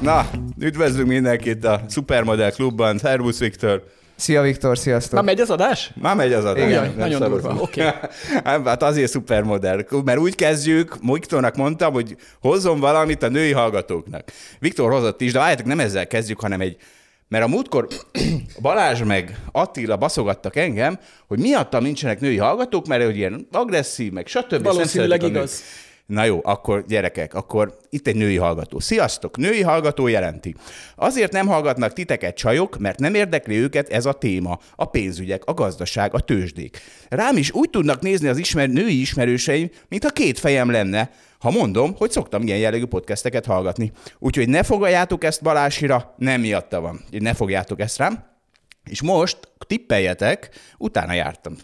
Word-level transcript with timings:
Na, 0.00 0.30
üdvözlünk 0.58 1.08
mindenkit 1.08 1.64
a 1.64 1.80
Supermodel 1.88 2.52
Klubban. 2.52 2.98
Szervusz, 2.98 3.38
Viktor! 3.38 3.84
Szia 4.16 4.42
Viktor, 4.42 4.78
sziasztok! 4.78 5.14
Már 5.14 5.24
megy 5.24 5.40
az 5.40 5.50
adás? 5.50 5.92
Már 6.00 6.16
megy 6.16 6.32
az 6.32 6.44
adás. 6.44 6.68
Igen, 6.68 6.94
nagyon 6.96 7.30
durva, 7.30 7.54
oké. 7.58 7.86
Okay. 7.86 8.00
hát 8.64 8.82
azért 8.82 9.10
szupermodell, 9.10 9.84
mert 10.04 10.18
úgy 10.18 10.34
kezdjük, 10.34 10.96
Viktornak 11.02 11.56
mondtam, 11.56 11.92
hogy 11.92 12.16
hozzon 12.40 12.80
valamit 12.80 13.22
a 13.22 13.28
női 13.28 13.52
hallgatóknak. 13.52 14.32
Viktor 14.58 14.92
hozott 14.92 15.20
is, 15.20 15.32
de 15.32 15.38
várjátok, 15.38 15.66
nem 15.66 15.80
ezzel 15.80 16.06
kezdjük, 16.06 16.40
hanem 16.40 16.60
egy 16.60 16.76
mert 17.28 17.44
a 17.44 17.48
múltkor 17.48 17.88
Balázs 18.62 19.02
meg 19.02 19.38
Attila 19.52 19.96
baszogattak 19.96 20.56
engem, 20.56 20.98
hogy 21.28 21.38
miattam 21.38 21.82
nincsenek 21.82 22.20
női 22.20 22.36
hallgatók, 22.36 22.86
mert 22.86 23.04
hogy 23.04 23.16
ilyen 23.16 23.46
agresszív, 23.52 24.12
meg 24.12 24.26
stb. 24.26 24.62
Valószínűleg 24.62 25.22
igaz. 25.22 25.62
Na 26.10 26.24
jó, 26.24 26.40
akkor 26.42 26.84
gyerekek, 26.88 27.34
akkor 27.34 27.76
itt 27.90 28.06
egy 28.06 28.16
női 28.16 28.36
hallgató. 28.36 28.78
Sziasztok! 28.78 29.36
Női 29.36 29.62
hallgató 29.62 30.06
jelenti. 30.06 30.54
Azért 30.96 31.32
nem 31.32 31.46
hallgatnak 31.46 31.92
titeket 31.92 32.36
csajok, 32.36 32.78
mert 32.78 32.98
nem 32.98 33.14
érdekli 33.14 33.56
őket 33.56 33.88
ez 33.88 34.06
a 34.06 34.12
téma. 34.12 34.58
A 34.74 34.84
pénzügyek, 34.84 35.44
a 35.44 35.54
gazdaság, 35.54 36.14
a 36.14 36.20
tőzsdék. 36.20 36.78
Rám 37.08 37.36
is 37.36 37.52
úgy 37.52 37.70
tudnak 37.70 38.00
nézni 38.00 38.28
az 38.28 38.38
ismer, 38.38 38.68
női 38.68 39.00
ismerőseim, 39.00 39.70
mintha 39.88 40.10
két 40.10 40.38
fejem 40.38 40.70
lenne, 40.70 41.10
ha 41.38 41.50
mondom, 41.50 41.94
hogy 41.96 42.10
szoktam 42.10 42.42
ilyen 42.42 42.58
jellegű 42.58 42.86
podcasteket 42.86 43.46
hallgatni. 43.46 43.92
Úgyhogy 44.18 44.48
ne 44.48 44.62
fogaljátok 44.62 45.24
ezt 45.24 45.42
Balásira, 45.42 46.14
nem 46.16 46.40
miatta 46.40 46.80
van. 46.80 47.04
Ne 47.10 47.34
fogjátok 47.34 47.80
ezt 47.80 47.98
rám. 47.98 48.24
És 48.84 49.02
most 49.02 49.38
tippeljetek, 49.66 50.50
utána 50.78 51.12
jártam. 51.12 51.56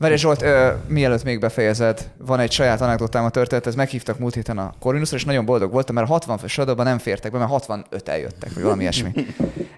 Várj 0.00 0.14
Zsolt, 0.14 0.42
ö, 0.42 0.70
mielőtt 0.86 1.24
még 1.24 1.40
befejezed, 1.40 2.10
van 2.18 2.40
egy 2.40 2.52
saját 2.52 2.80
anekdotám 2.80 3.24
a 3.24 3.30
történet, 3.30 3.66
ez 3.66 3.74
meghívtak 3.74 4.18
múlt 4.18 4.34
héten 4.34 4.58
a 4.58 4.72
Corvinusra, 4.78 5.16
és 5.16 5.24
nagyon 5.24 5.44
boldog 5.44 5.72
voltam, 5.72 5.94
mert 5.94 6.08
a 6.08 6.10
60 6.10 6.38
fős 6.38 6.58
adóban 6.58 6.86
nem 6.86 6.98
fértek 6.98 7.32
be, 7.32 7.38
mert 7.38 7.50
65 7.50 8.08
eljöttek, 8.08 8.52
vagy 8.54 8.62
valami 8.62 8.82
ilyesmi. 8.82 9.10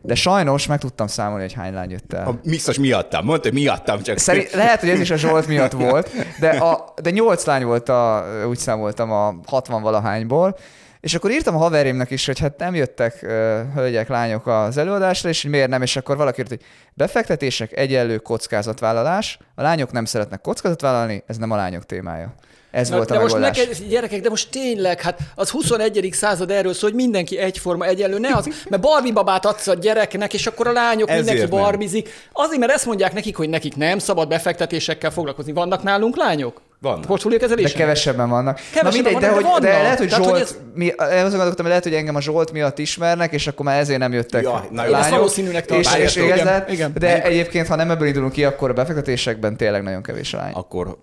De 0.02 0.14
sajnos 0.14 0.66
meg 0.66 0.78
tudtam 0.78 1.06
számolni, 1.06 1.42
hogy 1.42 1.52
hány 1.52 1.72
lány 1.72 1.90
jött 1.90 2.12
el. 2.12 2.26
A 2.26 2.40
biztos 2.44 2.78
miattam, 2.78 3.24
mondta, 3.24 3.48
hogy 3.48 3.58
miattam 3.58 4.02
csak. 4.02 4.18
Szerint, 4.18 4.50
lehet, 4.50 4.80
hogy 4.80 4.88
ez 4.88 5.00
is 5.00 5.10
a 5.10 5.16
Zsolt 5.16 5.46
miatt 5.46 5.72
volt, 5.72 6.10
de, 6.40 6.48
a, 6.48 6.94
de 7.02 7.10
8 7.10 7.44
lány 7.44 7.64
volt, 7.64 7.88
a, 7.88 8.24
úgy 8.48 8.58
számoltam 8.58 9.10
a 9.10 9.34
60 9.46 9.82
valahányból, 9.82 10.56
és 11.02 11.14
akkor 11.14 11.30
írtam 11.30 11.54
a 11.54 11.58
haverimnak 11.58 12.10
is, 12.10 12.26
hogy 12.26 12.38
hát 12.38 12.58
nem 12.58 12.74
jöttek 12.74 13.18
uh, 13.22 13.28
hölgyek, 13.74 14.08
lányok 14.08 14.46
az 14.46 14.76
előadásra, 14.76 15.28
és 15.28 15.42
hogy 15.42 15.50
miért 15.50 15.68
nem, 15.68 15.82
és 15.82 15.96
akkor 15.96 16.16
valaki 16.16 16.40
írt, 16.40 16.48
hogy 16.48 16.62
befektetések 16.94 17.76
egyenlő 17.76 18.18
kockázatvállalás, 18.18 19.38
a 19.54 19.62
lányok 19.62 19.92
nem 19.92 20.04
szeretnek 20.04 20.40
kockázatvállalni, 20.40 21.22
ez 21.26 21.36
nem 21.36 21.50
a 21.50 21.56
lányok 21.56 21.86
témája. 21.86 22.34
Ez 22.70 22.88
Na, 22.88 22.96
volt 22.96 23.10
a 23.10 23.12
de 23.12 23.20
megoldás. 23.20 23.58
most 23.58 23.68
neked, 23.68 23.88
gyerekek, 23.88 24.20
de 24.20 24.28
most 24.28 24.50
tényleg, 24.50 25.00
hát 25.00 25.18
az 25.34 25.50
21. 25.50 26.08
század 26.12 26.50
erről 26.50 26.72
szól, 26.72 26.90
hogy 26.90 26.98
mindenki 26.98 27.38
egyforma 27.38 27.86
egyenlő, 27.86 28.18
ne 28.18 28.34
az, 28.34 28.48
mert 28.68 28.82
Barbie 28.82 29.12
babát 29.12 29.46
adsz 29.46 29.66
a 29.66 29.74
gyereknek, 29.74 30.34
és 30.34 30.46
akkor 30.46 30.66
a 30.66 30.72
lányok 30.72 31.08
Ezért 31.08 31.26
mindenki 31.26 31.50
barbizik. 31.50 32.08
Azért, 32.32 32.60
mert 32.60 32.72
ezt 32.72 32.86
mondják 32.86 33.12
nekik, 33.12 33.36
hogy 33.36 33.48
nekik 33.48 33.76
nem 33.76 33.98
szabad 33.98 34.28
befektetésekkel 34.28 35.10
foglalkozni. 35.10 35.52
Vannak 35.52 35.82
nálunk 35.82 36.16
lányok? 36.16 36.60
Vannak. 36.82 37.28
De 37.48 37.68
kevesebben 37.74 38.28
vannak. 38.28 38.56
Kevesebben 38.72 38.82
Na 38.82 38.90
mindegy, 38.90 39.12
vannak, 39.12 39.28
de, 39.28 39.34
hogy, 39.34 39.60
de 39.62 39.68
vannak. 39.68 39.82
lehet, 39.82 39.98
hogy 39.98 40.08
Tehát, 40.08 40.24
Zsolt, 40.24 40.36
hogy 40.36 40.46
ez- 40.46 40.58
mi, 40.74 40.88
azon 40.88 41.20
gondolkodtam, 41.22 41.56
hogy 41.56 41.64
lehet, 41.68 41.82
hogy 41.82 41.94
engem 41.94 42.14
a 42.14 42.20
Zsolt 42.20 42.52
miatt 42.52 42.78
ismernek, 42.78 43.32
és 43.32 43.46
akkor 43.46 43.64
már 43.66 43.78
ezért 43.80 43.98
nem 43.98 44.12
jöttek 44.12 44.42
Ja, 44.42 44.50
na. 44.70 44.82
Én 44.86 44.94
ezt 44.94 45.00
lányok. 45.02 45.10
valószínűnek 45.18 45.70
és, 45.70 45.86
tartom. 45.86 46.02
és 46.02 46.16
Igen, 46.16 46.64
igen. 46.68 46.92
De 46.98 47.22
egyébként, 47.22 47.66
ha 47.66 47.74
nem 47.76 47.90
ebből 47.90 48.06
indulunk 48.06 48.32
ki, 48.32 48.44
akkor 48.44 48.70
a 48.70 48.72
befektetésekben 48.72 49.56
tényleg 49.56 49.82
nagyon 49.82 50.02
kevés 50.02 50.34
a 50.34 50.36
lány. 50.36 50.52
Akkor 50.52 50.96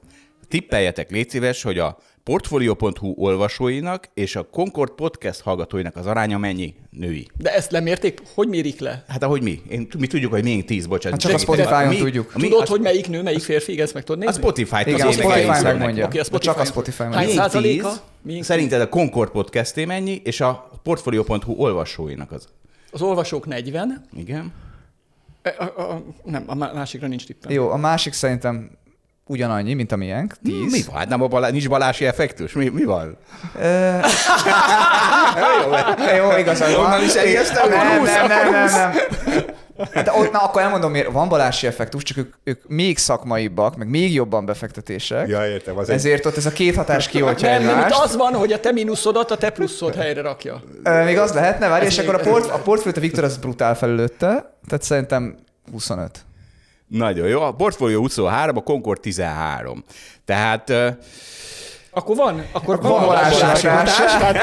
tippeljetek, 0.50 1.10
légy 1.12 1.30
szíves, 1.30 1.64
hogy 1.64 1.78
a 1.80 1.98
Portfolio.hu 2.24 3.14
olvasóinak 3.18 4.10
és 4.14 4.36
a 4.36 4.44
Concord 4.44 4.92
Podcast 4.92 5.42
hallgatóinak 5.42 5.96
az 5.96 6.06
aránya 6.06 6.38
mennyi 6.38 6.76
női? 6.90 7.28
De 7.38 7.54
ezt 7.56 7.72
lemérték? 7.72 8.22
Hogy 8.34 8.48
mérik 8.48 8.80
le? 8.80 9.04
Hát 9.08 9.24
ahogy 9.24 9.42
mi? 9.42 9.62
Én, 9.70 9.88
mi 9.98 10.08
tudjuk, 10.08 10.32
hogy 10.32 10.44
még 10.44 10.66
tíz, 10.66 10.86
bocsánat. 10.88 11.22
Hát 11.22 11.32
csak 11.32 11.40
a. 11.40 11.42
Spotify-on 11.42 11.88
Mi- 11.88 11.98
tudjuk. 11.98 12.36
Mi, 12.36 12.42
Tudod, 12.42 12.62
az, 12.62 12.70
hogy 12.70 12.82
melyik 12.82 13.08
nő, 13.10 13.22
melyik 13.22 13.40
férfi, 13.42 13.82
ezt 13.82 13.94
meg 13.94 14.04
tudod 14.04 14.22
a 14.22 14.26
nézni? 14.26 14.42
Spotify-t 14.42 14.88
Igen, 14.88 15.06
a 15.06 15.08
az 15.08 15.16
Spotify 15.16 15.62
megmondja. 15.64 16.06
Oké, 16.06 16.20
a 16.20 16.24
De 16.32 16.38
csak 16.38 16.58
a 16.60 16.66
Spotify. 16.66 16.96
Spotify 17.04 17.16
Hány 17.18 17.30
százaléka? 17.36 17.92
Szerinted 18.40 18.82
a 18.82 18.90
Concord 18.90 19.32
Podcasté 19.32 19.86
mennyi, 19.86 20.22
és 20.24 20.42
a 20.42 20.72
Portfolio.hu 20.84 21.54
olvasóinak 21.54 22.32
az? 22.32 22.48
Az 22.92 23.02
olvasók 23.02 23.46
40. 23.46 24.06
Igen. 24.18 24.54
E, 25.42 25.56
A, 25.60 25.64
a, 25.82 25.92
a, 25.94 26.04
nem, 26.24 26.44
a 26.48 26.56
má- 26.56 26.74
másikra 26.74 27.08
nincs 27.08 27.26
tippem. 27.26 27.52
Jó, 27.52 27.70
a 27.70 27.78
másik 27.78 28.14
szerintem 28.14 28.72
ugyanannyi, 29.30 29.74
mint 29.74 29.92
a 29.92 29.96
miénk, 29.96 30.34
10. 30.44 30.72
Mi 30.72 30.82
van? 30.88 30.96
Hát 30.98 31.10
nem 31.10 31.22
a 31.22 31.28
balá, 31.28 31.50
nincs 31.50 31.70
balási 31.70 32.06
effektus? 32.06 32.54
Mi, 32.54 32.68
mi 32.70 32.84
van? 32.84 33.18
Jó, 36.18 36.38
igazad 36.38 36.76
van. 36.76 36.86
Onnan 36.86 37.04
is 37.04 37.14
elkezdtem? 37.16 37.70
Nem, 37.70 38.04
nem, 38.04 38.28
nem, 38.28 38.52
nem, 38.52 38.66
nem. 38.72 38.92
De 40.04 40.12
ott, 40.18 40.32
na, 40.32 40.40
akkor 40.40 40.62
elmondom, 40.62 40.92
miért 40.92 41.12
van 41.12 41.30
balási 41.30 41.68
effektus, 41.68 42.04
csak 42.04 42.18
ők, 42.18 42.34
ők 42.44 42.62
még 42.68 42.98
szakmaibbak, 42.98 43.76
meg 43.76 43.90
még 43.90 44.14
jobban 44.14 44.46
befektetések. 44.46 45.28
Ja, 45.28 45.46
értem. 45.48 45.78
Az 45.78 45.90
egy... 45.90 45.96
Ezért 45.96 46.26
ott 46.26 46.38
ez 46.38 46.46
a 46.46 46.52
két 46.52 46.76
hatás 46.76 47.08
kioltja 47.08 47.50
Nem, 47.50 47.62
nem, 47.64 47.78
itt 47.78 47.84
egymást. 47.84 48.02
az 48.04 48.16
van, 48.16 48.34
hogy 48.34 48.52
a 48.52 48.60
te 48.60 48.72
mínuszodat 48.72 49.32
a 49.32 49.38
te 49.38 49.50
pluszod 49.50 49.96
helyre 49.96 50.22
rakja. 50.22 50.62
Ö, 50.84 51.04
Még 51.04 51.18
az 51.18 51.34
lehetne, 51.34 51.68
várj, 51.68 51.86
és 51.86 51.98
Ez 51.98 52.04
akkor 52.04 52.20
a, 52.20 52.24
még- 52.24 52.34
port, 52.34 52.50
a 52.50 52.58
portfóliót 52.58 52.98
a 52.98 53.02
Viktor 53.02 53.24
az 53.24 53.38
brutál 53.38 53.76
felülötte, 53.76 54.28
tehát 54.68 54.84
szerintem 54.84 55.36
25. 55.72 56.20
Nagyon 56.90 57.28
jó. 57.28 57.42
A 57.42 57.52
Portfolio 57.52 58.00
23, 58.00 58.58
a 58.58 58.62
Concord 58.62 59.00
13. 59.00 59.84
Tehát 60.26 60.74
Akkor 62.00 62.16
van, 62.16 62.46
akkor 62.52 62.82
Van 62.82 63.06
balási 63.06 63.40
balási 63.42 63.68
hatás. 63.68 63.96
hatás. 63.96 64.38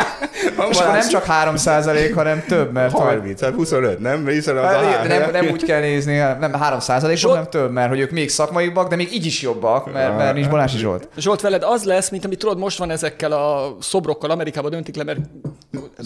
És 0.70 0.78
akkor 0.78 0.92
nem 0.92 1.08
csak 1.08 1.24
3% 1.24 2.12
hanem 2.14 2.44
több, 2.48 2.72
mert 2.72 2.92
hogy- 2.92 3.00
30, 3.04 3.40
hát 3.40 3.54
25, 3.54 3.98
nem? 3.98 4.26
Hiszen 4.26 4.56
az 4.56 4.62
a 4.62 4.66
Hát, 4.66 4.84
három. 4.84 5.08
de 5.08 5.18
nem, 5.18 5.30
nem 5.30 5.48
úgy 5.52 5.64
kell 5.64 5.80
nézni, 5.80 6.16
nem 6.16 6.52
3 6.52 6.80
százalékok, 6.80 7.20
Zsolt- 7.20 7.34
nem 7.34 7.50
több, 7.50 7.70
mert 7.72 7.88
hogy 7.88 8.00
ők 8.00 8.10
még 8.10 8.30
szakmaibbak, 8.30 8.88
de 8.88 8.96
még 8.96 9.14
így 9.14 9.26
is 9.26 9.42
jobbak, 9.42 9.92
mert, 9.92 10.16
mert 10.16 10.34
nincs 10.34 10.48
Balási 10.48 10.78
Zsolt. 10.78 11.08
Zsolt, 11.18 11.40
veled 11.40 11.62
az 11.62 11.84
lesz, 11.84 12.08
mint 12.10 12.24
amit 12.24 12.38
tudod, 12.38 12.58
most 12.58 12.78
van 12.78 12.90
ezekkel 12.90 13.32
a 13.32 13.76
szobrokkal, 13.80 14.30
Amerikában 14.30 14.70
döntik 14.70 14.96
le, 14.96 15.04
mert 15.04 15.18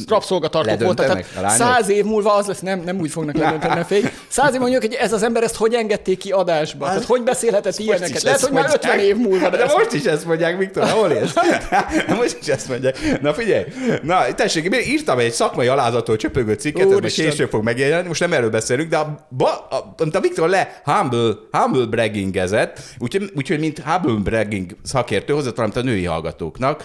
rabszolgatartók 0.08 0.82
voltak. 0.82 1.18
A 1.18 1.40
Tehát 1.40 1.56
száz 1.56 1.88
év 1.88 2.04
múlva 2.04 2.34
az 2.34 2.46
lesz, 2.46 2.60
nem, 2.60 2.80
nem 2.84 2.98
úgy 3.00 3.10
fognak 3.10 3.36
ledönteni, 3.36 3.74
ne 3.74 3.84
félj. 3.84 4.02
Száz 4.28 4.54
év 4.54 4.60
mondjuk, 4.60 4.80
hogy 4.82 4.94
ez 4.94 5.12
az 5.12 5.22
ember 5.22 5.42
ezt 5.42 5.56
hogy 5.56 5.74
engedték 5.74 6.18
ki 6.18 6.30
adásba? 6.30 6.86
Tehát 6.86 7.04
hogy 7.04 7.22
beszélhetett 7.22 7.78
ilyeneket? 7.78 8.22
Lehet, 8.22 8.40
hogy 8.40 8.52
már 8.52 8.68
mondják. 8.68 8.82
50 8.92 8.98
év 9.06 9.16
múlva. 9.16 9.48
De 9.48 9.62
ezt- 9.64 9.76
most 9.76 9.92
is 9.92 10.04
ezt 10.04 10.24
mondják, 10.26 10.58
Viktor, 10.58 10.88
hol 10.88 11.10
élsz? 11.10 11.32
Most 12.20 12.38
is 12.40 12.46
ezt 12.48 12.68
mondják. 12.68 13.20
Na 13.20 13.34
figyelj, 13.34 13.64
na 14.02 14.34
tessék, 14.34 14.64
én 14.64 14.80
írtam 14.86 15.18
egy 15.18 15.32
szakmai 15.32 15.66
alázatól 15.66 16.16
csöpögő 16.16 16.52
cikket, 16.54 16.80
ez 16.82 16.86
majd 16.86 16.98
Úristen. 17.00 17.28
később 17.28 17.50
fog 17.50 17.62
megjelenni, 17.64 18.08
most 18.08 18.20
nem 18.20 18.32
erről 18.32 18.50
beszélünk, 18.50 18.90
de 18.90 18.96
a, 18.96 19.26
ba, 19.28 19.66
a, 19.70 19.94
amit 19.98 20.14
a 20.14 20.20
Viktor 20.20 20.48
le 20.48 20.80
humble, 20.84 21.32
humble 21.50 21.84
braggingezett, 21.86 22.80
úgyhogy, 22.98 23.30
úgyhogy 23.36 23.59
mint 23.59 23.78
humble 23.78 24.30
bragging 24.30 24.76
szakértő 24.82 25.32
hozott 25.32 25.56
valamit 25.56 25.76
a 25.76 25.82
női 25.82 26.04
hallgatóknak, 26.04 26.84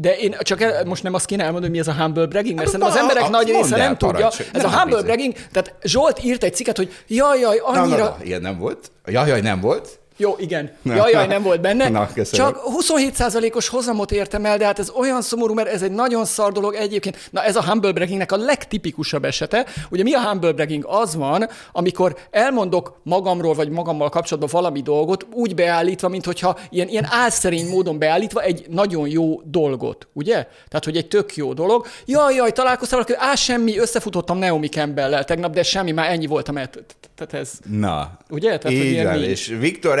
De 0.00 0.16
én 0.16 0.36
csak 0.40 0.60
el, 0.60 0.84
most 0.84 1.02
nem 1.02 1.14
azt 1.14 1.26
kéne 1.26 1.42
elmondani, 1.44 1.72
hogy 1.76 1.84
mi 1.84 1.88
ez 1.90 1.96
a 1.96 2.02
humble 2.02 2.26
bragging, 2.26 2.56
mert 2.56 2.70
Hát, 2.70 2.80
szerintem 2.80 2.88
az 2.88 2.94
na, 2.94 3.00
emberek 3.00 3.22
a- 3.22 3.28
nagy 3.44 3.62
része 3.62 3.76
nem 3.76 3.96
tudja. 3.96 4.14
parancsolj. 4.14 4.48
Ez 4.52 4.62
Nem, 4.62 4.70
a 4.70 4.74
humble 4.78 4.84
bizony. 4.90 5.04
bragging, 5.04 5.34
tehát 5.52 5.74
Zsolt 5.82 6.24
írt 6.24 6.42
egy 6.44 6.54
cikket, 6.54 6.76
hogy 6.76 6.92
jaj, 7.06 7.38
jaj, 7.40 7.56
Na, 7.56 7.80
annyira... 7.80 7.96
na, 8.04 8.04
na, 8.18 8.24
ilyen 8.24 8.40
nem 8.40 8.58
volt. 8.58 8.90
Jaj, 9.06 9.28
jaj, 9.28 9.40
nem 9.40 9.60
volt. 9.60 9.97
Jó, 10.20 10.34
igen. 10.38 10.70
Jaj, 10.82 11.10
jaj, 11.10 11.26
nem 11.26 11.42
volt 11.42 11.60
benne. 11.60 11.88
Na, 11.88 12.08
köszönöm. 12.14 12.46
Csak 12.46 12.62
27%-os 12.80 13.68
hozamot 13.68 14.12
értem 14.12 14.44
el, 14.44 14.58
de 14.58 14.64
hát 14.64 14.78
ez 14.78 14.90
olyan 14.90 15.22
szomorú, 15.22 15.54
mert 15.54 15.68
ez 15.68 15.82
egy 15.82 15.90
nagyon 15.90 16.24
szar 16.24 16.52
dolog 16.52 16.74
egyébként. 16.74 17.28
Na 17.30 17.44
ez 17.44 17.56
a 17.56 17.64
humble 17.64 17.92
braggingnek 17.92 18.32
a 18.32 18.36
legtipikusabb 18.36 19.24
esete. 19.24 19.66
Ugye 19.90 20.02
mi 20.02 20.14
a 20.14 20.20
humble 20.20 20.52
bragging? 20.52 20.84
Az 20.86 21.16
van, 21.16 21.48
amikor 21.72 22.16
elmondok 22.30 23.00
magamról 23.02 23.54
vagy 23.54 23.68
magammal 23.68 24.08
kapcsolatban 24.08 24.50
valami 24.52 24.80
dolgot, 24.80 25.26
úgy 25.32 25.54
beállítva, 25.54 26.08
mint 26.08 26.24
hogyha 26.24 26.58
ilyen, 26.70 26.88
ilyen 26.88 27.06
álszerény 27.10 27.68
módon 27.68 27.98
beállítva 27.98 28.42
egy 28.42 28.66
nagyon 28.68 29.08
jó 29.08 29.40
dolgot, 29.44 30.08
ugye? 30.12 30.32
Tehát, 30.68 30.84
hogy 30.84 30.96
egy 30.96 31.08
tök 31.08 31.36
jó 31.36 31.52
dolog. 31.52 31.86
Jaj, 32.04 32.34
jaj, 32.34 32.52
találkoztam 32.52 33.00
valaki, 33.06 33.26
á, 33.30 33.34
semmi, 33.34 33.78
összefutottam 33.78 34.38
Naomi 34.38 34.68
campbell 34.68 35.24
tegnap, 35.24 35.52
de 35.52 35.62
semmi, 35.62 35.92
már 35.92 36.10
ennyi 36.10 36.26
voltam. 36.26 36.54
Tehát 36.54 37.34
ez... 37.34 37.50
Na. 37.70 38.18
Ugye? 38.30 38.58
Tehát, 38.58 38.78
így 38.78 39.02
van, 39.02 39.22
és 39.22 39.56
Viktor 39.58 39.98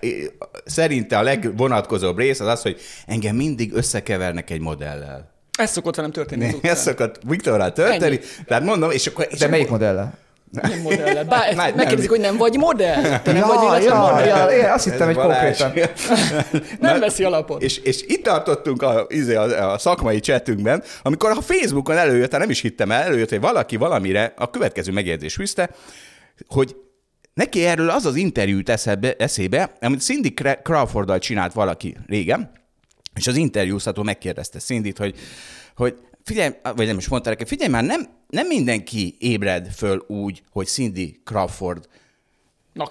egy, 0.00 0.32
szerinte 0.64 1.18
a 1.18 1.22
legvonatkozóbb 1.22 2.18
rész 2.18 2.40
az 2.40 2.46
az, 2.46 2.62
hogy 2.62 2.80
engem 3.06 3.36
mindig 3.36 3.72
összekevernek 3.72 4.50
egy 4.50 4.60
modellel. 4.60 5.36
Ez 5.58 5.70
szokott 5.70 5.96
velem 5.96 6.10
történni 6.10 6.54
Ez 6.62 6.80
szokott 6.80 7.20
Viktorral 7.28 7.72
történni. 7.72 8.04
Ennyi. 8.04 8.20
Tehát 8.46 8.62
mondom, 8.62 8.90
és 8.90 9.06
akkor... 9.06 9.26
És 9.30 9.38
De 9.38 9.48
melyik 9.48 9.68
modellel? 9.68 10.18
Nem 10.50 10.80
modellel. 10.80 11.24
Bár 11.24 11.74
megkérdezik, 11.74 12.10
hogy 12.10 12.20
nem 12.20 12.36
vagy 12.36 12.56
modell? 12.56 13.02
Te 13.02 13.32
nem 13.32 13.36
ja, 13.36 13.46
vagy 13.46 13.62
illetve 13.62 13.94
ja, 13.94 14.00
modell? 14.00 14.26
Ja, 14.26 14.56
én 14.56 14.70
azt 14.70 14.84
hittem, 14.84 15.06
hogy 15.06 15.16
konkrétan. 15.16 15.72
nem 16.80 17.00
veszi 17.00 17.24
alapot. 17.24 17.62
És, 17.62 17.78
és 17.78 18.02
itt 18.06 18.22
tartottunk 18.22 18.82
a, 18.82 19.06
izé, 19.08 19.34
a, 19.34 19.72
a 19.72 19.78
szakmai 19.78 20.20
csetünkben, 20.20 20.82
amikor 21.02 21.30
a 21.30 21.40
Facebookon 21.40 21.96
előjött, 21.96 22.30
hát 22.30 22.40
nem 22.40 22.50
is 22.50 22.60
hittem 22.60 22.90
el, 22.90 23.02
előjött, 23.02 23.28
hogy 23.28 23.40
valaki 23.40 23.76
valamire 23.76 24.32
a 24.36 24.50
következő 24.50 24.92
megjegyzés 24.92 25.34
fűzte, 25.34 25.70
hogy 26.46 26.76
Neki 27.38 27.64
erről 27.64 27.90
az 27.90 28.06
az 28.06 28.14
interjút 28.16 28.68
eszebe, 28.68 29.14
eszébe, 29.18 29.72
amit 29.80 30.00
Cindy 30.00 30.34
Crawforddal 30.62 31.18
csinált 31.18 31.52
valaki 31.52 31.96
régen, 32.06 32.50
és 33.14 33.26
az 33.26 33.36
interjúztató 33.36 34.02
megkérdezte 34.02 34.58
cindy 34.58 34.92
hogy, 34.96 35.16
hogy 35.76 35.98
figyelj, 36.24 36.50
vagy 36.62 36.86
nem 36.86 36.98
is 36.98 37.08
mondta 37.08 37.28
neki, 37.28 37.44
figyelj 37.44 37.70
már, 37.70 37.84
nem, 37.84 38.08
nem 38.28 38.46
mindenki 38.46 39.16
ébred 39.18 39.70
föl 39.70 40.04
úgy, 40.06 40.42
hogy 40.50 40.66
Cindy 40.66 41.20
Crawford 41.24 41.88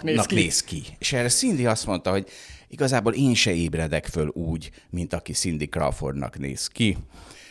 néz, 0.01 0.25
ki. 0.25 0.35
néz 0.35 0.63
ki. 0.63 0.83
És 0.99 1.13
erre 1.13 1.29
Cindy 1.29 1.65
azt 1.65 1.85
mondta, 1.85 2.11
hogy 2.11 2.27
igazából 2.67 3.13
én 3.13 3.33
se 3.33 3.53
ébredek 3.53 4.05
föl 4.05 4.27
úgy, 4.27 4.71
mint 4.89 5.13
aki 5.13 5.33
Cindy 5.33 5.65
Crawfordnak 5.65 6.37
néz 6.37 6.67
ki. 6.67 6.97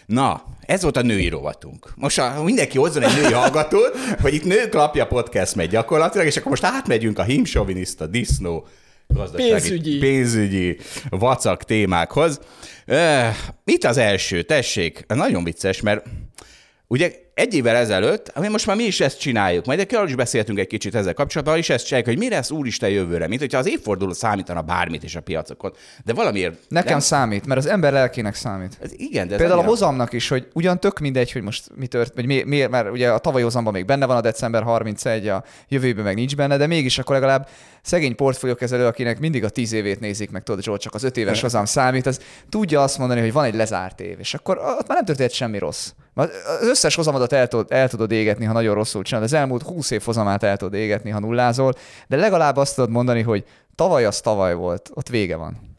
Na, 0.06 0.44
ez 0.60 0.82
volt 0.82 0.96
a 0.96 1.02
női 1.02 1.28
rovatunk. 1.28 1.92
Most 1.96 2.18
a, 2.18 2.42
mindenki 2.44 2.78
hozzon 2.78 3.02
egy 3.02 3.22
női 3.22 3.32
hallgatót, 3.32 3.96
hogy 4.20 4.34
itt 4.34 4.44
nők 4.44 4.74
lapja 4.74 5.06
podcast 5.06 5.54
megy 5.54 5.68
gyakorlatilag, 5.68 6.26
és 6.26 6.36
akkor 6.36 6.50
most 6.50 6.64
átmegyünk 6.64 7.18
a 7.18 7.22
himsoviniszta, 7.22 8.06
disznó, 8.06 8.66
gazdasági, 9.08 9.50
pénzügyi, 9.50 9.98
pénzügyi 9.98 10.78
vacak 11.08 11.64
témákhoz. 11.64 12.40
Uh, 12.86 13.26
itt 13.64 13.84
az 13.84 13.96
első, 13.96 14.42
tessék, 14.42 15.04
nagyon 15.08 15.44
vicces, 15.44 15.80
mert 15.80 16.06
ugye 16.86 17.12
egy 17.34 17.54
évvel 17.54 17.76
ezelőtt, 17.76 18.28
ami 18.34 18.48
most 18.48 18.66
már 18.66 18.76
mi 18.76 18.82
is 18.82 19.00
ezt 19.00 19.20
csináljuk, 19.20 19.64
majd 19.66 19.80
akkor 19.80 20.08
is 20.08 20.14
beszéltünk 20.14 20.58
egy 20.58 20.66
kicsit 20.66 20.94
ezzel 20.94 21.14
kapcsolatban, 21.14 21.58
is 21.58 21.70
ezt 21.70 21.86
csináljuk, 21.86 22.08
hogy 22.08 22.18
mi 22.18 22.28
lesz 22.28 22.50
úristen 22.50 22.88
jövőre, 22.88 23.28
mint 23.28 23.40
hogyha 23.40 23.58
az 23.58 23.68
évforduló 23.68 24.12
számítana 24.12 24.62
bármit 24.62 25.02
is 25.02 25.16
a 25.16 25.20
piacokon. 25.20 25.72
De 26.04 26.12
valamiért... 26.12 26.58
Nekem 26.68 26.90
nem... 26.90 27.00
számít, 27.00 27.46
mert 27.46 27.60
az 27.60 27.66
ember 27.66 27.92
lelkének 27.92 28.34
számít. 28.34 28.78
Ez 28.82 28.92
igen, 28.96 29.28
de 29.28 29.36
Például 29.36 29.60
a 29.60 29.64
hozamnak 29.64 30.12
is, 30.12 30.28
hogy 30.28 30.48
ugyan 30.52 30.80
tök 30.80 30.98
mindegy, 30.98 31.32
hogy 31.32 31.42
most 31.42 31.70
mi 31.74 31.86
tört, 31.86 32.14
vagy 32.14 32.26
mi, 32.26 32.42
miért, 32.42 32.70
mert 32.70 32.90
ugye 32.90 33.10
a 33.10 33.18
tavalyi 33.18 33.44
hozamban 33.44 33.72
még 33.72 33.84
benne 33.84 34.06
van 34.06 34.16
a 34.16 34.20
december 34.20 34.62
31, 34.62 35.28
a 35.28 35.44
jövőben 35.68 36.04
meg 36.04 36.14
nincs 36.14 36.36
benne, 36.36 36.56
de 36.56 36.66
mégis 36.66 36.98
akkor 36.98 37.14
legalább 37.14 37.48
szegény 37.82 38.14
portfóliókezelő, 38.14 38.86
akinek 38.86 39.18
mindig 39.18 39.44
a 39.44 39.48
tíz 39.48 39.72
évét 39.72 40.00
nézik, 40.00 40.30
meg 40.30 40.42
tudod, 40.42 40.62
Zsolt, 40.62 40.80
csak 40.80 40.94
az 40.94 41.02
öt 41.02 41.16
éves 41.16 41.40
hozam 41.40 41.64
számít, 41.64 42.06
az 42.06 42.20
tudja 42.48 42.82
azt 42.82 42.98
mondani, 42.98 43.20
hogy 43.20 43.32
van 43.32 43.44
egy 43.44 43.54
lezárt 43.54 44.00
év, 44.00 44.18
és 44.18 44.34
akkor 44.34 44.58
ott 44.58 44.86
már 44.86 44.96
nem 44.96 45.04
történt 45.04 45.32
semmi 45.32 45.58
rossz. 45.58 45.90
Az 46.16 46.68
összes 46.68 46.94
hozamadat 46.94 47.32
el, 47.32 47.48
tud, 47.48 47.66
el 47.68 47.88
tudod 47.88 48.10
égetni, 48.10 48.44
ha 48.44 48.52
nagyon 48.52 48.74
rosszul 48.74 49.02
csinálod. 49.02 49.28
Az 49.28 49.34
elmúlt 49.34 49.62
20 49.62 49.90
év 49.90 50.02
hozamát 50.02 50.42
el 50.42 50.56
tudod 50.56 50.74
égetni, 50.74 51.10
ha 51.10 51.18
nullázol, 51.18 51.72
de 52.06 52.16
legalább 52.16 52.56
azt 52.56 52.74
tudod 52.74 52.90
mondani, 52.90 53.22
hogy 53.22 53.44
tavaly 53.74 54.04
az 54.04 54.20
tavaly 54.20 54.54
volt, 54.54 54.90
ott 54.94 55.08
vége 55.08 55.36
van. 55.36 55.76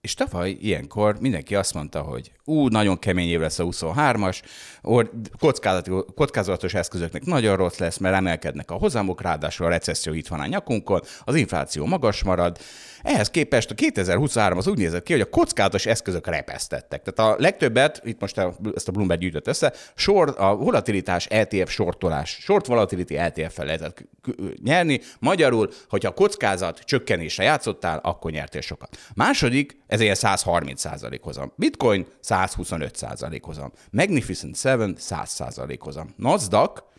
És 0.00 0.14
tavaly 0.14 0.56
ilyenkor 0.60 1.16
mindenki 1.20 1.54
azt 1.54 1.74
mondta, 1.74 2.00
hogy 2.00 2.32
ú, 2.44 2.68
nagyon 2.68 2.98
kemény 2.98 3.28
év 3.28 3.40
lesz 3.40 3.58
a 3.58 3.64
23-as, 3.64 4.42
kockázatos 6.14 6.74
eszközöknek 6.74 7.24
nagyon 7.24 7.56
rossz 7.56 7.78
lesz, 7.78 7.98
mert 7.98 8.14
emelkednek 8.14 8.70
a 8.70 8.74
hozamok, 8.74 9.20
ráadásul 9.20 9.66
a 9.66 9.68
recesszió 9.68 10.12
itt 10.12 10.28
van 10.28 10.40
a 10.40 10.46
nyakunkon, 10.46 11.00
az 11.24 11.34
infláció 11.34 11.86
magas 11.86 12.22
marad, 12.22 12.58
ehhez 13.04 13.30
képest 13.30 13.70
a 13.70 13.74
2023 13.74 14.58
az 14.58 14.66
úgy 14.66 14.78
nézett 14.78 15.02
ki, 15.02 15.12
hogy 15.12 15.20
a 15.20 15.28
kockázatos 15.28 15.86
eszközök 15.86 16.26
repesztettek. 16.26 17.02
Tehát 17.02 17.32
a 17.32 17.42
legtöbbet, 17.42 18.00
itt 18.04 18.20
most 18.20 18.40
ezt 18.74 18.88
a 18.88 18.92
Bloomberg 18.92 19.20
gyűjtött 19.20 19.46
össze, 19.46 19.72
short, 19.94 20.38
a 20.38 20.56
volatilitás 20.56 21.26
ETF 21.26 21.70
sortolás, 21.70 22.38
short 22.40 22.66
volatility 22.66 23.16
ETF-fel 23.16 23.66
lehetett 23.66 24.04
nyerni. 24.62 25.00
Magyarul, 25.18 25.70
hogyha 25.88 26.08
a 26.08 26.14
kockázat 26.14 26.78
csökkenésre 26.78 27.44
játszottál, 27.44 27.98
akkor 28.02 28.30
nyertél 28.30 28.60
sokat. 28.60 28.98
Második, 29.14 29.76
ez 29.86 30.00
ilyen 30.00 30.16
130% 30.18 31.18
hozam. 31.22 31.52
Bitcoin 31.56 32.06
125% 32.28 33.38
hozam. 33.42 33.72
Magnificent 33.90 34.60
7 34.62 34.98
100% 35.00 35.76
hozam. 35.80 36.14
Nasdaq 36.16 36.92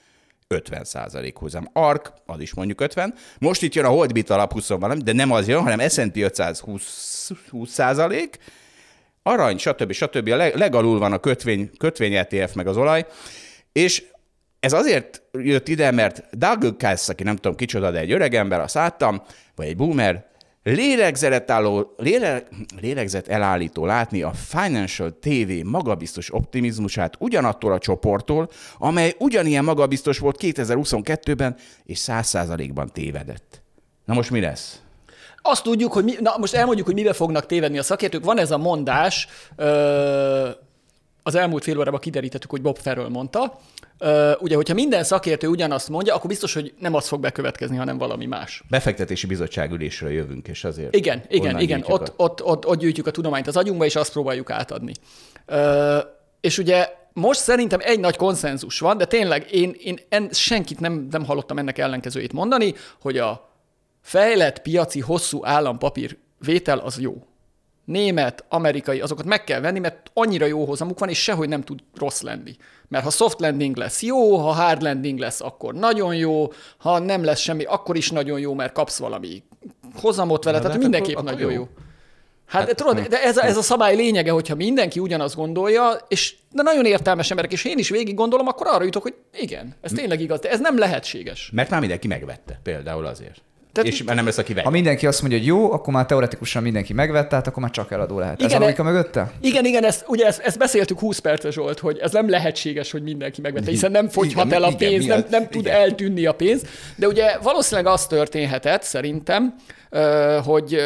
50% 0.49 1.33
hozam. 1.35 1.69
ARK, 1.73 2.13
az 2.25 2.39
is 2.39 2.53
mondjuk 2.53 2.81
50. 2.81 3.13
Most 3.39 3.61
itt 3.61 3.73
jön 3.73 3.85
a 3.85 3.89
Holdbit 3.89 4.29
alap 4.29 4.53
20 4.53 4.67
valami, 4.67 5.01
de 5.01 5.13
nem 5.13 5.31
az 5.31 5.47
jön, 5.47 5.61
hanem 5.61 5.89
S&P 5.89 6.15
500 6.17 6.59
20, 6.59 7.31
20 7.49 7.79
arany, 9.23 9.57
stb. 9.57 9.91
stb. 9.91 10.27
A 10.27 10.35
leg, 10.35 10.55
legalul 10.55 10.99
van 10.99 11.13
a 11.13 11.19
kötvény, 11.19 11.69
kötvény 11.77 12.13
ETF 12.13 12.53
meg 12.53 12.67
az 12.67 12.77
olaj, 12.77 13.05
és 13.71 14.03
ez 14.59 14.73
azért 14.73 15.21
jött 15.31 15.67
ide, 15.67 15.91
mert 15.91 16.37
Doug 16.37 16.75
Cass, 16.77 17.09
aki 17.09 17.23
nem 17.23 17.35
tudom 17.35 17.55
kicsoda, 17.55 17.91
de 17.91 17.99
egy 17.99 18.11
öreg 18.11 18.33
ember, 18.35 18.59
azt 18.59 18.73
láttam, 18.73 19.21
vagy 19.55 19.67
egy 19.67 19.75
boomer, 19.75 20.25
lélegzet, 20.73 21.49
álló, 21.49 21.93
lélek, 21.97 22.47
lélegzet 22.81 23.27
elállító 23.27 23.85
látni 23.85 24.21
a 24.21 24.33
Financial 24.33 25.17
TV 25.19 25.63
magabiztos 25.63 26.33
optimizmusát 26.33 27.15
ugyanattól 27.19 27.73
a 27.73 27.77
csoporttól, 27.77 28.49
amely 28.77 29.15
ugyanilyen 29.19 29.63
magabiztos 29.63 30.19
volt 30.19 30.37
2022-ben, 30.39 31.55
és 31.83 32.03
100%-ban 32.07 32.89
tévedett. 32.93 33.61
Na 34.05 34.13
most 34.13 34.31
mi 34.31 34.39
lesz? 34.39 34.79
Azt 35.41 35.63
tudjuk, 35.63 35.93
hogy 35.93 36.03
mi, 36.03 36.13
na 36.19 36.37
most 36.37 36.53
elmondjuk, 36.53 36.85
hogy 36.85 36.95
mibe 36.95 37.13
fognak 37.13 37.45
tévedni 37.45 37.77
a 37.77 37.83
szakértők. 37.83 38.23
Van 38.23 38.39
ez 38.39 38.51
a 38.51 38.57
mondás, 38.57 39.27
ö, 39.55 40.49
az 41.27 41.35
elmúlt 41.35 41.63
fél 41.63 41.77
órában 41.77 41.99
kiderítettük, 41.99 42.49
hogy 42.49 42.61
Bob 42.61 42.77
Ferről 42.77 43.09
mondta, 43.09 43.59
ugye, 44.39 44.55
hogyha 44.55 44.73
minden 44.73 45.03
szakértő 45.03 45.47
ugyanazt 45.47 45.89
mondja, 45.89 46.15
akkor 46.15 46.29
biztos, 46.29 46.53
hogy 46.53 46.73
nem 46.79 46.93
az 46.93 47.07
fog 47.07 47.19
bekövetkezni, 47.19 47.75
hanem 47.77 47.97
valami 47.97 48.25
más. 48.25 48.63
Befektetési 48.69 49.27
bizottság 49.27 49.71
ülésről 49.71 50.11
jövünk, 50.11 50.47
és 50.47 50.63
azért. 50.63 50.95
Igen, 50.95 51.23
igen, 51.27 51.59
igen. 51.59 51.83
Ott, 51.87 52.07
a... 52.07 52.13
ott, 52.15 52.43
ott, 52.43 52.65
ott 52.65 52.79
gyűjtjük 52.79 53.07
a 53.07 53.11
tudományt 53.11 53.47
az 53.47 53.57
agyunkba, 53.57 53.85
és 53.85 53.95
azt 53.95 54.11
próbáljuk 54.11 54.49
átadni. 54.49 54.93
És 56.41 56.57
ugye 56.57 56.89
most 57.13 57.39
szerintem 57.39 57.79
egy 57.83 57.99
nagy 57.99 58.15
konszenzus 58.15 58.79
van, 58.79 58.97
de 58.97 59.05
tényleg 59.05 59.51
én, 59.51 59.75
én 59.79 59.99
en, 60.09 60.29
senkit 60.31 60.79
nem, 60.79 61.07
nem 61.11 61.25
hallottam 61.25 61.57
ennek 61.57 61.77
ellenkezőjét 61.77 62.33
mondani, 62.33 62.73
hogy 63.01 63.17
a 63.17 63.49
fejlett 64.01 64.61
piaci 64.61 64.99
hosszú 64.99 65.45
állampapír 65.45 66.17
vétel 66.39 66.77
az 66.77 66.99
jó 66.99 67.23
német, 67.85 68.43
amerikai, 68.49 68.99
azokat 68.99 69.25
meg 69.25 69.43
kell 69.43 69.59
venni, 69.59 69.79
mert 69.79 70.11
annyira 70.13 70.45
jó 70.45 70.65
hozamuk 70.65 70.99
van, 70.99 71.09
és 71.09 71.23
sehogy 71.23 71.49
nem 71.49 71.61
tud 71.61 71.79
rossz 71.95 72.21
lenni. 72.21 72.55
Mert 72.87 73.03
ha 73.03 73.09
soft 73.09 73.39
landing 73.39 73.77
lesz 73.77 74.01
jó, 74.01 74.37
ha 74.37 74.51
hard 74.51 74.81
landing 74.81 75.19
lesz, 75.19 75.41
akkor 75.41 75.73
nagyon 75.73 76.15
jó, 76.15 76.51
ha 76.77 76.99
nem 76.99 77.23
lesz 77.23 77.39
semmi, 77.39 77.63
akkor 77.63 77.97
is 77.97 78.09
nagyon 78.09 78.39
jó, 78.39 78.53
mert 78.53 78.73
kapsz 78.73 78.97
valami 78.97 79.43
hozamot 80.01 80.43
vele, 80.43 80.59
tehát 80.59 80.77
mindenképp 80.77 81.15
akkor, 81.15 81.31
nagyon 81.31 81.51
jó. 81.51 81.57
jó. 81.57 81.67
Hát, 82.45 82.67
hát 82.67 82.75
tudod, 82.75 82.99
de 82.99 83.23
ez 83.23 83.37
a, 83.37 83.43
ez 83.43 83.57
a 83.57 83.61
szabály 83.61 83.95
lényege, 83.95 84.31
hogyha 84.31 84.55
mindenki 84.55 84.99
ugyanazt 84.99 85.35
gondolja, 85.35 85.97
és 86.07 86.35
de 86.51 86.61
nagyon 86.61 86.85
értelmes 86.85 87.29
emberek, 87.29 87.51
és 87.51 87.65
én 87.65 87.77
is 87.77 87.89
végig 87.89 88.15
gondolom, 88.15 88.47
akkor 88.47 88.67
arra 88.67 88.83
jutok, 88.83 89.01
hogy 89.01 89.15
igen, 89.33 89.75
ez 89.81 89.91
tényleg 89.91 90.21
igaz, 90.21 90.39
de 90.39 90.49
ez 90.49 90.59
nem 90.59 90.77
lehetséges. 90.77 91.49
Mert 91.53 91.69
már 91.69 91.79
mindenki 91.79 92.07
megvette, 92.07 92.59
például 92.63 93.05
azért. 93.05 93.41
Tehát, 93.75 93.91
és 93.91 94.03
már 94.03 94.15
nem 94.15 94.25
lesz, 94.25 94.37
aki 94.37 94.53
vett. 94.53 94.63
Ha 94.63 94.69
mindenki 94.69 95.07
azt 95.07 95.21
mondja, 95.21 95.39
hogy 95.39 95.47
jó, 95.47 95.71
akkor 95.71 95.93
már 95.93 96.05
teoretikusan 96.05 96.63
mindenki 96.63 96.93
megvette, 96.93 97.27
tehát 97.27 97.47
akkor 97.47 97.61
már 97.61 97.71
csak 97.71 97.91
eladó 97.91 98.19
lehet. 98.19 98.39
Igen, 98.39 98.51
ez 98.51 98.55
a 98.55 98.59
logika 98.59 98.83
mögötte? 98.83 99.31
Igen, 99.41 99.65
igen, 99.65 99.83
ezt, 99.83 100.05
ugye 100.07 100.25
ezt, 100.25 100.39
ezt 100.39 100.57
beszéltük 100.57 100.99
20 100.99 101.19
perces 101.19 101.53
Zsolt, 101.53 101.79
hogy 101.79 101.97
ez 101.97 102.11
nem 102.11 102.29
lehetséges, 102.29 102.91
hogy 102.91 103.03
mindenki 103.03 103.41
megvette, 103.41 103.71
hiszen 103.71 103.91
nem 103.91 104.09
fogyhat 104.09 104.45
igen, 104.45 104.63
el 104.63 104.69
a 104.69 104.75
pénz, 104.75 105.03
igen, 105.03 105.17
nem, 105.19 105.27
nem 105.29 105.49
tud 105.49 105.65
igen. 105.65 105.75
eltűnni 105.75 106.25
a 106.25 106.33
pénz. 106.33 106.61
De 106.95 107.07
ugye 107.07 107.37
valószínűleg 107.43 107.93
az 107.93 108.07
történhetett, 108.07 108.83
szerintem, 108.83 109.55
hogy 110.43 110.77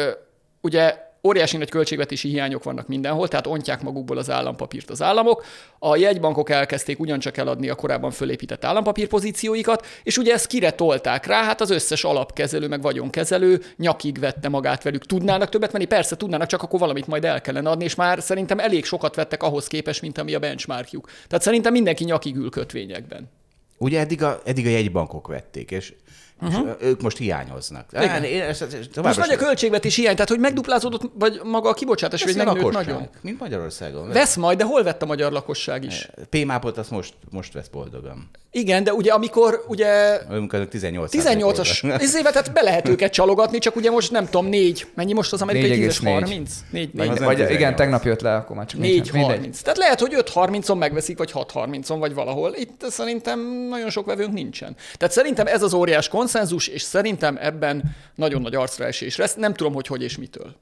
ugye 0.60 0.94
óriási 1.22 1.56
nagy 1.56 1.68
költségvetési 1.68 2.28
hiányok 2.28 2.62
vannak 2.62 2.88
mindenhol, 2.88 3.28
tehát 3.28 3.46
ontják 3.46 3.82
magukból 3.82 4.18
az 4.18 4.30
állampapírt 4.30 4.90
az 4.90 5.02
államok. 5.02 5.44
A 5.78 5.96
jegybankok 5.96 6.50
elkezdték 6.50 7.00
ugyancsak 7.00 7.36
eladni 7.36 7.68
a 7.68 7.74
korábban 7.74 8.10
fölépített 8.10 8.64
állampapír 8.64 9.06
pozícióikat, 9.06 9.86
és 10.02 10.18
ugye 10.18 10.32
ezt 10.32 10.46
kire 10.46 10.70
tolták 10.70 11.26
rá? 11.26 11.42
Hát 11.42 11.60
az 11.60 11.70
összes 11.70 12.04
alapkezelő, 12.04 12.68
meg 12.68 12.82
vagyonkezelő 12.82 13.62
nyakig 13.76 14.18
vette 14.18 14.48
magát 14.48 14.82
velük. 14.82 15.06
Tudnának 15.06 15.48
többet 15.48 15.72
menni? 15.72 15.84
Persze 15.84 16.16
tudnának, 16.16 16.46
csak 16.48 16.62
akkor 16.62 16.78
valamit 16.78 17.06
majd 17.06 17.24
el 17.24 17.40
kellene 17.40 17.70
adni, 17.70 17.84
és 17.84 17.94
már 17.94 18.22
szerintem 18.22 18.58
elég 18.58 18.84
sokat 18.84 19.14
vettek 19.14 19.42
ahhoz 19.42 19.66
képest, 19.66 20.02
mint 20.02 20.18
ami 20.18 20.34
a 20.34 20.38
benchmarkjuk. 20.38 21.10
Tehát 21.28 21.44
szerintem 21.44 21.72
mindenki 21.72 22.04
nyakig 22.04 22.36
ül 22.36 22.50
kötvényekben. 22.50 23.30
Ugye 23.78 24.00
eddig 24.00 24.22
a, 24.22 24.40
eddig 24.44 24.66
a 24.66 24.70
jegybankok 24.70 25.26
vették, 25.26 25.70
és 25.70 25.92
Uh-huh. 26.40 26.76
Ők 26.80 27.02
most 27.02 27.18
hiányoznak. 27.18 27.90
Igen. 27.92 28.24
Én 28.24 28.42
ezt, 28.42 28.62
ezt 28.62 28.96
most 29.02 29.18
nagy 29.18 29.30
a 29.30 29.36
költségvetés 29.36 29.96
hiány, 29.96 30.14
tehát 30.14 30.28
hogy 30.28 30.38
megduplázódott, 30.38 31.10
vagy 31.14 31.40
maga 31.44 31.68
a 31.68 31.74
kibocsátás, 31.74 32.24
vagy 32.24 32.36
megnőtt 32.36 32.72
nagyon. 32.72 33.08
Mint 33.20 33.40
Magyarországon. 33.40 34.08
Vesz 34.08 34.36
majd, 34.36 34.58
de 34.58 34.64
hol 34.64 34.82
vett 34.82 35.02
a 35.02 35.06
magyar 35.06 35.32
lakosság 35.32 35.84
is? 35.84 36.10
P-mápot 36.30 36.78
azt 36.78 36.90
most, 36.90 37.14
most 37.30 37.52
vesz 37.52 37.68
boldogan. 37.68 38.30
Igen, 38.52 38.84
de 38.84 38.92
ugye 38.92 39.12
amikor 39.12 39.64
ugye... 39.68 40.20
Amikor 40.28 40.66
18 40.66 41.12
18-as. 41.16 42.00
Ez 42.00 42.16
évet, 42.16 42.32
tehát 42.32 42.52
be 42.52 42.62
lehet 42.62 42.88
őket 42.88 43.12
csalogatni, 43.12 43.58
csak 43.58 43.76
ugye 43.76 43.90
most 43.90 44.10
nem 44.10 44.24
tudom, 44.24 44.46
négy. 44.46 44.86
Mennyi 44.94 45.12
most 45.12 45.32
az 45.32 45.42
amerikai 45.42 45.78
10 45.78 45.98
30? 45.98 46.52
4, 46.70 46.94
4. 46.94 47.08
Vagy, 47.08 47.18
vagy 47.18 47.50
igen, 47.50 47.76
tegnap 47.76 48.04
jött 48.04 48.20
le, 48.20 48.34
akkor 48.34 48.56
már 48.56 48.66
csak 48.66 48.80
4 48.80 49.10
30. 49.10 49.60
Tehát 49.60 49.78
lehet, 49.78 50.00
hogy 50.00 50.14
5 50.14 50.30
30-on 50.34 50.78
megveszik, 50.78 51.18
vagy 51.18 51.30
6 51.30 51.52
30-on, 51.54 51.96
vagy 51.98 52.14
valahol. 52.14 52.54
Itt 52.56 52.84
szerintem 52.88 53.40
nagyon 53.68 53.90
sok 53.90 54.06
vevőnk 54.06 54.32
nincsen. 54.32 54.76
Tehát 54.96 55.14
szerintem 55.14 55.46
ez 55.46 55.62
az 55.62 55.74
óriás 55.74 56.08
konszenzus, 56.08 56.66
és 56.66 56.82
szerintem 56.82 57.38
ebben 57.40 57.96
nagyon 58.14 58.42
nagy 58.42 58.54
arcra 58.54 58.84
esés 58.84 59.16
lesz. 59.16 59.34
Nem 59.34 59.54
tudom, 59.54 59.72
hogy 59.72 59.86
hogy 59.86 60.02
és 60.02 60.18
mitől. 60.18 60.54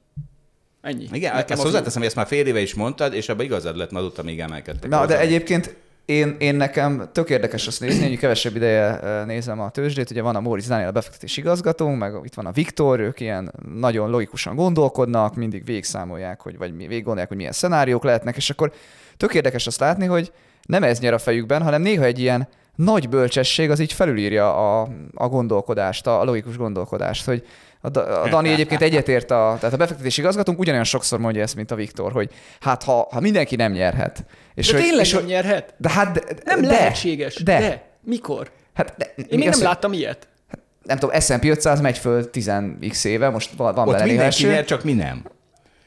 Ennyi. 0.81 1.07
Igen, 1.11 1.35
Nekem 1.35 1.57
ezt 1.57 1.61
hozzáteszem, 1.61 1.97
hogy 1.97 2.07
ezt 2.07 2.15
már 2.15 2.27
fél 2.27 2.45
éve 2.45 2.59
is 2.59 2.73
mondtad, 2.73 3.13
és 3.13 3.29
abban 3.29 3.45
igazad 3.45 3.77
lett, 3.77 3.91
mert 3.91 4.05
azóta 4.05 4.23
még 4.23 4.39
emelkedtek. 4.39 4.89
Na, 4.89 5.05
de 5.05 5.19
egyébként 5.19 5.75
én, 6.09 6.35
én 6.39 6.55
nekem 6.55 7.09
tök 7.11 7.29
érdekes 7.29 7.67
azt 7.67 7.79
nézni, 7.79 8.07
hogy 8.07 8.17
kevesebb 8.17 8.55
ideje 8.55 9.23
nézem 9.25 9.59
a 9.59 9.69
tőzsdét, 9.69 10.11
ugye 10.11 10.21
van 10.21 10.35
a 10.35 10.39
Móricz 10.39 10.67
Dániel 10.67 10.87
a 10.87 10.91
befektetés 10.91 11.37
igazgatónk, 11.37 11.99
meg 11.99 12.13
itt 12.23 12.33
van 12.33 12.45
a 12.45 12.51
Viktor, 12.51 12.99
ők 12.99 13.19
ilyen 13.19 13.51
nagyon 13.75 14.09
logikusan 14.09 14.55
gondolkodnak, 14.55 15.35
mindig 15.35 15.65
végigszámolják, 15.65 16.41
hogy, 16.41 16.57
vagy 16.57 16.77
végig 16.77 17.03
gondolják, 17.03 17.27
hogy 17.27 17.37
milyen 17.37 17.51
szenáriók 17.51 18.03
lehetnek, 18.03 18.35
és 18.35 18.49
akkor 18.49 18.73
tök 19.17 19.33
érdekes 19.33 19.67
azt 19.67 19.79
látni, 19.79 20.05
hogy 20.05 20.31
nem 20.61 20.83
ez 20.83 20.99
nyer 20.99 21.13
a 21.13 21.17
fejükben, 21.17 21.61
hanem 21.61 21.81
néha 21.81 22.03
egy 22.03 22.19
ilyen 22.19 22.47
nagy 22.75 23.09
bölcsesség 23.09 23.69
az 23.69 23.79
így 23.79 23.93
felülírja 23.93 24.79
a, 24.81 24.87
a 25.13 25.27
gondolkodást, 25.27 26.07
a 26.07 26.23
logikus 26.23 26.57
gondolkodást, 26.57 27.25
hogy 27.25 27.45
a, 27.81 28.23
a 28.23 28.29
Dani 28.29 28.49
egyébként 28.53 28.81
egyetért, 28.81 29.31
a, 29.31 29.55
tehát 29.59 29.73
a 29.73 29.77
befektetési 29.77 30.21
igazgatónk 30.21 30.59
ugyanolyan 30.59 30.85
sokszor 30.85 31.19
mondja 31.19 31.41
ezt, 31.41 31.55
mint 31.55 31.71
a 31.71 31.75
Viktor, 31.75 32.11
hogy 32.11 32.29
hát 32.59 32.83
ha, 32.83 33.07
ha 33.11 33.19
mindenki 33.19 33.55
nem 33.55 33.71
nyerhet. 33.71 34.25
És 34.55 34.67
de 34.67 34.73
hogy, 34.73 34.83
tényleg 34.83 35.05
és 35.05 35.11
nem 35.11 35.25
nyerhet? 35.25 35.73
De 35.77 35.89
hát 35.89 36.11
de, 36.11 36.21
Nem 36.45 36.61
de, 36.61 36.67
lehetséges. 36.67 37.35
De. 37.43 37.59
de. 37.59 37.83
Mikor? 38.01 38.51
Hát, 38.73 38.93
de, 38.97 39.13
Én 39.15 39.39
még 39.39 39.49
nem 39.49 39.61
láttam 39.61 39.93
ilyet. 39.93 40.27
Nem 40.83 40.97
tudom, 40.97 41.19
S&P 41.19 41.43
500 41.43 41.81
megy 41.81 41.97
föl 41.97 42.29
10x 42.33 43.05
éve, 43.05 43.29
most 43.29 43.49
van, 43.57 43.73
van 43.73 43.87
Ott 43.87 43.93
bele 43.93 44.05
mindenki 44.05 44.45
nyer, 44.45 44.65
csak 44.65 44.83
mi 44.83 44.93
nem. 44.93 45.23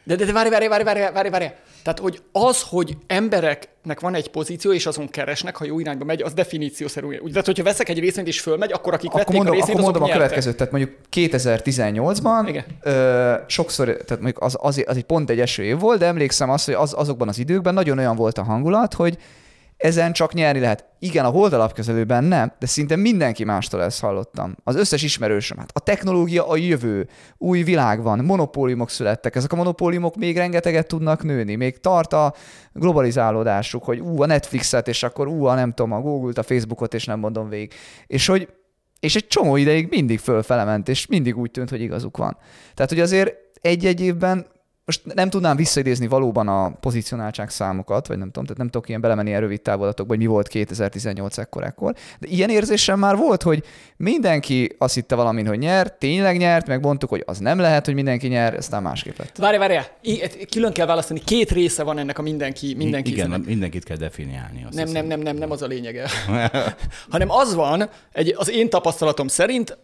De, 0.05 0.17
de, 0.17 0.25
de 0.25 0.33
várj, 0.33 0.49
várj, 0.49 0.69
várj, 0.69 0.85
várj, 0.85 1.13
várj, 1.13 1.29
várj. 1.29 1.47
Tehát, 1.83 1.99
hogy 1.99 2.23
az, 2.33 2.63
hogy 2.63 2.97
embereknek 3.07 4.01
van 4.01 4.15
egy 4.15 4.31
pozíció, 4.31 4.73
és 4.73 4.87
azon 4.87 5.09
keresnek, 5.09 5.57
ha 5.57 5.65
jó 5.65 5.79
irányba 5.79 6.05
megy, 6.05 6.23
az 6.23 6.33
definíciószerű. 6.33 7.07
Úgy, 7.07 7.31
tehát, 7.31 7.47
hogyha 7.47 7.65
veszek 7.65 7.89
egy 7.89 7.99
részvényt 7.99 8.29
és 8.29 8.41
fölmegy, 8.41 8.73
akkor 8.73 8.93
akik 8.95 9.09
akkor 9.09 9.21
vették 9.21 9.37
mondom, 9.37 9.55
a 9.55 9.57
részvényt, 9.57 9.79
akkor 9.79 9.93
mondom 9.93 10.11
a 10.11 10.13
következőt. 10.13 10.57
Tehát 10.57 10.73
mondjuk 10.73 10.97
2018-ban 11.13 12.65
ö, 12.83 13.35
sokszor, 13.47 13.87
tehát 13.87 14.23
mondjuk 14.23 14.43
az, 14.43 14.57
az, 14.61 14.85
az, 14.87 14.97
egy 14.97 15.05
pont 15.05 15.31
egy 15.31 15.41
eső 15.41 15.63
év 15.63 15.79
volt, 15.79 15.99
de 15.99 16.07
emlékszem 16.07 16.51
azt, 16.51 16.65
hogy 16.65 16.75
az, 16.75 16.95
azokban 16.97 17.29
az 17.29 17.39
időkben 17.39 17.75
nagyon 17.75 17.99
olyan 17.99 18.17
volt 18.17 18.39
a 18.39 18.43
hangulat, 18.43 18.95
hogy 18.95 19.19
ezen 19.83 20.13
csak 20.13 20.33
nyerni 20.33 20.61
lehet. 20.61 20.85
Igen, 20.99 21.25
a 21.25 21.29
holdalapkezelőben 21.29 22.25
nem, 22.25 22.53
de 22.59 22.67
szinte 22.67 22.97
mindenki 22.97 23.45
mástól 23.45 23.83
ezt 23.83 24.01
hallottam. 24.01 24.57
Az 24.65 24.77
összes 24.77 25.03
ismerősöm. 25.03 25.59
Hát 25.59 25.71
a 25.73 25.81
technológia 25.81 26.49
a 26.49 26.57
jövő, 26.57 27.09
új 27.39 27.63
világ 27.63 28.03
van, 28.03 28.25
monopóliumok 28.25 28.91
születtek, 28.91 29.37
ezek 29.37 29.53
a 29.53 29.57
monopóliumok 29.57 30.17
még 30.17 30.37
rengeteget 30.37 30.87
tudnak 30.87 31.23
nőni, 31.23 31.55
még 31.55 31.81
tart 31.81 32.13
a 32.13 32.35
globalizálódásuk, 32.73 33.85
hogy 33.85 34.01
ú, 34.01 34.23
a 34.23 34.27
Netflixet, 34.27 34.89
és 34.89 35.03
akkor 35.03 35.27
ú, 35.27 35.45
a 35.45 35.55
nem 35.55 35.73
tudom, 35.73 35.93
a 35.93 36.01
Google-t, 36.01 36.39
a 36.39 36.43
Facebookot, 36.43 36.95
és 36.95 37.05
nem 37.05 37.19
mondom 37.19 37.49
végig. 37.49 37.73
És 38.07 38.27
hogy 38.27 38.49
és 39.01 39.17
egy 39.17 39.27
csomó 39.27 39.57
ideig 39.57 39.89
mindig 39.91 40.19
fölfele 40.19 40.65
ment, 40.65 40.89
és 40.89 41.07
mindig 41.07 41.39
úgy 41.39 41.51
tűnt, 41.51 41.71
hogy 41.71 41.81
igazuk 41.81 42.17
van. 42.17 42.37
Tehát, 42.75 42.91
hogy 42.91 43.01
azért 43.01 43.35
egy-egy 43.61 44.01
évben 44.01 44.47
most 44.85 45.15
nem 45.15 45.31
tudnám 45.31 45.57
visszaidézni 45.57 46.07
valóban 46.07 46.49
a 46.49 46.71
pozicionáltság 46.71 47.51
számokat, 47.51 48.07
vagy 48.07 48.19
nem 48.19 48.27
tudom, 48.27 48.45
tehát 48.45 48.59
nem 48.59 48.69
tudok 48.69 48.89
ilyen 48.89 49.01
belemenni 49.01 49.29
ilyen 49.29 49.41
rövid 49.41 49.61
távolatokba, 49.61 50.13
hogy 50.15 50.23
mi 50.23 50.29
volt 50.29 50.49
2018 50.49 51.39
ekkor, 51.39 51.65
ekkor. 51.65 51.95
De 52.19 52.29
ilyen 52.29 52.51
érzésem 52.51 52.99
már 52.99 53.17
volt, 53.17 53.43
hogy 53.43 53.65
mindenki 53.97 54.75
azt 54.79 54.95
hitte 54.95 55.15
valamin, 55.15 55.47
hogy 55.47 55.59
nyer, 55.59 55.97
tényleg 55.97 56.37
nyert, 56.37 56.67
meg 56.67 56.81
mondtuk, 56.81 57.11
hogy 57.11 57.23
az 57.27 57.39
nem 57.39 57.59
lehet, 57.59 57.85
hogy 57.85 57.95
mindenki 57.95 58.27
nyer, 58.27 58.55
aztán 58.55 58.83
másképp 58.83 59.19
lett. 59.19 59.37
Várj, 59.37 59.57
várj, 59.57 59.77
külön 60.51 60.73
kell 60.73 60.87
választani, 60.87 61.21
két 61.25 61.51
része 61.51 61.83
van 61.83 61.99
ennek 61.99 62.19
a 62.19 62.23
mindenki, 62.23 62.75
mindenki. 62.75 63.11
Igen, 63.11 63.29
nem, 63.29 63.41
mindenkit 63.41 63.85
kell 63.85 63.97
definiálni. 63.97 64.65
Azt 64.65 64.75
nem, 64.75 64.89
nem, 64.89 65.07
nem, 65.07 65.21
nem, 65.21 65.37
nem 65.37 65.51
az 65.51 65.63
a 65.63 65.67
lényege. 65.67 66.09
Hanem 67.11 67.31
az 67.31 67.55
van, 67.55 67.89
egy, 68.13 68.35
az 68.37 68.51
én 68.51 68.71
tapasztalatom 68.71 69.29
szerint, 69.29 69.79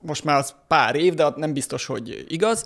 most 0.00 0.24
már 0.24 0.38
az 0.38 0.54
pár 0.68 0.94
év, 0.94 1.14
de 1.14 1.32
nem 1.36 1.52
biztos, 1.52 1.86
hogy 1.86 2.24
igaz, 2.28 2.64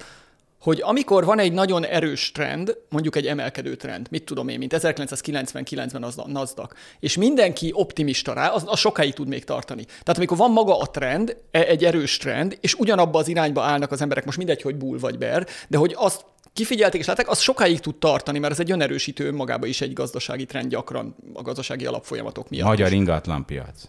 hogy 0.61 0.81
amikor 0.83 1.25
van 1.25 1.39
egy 1.39 1.53
nagyon 1.53 1.85
erős 1.85 2.33
trend, 2.33 2.77
mondjuk 2.89 3.17
egy 3.17 3.27
emelkedő 3.27 3.77
trend, 3.77 4.07
mit 4.11 4.25
tudom 4.25 4.49
én, 4.49 4.59
mint 4.59 4.75
1999-ben 4.77 6.03
az 6.03 6.19
a 6.19 6.29
Nasdaq, 6.29 6.75
és 7.01 7.17
mindenki 7.17 7.71
optimista 7.75 8.33
rá, 8.33 8.49
az, 8.49 8.65
az 8.67 8.79
sokáig 8.79 9.15
tud 9.15 9.29
még 9.29 9.45
tartani. 9.45 9.85
Tehát 9.85 10.17
amikor 10.17 10.37
van 10.37 10.51
maga 10.51 10.79
a 10.79 10.87
trend, 10.87 11.37
e, 11.51 11.61
egy 11.61 11.85
erős 11.85 12.17
trend, 12.17 12.59
és 12.61 12.75
ugyanabba 12.75 13.19
az 13.19 13.29
irányba 13.29 13.63
állnak 13.63 13.93
az 13.93 14.01
emberek, 14.01 14.25
most 14.25 14.39
mindegy, 14.39 14.63
hogy 14.63 14.77
bull 14.77 14.99
vagy 14.99 15.19
ber, 15.19 15.47
de 15.69 15.79
hogy 15.79 15.95
azt 15.97 16.25
kifigyelték 16.53 17.01
és 17.01 17.07
látták, 17.07 17.29
az 17.29 17.41
sokáig 17.41 17.81
tud 17.81 17.97
tartani, 17.97 18.39
mert 18.39 18.53
ez 18.53 18.61
egy 18.61 18.71
önerősítő 18.71 19.27
önmagában 19.27 19.69
is 19.69 19.81
egy 19.81 19.93
gazdasági 19.93 20.45
trend 20.45 20.71
gyakran 20.71 21.17
a 21.35 21.43
gazdasági 21.43 21.87
alapfolyamatok 21.87 22.49
miatt. 22.49 22.69
Magyar 22.69 22.93
ingatlanpiac. 22.93 23.89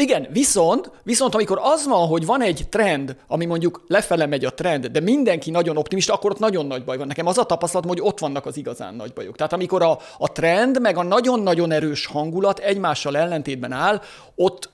Igen, 0.00 0.26
viszont, 0.30 0.90
viszont 1.02 1.34
amikor 1.34 1.58
az 1.62 1.86
van, 1.86 2.06
hogy 2.06 2.26
van 2.26 2.42
egy 2.42 2.66
trend, 2.68 3.16
ami 3.26 3.44
mondjuk 3.44 3.84
lefele 3.86 4.26
megy 4.26 4.44
a 4.44 4.54
trend, 4.54 4.86
de 4.86 5.00
mindenki 5.00 5.50
nagyon 5.50 5.76
optimista, 5.76 6.12
akkor 6.12 6.30
ott 6.30 6.38
nagyon 6.38 6.66
nagy 6.66 6.84
baj 6.84 6.96
van. 6.96 7.06
Nekem 7.06 7.26
az 7.26 7.38
a 7.38 7.44
tapasztalatom, 7.44 7.90
hogy 7.96 8.06
ott 8.08 8.18
vannak 8.18 8.46
az 8.46 8.56
igazán 8.56 8.94
nagy 8.94 9.12
bajok. 9.12 9.36
Tehát 9.36 9.52
amikor 9.52 9.82
a, 9.82 9.98
a 10.18 10.32
trend, 10.32 10.80
meg 10.80 10.96
a 10.96 11.02
nagyon-nagyon 11.02 11.72
erős 11.72 12.06
hangulat 12.06 12.58
egymással 12.58 13.16
ellentétben 13.16 13.72
áll, 13.72 14.00
ott 14.34 14.70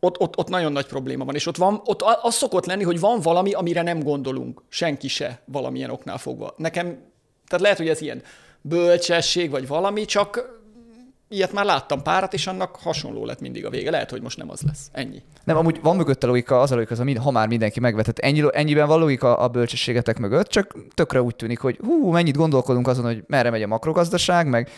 ott, 0.00 0.20
ott, 0.20 0.38
ott 0.38 0.48
nagyon 0.48 0.72
nagy 0.72 0.86
probléma 0.86 1.24
van, 1.24 1.34
és 1.34 1.46
ott, 1.46 1.56
van, 1.56 1.80
ott 1.84 2.02
az 2.22 2.34
szokott 2.34 2.66
lenni, 2.66 2.82
hogy 2.82 3.00
van 3.00 3.20
valami, 3.20 3.52
amire 3.52 3.82
nem 3.82 4.02
gondolunk, 4.02 4.62
senki 4.68 5.08
se 5.08 5.40
valamilyen 5.44 5.90
oknál 5.90 6.18
fogva. 6.18 6.54
Nekem, 6.56 6.84
tehát 7.46 7.62
lehet, 7.62 7.78
hogy 7.78 7.88
ez 7.88 8.00
ilyen 8.00 8.22
bölcsesség, 8.60 9.50
vagy 9.50 9.66
valami, 9.66 10.04
csak 10.04 10.57
ilyet 11.28 11.52
már 11.52 11.64
láttam 11.64 12.02
párat, 12.02 12.34
és 12.34 12.46
annak 12.46 12.76
hasonló 12.76 13.24
lett 13.24 13.40
mindig 13.40 13.66
a 13.66 13.70
vége. 13.70 13.90
Lehet, 13.90 14.10
hogy 14.10 14.22
most 14.22 14.36
nem 14.36 14.50
az 14.50 14.60
lesz. 14.62 14.88
Ennyi. 14.92 15.22
Nem, 15.44 15.56
amúgy 15.56 15.80
van 15.82 15.96
mögött 15.96 16.24
a 16.24 16.26
logika, 16.26 16.60
az 16.60 16.70
a 16.70 16.74
logika, 16.74 16.94
az, 16.94 17.16
ha 17.22 17.30
már 17.30 17.48
mindenki 17.48 17.80
megvetett. 17.80 18.18
Ennyi, 18.18 18.44
ennyiben 18.52 18.86
van 18.86 18.98
logika 18.98 19.36
a 19.36 19.48
bölcsességetek 19.48 20.18
mögött, 20.18 20.48
csak 20.48 20.74
tökre 20.94 21.22
úgy 21.22 21.36
tűnik, 21.36 21.58
hogy 21.58 21.78
hú, 21.82 22.10
mennyit 22.10 22.36
gondolkodunk 22.36 22.88
azon, 22.88 23.04
hogy 23.04 23.24
merre 23.26 23.50
megy 23.50 23.62
a 23.62 23.66
makrogazdaság, 23.66 24.46
meg 24.46 24.70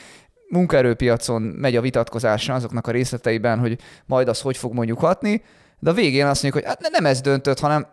munkaerőpiacon 0.48 1.42
megy 1.42 1.76
a 1.76 1.80
vitatkozás 1.80 2.48
azoknak 2.48 2.86
a 2.86 2.90
részleteiben, 2.90 3.58
hogy 3.58 3.78
majd 4.06 4.28
az 4.28 4.40
hogy 4.40 4.56
fog 4.56 4.72
mondjuk 4.72 4.98
hatni, 4.98 5.42
de 5.78 5.90
a 5.90 5.94
végén 5.94 6.26
azt 6.26 6.42
mondjuk, 6.42 6.64
hogy 6.64 6.74
hát 6.74 6.90
nem 6.90 7.06
ez 7.06 7.20
döntött, 7.20 7.58
hanem 7.58 7.86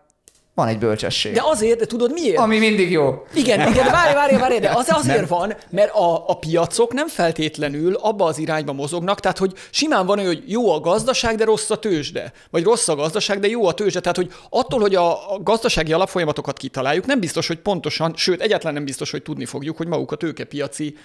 van 0.58 0.68
egy 0.68 0.78
bölcsesség. 0.78 1.34
De 1.34 1.42
azért, 1.44 1.80
de 1.80 1.86
tudod 1.86 2.12
miért? 2.12 2.38
Ami 2.38 2.58
mindig 2.58 2.92
jó. 2.92 3.26
Igen, 3.34 3.60
igen, 3.72 3.92
várj, 3.92 4.14
várj, 4.14 4.36
várj, 4.36 4.60
de 4.60 4.70
az 4.76 4.90
azért 4.90 5.18
nem. 5.18 5.28
van, 5.28 5.56
mert 5.70 5.94
a, 5.94 6.30
a 6.30 6.34
piacok 6.34 6.94
nem 6.94 7.08
feltétlenül 7.08 7.96
abba 7.96 8.26
az 8.26 8.38
irányba 8.38 8.74
mozognak, 8.74 9.20
tehát 9.20 9.38
hogy 9.38 9.54
simán 9.70 10.06
van 10.06 10.18
olyan, 10.18 10.34
hogy 10.34 10.44
jó 10.52 10.72
a 10.72 10.80
gazdaság, 10.80 11.36
de 11.36 11.44
rossz 11.44 11.70
a 11.70 11.78
tőzsde. 11.78 12.34
Vagy 12.50 12.64
rossz 12.64 12.88
a 12.88 12.96
gazdaság, 12.96 13.40
de 13.40 13.48
jó 13.48 13.66
a 13.68 13.74
tőzsde. 13.74 14.00
Tehát, 14.00 14.16
hogy 14.16 14.32
attól, 14.50 14.80
hogy 14.80 14.96
a, 14.96 15.34
a 15.34 15.40
gazdasági 15.44 15.94
alapfolyamatokat 15.94 16.58
kitaláljuk, 16.58 17.06
nem 17.06 17.20
biztos, 17.20 17.48
hogy 17.48 17.58
pontosan, 17.60 18.14
sőt, 18.16 18.42
egyáltalán 18.42 18.74
nem 18.74 18.86
biztos, 18.86 19.12
hogy 19.12 19.24
tudni 19.24 19.46
fogjuk, 19.46 19.78
hogy 19.78 19.88
maguk 19.88 20.12
a 20.12 20.16
tőkepiaci 20.16 20.98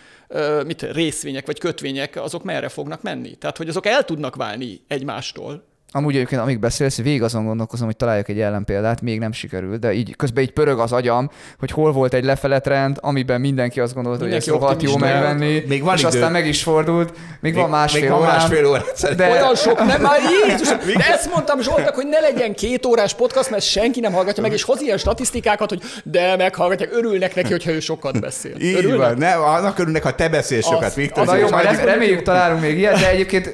mit, 0.67 0.83
részvények 0.83 1.47
vagy 1.47 1.59
kötvények, 1.59 2.17
azok 2.17 2.45
merre 2.45 2.69
fognak 2.69 3.03
menni. 3.03 3.35
Tehát, 3.35 3.57
hogy 3.57 3.69
azok 3.69 3.87
el 3.87 4.05
tudnak 4.05 4.37
válni 4.37 4.81
egymástól 4.89 5.71
Amúgy 5.95 6.15
egyébként, 6.15 6.41
amíg 6.41 6.59
beszélsz, 6.59 6.97
végig 6.97 7.23
azon 7.23 7.45
gondolkozom, 7.45 7.87
hogy 7.87 7.97
találjak 7.97 8.29
egy 8.29 8.41
ellenpéldát, 8.41 9.01
még 9.01 9.19
nem 9.19 9.33
sikerült, 9.33 9.81
de 9.81 9.93
így 9.93 10.17
közben 10.17 10.43
így 10.43 10.53
pörög 10.53 10.79
az 10.79 10.93
agyam, 10.93 11.31
hogy 11.59 11.71
hol 11.71 11.93
volt 11.93 12.15
egy 12.15 12.25
lefele 12.25 12.61
trend, 12.61 12.97
amiben 13.01 13.41
mindenki 13.41 13.81
azt 13.81 13.95
gondolta, 13.95 14.21
Mindenki 14.25 14.51
hogy 14.51 14.55
ezt 14.55 14.63
rohadt 14.63 14.83
jó 14.83 14.97
megvenni, 14.97 15.63
Még 15.69 15.83
van 15.83 15.95
és 15.95 16.01
idő. 16.01 16.09
aztán 16.09 16.33
meg 16.33 16.47
is 16.47 16.63
fordult, 16.63 17.13
még, 17.41 17.55
van 17.55 17.71
másfél 17.71 18.01
még 18.01 18.11
van 18.11 18.19
órám, 18.19 18.33
másfél 18.37 18.67
óra. 18.67 18.85
de 19.17 19.31
Olyan 19.31 19.55
sok, 19.55 19.85
nem 19.85 20.01
már 20.01 20.19
Jézus! 20.47 20.69
De 20.97 21.09
ezt 21.13 21.31
mondtam 21.33 21.61
Zsoltak, 21.61 21.95
hogy 21.95 22.07
ne 22.07 22.21
legyen 22.21 22.55
két 22.55 22.87
órás 22.87 23.15
podcast, 23.15 23.51
mert 23.51 23.63
senki 23.63 24.01
nem 24.01 24.13
hallgatja 24.13 24.43
meg, 24.43 24.53
és 24.53 24.63
hoz 24.63 24.81
ilyen 24.81 24.99
statisztikákat, 24.99 25.69
hogy 25.69 25.83
de 26.05 26.37
meghallgatják, 26.37 26.91
örülnek 26.93 27.35
neki, 27.35 27.51
hogyha 27.51 27.71
ő 27.71 27.81
sokat 27.81 28.21
beszél. 28.21 28.55
Így 28.59 28.75
örülnek? 28.75 29.09
van, 29.09 29.19
ne, 29.19 29.35
annak 29.35 29.79
örülnek, 29.79 30.03
ha 30.03 30.15
te 30.15 30.29
beszélsz 30.29 30.67
sokat, 30.67 30.95
Viktor. 30.95 31.27
Na 31.27 31.37
jó, 31.37 31.49
majd 31.49 31.85
reméljük 31.85 32.23
találunk 32.23 32.61
még 32.61 32.79
ilyet, 32.79 32.99
de 32.99 33.11
egyébként 33.11 33.53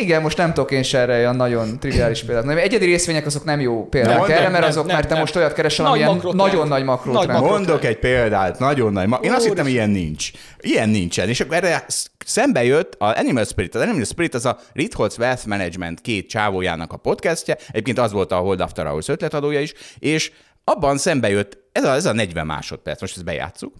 igen, 0.00 0.22
most 0.22 0.36
nem 0.36 0.52
tudok 0.52 0.70
én 0.70 0.82
se 0.82 0.98
erre 0.98 1.16
olyan 1.16 1.36
nagyon 1.36 1.78
triviális 1.78 2.24
példát. 2.24 2.44
Nem, 2.44 2.56
egyedi 2.58 2.84
részvények 2.84 3.26
azok 3.26 3.44
nem 3.44 3.60
jó 3.60 3.88
példák 3.88 4.20
Nem, 4.20 4.30
erre, 4.30 4.42
nem, 4.42 4.52
mert 4.52 4.64
azok, 4.64 4.86
nem, 4.86 4.94
mert 4.94 5.06
te 5.08 5.12
nem. 5.12 5.22
most 5.22 5.36
olyat 5.36 5.52
keresel, 5.52 5.84
Nagy 5.84 5.92
amilyen 5.94 6.14
makrotrend. 6.14 6.50
nagyon 6.50 6.68
nagy 6.68 6.84
makro 6.84 7.12
Nagy 7.12 7.28
Mondok 7.28 7.84
egy 7.84 7.98
példát, 7.98 8.58
nagyon 8.58 8.92
nagy. 8.92 9.06
Ma- 9.06 9.18
Én 9.22 9.32
azt 9.32 9.46
hittem, 9.46 9.66
ilyen 9.66 9.90
nincs. 9.90 10.30
Ilyen 10.60 10.88
nincsen. 10.88 11.28
És 11.28 11.40
akkor 11.40 11.56
erre 11.56 11.84
sz- 11.88 12.10
szembe 12.26 12.64
jött 12.64 12.94
a 12.98 13.04
Animal 13.18 13.44
Spirit. 13.44 13.74
Az 13.74 13.80
Animal 13.82 14.04
Spirit 14.04 14.34
az 14.34 14.44
a 14.44 14.58
Ritholtz 14.72 15.18
Wealth 15.18 15.46
Management 15.46 16.00
két 16.00 16.28
csávójának 16.28 16.92
a 16.92 16.96
podcastje. 16.96 17.56
Egyébként 17.68 17.98
az 17.98 18.12
volt 18.12 18.32
a 18.32 18.36
Hold 18.36 18.60
After 18.60 18.86
Hours 18.86 19.08
ötletadója 19.08 19.60
is. 19.60 19.72
És 19.98 20.32
abban 20.64 20.98
szembe 20.98 21.28
jött, 21.30 21.58
ez 21.72 21.84
a, 21.84 21.92
ez 21.94 22.06
a 22.06 22.12
40 22.12 22.46
másodperc, 22.46 23.00
most 23.00 23.16
ezt 23.16 23.24
bejátszuk. 23.24 23.74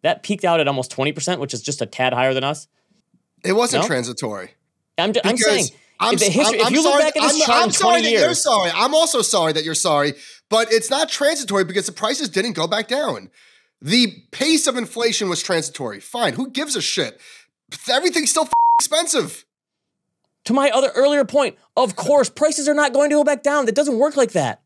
That 0.00 0.20
peaked 0.26 0.50
out 0.50 0.60
at 0.60 0.66
almost 0.66 0.94
20%, 0.96 1.36
which 1.38 1.54
is 1.54 1.60
just 1.66 1.80
a 1.80 1.86
tad 1.88 2.14
higher 2.14 2.32
than 2.34 2.50
us. 2.50 2.58
It 3.42 3.52
wasn't 3.52 3.76
No? 3.80 3.84
transitory. 3.86 4.56
I'm, 4.98 5.12
I'm 5.24 5.36
saying, 5.36 5.66
I'm, 6.00 6.16
the 6.16 6.24
history, 6.26 6.60
I'm- 6.60 6.66
if 6.66 6.70
you 6.72 6.82
look 6.82 6.92
sorry, 6.92 7.02
back 7.04 7.16
at 7.16 7.22
this 7.22 7.32
I'm, 7.40 7.46
chart 7.46 7.64
I'm 7.64 7.70
sorry 7.70 8.00
20 8.00 8.14
that 8.16 8.20
you're 8.20 8.34
sorry. 8.34 8.70
I'm 8.74 8.94
also 8.94 9.22
sorry 9.22 9.52
that 9.52 9.64
you're 9.64 9.74
sorry, 9.74 10.14
but 10.48 10.72
it's 10.72 10.90
not 10.90 11.08
transitory 11.08 11.64
because 11.64 11.86
the 11.86 11.92
prices 11.92 12.28
didn't 12.28 12.52
go 12.52 12.66
back 12.66 12.88
down. 12.88 13.30
The 13.80 14.24
pace 14.32 14.66
of 14.66 14.76
inflation 14.76 15.28
was 15.28 15.42
transitory. 15.42 16.00
Fine. 16.00 16.34
Who 16.34 16.50
gives 16.50 16.74
a 16.74 16.82
shit? 16.82 17.20
Everything's 17.90 18.30
still 18.30 18.48
expensive. 18.80 19.44
to 20.46 20.52
my 20.52 20.70
other 20.70 20.90
earlier 20.96 21.24
point, 21.24 21.56
of 21.76 21.94
course, 21.94 22.28
prices 22.30 22.68
are 22.68 22.74
not 22.74 22.92
going 22.92 23.10
to 23.10 23.16
go 23.16 23.24
back 23.24 23.42
down. 23.42 23.66
That 23.66 23.74
doesn't 23.74 23.98
work 23.98 24.16
like 24.16 24.32
that. 24.32 24.62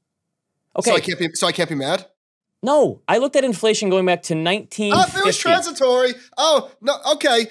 Okay. 0.79 0.91
So 0.91 0.97
I 0.97 1.01
can't 1.01 1.19
be. 1.19 1.29
So 1.35 1.47
I 1.47 1.53
can't 1.53 1.69
be 1.69 1.75
mad. 1.75 2.07
no, 2.63 3.03
I 3.07 3.19
looked 3.19 3.37
at 3.37 3.45
inflation 3.45 3.91
going 3.91 4.07
back 4.07 4.23
to 4.25 4.35
19. 4.35 4.93
Oh, 4.95 5.05
it 5.17 5.25
was 5.27 5.37
transitory. 5.37 6.15
Oh 6.39 6.71
no. 6.81 6.97
Okay. 7.15 7.49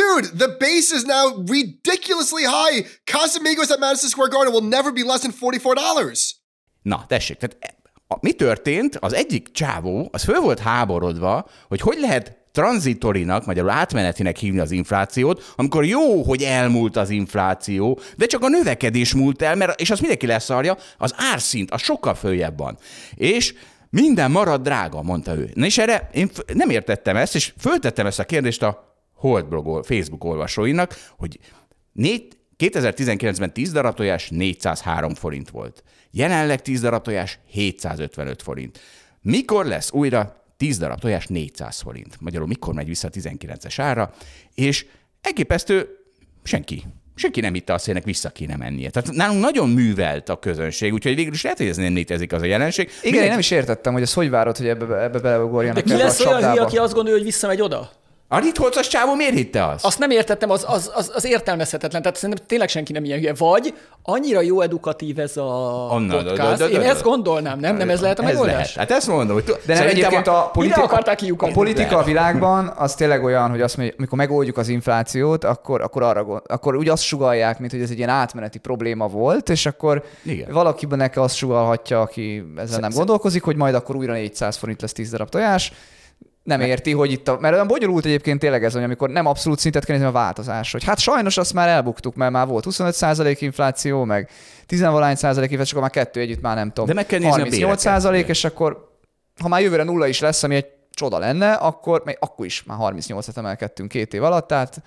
Dude, 0.00 0.26
the 0.44 0.48
base 0.58 0.88
is 0.96 1.02
now 1.04 1.24
ridiculously 1.46 2.44
high. 2.44 2.86
Casamigos 3.04 3.70
at 3.70 3.80
Madison 3.80 4.08
Square 4.08 4.30
Garden 4.30 4.52
will 4.52 4.68
never 4.68 4.92
be 4.92 5.04
less 5.04 5.20
than 5.20 5.32
$44. 5.32 6.34
Na, 6.82 7.04
tessék, 7.06 7.36
tehát 7.36 7.56
e- 7.60 7.78
a, 8.08 8.16
mi 8.20 8.32
történt? 8.32 8.96
Az 8.96 9.12
egyik 9.12 9.50
csávó, 9.52 10.08
az 10.12 10.22
föl 10.22 10.40
volt 10.40 10.58
háborodva, 10.58 11.48
hogy 11.68 11.80
hogy 11.80 11.98
lehet 12.00 12.36
tranzitorinak, 12.52 13.46
magyarul 13.46 13.70
átmenetinek 13.70 14.36
hívni 14.36 14.58
az 14.58 14.70
inflációt, 14.70 15.52
amikor 15.56 15.84
jó, 15.84 16.22
hogy 16.22 16.42
elmúlt 16.42 16.96
az 16.96 17.10
infláció, 17.10 18.00
de 18.16 18.26
csak 18.26 18.42
a 18.42 18.48
növekedés 18.48 19.14
múlt 19.14 19.42
el, 19.42 19.54
mert, 19.54 19.80
és 19.80 19.90
azt 19.90 20.00
mindenki 20.00 20.26
leszarja, 20.26 20.76
az 20.98 21.14
árszint, 21.16 21.70
az 21.70 21.82
sokkal 21.82 22.14
följebb 22.14 22.58
van. 22.58 22.78
És 23.14 23.54
minden 23.90 24.30
marad 24.30 24.62
drága, 24.62 25.02
mondta 25.02 25.34
ő. 25.34 25.50
Na 25.54 25.66
és 25.66 25.78
erre 25.78 26.08
én 26.12 26.30
nem 26.54 26.70
értettem 26.70 27.16
ezt, 27.16 27.34
és 27.34 27.52
föltettem 27.58 28.06
ezt 28.06 28.18
a 28.18 28.24
kérdést 28.24 28.62
a 28.62 28.89
Holdblog 29.20 29.66
ol- 29.66 29.86
Facebook 29.86 30.24
olvasóinak, 30.24 30.96
hogy 31.18 31.38
négy, 31.92 32.38
2019-ben 32.58 33.52
10 33.52 33.72
darab 33.72 33.94
tojás 33.94 34.28
403 34.28 35.14
forint 35.14 35.50
volt. 35.50 35.82
Jelenleg 36.10 36.62
10 36.62 36.80
darab 36.80 37.02
tojás 37.02 37.38
755 37.46 38.42
forint. 38.42 38.80
Mikor 39.22 39.66
lesz 39.66 39.92
újra 39.92 40.44
10 40.56 40.78
darab 40.78 41.00
tojás 41.00 41.26
400 41.26 41.80
forint? 41.80 42.20
Magyarul 42.20 42.46
mikor 42.46 42.74
megy 42.74 42.86
vissza 42.86 43.08
a 43.08 43.10
19-es 43.10 43.74
ára? 43.76 44.12
És 44.54 44.86
elképesztő 45.20 45.88
senki. 46.42 46.82
Senki 47.14 47.40
nem 47.40 47.52
hitte 47.52 47.72
azt, 47.72 47.84
hogy 47.84 47.94
ennek 47.94 48.06
vissza 48.06 48.30
kéne 48.30 48.56
mennie. 48.56 48.90
Tehát 48.90 49.10
nálunk 49.12 49.40
nagyon 49.40 49.68
művelt 49.68 50.28
a 50.28 50.38
közönség, 50.38 50.92
úgyhogy 50.92 51.14
végül 51.14 51.32
is 51.32 51.42
lehet, 51.42 51.58
hogy 51.58 51.68
ez 51.68 51.76
nem 51.76 51.94
létezik 51.94 52.32
az 52.32 52.42
a 52.42 52.44
jelenség. 52.44 52.90
Igen, 53.02 53.22
én 53.22 53.28
nem 53.28 53.38
is 53.38 53.50
értettem, 53.50 53.92
hogy 53.92 54.02
ezt 54.02 54.14
hogy 54.14 54.30
várod, 54.30 54.56
hogy 54.56 54.68
ebbe, 54.68 54.84
ebbe 54.84 55.08
De 55.08 55.18
beleugorjanak 55.18 55.84
ki 55.84 55.92
ebbe 55.92 56.02
a 56.02 56.04
lesz 56.04 56.20
olyan 56.20 56.50
hülye, 56.50 56.62
aki 56.62 56.76
azt 56.76 56.92
gondolja, 56.94 57.16
hogy 57.18 57.26
visszamegy 57.26 57.60
oda? 57.60 57.90
A 58.32 58.38
Ritholcas 58.38 58.88
csávó 58.88 59.14
miért 59.14 59.34
hitte 59.34 59.66
azt? 59.66 59.84
Azt 59.84 59.98
nem 59.98 60.10
értettem, 60.10 60.50
az, 60.50 60.64
az, 60.68 60.90
az, 60.94 61.10
az 61.14 61.24
értelmezhetetlen. 61.24 62.02
Tehát 62.02 62.16
szerintem 62.16 62.44
tényleg 62.46 62.68
senki 62.68 62.92
nem 62.92 63.04
ilyen 63.04 63.18
hülye. 63.18 63.34
Vagy 63.38 63.74
annyira 64.02 64.40
jó 64.40 64.60
edukatív 64.60 65.18
ez 65.18 65.36
a 65.36 65.90
Anna, 65.92 66.16
podcast. 66.16 66.36
de- 66.36 66.46
de- 66.46 66.56
de- 66.56 66.68
Én 66.68 66.80
de- 66.80 66.88
ezt 66.88 67.02
gondolnám, 67.02 67.58
nem? 67.58 67.76
Nem 67.76 67.90
ez 67.90 68.00
lehet 68.00 68.18
a 68.18 68.22
ez 68.22 68.28
megoldás? 68.28 68.54
lehet. 68.54 68.90
Hát 68.90 68.90
ezt 68.98 69.06
mondom, 69.06 69.34
hogy 69.34 69.44
De 69.44 69.52
nem 69.52 69.76
szerintem 69.76 69.88
egyébként 69.90 70.26
a, 70.26 70.50
akarták 70.82 71.20
a 71.36 71.46
politika 71.52 71.96
a 71.98 72.02
világban 72.02 72.72
az 72.76 72.94
tényleg 72.94 73.24
olyan, 73.24 73.50
hogy 73.50 73.60
azt 73.60 73.76
mondja, 73.76 73.94
amikor 73.98 74.18
megoldjuk 74.18 74.56
az 74.56 74.68
inflációt, 74.68 75.44
akkor, 75.44 75.80
akkor, 75.80 76.02
arra, 76.02 76.42
akkor 76.46 76.76
úgy 76.76 76.88
azt 76.88 77.02
sugalják, 77.02 77.58
mint 77.58 77.72
hogy 77.72 77.80
ez 77.80 77.90
egy 77.90 77.96
ilyen 77.98 78.08
átmeneti 78.08 78.58
probléma 78.58 79.06
volt, 79.08 79.48
és 79.48 79.66
akkor 79.66 80.04
Igen. 80.24 80.52
valakiben 80.52 80.98
neki 80.98 81.18
azt 81.18 81.36
sugalhatja, 81.36 82.00
aki 82.00 82.44
ezzel 82.56 82.80
nem 82.80 82.90
gondolkozik, 82.90 83.42
hogy 83.42 83.56
majd 83.56 83.74
akkor 83.74 83.96
újra 83.96 84.12
400 84.12 84.56
forint 84.56 84.80
lesz 84.80 84.92
10 84.92 85.10
darab 85.10 85.28
tojás, 85.28 85.72
nem 86.50 86.60
érti, 86.60 86.92
hogy 86.92 87.12
itt 87.12 87.28
a, 87.28 87.38
mert 87.40 87.54
olyan 87.54 87.66
bonyolult 87.66 88.04
egyébként 88.04 88.40
tényleg 88.40 88.64
ez, 88.64 88.72
hogy 88.72 88.82
amikor 88.82 89.10
nem 89.10 89.26
abszolút 89.26 89.58
szintet 89.58 89.84
kell 89.84 89.94
nézni 89.94 90.10
a 90.10 90.14
változás, 90.14 90.72
hogy 90.72 90.84
hát 90.84 90.98
sajnos 90.98 91.36
azt 91.36 91.52
már 91.52 91.68
elbuktuk, 91.68 92.14
mert 92.14 92.32
már 92.32 92.46
volt 92.46 92.64
25% 92.70 93.36
infláció, 93.38 94.04
meg 94.04 94.30
10 94.66 94.78
százalék 95.14 95.50
infláció, 95.50 95.78
akkor 95.78 95.80
már 95.80 96.04
kettő 96.04 96.20
együtt 96.20 96.40
már 96.40 96.56
nem 96.56 96.68
tudom. 96.68 96.86
De 96.86 96.94
meg 96.94 97.06
kell 97.06 97.18
nézni 97.18 97.34
a 97.34 97.38
38 97.38 97.80
százalék, 97.80 98.28
és 98.28 98.44
akkor 98.44 98.88
ha 99.40 99.48
már 99.48 99.60
jövőre 99.60 99.82
nulla 99.82 100.06
is 100.06 100.20
lesz, 100.20 100.42
ami 100.42 100.54
egy 100.54 100.66
csoda 100.90 101.18
lenne, 101.18 101.52
akkor, 101.52 102.02
még 102.04 102.16
akkor 102.20 102.46
is 102.46 102.62
már 102.62 102.78
38-et 102.80 103.36
emelkedtünk 103.36 103.88
két 103.88 104.14
év 104.14 104.22
alatt, 104.22 104.46
tehát 104.46 104.82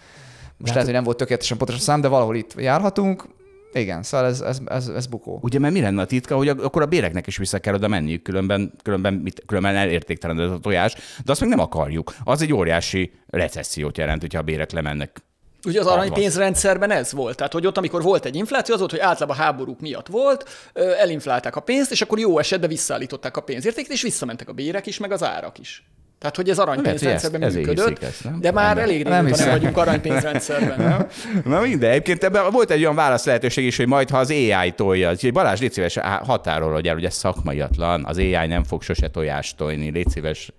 most 0.58 0.72
lehet, 0.72 0.84
hogy 0.84 0.94
nem 0.94 1.04
volt 1.04 1.18
tökéletesen 1.18 1.58
pontos 1.58 1.76
a 1.76 1.80
szám, 1.80 2.02
de 2.02 2.08
valahol 2.08 2.36
itt 2.36 2.54
járhatunk. 2.58 3.26
Igen, 3.74 4.04
szóval 4.04 4.28
ez, 4.28 4.42
ez, 4.42 4.62
ez, 4.66 4.88
ez 4.88 5.06
bukó. 5.06 5.40
Ugye, 5.42 5.60
mert 5.60 5.74
mi 5.74 5.82
lenne 5.82 6.02
a 6.02 6.06
titka, 6.06 6.36
hogy 6.36 6.48
ak- 6.48 6.64
akkor 6.64 6.82
a 6.82 6.86
béreknek 6.86 7.28
is 7.28 7.38
vissza 7.38 7.60
kell 7.60 7.74
oda 7.74 7.88
menniük, 7.88 8.22
különben, 8.22 8.74
különben, 8.84 9.14
mit, 9.14 9.44
különben 9.46 9.76
elértéktelenedett 9.76 10.56
a 10.56 10.60
tojás, 10.60 10.94
de 11.26 11.32
azt 11.32 11.42
még 11.42 11.50
nem 11.50 11.60
akarjuk. 11.60 12.16
Az 12.24 12.42
egy 12.42 12.54
óriási 12.54 13.12
recessziót 13.28 13.98
jelent, 13.98 14.22
hogyha 14.22 14.40
a 14.40 14.44
bérek 14.44 14.72
lemennek. 14.72 15.22
Ugye 15.66 15.80
az 15.80 15.86
aranypénzrendszerben 15.86 16.92
ez 16.92 17.12
volt. 17.12 17.38
Tehát, 17.38 17.54
hogy 17.54 17.66
ott, 17.66 17.78
amikor 17.78 18.02
volt 18.02 18.26
egy 18.26 18.36
infláció, 18.36 18.74
az 18.74 18.80
volt, 18.80 18.92
hogy 18.92 19.00
általában 19.00 19.38
háborúk 19.38 19.80
miatt 19.80 20.08
volt, 20.08 20.50
elinflálták 20.74 21.56
a 21.56 21.60
pénzt, 21.60 21.92
és 21.92 22.02
akkor 22.02 22.20
jó 22.20 22.40
esetben 22.40 22.70
visszaállították 22.70 23.38
a 23.38 23.42
pénzértéket, 23.42 23.92
és 23.92 24.02
visszamentek 24.02 24.50
a 24.50 24.54
bérek 24.54 24.86
is, 24.86 24.98
meg 24.98 25.12
az 25.12 25.24
árak 25.24 25.60
is. 25.60 25.84
Tehát, 26.24 26.38
hogy 26.38 26.50
ez 26.50 26.60
aranypénzrendszerben 26.60 27.40
Lehet, 27.40 27.56
hogy 27.56 27.64
ezt- 27.64 27.76
működött, 27.78 28.00
hiszik 28.00 28.14
ezt, 28.14 28.24
nem? 28.24 28.42
de 28.42 28.52
már 28.52 28.76
Nem. 28.76 28.84
elég 28.84 29.04
Nem 29.04 29.12
régóta 29.14 29.24
nem, 29.24 29.26
hiszem. 29.34 29.50
vagyunk 29.52 29.78
aranypénzrendszerben. 29.78 31.08
Na 31.46 31.60
minden, 31.62 31.90
egyébként 31.90 32.24
ebben 32.24 32.52
volt 32.52 32.72
egy 32.72 32.82
olyan 32.82 32.96
válasz 32.96 33.26
lehetőség 33.26 33.66
is, 33.66 33.78
hogy 33.78 33.88
majd 33.88 34.10
ha 34.10 34.18
az 34.18 34.30
AI 34.30 34.72
tolja, 34.76 35.12
úgyhogy 35.12 35.34
Balázs, 35.34 35.60
légy 35.60 35.72
szíves, 35.72 35.98
határolod 36.24 36.86
el, 36.86 36.94
hogy 36.94 37.06
ez 37.06 37.14
szakmaiatlan, 37.14 38.06
az 38.06 38.18
AI 38.18 38.48
nem 38.48 38.64
fog 38.64 38.82
sose 38.82 39.08
tojást 39.08 39.58
tojni, 39.58 39.90
légy 39.90 40.10
szíves. 40.10 40.52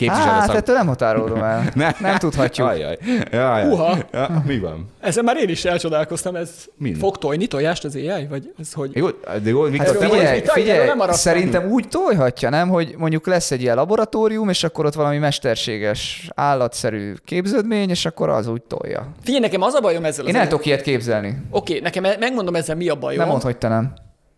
Képviselő 0.00 0.30
Hát, 0.30 0.46
szak... 0.46 0.56
ettől 0.56 0.76
nem 0.76 0.86
határolom 0.86 1.42
el. 1.42 1.64
Nem, 1.74 1.92
nem 2.00 2.16
tudhatjuk. 2.18 2.68
Ajaj. 2.68 2.98
Jaj, 3.30 3.64
Uha. 3.66 3.96
Ja, 4.12 4.42
mi 4.46 4.58
van? 4.58 4.88
Ezen 5.00 5.24
már 5.24 5.36
én 5.36 5.48
is 5.48 5.64
elcsodálkoztam, 5.64 6.34
ez 6.36 6.50
Mind. 6.76 6.96
fog 6.96 7.18
tojni 7.18 7.46
tojást 7.46 7.84
az 7.84 7.94
AI? 7.94 8.26
Vagy 8.30 8.52
ez 8.58 8.72
hogy? 8.72 8.90
Jó, 8.96 9.06
de 9.42 9.48
jó, 9.50 9.62
Hát 9.62 9.70
Viktor, 9.70 9.96
te 9.96 9.98
vagy- 10.08 10.16
figyelj, 10.18 10.36
erről 10.36 10.46
figyelj, 10.52 10.86
nem 10.86 10.96
maradtam. 10.96 11.20
szerintem 11.20 11.70
úgy 11.70 11.88
tojhatja, 11.88 12.48
nem, 12.48 12.68
hogy 12.68 12.94
mondjuk 12.98 13.26
lesz 13.26 13.50
egy 13.50 13.62
ilyen 13.62 13.76
laboratórium, 13.76 14.48
és 14.48 14.64
akkor 14.64 14.86
ott 14.86 14.94
valami 14.94 15.18
mesterséges, 15.18 16.30
állatszerű 16.34 17.12
képződmény, 17.24 17.90
és 17.90 18.04
akkor 18.04 18.28
az 18.28 18.46
úgy 18.46 18.62
tolja. 18.62 19.08
Figyelj, 19.22 19.42
nekem 19.42 19.62
az 19.62 19.74
a 19.74 19.80
bajom 19.80 20.04
ezzel 20.04 20.24
az 20.24 20.30
Én 20.34 20.36
el 20.40 20.48
tudok 20.48 20.66
ilyet 20.66 20.82
képzelni. 20.82 21.36
Oké, 21.50 21.78
nekem 21.78 22.04
e- 22.04 22.16
megmondom 22.18 22.54
ezzel 22.54 22.76
mi 22.76 22.88
a 22.88 22.94
bajom. 22.94 23.18
Nem 23.20 23.28
mondd, 23.28 23.42
hogy 23.42 23.56
te 23.56 23.68
nem. 23.68 23.92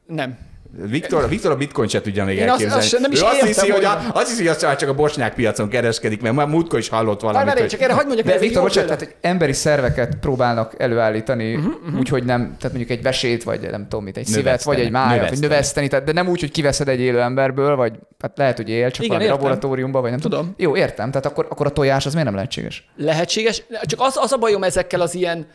Nem. 0.07 0.39
Viktor, 0.77 1.29
Viktor 1.29 1.51
a 1.51 1.57
bitcoin 1.57 1.89
se 1.89 2.01
tudja 2.01 2.25
még 2.25 2.37
Én 2.37 2.43
azt- 2.43 2.51
elképzelni. 2.51 2.83
azt 2.83 2.91
sem- 2.93 3.01
nem 3.01 3.13
is 3.13 3.21
ő 3.21 3.25
azt 3.25 3.41
hiszi, 3.41 3.61
hogy, 3.61 3.71
hogy- 3.71 3.85
a, 3.85 4.11
azt 4.13 4.29
hiszi, 4.29 4.47
hogy 4.47 4.57
azt 4.65 4.79
csak 4.79 4.89
a 4.89 4.95
bosnyák 4.95 5.35
piacon 5.35 5.69
kereskedik, 5.69 6.21
mert 6.23 6.35
már 6.35 6.47
múltkor 6.47 6.79
is 6.79 6.89
hallott 6.89 7.21
valamit. 7.21 7.55
várj, 7.55 7.67
csak 7.67 7.81
erre 7.81 7.93
hagyd 7.93 8.07
mondjak 8.07 8.27
De 8.27 8.39
Viktor, 8.39 8.63
bocsánat, 8.63 8.89
tehát 8.91 9.05
hogy 9.05 9.15
emberi 9.21 9.53
szerveket 9.53 10.17
próbálnak 10.21 10.75
előállítani, 10.79 11.55
uh-huh, 11.55 11.75
uh-huh. 11.85 11.99
úgyhogy 11.99 12.25
nem, 12.25 12.41
tehát 12.41 12.77
mondjuk 12.77 12.91
egy 12.91 13.03
vesét, 13.03 13.43
vagy 13.43 13.61
nem 13.71 13.83
tudom 13.83 14.05
mit, 14.05 14.17
egy 14.17 14.27
szívet, 14.27 14.45
Növeszteni, 14.45 14.77
vagy 14.77 14.85
egy 14.85 14.91
májat, 14.93 15.29
vagy 15.29 15.41
növeszteni. 15.41 15.89
tehát, 15.89 16.05
de 16.05 16.13
nem 16.13 16.29
úgy, 16.29 16.41
hogy 16.41 16.51
kiveszed 16.51 16.89
egy 16.89 17.01
élő 17.01 17.21
emberből, 17.21 17.77
vagy 17.77 17.93
hát 18.21 18.39
lehet, 18.39 18.57
hogy 18.57 18.69
él, 18.69 18.91
csak 18.91 19.05
Igen, 19.05 19.09
valami 19.09 19.25
értem. 19.25 19.39
laboratóriumban, 19.41 20.01
vagy 20.03 20.11
nem 20.11 20.21
Tudom. 20.21 20.55
Jó, 20.57 20.77
értem, 20.77 21.11
tehát 21.11 21.27
akkor, 21.27 21.47
akkor 21.51 21.67
a 21.67 21.71
tojás 21.71 22.07
az 22.07 22.13
miért 22.13 22.27
nem 22.27 22.37
lehetséges? 22.37 22.89
Lehetséges, 22.97 23.63
csak 23.83 24.01
az, 24.01 24.17
az 24.17 24.33
a 24.33 24.37
bajom 24.37 24.63
ezekkel 24.63 25.01
az 25.01 25.15
ilyen 25.15 25.47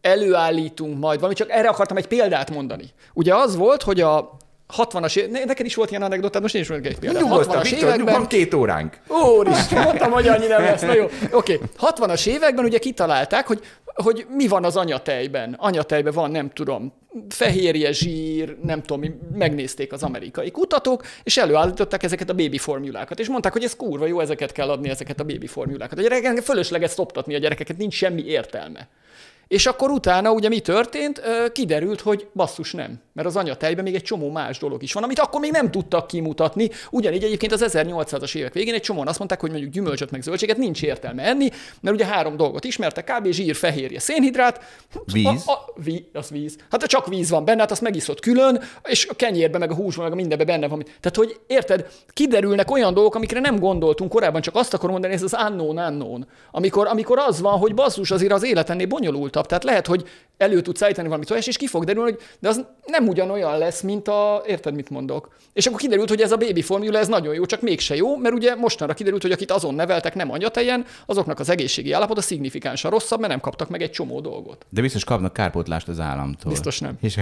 előállítunk 0.00 0.98
majd 0.98 1.18
valami, 1.18 1.34
csak 1.34 1.50
erre 1.50 1.68
akartam 1.68 1.96
egy 1.96 2.06
példát 2.06 2.50
mondani. 2.50 2.84
Ugye 3.14 3.34
az 3.34 3.56
volt, 3.56 3.82
hogy 3.82 4.00
a 4.00 4.36
60-as 4.76 5.16
év, 5.16 5.28
ne- 5.28 5.44
neked 5.44 5.66
is 5.66 5.74
volt 5.74 5.90
ilyen 5.90 6.02
anekdotát, 6.02 6.42
most 6.42 6.54
én 6.54 6.60
is 6.60 6.68
mondok 6.68 6.92
egy 6.92 6.98
példát. 6.98 7.22
Nyugodtan, 7.22 7.56
60-as 7.56 7.62
Viktor, 7.62 7.78
években, 7.78 7.98
nyugodtan, 7.98 8.26
két 8.26 8.54
óránk. 8.54 8.98
Úristen, 9.08 9.82
mondtam, 9.82 10.10
hogy 10.10 10.28
annyi 10.28 10.46
nem 10.46 10.62
lesz. 10.62 10.80
Na 10.80 10.94
jó, 10.94 11.06
oké. 11.32 11.60
60-as 11.80 12.26
években 12.26 12.64
ugye 12.64 12.78
kitalálták, 12.78 13.46
hogy, 13.46 13.60
hogy 13.84 14.26
mi 14.28 14.48
van 14.48 14.64
az 14.64 14.76
anyatejben. 14.76 15.56
Anyatejben 15.58 16.12
van, 16.12 16.30
nem 16.30 16.50
tudom, 16.50 16.92
fehérje, 17.28 17.92
zsír, 17.92 18.56
nem 18.62 18.82
tudom, 18.82 19.20
megnézték 19.34 19.92
az 19.92 20.02
amerikai 20.02 20.50
kutatók, 20.50 21.04
és 21.22 21.36
előállították 21.36 22.02
ezeket 22.02 22.30
a 22.30 22.34
baby 22.34 22.58
formulákat, 22.58 23.20
és 23.20 23.28
mondták, 23.28 23.52
hogy 23.52 23.64
ez 23.64 23.76
kurva 23.76 24.06
jó, 24.06 24.20
ezeket 24.20 24.52
kell 24.52 24.70
adni, 24.70 24.88
ezeket 24.88 25.20
a 25.20 25.24
baby 25.24 25.46
formulákat. 25.46 25.98
A 25.98 26.02
gyerekeknek 26.02 26.42
fölösleges 26.42 26.90
szoptatni 26.90 27.34
a 27.34 27.38
gyerekeket, 27.38 27.76
nincs 27.76 27.94
semmi 27.94 28.24
értelme. 28.24 28.88
És 29.48 29.66
akkor 29.66 29.90
utána 29.90 30.32
ugye 30.32 30.48
mi 30.48 30.60
történt? 30.60 31.22
Kiderült, 31.52 32.00
hogy 32.00 32.26
basszus 32.34 32.72
nem. 32.72 33.02
Mert 33.12 33.28
az 33.28 33.36
anyatejben 33.36 33.84
még 33.84 33.94
egy 33.94 34.02
csomó 34.02 34.30
más 34.30 34.58
dolog 34.58 34.82
is 34.82 34.92
van, 34.92 35.02
amit 35.02 35.18
akkor 35.18 35.40
még 35.40 35.50
nem 35.50 35.70
tudtak 35.70 36.06
kimutatni. 36.06 36.70
Ugyanígy 36.90 37.24
egyébként 37.24 37.52
az 37.52 37.64
1800-as 37.66 38.36
évek 38.36 38.52
végén 38.52 38.74
egy 38.74 38.82
csomóan 38.82 39.08
azt 39.08 39.18
mondták, 39.18 39.40
hogy 39.40 39.50
mondjuk 39.50 39.72
gyümölcsöt 39.72 40.10
meg 40.10 40.22
zöldséget 40.22 40.56
nincs 40.56 40.82
értelme 40.82 41.22
enni, 41.22 41.48
mert 41.80 41.96
ugye 41.96 42.06
három 42.06 42.36
dolgot 42.36 42.64
ismertek, 42.64 43.12
kb. 43.14 43.30
zsír, 43.30 43.54
fehérje, 43.54 43.98
szénhidrát. 43.98 44.60
Víz. 45.12 45.26
A, 45.46 45.52
a, 45.52 45.72
ví, 45.74 46.08
az 46.12 46.30
víz. 46.30 46.56
Hát 46.70 46.82
csak 46.84 47.06
víz 47.06 47.30
van 47.30 47.44
benne, 47.44 47.60
hát 47.60 47.70
azt 47.70 47.80
megiszod 47.80 48.20
külön, 48.20 48.62
és 48.84 49.06
a 49.06 49.14
kenyérben, 49.14 49.60
meg 49.60 49.70
a 49.70 49.74
húsban, 49.74 50.04
meg 50.04 50.12
a 50.12 50.16
mindenben 50.16 50.46
benne 50.46 50.68
van. 50.68 50.82
Tehát, 50.82 51.16
hogy 51.16 51.40
érted, 51.46 51.86
kiderülnek 52.12 52.70
olyan 52.70 52.94
dolgok, 52.94 53.14
amikre 53.14 53.40
nem 53.40 53.58
gondoltunk 53.58 54.10
korábban, 54.10 54.40
csak 54.40 54.54
azt 54.54 54.74
akarom 54.74 54.92
mondani, 54.92 55.14
ez 55.14 55.22
az 55.22 55.36
unknown 55.48 55.78
unknown. 55.78 56.26
Amikor, 56.50 56.86
amikor 56.86 57.18
az 57.18 57.40
van, 57.40 57.58
hogy 57.58 57.74
basszus, 57.74 58.10
azért 58.10 58.32
az 58.32 58.44
élet 58.44 58.70
ennél 58.70 58.86
bonyolultabb. 59.34 59.46
Tehát 59.46 59.64
lehet, 59.64 59.86
hogy 59.86 60.08
elő 60.36 60.60
tudsz 60.60 60.82
állítani 60.82 61.06
valami 61.06 61.24
tojás, 61.24 61.46
és 61.46 61.56
ki 61.56 61.66
fog 61.66 61.84
derülni, 61.84 62.10
hogy 62.10 62.20
de 62.40 62.48
az 62.48 62.64
nem 62.86 63.08
ugyanolyan 63.08 63.58
lesz, 63.58 63.80
mint 63.80 64.08
a, 64.08 64.42
érted, 64.46 64.74
mit 64.74 64.90
mondok. 64.90 65.28
És 65.52 65.66
akkor 65.66 65.80
kiderült, 65.80 66.08
hogy 66.08 66.20
ez 66.20 66.32
a 66.32 66.36
baby 66.36 66.62
formula, 66.62 66.98
ez 66.98 67.08
nagyon 67.08 67.34
jó, 67.34 67.44
csak 67.44 67.60
mégse 67.60 67.94
jó, 67.94 68.16
mert 68.16 68.34
ugye 68.34 68.54
mostanra 68.54 68.94
kiderült, 68.94 69.22
hogy 69.22 69.32
akit 69.32 69.50
azon 69.50 69.74
neveltek 69.74 70.14
nem 70.14 70.30
anyatejen, 70.30 70.84
azoknak 71.06 71.40
az 71.40 71.48
egészségi 71.48 71.92
állapota 71.92 72.20
szignifikánsan 72.20 72.90
rosszabb, 72.90 73.18
mert 73.18 73.30
nem 73.30 73.40
kaptak 73.40 73.68
meg 73.68 73.82
egy 73.82 73.90
csomó 73.90 74.20
dolgot. 74.20 74.66
De 74.68 74.80
biztos 74.80 75.04
kapnak 75.04 75.32
kárpótlást 75.32 75.88
az 75.88 76.00
államtól. 76.00 76.50
Biztos 76.50 76.80
nem. 76.80 76.98
És, 77.00 77.20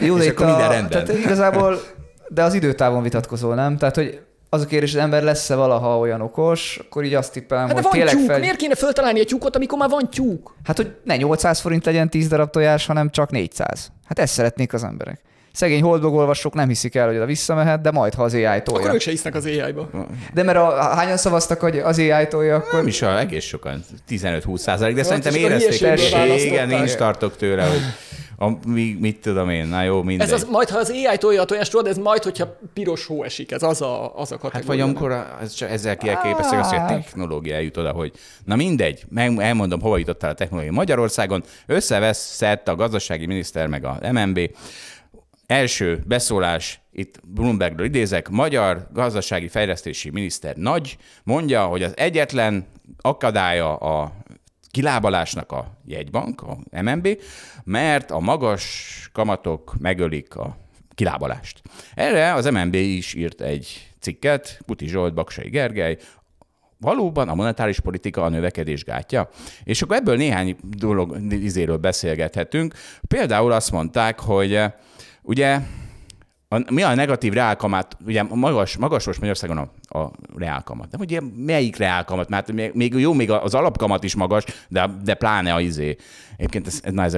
Jó, 0.00 0.16
és 0.18 0.28
akkor 0.28 0.46
itt 0.46 0.52
minden 0.52 0.68
a, 0.68 0.72
rendben. 0.72 1.04
Tehát 1.04 1.22
igazából, 1.22 1.80
de 2.28 2.42
az 2.42 2.54
időtávon 2.54 3.02
vitatkozol, 3.02 3.54
nem? 3.54 3.76
Tehát, 3.76 3.94
hogy 3.94 4.20
az 4.54 4.62
a 4.62 4.66
kérdés, 4.66 4.90
hogy 4.90 4.98
az 4.98 5.04
ember 5.04 5.22
lesz-e 5.22 5.54
valaha 5.54 5.98
olyan 5.98 6.20
okos, 6.20 6.78
akkor 6.82 7.04
így 7.04 7.14
azt 7.14 7.32
tippelem, 7.32 7.66
Hát 7.66 7.74
hogy 7.74 7.82
van 7.82 7.92
tényleg 7.92 8.14
tyúk, 8.14 8.26
fel... 8.26 8.38
miért 8.38 8.56
kéne 8.56 8.74
föltalálni 8.74 9.20
egy 9.20 9.26
tyúkot, 9.26 9.56
amikor 9.56 9.78
már 9.78 9.88
van 9.88 10.10
tyúk? 10.10 10.54
Hát, 10.64 10.76
hogy 10.76 10.94
ne 11.04 11.16
800 11.16 11.60
forint 11.60 11.84
legyen 11.84 12.10
10 12.10 12.28
darab 12.28 12.50
tojás, 12.50 12.86
hanem 12.86 13.10
csak 13.10 13.30
400. 13.30 13.92
Hát 14.04 14.18
ezt 14.18 14.32
szeretnék 14.32 14.72
az 14.72 14.84
emberek. 14.84 15.20
Szegény 15.52 15.82
holdblog 15.82 16.14
olvasók 16.14 16.54
nem 16.54 16.68
hiszik 16.68 16.94
el, 16.94 17.06
hogy 17.06 17.16
oda 17.16 17.24
visszamehet, 17.24 17.80
de 17.80 17.90
majd, 17.90 18.14
ha 18.14 18.22
az 18.22 18.34
AI 18.34 18.44
Akkor 18.44 18.62
tolja. 18.62 18.94
ők 18.94 19.00
se 19.00 19.10
hisznek 19.10 19.34
az 19.34 19.44
AI-ba. 19.44 19.88
De 20.34 20.42
mert 20.42 20.58
a, 20.58 20.70
hányan 20.82 21.16
szavaztak, 21.16 21.60
hogy 21.60 21.78
az 21.78 21.98
AI 21.98 22.26
tolja, 22.28 22.56
akkor... 22.56 22.78
Nem 22.78 22.86
is 22.86 23.02
a, 23.02 23.18
egész 23.18 23.44
sokan, 23.44 23.84
15-20 24.08 24.56
százalék, 24.56 24.94
de 24.94 25.02
szerintem 25.02 25.34
és 25.34 25.44
akkor 25.44 25.50
érezték, 25.50 26.44
igen, 26.44 26.68
nincs 26.68 26.94
tartok 26.94 27.36
tőle, 27.36 27.66
hogy 27.66 27.80
a, 28.42 28.58
mi, 28.66 28.96
mit 29.00 29.20
tudom 29.20 29.50
én, 29.50 29.66
na 29.66 29.82
jó, 29.82 30.02
mindegy. 30.02 30.26
Ez 30.26 30.32
az, 30.32 30.44
majd, 30.50 30.68
ha 30.68 30.78
az 30.78 30.90
AI 30.90 31.18
tolja 31.18 31.40
a 31.40 31.44
tojást, 31.44 31.70
tudod, 31.70 31.86
ez 31.86 31.98
majd, 31.98 32.22
hogyha 32.22 32.58
piros 32.72 33.06
hó 33.06 33.22
esik, 33.22 33.50
ez 33.52 33.62
az 33.62 33.82
a, 33.82 34.18
az 34.18 34.32
a 34.32 34.38
kategória. 34.38 34.58
Hát 34.58 34.64
vagy 34.64 34.80
amikor 34.80 35.10
a, 35.10 35.38
ez 35.40 35.52
csak 35.52 35.70
ezzel 35.70 35.96
kielképesztük 35.96 36.58
azt, 36.58 36.70
hogy 36.70 36.78
a 36.78 36.86
technológia 36.86 37.54
eljut 37.54 37.76
oda, 37.76 37.92
hogy 37.92 38.12
na 38.44 38.56
mindegy, 38.56 39.04
meg 39.08 39.38
elmondom, 39.38 39.80
hova 39.80 39.98
jutott 39.98 40.22
el 40.22 40.30
a 40.30 40.34
technológia 40.34 40.72
Magyarországon, 40.72 41.42
összeveszett 41.66 42.68
a 42.68 42.74
gazdasági 42.74 43.26
miniszter 43.26 43.66
meg 43.66 43.84
a 43.84 43.98
MNB, 44.12 44.50
Első 45.46 46.02
beszólás, 46.06 46.80
itt 46.92 47.20
Bloombergről 47.24 47.86
idézek, 47.86 48.28
magyar 48.28 48.86
gazdasági 48.92 49.48
fejlesztési 49.48 50.10
miniszter 50.10 50.56
Nagy 50.56 50.96
mondja, 51.24 51.64
hogy 51.64 51.82
az 51.82 51.92
egyetlen 51.96 52.66
akadálya 53.00 53.76
a 53.76 54.12
kilábalásnak 54.72 55.52
a 55.52 55.78
jegybank, 55.84 56.42
a 56.42 56.58
MNB, 56.82 57.08
mert 57.64 58.10
a 58.10 58.20
magas 58.20 59.08
kamatok 59.12 59.74
megölik 59.78 60.36
a 60.36 60.56
kilábalást. 60.94 61.62
Erre 61.94 62.32
az 62.32 62.44
MNB 62.44 62.74
is 62.74 63.14
írt 63.14 63.40
egy 63.40 63.92
cikket, 64.00 64.58
Puti 64.66 64.86
Zsolt, 64.86 65.14
Baksai 65.14 65.48
Gergely, 65.48 65.98
valóban 66.78 67.28
a 67.28 67.34
monetáris 67.34 67.80
politika 67.80 68.22
a 68.22 68.28
növekedés 68.28 68.84
gátja. 68.84 69.28
És 69.64 69.82
akkor 69.82 69.96
ebből 69.96 70.16
néhány 70.16 70.56
dolog 70.62 71.16
izéről 71.30 71.76
beszélgethetünk. 71.76 72.74
Például 73.08 73.52
azt 73.52 73.72
mondták, 73.72 74.20
hogy 74.20 74.54
eh, 74.54 74.72
ugye 75.22 75.58
a, 76.52 76.72
mi 76.72 76.82
a 76.82 76.94
negatív 76.94 77.32
reálkamat, 77.32 77.96
ugye 78.06 78.22
magas, 78.22 78.76
magas 78.76 79.06
most 79.06 79.18
Magyarországon 79.18 79.58
a, 79.88 79.98
a 79.98 80.10
reálkamat. 80.36 80.88
De 80.88 80.96
ugye 81.00 81.20
melyik 81.36 81.76
reálkamat? 81.76 82.28
Mert 82.28 82.52
még, 82.72 82.94
jó, 82.94 83.12
még 83.12 83.30
az 83.30 83.54
alapkamat 83.54 84.04
is 84.04 84.14
magas, 84.14 84.44
de, 84.68 84.90
de 85.04 85.14
pláne 85.14 85.54
a 85.54 85.60
izé. 85.60 85.96
Egyébként 86.36 86.66
ez, 86.66 86.80
na, 86.82 87.02
ez, 87.02 87.16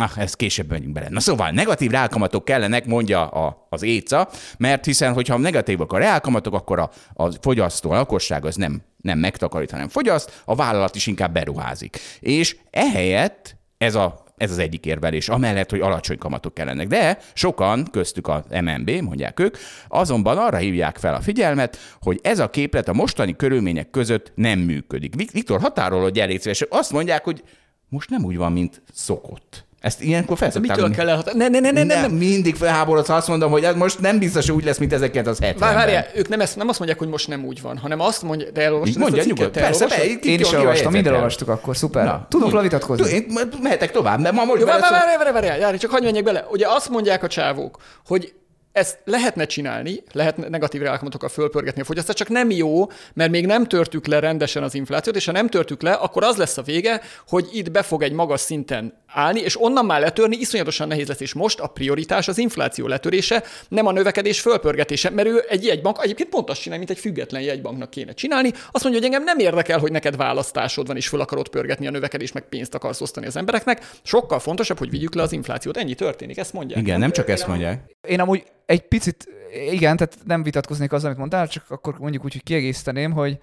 ah, 0.00 0.18
ez 0.18 0.34
később 0.34 0.70
megyünk 0.70 0.92
bele. 0.92 1.08
Na 1.08 1.20
szóval 1.20 1.50
negatív 1.50 1.90
reálkamatok 1.90 2.44
kellenek, 2.44 2.86
mondja 2.86 3.26
a, 3.26 3.66
az 3.68 3.82
éca, 3.82 4.28
mert 4.58 4.84
hiszen, 4.84 5.12
hogyha 5.12 5.36
negatívak 5.36 5.92
a 5.92 5.98
reálkamatok, 5.98 6.54
akkor 6.54 6.78
a, 6.78 6.90
a 7.14 7.32
fogyasztó, 7.40 7.90
a 7.90 7.94
lakosság 7.94 8.44
az 8.44 8.56
nem, 8.56 8.82
nem 8.96 9.18
megtakarít, 9.18 9.70
hanem 9.70 9.88
fogyaszt, 9.88 10.42
a 10.44 10.54
vállalat 10.54 10.94
is 10.94 11.06
inkább 11.06 11.32
beruházik. 11.32 11.98
És 12.20 12.56
ehelyett 12.70 13.56
ez 13.78 13.94
a 13.94 14.21
ez 14.36 14.50
az 14.50 14.58
egyik 14.58 14.86
érvelés, 14.86 15.28
amellett, 15.28 15.70
hogy 15.70 15.80
alacsony 15.80 16.18
kamatok 16.18 16.54
kellenek. 16.54 16.86
De 16.86 17.18
sokan, 17.34 17.86
köztük 17.90 18.26
a 18.26 18.44
MNB, 18.60 18.90
mondják 18.90 19.40
ők, 19.40 19.56
azonban 19.88 20.38
arra 20.38 20.56
hívják 20.56 20.98
fel 20.98 21.14
a 21.14 21.20
figyelmet, 21.20 21.78
hogy 22.00 22.20
ez 22.22 22.38
a 22.38 22.50
képlet 22.50 22.88
a 22.88 22.92
mostani 22.92 23.36
körülmények 23.36 23.90
között 23.90 24.32
nem 24.34 24.58
működik. 24.58 25.14
Vik- 25.14 25.32
Viktor, 25.32 25.60
határolod, 25.60 26.12
gyere 26.12 26.26
légy. 26.26 26.66
Azt 26.70 26.92
mondják, 26.92 27.24
hogy 27.24 27.42
most 27.88 28.10
nem 28.10 28.24
úgy 28.24 28.36
van, 28.36 28.52
mint 28.52 28.82
szokott. 28.92 29.66
Ezt 29.82 30.02
ilyenkor 30.02 30.38
De 30.38 30.42
felszokták. 30.42 30.76
mitől 30.76 30.90
kell 30.90 31.08
elhatárolni? 31.08 31.48
Ne, 31.48 31.60
ne, 31.60 31.60
ne, 31.60 31.70
ne, 31.70 31.82
ne, 31.82 31.94
nem, 31.94 32.10
nem. 32.10 32.18
mindig 32.18 32.56
felháborodsz, 32.56 33.06
ha 33.08 33.14
azt 33.14 33.28
mondom, 33.28 33.50
hogy 33.50 33.64
ez 33.64 33.74
most 33.74 34.00
nem 34.00 34.18
biztos, 34.18 34.46
hogy 34.46 34.56
úgy 34.56 34.64
lesz, 34.64 34.78
mint 34.78 34.94
1970-ben. 34.94 35.54
Várj, 35.58 35.74
várjál, 35.74 36.06
ők 36.14 36.28
nem, 36.28 36.40
ezt, 36.40 36.56
nem 36.56 36.68
azt 36.68 36.78
mondják, 36.78 37.00
hogy 37.00 37.08
most 37.08 37.28
nem 37.28 37.44
úgy 37.44 37.62
van, 37.62 37.78
hanem 37.78 38.00
azt 38.00 38.22
mondja, 38.22 38.50
de 38.50 38.62
elolvastad 38.62 39.00
Mondja 39.00 39.18
ezt 39.20 39.30
a 39.30 39.34
cikket? 39.34 39.52
Te 39.52 39.60
Persze, 39.60 39.86
be, 39.86 40.04
Én 40.22 40.40
is 40.40 40.52
olvastam, 40.52 40.92
minden 40.92 41.14
olvastuk 41.14 41.48
akkor, 41.48 41.76
szuper. 41.76 42.04
Na, 42.04 42.26
Tudunk 42.28 42.52
levitatkozni. 42.52 43.10
Én 43.12 43.26
mehetek 43.62 43.90
tovább, 43.90 44.20
mert 44.20 44.34
ma 44.34 44.44
most 44.44 44.64
várj, 44.64 44.80
várj, 44.80 45.32
várj, 45.32 45.60
várj, 45.60 45.76
csak 45.76 45.90
hagyj 45.90 46.04
menjek 46.04 46.24
bele. 46.24 46.46
Ugye 46.50 46.66
azt 46.68 46.88
mondják 46.88 47.22
a 47.22 47.26
csávók, 47.26 47.78
hogy 48.06 48.32
ezt 48.72 48.98
lehetne 49.04 49.44
csinálni, 49.44 50.02
lehet 50.12 50.48
negatív 50.48 50.80
reálkamatokkal 50.80 51.28
fölpörgetni 51.28 51.80
a 51.80 51.84
fogyasztást, 51.84 52.18
csak 52.18 52.28
nem 52.28 52.50
jó, 52.50 52.86
mert 53.14 53.30
még 53.30 53.46
nem 53.46 53.66
törtük 53.66 54.06
le 54.06 54.18
rendesen 54.18 54.62
az 54.62 54.74
inflációt, 54.74 55.16
és 55.16 55.24
ha 55.24 55.32
nem 55.32 55.48
törtük 55.48 55.82
le, 55.82 55.92
akkor 55.92 56.24
az 56.24 56.36
lesz 56.36 56.56
a 56.58 56.62
vége, 56.62 57.00
hogy 57.28 57.48
itt 57.52 57.70
be 57.70 57.82
fog 57.82 58.02
egy 58.02 58.12
magas 58.12 58.40
szinten 58.40 59.00
állni, 59.06 59.40
és 59.40 59.62
onnan 59.62 59.84
már 59.84 60.00
letörni 60.00 60.36
iszonyatosan 60.36 60.88
nehéz 60.88 61.08
lesz. 61.08 61.20
És 61.20 61.32
most 61.32 61.60
a 61.60 61.66
prioritás 61.66 62.28
az 62.28 62.38
infláció 62.38 62.86
letörése, 62.86 63.42
nem 63.68 63.86
a 63.86 63.92
növekedés 63.92 64.40
fölpörgetése, 64.40 65.10
mert 65.10 65.28
ő 65.28 65.44
egy 65.48 65.64
jegybank, 65.64 65.98
egyébként 66.02 66.28
pont 66.28 66.50
azt 66.50 66.60
csinál, 66.60 66.78
mint 66.78 66.90
egy 66.90 66.98
független 66.98 67.42
jegybanknak 67.42 67.90
kéne 67.90 68.12
csinálni. 68.12 68.52
Azt 68.70 68.84
mondja, 68.84 69.00
hogy 69.00 69.04
engem 69.04 69.24
nem 69.24 69.38
érdekel, 69.38 69.78
hogy 69.78 69.90
neked 69.90 70.16
választásod 70.16 70.86
van, 70.86 70.96
és 70.96 71.08
föl 71.08 71.20
akarod 71.20 71.48
pörgetni 71.48 71.86
a 71.86 71.90
növekedést, 71.90 72.34
meg 72.34 72.48
pénzt 72.48 72.74
akarsz 72.74 73.00
osztani 73.00 73.26
az 73.26 73.36
embereknek. 73.36 73.90
Sokkal 74.02 74.38
fontosabb, 74.38 74.78
hogy 74.78 74.90
vigyük 74.90 75.14
le 75.14 75.22
az 75.22 75.32
inflációt. 75.32 75.76
Ennyi 75.76 75.94
történik, 75.94 76.38
ezt 76.38 76.52
mondják. 76.52 76.80
Igen, 76.80 76.98
nem 76.98 77.10
csak 77.10 77.28
ezt 77.28 77.46
mondják. 77.46 77.90
Én 78.08 78.20
amúgy 78.20 78.44
egy 78.66 78.88
picit, 78.88 79.26
igen, 79.70 79.96
tehát 79.96 80.16
nem 80.24 80.42
vitatkoznék 80.42 80.92
azzal, 80.92 81.06
amit 81.06 81.18
mondtál, 81.18 81.48
csak 81.48 81.64
akkor 81.68 81.98
mondjuk 81.98 82.24
úgy, 82.24 82.32
hogy 82.32 82.42
kiegészíteném, 82.42 83.12
hogy 83.12 83.38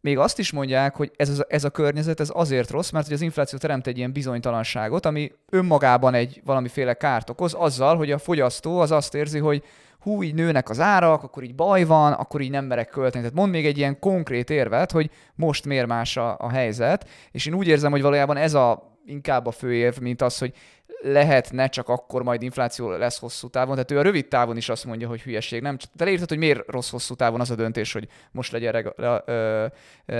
még 0.00 0.18
azt 0.18 0.38
is 0.38 0.52
mondják, 0.52 0.96
hogy 0.96 1.10
ez, 1.16 1.28
az, 1.28 1.44
ez 1.48 1.64
a 1.64 1.70
környezet 1.70 2.20
ez 2.20 2.30
azért 2.32 2.70
rossz, 2.70 2.90
mert 2.90 3.04
hogy 3.04 3.14
az 3.14 3.20
infláció 3.20 3.58
teremt 3.58 3.86
egy 3.86 3.96
ilyen 3.96 4.12
bizonytalanságot, 4.12 5.06
ami 5.06 5.32
önmagában 5.50 6.14
egy 6.14 6.40
valamiféle 6.44 6.94
kárt 6.94 7.30
okoz, 7.30 7.54
azzal, 7.54 7.96
hogy 7.96 8.10
a 8.10 8.18
fogyasztó 8.18 8.78
az 8.78 8.90
azt 8.90 9.14
érzi, 9.14 9.38
hogy 9.38 9.64
hú, 9.98 10.22
így 10.22 10.34
nőnek 10.34 10.68
az 10.70 10.80
árak, 10.80 11.22
akkor 11.22 11.42
így 11.42 11.54
baj 11.54 11.84
van, 11.84 12.12
akkor 12.12 12.40
így 12.40 12.50
nem 12.50 12.64
merek 12.64 12.88
költeni. 12.88 13.22
Tehát 13.22 13.38
mond 13.38 13.52
még 13.52 13.66
egy 13.66 13.78
ilyen 13.78 13.98
konkrét 13.98 14.50
érvet, 14.50 14.92
hogy 14.92 15.10
most 15.34 15.64
miért 15.64 15.86
más 15.86 16.16
a, 16.16 16.36
a 16.38 16.50
helyzet, 16.50 17.08
és 17.30 17.46
én 17.46 17.54
úgy 17.54 17.66
érzem, 17.66 17.90
hogy 17.90 18.02
valójában 18.02 18.36
ez 18.36 18.54
a 18.54 18.96
inkább 19.06 19.46
a 19.46 19.50
fő 19.50 19.74
érv, 19.74 19.98
mint 19.98 20.22
az, 20.22 20.38
hogy 20.38 20.54
lehetne, 21.02 21.68
csak 21.68 21.88
akkor 21.88 22.22
majd 22.22 22.42
infláció 22.42 22.90
lesz 22.90 23.18
hosszú 23.18 23.48
távon. 23.48 23.72
Tehát 23.72 23.90
ő 23.90 23.98
a 23.98 24.02
rövid 24.02 24.28
távon 24.28 24.56
is 24.56 24.68
azt 24.68 24.84
mondja, 24.84 25.08
hogy 25.08 25.22
hülyeség. 25.22 25.62
Nem, 25.62 25.76
de 25.92 26.04
leírtad, 26.04 26.28
hogy 26.28 26.38
miért 26.38 26.70
rossz 26.70 26.90
hosszú 26.90 27.14
távon 27.14 27.40
az 27.40 27.50
a 27.50 27.54
döntés, 27.54 27.92
hogy 27.92 28.08
most 28.30 28.52
legyen 28.52 28.72
rega, 28.72 28.94
re, 28.96 29.22
ö, 29.26 29.66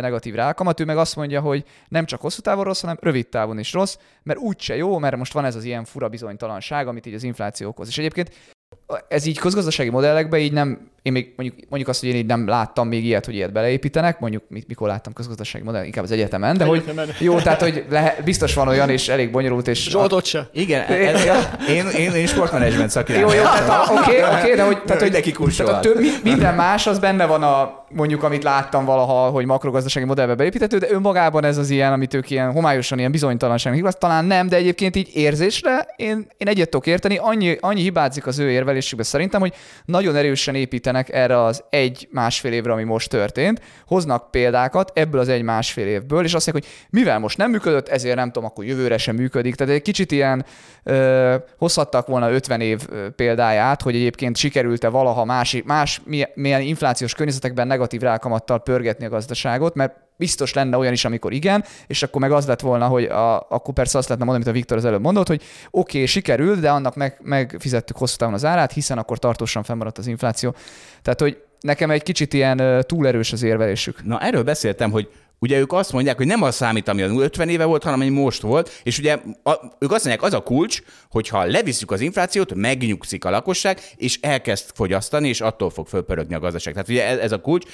negatív 0.01 0.35
rákamat. 0.35 0.81
Ő 0.81 0.85
meg 0.85 0.97
azt 0.97 1.17
mondja, 1.17 1.41
hogy 1.41 1.65
nem 1.89 2.05
csak 2.05 2.21
hosszú 2.21 2.41
távon 2.41 2.65
rossz, 2.65 2.81
hanem 2.81 2.99
rövid 3.01 3.29
távon 3.29 3.59
is 3.59 3.73
rossz, 3.73 3.97
mert 4.23 4.39
úgyse 4.39 4.77
jó, 4.77 4.99
mert 4.99 5.17
most 5.17 5.33
van 5.33 5.45
ez 5.45 5.57
az 5.57 5.65
ilyen 5.65 5.85
fura 5.85 6.09
bizonytalanság, 6.09 6.87
amit 6.89 7.07
így 7.07 7.15
az 7.15 7.23
infláció 7.23 7.69
okoz. 7.69 7.89
És 7.89 7.99
egyébként 7.99 8.31
ez 9.09 9.27
így 9.27 9.39
közgazdasági 9.39 9.91
modellekben 9.91 10.41
így 10.41 10.53
nem 10.53 10.91
én 11.03 11.13
még 11.13 11.33
mondjuk, 11.37 11.59
mondjuk 11.69 11.91
azt, 11.91 12.01
hogy 12.01 12.09
én 12.09 12.17
így 12.17 12.27
nem 12.27 12.49
láttam 12.49 12.89
még 12.89 13.05
ilyet, 13.05 13.25
hogy 13.25 13.35
ilyet 13.35 13.53
beleépítenek, 13.53 14.21
mondjuk 14.21 14.43
mikor 14.67 14.89
láttam 14.89 15.13
közgazdasági 15.13 15.65
modell, 15.65 15.85
inkább 15.85 16.05
az 16.05 16.11
egyetemen, 16.11 16.57
de 16.57 16.65
Egyetemen. 16.65 17.07
hogy 17.07 17.15
jó, 17.19 17.39
tehát 17.39 17.61
hogy 17.61 17.85
lehet, 17.91 18.25
biztos 18.25 18.55
van 18.55 18.69
olyan, 18.69 18.89
és 18.89 19.09
elég 19.09 19.31
bonyolult, 19.31 19.69
és 19.69 19.89
Zsolt 19.91 20.13
ott 20.13 20.25
se. 20.25 20.49
Igen, 20.53 20.83
ez, 21.15 21.25
én, 21.69 21.87
én, 21.87 22.13
én 22.13 22.27
sportmenedzsment 22.27 22.91
szakirányú. 22.91 23.29
jó, 23.29 23.35
jó, 23.35 23.43
tehát 23.43 23.91
oké, 23.91 24.23
oké, 24.41 24.55
de 24.55 24.63
hogy, 24.63 24.83
tehát, 24.83 25.03
hogy 25.03 25.13
Mindenki 25.13 25.33
tehát 25.57 25.73
a 25.73 25.81
több, 25.81 25.99
minden 26.23 26.55
más, 26.55 26.87
az 26.87 26.99
benne 26.99 27.27
van 27.27 27.43
a, 27.43 27.85
mondjuk, 27.89 28.23
amit 28.23 28.43
láttam 28.43 28.85
valaha, 28.85 29.31
hogy 29.31 29.45
makrogazdasági 29.45 30.07
modellbe 30.07 30.35
beépíthető, 30.35 30.79
de 30.79 30.87
önmagában 30.91 31.45
ez 31.45 31.57
az 31.59 31.71
ilyen, 31.71 31.93
amit 31.93 32.15
ők 32.15 32.31
ilyen 32.31 32.53
homályosan, 32.53 32.99
ilyen 32.99 33.11
bizonytalanságnak 33.11 33.83
hívnak, 33.83 33.99
talán 33.99 34.25
nem, 34.25 34.49
de 34.49 34.57
egyébként 34.57 34.97
így 34.97 35.11
érzésre 35.15 35.87
én, 35.97 36.27
én 36.37 36.49
egyet 36.49 36.69
tudok 36.69 36.87
érteni, 36.87 37.19
annyi, 37.21 37.57
annyi 37.61 37.81
hibázik 37.83 38.27
az 38.27 38.39
ő 38.39 38.51
érvelésükbe 38.83 39.03
szerintem, 39.03 39.41
hogy 39.41 39.55
nagyon 39.85 40.17
erősen 40.17 40.55
építenek 40.55 41.13
erre 41.13 41.43
az 41.43 41.65
egy-másfél 41.71 42.53
évre, 42.53 42.73
ami 42.73 42.85
most 42.85 43.09
történt, 43.09 43.61
hoznak 43.87 44.31
példákat 44.31 44.91
ebből 44.95 45.21
az 45.21 45.29
egy-másfél 45.29 45.87
évből, 45.87 46.25
és 46.25 46.35
azt 46.35 46.53
mondják, 46.53 46.73
hogy 46.73 46.89
mivel 46.91 47.19
most 47.19 47.39
nem 47.39 47.51
működött, 47.51 47.89
ezért 47.89 48.17
nem 48.17 48.31
tudom, 48.31 48.49
akkor 48.49 48.65
jövőre 48.65 48.99
sem 48.99 49.17
működik. 49.17 49.55
Tehát 49.55 49.75
egy 49.75 49.83
kicsit 49.83 50.13
ilyen 50.13 50.45
ö, 50.83 51.37
hozhattak 51.59 52.07
volna 52.07 52.31
50 52.31 52.61
év 52.61 52.87
példáját, 53.17 53.83
hogy 53.83 53.95
egyébként 53.95 54.37
sikerült-e 54.37 54.89
valaha 54.89 55.25
más, 55.25 55.63
más 55.65 56.01
milyen, 56.05 56.29
milyen 56.35 56.61
inflációs 56.61 57.15
környezetekben 57.15 57.67
negatív 57.67 58.01
rákamattal 58.01 58.63
pörgetni 58.63 59.05
a 59.05 59.09
gazdaságot, 59.09 59.75
mert 59.75 59.95
biztos 60.23 60.53
lenne 60.53 60.77
olyan 60.77 60.93
is, 60.93 61.05
amikor 61.05 61.33
igen, 61.33 61.65
és 61.87 62.03
akkor 62.03 62.21
meg 62.21 62.33
az 62.33 62.47
lett 62.47 62.61
volna, 62.61 62.87
hogy 62.87 63.05
a, 63.05 63.47
akkor 63.49 63.75
persze 63.75 63.99
azt 63.99 64.09
lehetne 64.09 64.31
mondani, 64.31 64.45
amit 64.45 64.57
a 64.57 64.61
Viktor 64.61 64.77
az 64.77 64.85
előbb 64.85 65.03
mondott, 65.03 65.27
hogy 65.27 65.43
oké, 65.71 65.97
okay, 65.97 66.07
sikerült, 66.07 66.61
de 66.61 66.71
annak 66.71 66.95
meg, 66.95 67.19
megfizettük 67.23 67.97
hosszú 67.97 68.17
távon 68.17 68.35
az 68.35 68.45
árát, 68.45 68.73
hiszen 68.73 68.99
akkor 68.99 69.19
tartósan 69.19 69.63
fennmaradt 69.63 69.99
az 69.99 70.07
infláció. 70.07 70.55
Tehát, 71.03 71.21
hogy 71.21 71.43
nekem 71.61 71.91
egy 71.91 72.03
kicsit 72.03 72.33
ilyen 72.33 72.59
ö, 72.59 72.83
túl 72.83 73.07
erős 73.07 73.33
az 73.33 73.43
érvelésük. 73.43 74.05
Na 74.05 74.21
erről 74.21 74.43
beszéltem, 74.43 74.91
hogy 74.91 75.09
ugye 75.39 75.59
ők 75.59 75.73
azt 75.73 75.93
mondják, 75.93 76.17
hogy 76.17 76.27
nem 76.27 76.43
az 76.43 76.55
számít, 76.55 76.89
ami 76.89 77.03
az 77.03 77.11
50 77.11 77.49
éve 77.49 77.65
volt, 77.65 77.83
hanem 77.83 78.01
ami 78.01 78.09
most 78.09 78.43
volt, 78.43 78.81
és 78.83 78.99
ugye 78.99 79.19
a, 79.43 79.53
ők 79.79 79.93
azt 79.93 80.05
mondják, 80.05 80.23
az 80.23 80.33
a 80.33 80.43
kulcs, 80.43 80.83
hogy 81.11 81.29
ha 81.29 81.45
levisszük 81.45 81.91
az 81.91 82.01
inflációt, 82.01 82.55
megnyugszik 82.55 83.25
a 83.25 83.31
lakosság, 83.31 83.81
és 83.97 84.19
elkezd 84.21 84.65
fogyasztani, 84.75 85.29
és 85.29 85.41
attól 85.41 85.71
fog 85.71 85.87
fölpörögni 85.87 86.35
a 86.35 86.41
gazdaság. 86.41 86.73
Tehát 86.73 86.89
ugye 86.89 87.07
ez, 87.07 87.19
ez 87.19 87.33
a 87.33 87.41
kulcs, 87.41 87.67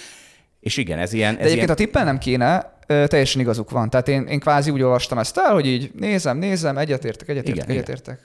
és 0.61 0.77
igen, 0.77 0.99
ez 0.99 1.13
ilyen... 1.13 1.35
De 1.35 1.41
Ez 1.41 1.47
egyébként 1.47 1.69
ilyen... 1.69 1.79
a 1.81 1.85
tippel 1.85 2.05
nem 2.05 2.19
kéne, 2.19 2.77
teljesen 2.87 3.41
igazuk 3.41 3.71
van. 3.71 3.91
Tehát 3.91 4.09
én, 4.09 4.23
én 4.27 4.41
kvázi 4.41 4.71
úgy 4.71 4.83
olvastam 4.83 5.19
ezt 5.19 5.39
el, 5.39 5.53
hogy 5.53 5.67
így 5.67 5.91
nézem, 5.95 6.39
nézem, 6.39 6.79
egyetértek, 6.79 7.29
egyetértek, 7.29 7.55
Igen, 7.55 7.65
igen. 7.71 7.77
egyetértek. 7.83 8.21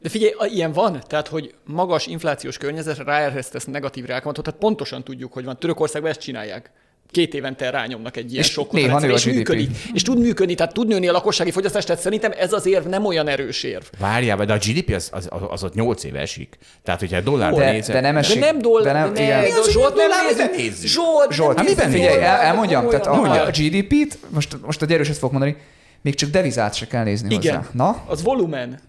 De 0.00 0.08
figyelj, 0.08 0.32
a- 0.38 0.44
ilyen 0.46 0.72
van, 0.72 1.02
tehát 1.06 1.28
hogy 1.28 1.54
magas 1.64 2.06
inflációs 2.06 2.58
környezetre 2.58 3.04
ráeresztesz 3.04 3.64
negatív 3.64 4.04
rákamatot, 4.04 4.44
tehát 4.44 4.60
pontosan 4.60 5.04
tudjuk, 5.04 5.32
hogy 5.32 5.44
van. 5.44 5.58
Törökországban 5.58 6.10
ezt 6.10 6.20
csinálják. 6.20 6.70
Két 7.10 7.34
évente 7.34 7.70
rányomnak 7.70 8.16
egy 8.16 8.30
ilyen 8.32 8.44
És 8.44 8.50
sokkot, 8.50 8.72
néha 8.72 8.86
rendszerre, 8.88 9.12
nő 9.12 9.14
a 9.14 9.16
és 9.18 9.24
GDP. 9.24 9.34
működik. 9.36 9.76
És 9.92 10.02
tud 10.02 10.18
működni, 10.18 10.54
tehát 10.54 10.72
tud 10.72 10.88
nőni 10.88 11.08
a 11.08 11.12
lakossági 11.12 11.50
fogyasztás, 11.50 11.84
tehát 11.84 12.02
szerintem 12.02 12.32
ez 12.38 12.52
az 12.52 12.66
érv 12.66 12.86
nem 12.86 13.04
olyan 13.04 13.28
erős 13.28 13.62
érv. 13.62 13.82
Várjál, 13.98 14.36
de 14.44 14.52
a 14.52 14.56
GDP 14.56 14.94
az, 14.94 15.08
az, 15.12 15.28
az, 15.50 15.64
ott 15.64 15.74
8 15.74 16.04
éve 16.04 16.18
esik. 16.20 16.58
Tehát, 16.82 17.00
hogyha 17.00 17.20
dollárban 17.20 17.60
De, 17.60 17.70
nézed... 17.72 17.94
de 17.94 18.00
nem 18.00 18.12
De 18.14 18.18
esik. 18.20 18.40
nem 18.40 18.58
dollár, 18.58 18.92
de 18.94 19.00
nem, 19.00 19.12
ne, 19.12 19.22
igen. 19.22 19.40
de 19.40 19.58
az, 19.58 19.70
Zsolt 19.70 19.94
nem 19.94 20.08
dollár, 20.08 20.24
nézzük. 20.36 20.56
nézzük. 20.56 20.88
Zsolt, 20.90 21.32
Zsolt, 21.32 21.56
nem 21.56 21.66
hát 21.66 21.74
miben 21.74 21.90
nézzük 21.90 22.02
figyelj, 22.06 22.22
el, 22.24 22.36
elmondjam, 22.38 22.88
tehát 22.88 23.06
a, 23.06 23.42
a 23.46 23.50
GDP-t, 23.50 24.18
most, 24.28 24.56
most 24.62 24.82
egy 24.82 24.92
erőset 24.92 25.14
fogok 25.16 25.30
mondani, 25.30 25.56
még 26.02 26.14
csak 26.14 26.30
devizát 26.30 26.74
se 26.74 26.86
kell 26.86 27.04
nézni 27.04 27.34
Igen. 27.34 27.56
hozzá. 27.56 27.68
Na, 27.72 28.02
Az 28.06 28.22
volumen. 28.22 28.80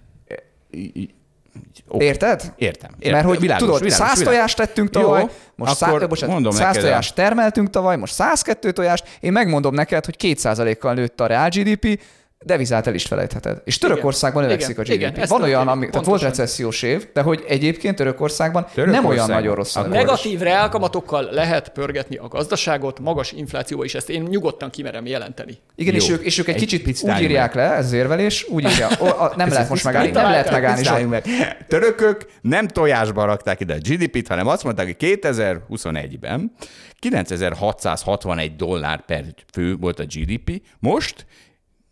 Érted? 1.97 2.53
Értem. 2.55 2.91
értem. 2.99 3.11
Mert 3.11 3.25
hogy 3.25 3.39
Világos, 3.39 3.65
tudod, 3.65 3.81
világos, 3.81 4.07
100 4.07 4.17
világos. 4.17 4.33
tojást 4.33 4.57
tettünk 4.57 4.95
Jó, 4.95 5.01
tavaly, 5.01 5.25
most 5.55 5.81
akkor 5.81 5.99
szá, 5.99 6.05
bocsánat, 6.07 6.33
mondom 6.33 6.51
100 6.51 6.65
neked 6.65 6.81
tojást 6.81 7.15
termeltünk 7.15 7.69
tavaly, 7.69 7.97
most 7.97 8.13
102 8.13 8.71
tojást, 8.71 9.05
én 9.19 9.31
megmondom 9.31 9.73
neked, 9.73 10.05
hogy 10.05 10.15
2%-kal 10.19 10.93
nőtt 10.93 11.21
a 11.21 11.25
reál 11.25 11.49
GDP, 11.49 11.99
devizát 12.45 12.87
el 12.87 12.93
is 12.93 13.05
felejtheted. 13.05 13.61
És 13.63 13.77
Törökországban 13.77 14.43
Igen. 14.43 14.55
növekszik 14.55 14.79
a 14.79 14.81
GDP. 14.81 14.93
igen, 14.93 15.25
Van 15.27 15.41
olyan, 15.41 15.67
ami, 15.67 15.89
tehát 15.89 16.05
volt 16.05 16.21
recessziós 16.21 16.81
év, 16.81 17.07
de 17.13 17.21
hogy 17.21 17.43
egyébként 17.47 17.95
Törökországban, 17.95 18.67
nem 18.75 19.05
olyan 19.05 19.29
nagyon 19.29 19.55
rossz 19.55 19.75
a. 19.75 19.87
Negatív 19.87 20.39
reálkamatokkal 20.39 21.27
lehet 21.31 21.69
pörgetni 21.69 22.17
a 22.17 22.27
gazdaságot, 22.27 22.99
magas 22.99 23.31
inflációba 23.31 23.83
is, 23.83 23.95
ezt 23.95 24.09
én 24.09 24.21
nyugodtan 24.21 24.69
kimerem 24.69 25.05
jelenteni. 25.05 25.57
Igen, 25.75 25.93
Jó. 25.93 25.99
és 25.99 26.09
ők, 26.09 26.23
és 26.23 26.37
ők 26.37 26.47
egy, 26.47 26.53
Egy 26.53 26.59
kicsit 26.61 26.83
picit 26.83 27.09
úgy 27.09 27.21
írják 27.21 27.53
le, 27.53 27.73
ez 27.73 27.85
az 27.85 27.93
érvelés, 27.93 28.45
úgy 28.49 28.63
írja, 28.63 28.87
o, 28.99 29.05
a, 29.05 29.33
nem 29.35 29.49
lehet 29.49 29.69
most 29.69 29.83
megállni, 29.83 30.11
nem 30.11 30.29
lehet 30.29 30.51
megállni. 30.51 31.03
Meg. 31.03 31.25
Törökök 31.67 32.25
nem 32.41 32.67
tojásba 32.67 33.25
rakták 33.25 33.59
ide 33.59 33.73
a 33.73 33.77
GDP-t, 33.77 34.27
hanem 34.27 34.47
azt 34.47 34.63
mondták, 34.63 34.85
hogy 34.85 35.19
2021-ben 35.21 36.51
9661 36.99 38.55
dollár 38.55 39.05
per 39.05 39.23
fő 39.51 39.75
volt 39.75 39.99
a 39.99 40.03
GDP, 40.03 40.61
most 40.79 41.25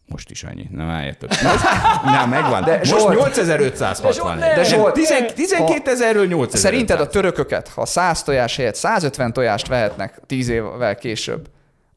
most 0.07 0.29
is 0.29 0.43
annyi. 0.43 0.67
Nem 0.71 0.89
álljatok. 0.89 1.29
Most, 1.29 1.63
nem, 2.05 2.29
megvan. 2.29 2.63
De 2.63 2.77
most 2.77 2.89
Zsolt- 2.91 3.15
8560. 3.15 4.39
De 4.39 4.63
Zsolt, 4.63 4.93
Tizen- 4.93 5.33
12 5.33 5.89
ezerről 5.91 6.25
8000. 6.25 6.59
Szerinted 6.71 6.99
a 6.99 7.07
törököket, 7.07 7.67
ha 7.67 7.85
100 7.85 8.23
tojás 8.23 8.55
helyett 8.55 8.75
150 8.75 9.33
tojást 9.33 9.67
vehetnek 9.67 10.19
10 10.27 10.49
évvel 10.49 10.95
később, 10.95 11.47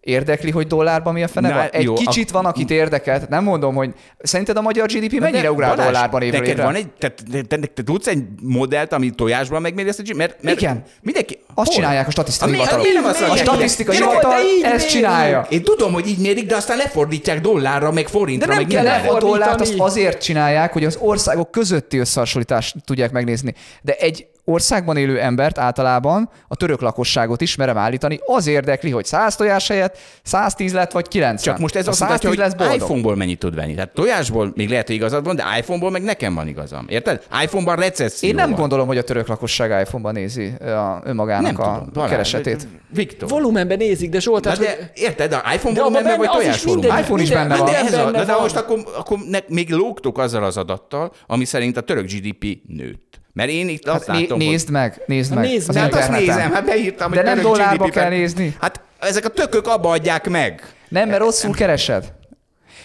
érdekli, 0.00 0.50
hogy 0.50 0.66
dollárban 0.66 1.12
mi 1.12 1.22
a 1.22 1.28
fene 1.28 1.48
Na, 1.48 1.54
van? 1.54 1.68
Egy 1.72 1.82
jó, 1.84 1.94
kicsit 1.94 2.22
ak- 2.24 2.30
van, 2.32 2.44
akit 2.44 2.70
érdekelt. 2.70 3.28
Nem 3.28 3.44
mondom, 3.44 3.74
hogy 3.74 3.90
szerinted 4.18 4.56
a 4.56 4.60
magyar 4.60 4.86
GDP 4.86 5.20
mennyire 5.20 5.50
ugrál 5.52 5.70
Balázs, 5.70 5.86
dollárban 5.92 6.22
évről 6.22 6.44
évre? 6.44 6.64
van 6.64 6.74
egy, 6.74 6.88
te, 6.98 7.08
te, 7.30 7.40
te, 7.42 7.56
te, 7.56 7.82
tudsz 7.82 8.06
egy 8.06 8.24
modellt, 8.42 8.92
ami 8.92 9.10
tojásban 9.10 9.62
megméri 9.62 9.88
ezt 9.88 9.98
a? 10.00 10.14
Mert, 10.16 10.42
mert 10.42 10.60
Igen. 10.60 10.82
Mindenki, 11.02 11.38
Azt 11.54 11.66
hol? 11.66 11.76
csinálják 11.76 12.06
a 12.06 12.10
statisztikai 12.10 12.56
nem 12.94 13.04
azt 13.04 13.20
A 13.22 13.36
statisztikai 13.36 13.96
hivatal 13.96 14.32
de 14.62 14.72
ezt 14.72 14.88
csinálja. 14.88 15.46
Én 15.50 15.62
tudom, 15.62 15.92
hogy 15.92 16.08
így 16.08 16.18
mérik, 16.18 16.46
de 16.46 16.56
aztán 16.56 16.76
lefordítják 16.76 17.40
dollárra, 17.40 17.92
meg 17.92 18.08
forintra, 18.08 18.46
De 18.46 18.52
nem 18.54 18.62
meg 18.62 18.72
kell 18.72 18.82
mindenre. 18.82 19.08
le 19.10 19.16
a 19.16 19.18
dollárt, 19.20 19.60
azt 19.60 19.74
azért 19.78 20.22
csinálják, 20.22 20.72
hogy 20.72 20.84
az 20.84 20.96
országok 21.00 21.50
közötti 21.50 21.98
összehasonlítást 21.98 22.76
tudják 22.84 23.10
megnézni. 23.10 23.54
De 23.82 23.92
egy 23.94 24.26
országban 24.48 24.96
élő 24.96 25.20
embert 25.20 25.58
általában, 25.58 26.30
a 26.48 26.56
török 26.56 26.80
lakosságot 26.80 27.40
is 27.40 27.56
merem 27.56 27.76
állítani, 27.76 28.20
az 28.26 28.46
érdekli, 28.46 28.90
hogy 28.90 29.04
100 29.04 29.36
tojás 29.36 29.68
helyett 29.68 29.98
110 30.22 30.72
lett, 30.72 30.92
vagy 30.92 31.08
90. 31.08 31.44
Csak 31.54 31.58
most 31.62 31.76
ez 31.76 31.86
a 31.86 31.90
azt 31.90 32.00
mutatja, 32.00 32.28
hogy 32.28 32.38
lesz 32.38 32.52
boldog. 32.52 32.76
iPhone-ból 32.76 33.16
mennyit 33.16 33.38
tud 33.38 33.54
venni. 33.54 33.74
Tehát 33.74 33.90
tojásból 33.94 34.52
még 34.54 34.68
lehet, 34.68 34.86
hogy 34.86 34.94
igazad 34.96 35.24
van, 35.24 35.36
de 35.36 35.44
iPhone-ból 35.58 35.90
meg 35.90 36.02
nekem 36.02 36.34
van 36.34 36.48
igazam. 36.48 36.84
Érted? 36.88 37.22
iPhone-ban 37.42 37.76
recesszió 37.76 38.28
Én 38.28 38.34
nem 38.34 38.50
van. 38.50 38.58
gondolom, 38.58 38.86
hogy 38.86 38.98
a 38.98 39.02
török 39.04 39.26
lakosság 39.28 39.80
iPhone-ban 39.80 40.12
nézi 40.12 40.46
a 40.60 41.00
önmagának 41.04 41.56
nem 41.58 41.68
a 41.70 41.84
tudom. 41.84 42.08
Keresetét. 42.08 42.66
Viktor. 42.90 43.28
Volumenben 43.28 43.76
nézik, 43.78 44.10
de 44.10 44.20
Zsolt, 44.20 44.44
Na 44.44 44.52
tehát, 44.52 44.76
de, 44.78 44.90
érted, 44.94 45.32
a 45.32 45.42
iPhone 45.54 45.74
De 45.74 45.80
abban 45.80 45.92
volumenben 45.92 46.16
vagy 46.18 46.26
benne 46.28 46.38
is 46.38 46.60
tojás 46.60 46.64
minden- 46.64 46.98
iPhone 46.98 47.22
is 47.22 47.30
benne 47.30 47.56
van. 47.56 47.66
De, 47.66 47.72
benne 47.90 48.24
de 48.24 48.32
van. 48.32 48.40
most 48.42 48.56
akkor, 48.56 48.78
akkor 48.96 49.18
ne, 49.28 49.38
még 49.48 49.70
lógtok 49.70 50.18
azzal 50.18 50.44
az 50.44 50.56
adattal, 50.56 51.12
ami 51.26 51.44
szerint 51.44 51.76
a 51.76 51.80
török 51.80 52.04
GDP 52.10 52.58
nőtt. 52.66 53.20
Mert 53.38 53.50
én 53.50 53.68
itt 53.68 53.88
azt 53.88 54.06
Hát 54.06 54.16
né- 54.16 54.28
látom, 54.28 54.38
nézd 54.38 54.70
meg, 54.70 55.02
nézd 55.06 55.34
meg 55.34 55.44
nézd 55.44 55.68
az 55.68 55.74
meg. 55.74 55.84
hogy... 55.84 55.92
Hát 55.94 56.02
azt 56.10 56.18
nézem, 56.20 56.52
hát 56.52 56.64
beírtam, 56.64 57.10
De 57.10 57.16
hogy 57.16 57.24
nem 57.26 57.40
dollárba 57.40 57.84
GDP-ben. 57.84 58.02
kell 58.02 58.18
nézni. 58.18 58.56
Hát 58.60 58.80
ezek 58.98 59.24
a 59.24 59.28
tökök 59.28 59.66
abba 59.66 59.90
adják 59.90 60.28
meg. 60.28 60.72
Nem, 60.88 61.08
mert 61.08 61.20
rosszul 61.20 61.54
keresed. 61.54 62.12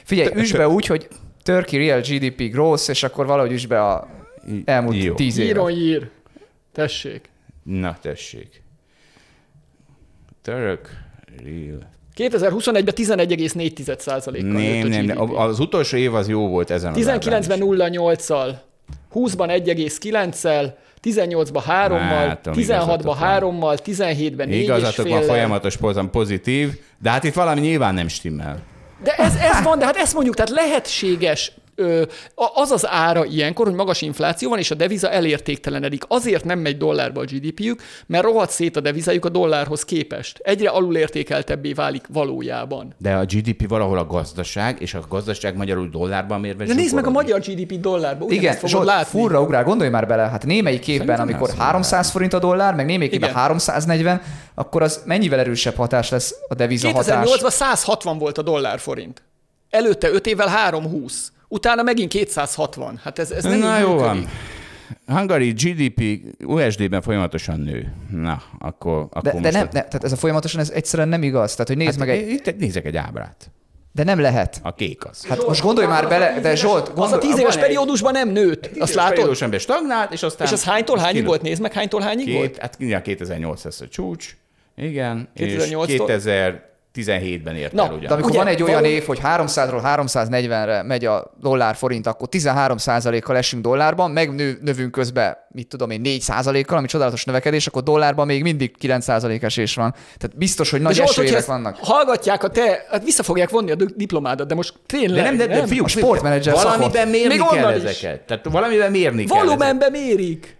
Figyelj, 0.04 0.30
üsd 0.36 0.58
be 0.58 0.68
úgy, 0.68 0.86
hogy 0.86 1.08
Turkey 1.44 1.88
Real 1.88 2.00
GDP 2.02 2.42
gross, 2.52 2.88
és 2.88 3.04
akkor 3.04 3.26
valahogy 3.26 3.52
üsd 3.52 3.68
be 3.68 3.82
a 3.86 4.08
elmúlt 4.66 5.04
Jó. 5.04 5.14
tíz 5.14 5.38
évet. 5.38 5.52
íron 5.52 5.70
ír. 5.72 6.10
Tessék. 6.74 7.30
Na, 7.64 7.98
tessék. 8.02 8.62
Török 10.42 10.90
real. 11.44 11.92
2021-ben 12.18 12.94
11,4%-kal 12.96 14.32
Nem, 14.42 14.52
nőtt 14.52 14.84
a 14.84 14.88
nem, 14.88 15.06
GDP. 15.06 15.14
nem. 15.16 15.36
Az 15.36 15.60
utolsó 15.60 15.98
év 15.98 16.14
az 16.16 16.28
jó 16.28 16.48
volt 16.48 16.70
ezen 16.70 16.94
az 16.94 17.06
19-ben 17.08 17.60
0,8-al, 17.62 18.54
20-ban 19.14 19.62
1,9-el, 19.66 20.74
18-ban 21.04 21.64
3-mal, 21.68 22.26
Látom, 22.26 22.54
16-ban 22.54 22.60
igazatok 22.60 23.20
van. 23.20 23.40
3-mal, 23.42 23.78
17-ben 23.86 24.48
4 24.48 24.62
Igazatok 24.62 25.08
van, 25.08 25.22
folyamatos 25.22 25.78
pozam 25.78 26.10
pozitív, 26.10 26.70
de 27.02 27.10
hát 27.10 27.24
itt 27.24 27.34
valami 27.34 27.60
nyilván 27.60 27.94
nem 27.94 28.08
stimmel. 28.08 28.62
De 29.04 29.12
ez, 29.12 29.36
ez 29.36 29.64
van, 29.64 29.80
de 29.80 29.86
hát 29.86 29.96
ezt 29.96 30.14
mondjuk, 30.14 30.36
tehát 30.36 30.52
lehetséges 30.52 31.52
az 32.54 32.72
az 32.72 32.88
ára 32.88 33.26
ilyenkor, 33.26 33.66
hogy 33.66 33.76
magas 33.76 34.02
infláció 34.02 34.50
van, 34.50 34.60
és 34.60 34.72
a 34.72 34.76
deviza 34.76 35.10
elértéktelenedik. 35.10 36.04
Azért 36.08 36.44
nem 36.44 36.60
megy 36.60 36.78
dollárba 36.78 37.22
a 37.22 37.24
GDP-jük, 37.24 37.82
mert 38.06 38.24
rohadt 38.24 38.52
szét 38.52 38.76
a 38.76 38.80
devizájuk 38.80 39.26
a 39.26 39.30
dollárhoz 39.30 39.86
képest. 39.86 40.40
Egyre 40.44 40.70
alulértékeltebbé 40.70 41.74
válik 41.74 42.06
valójában. 42.10 42.94
De 42.98 43.14
a 43.14 43.26
GDP 43.26 43.68
valahol 43.68 43.98
a 43.98 44.06
gazdaság, 44.06 44.82
és 44.82 44.94
a 44.94 45.04
gazdaság 45.10 45.56
magyarul 45.58 45.90
dollárban 45.90 46.40
mérve 46.40 46.66
De 46.66 46.74
nézd 46.74 46.96
meg 46.96 47.08
a 47.08 47.10
magyar 47.10 47.40
GDP 47.40 47.80
dollárba, 47.80 48.26
Igen, 48.30 48.56
fogod 48.56 48.86
látni. 48.86 49.20
furra 49.20 49.42
ugrál, 49.42 49.64
gondolj 49.64 49.90
már 49.90 50.08
bele, 50.08 50.22
hát 50.22 50.46
némelyik 50.46 50.88
évben, 50.88 51.16
Szerintem 51.16 51.36
amikor 51.36 51.50
az 51.50 51.64
300 51.64 52.10
forint 52.10 52.34
a 52.34 52.40
dollár, 52.40 52.74
meg 52.76 52.86
némelyik 52.86 53.14
évben 53.14 53.30
Igen. 53.30 53.42
340, 53.42 54.22
akkor 54.56 54.82
az 54.82 55.02
mennyivel 55.06 55.40
erősebb 55.40 55.76
hatás 55.76 56.10
lesz 56.10 56.36
a 56.48 56.56
deviza 56.56 56.92
hatás? 56.92 57.30
2008-ban 57.30 57.50
160 57.50 58.18
volt 58.18 58.38
a 58.38 58.42
dollár 58.42 58.80
forint. 58.80 59.22
Előtte 59.70 60.10
5 60.10 60.28
évvel 60.28 60.48
320. 60.48 61.32
Utána 61.54 61.84
megint 61.84 62.10
260. 62.10 63.00
Hát 63.04 63.20
ez, 63.20 63.32
ez 63.32 63.44
nem 63.44 63.60
Na 63.60 63.80
jó 63.80 63.88
működik. 63.94 64.06
van. 64.06 64.28
Hungary 65.18 65.50
GDP 65.52 66.02
USD-ben 66.46 67.02
folyamatosan 67.02 67.60
nő. 67.60 67.94
Na, 68.12 68.42
akkor, 68.60 69.08
akkor 69.12 69.22
De, 69.22 69.30
de 69.32 69.40
most 69.40 69.54
nem, 69.54 69.62
a- 69.62 69.70
ne, 69.74 69.82
tehát 69.84 70.04
ez 70.04 70.12
a 70.12 70.16
folyamatosan 70.16 70.60
ez 70.62 70.70
egyszerűen 70.70 71.08
nem 71.10 71.24
igaz. 71.24 71.52
Tehát, 71.52 71.68
hogy 71.68 71.78
nézd 71.78 71.90
Hát, 72.00 72.08
meg 72.08 72.10
egy... 72.18 72.30
Itt 72.30 72.48
egy, 72.48 72.56
nézek 72.56 72.86
egy 72.86 72.98
ábrát. 72.98 73.52
De 73.92 74.04
nem 74.04 74.20
lehet. 74.20 74.60
A 74.64 74.74
kék 74.76 75.06
az. 75.06 75.26
Hát 75.26 75.48
most 75.48 75.62
gondolj 75.62 75.88
már 75.88 76.08
bele, 76.08 76.40
de 76.42 76.56
Zsolt, 76.56 76.88
Az 76.88 76.90
a 76.90 76.94
gondol, 76.94 77.20
tíz 77.20 77.40
éves 77.40 77.58
periódusban 77.58 78.12
nem 78.12 78.30
nőtt. 78.30 78.70
Azt 78.80 78.94
látod? 78.94 79.14
Periódusan 79.14 79.50
be 79.50 79.58
stagnált, 79.58 80.12
és 80.14 80.24
aztán... 80.24 80.48
És 80.48 80.54
az 80.54 80.64
hánytól 80.64 80.98
hányig 80.98 81.26
volt? 81.26 81.42
Nézd 81.42 81.62
meg, 81.62 81.74
hánytól 81.74 82.02
hányig 82.02 82.26
Két, 82.26 82.36
volt? 82.36 82.58
hát 82.58 82.78
mindjárt 82.78 83.04
2008 83.04 83.64
lesz 83.64 83.82
a 83.82 83.88
csúcs. 83.88 84.36
Igen. 84.76 85.30
2008-tól? 85.36 85.88
És 85.88 85.98
2017-ben 86.96 87.56
ért 87.56 87.72
Na, 87.74 87.84
el 87.84 87.90
ugyan. 87.90 88.00
de 88.08 88.14
amikor 88.14 88.30
Ugye, 88.30 88.40
van 88.40 88.48
egy 88.48 88.64
olyan 88.64 88.86
év, 88.86 89.06
hogy 89.06 89.20
300-ról 89.24 89.82
340-re 89.84 90.84
megy 90.84 91.06
a 91.06 91.32
dollár 91.40 91.76
forint, 91.76 92.08
akkor 92.08 92.28
13%-kal 92.32 93.38
esünk 93.38 93.64
dollárban, 93.64 94.12
megnő, 94.12 94.58
növünk 94.62 94.92
közben, 94.92 95.38
mit 95.50 95.68
tudom 95.68 95.90
én, 95.90 96.02
4%-kal, 96.04 96.78
ami 96.78 96.88
csodálatos 96.88 97.26
növekedés, 97.26 97.68
akkor 97.68 97.84
dollárban 97.84 98.26
még 98.26 98.42
mindig 98.42 98.76
9% 98.82 99.44
esés 99.44 99.76
van. 99.76 99.92
Tehát 100.18 100.38
biztos, 100.38 100.70
hogy 100.70 100.82
nagy 100.82 101.00
ezt 101.00 101.46
vannak. 101.46 101.78
hallgatják 101.82 102.44
a 102.44 102.48
te, 102.50 102.86
hát 102.90 103.04
vissza 103.04 103.24
fogják 103.24 103.50
vonni 103.50 103.72
a 103.72 103.76
di- 103.76 103.94
diplomádat, 103.96 104.48
de 104.48 104.56
most 104.56 104.74
tényleg 104.86 105.24
De 105.24 105.30
nem, 105.30 105.38
de, 105.38 105.48
de 105.48 105.66
fiúk, 105.68 105.86
A 105.86 105.90
sportmenedzser 105.90 106.54
valamiben 106.54 107.08
mérni 107.08 107.28
Még 107.28 107.38
kell 107.52 107.64
onnan 107.64 107.76
is. 107.78 107.84
ezeket. 107.84 108.22
Tehát 108.22 108.46
valamiben 108.52 108.92
mérni 108.92 109.24
kell 109.26 109.36
ezeket. 109.38 109.46
Volumenbe 109.58 109.90
mérik. 109.90 110.58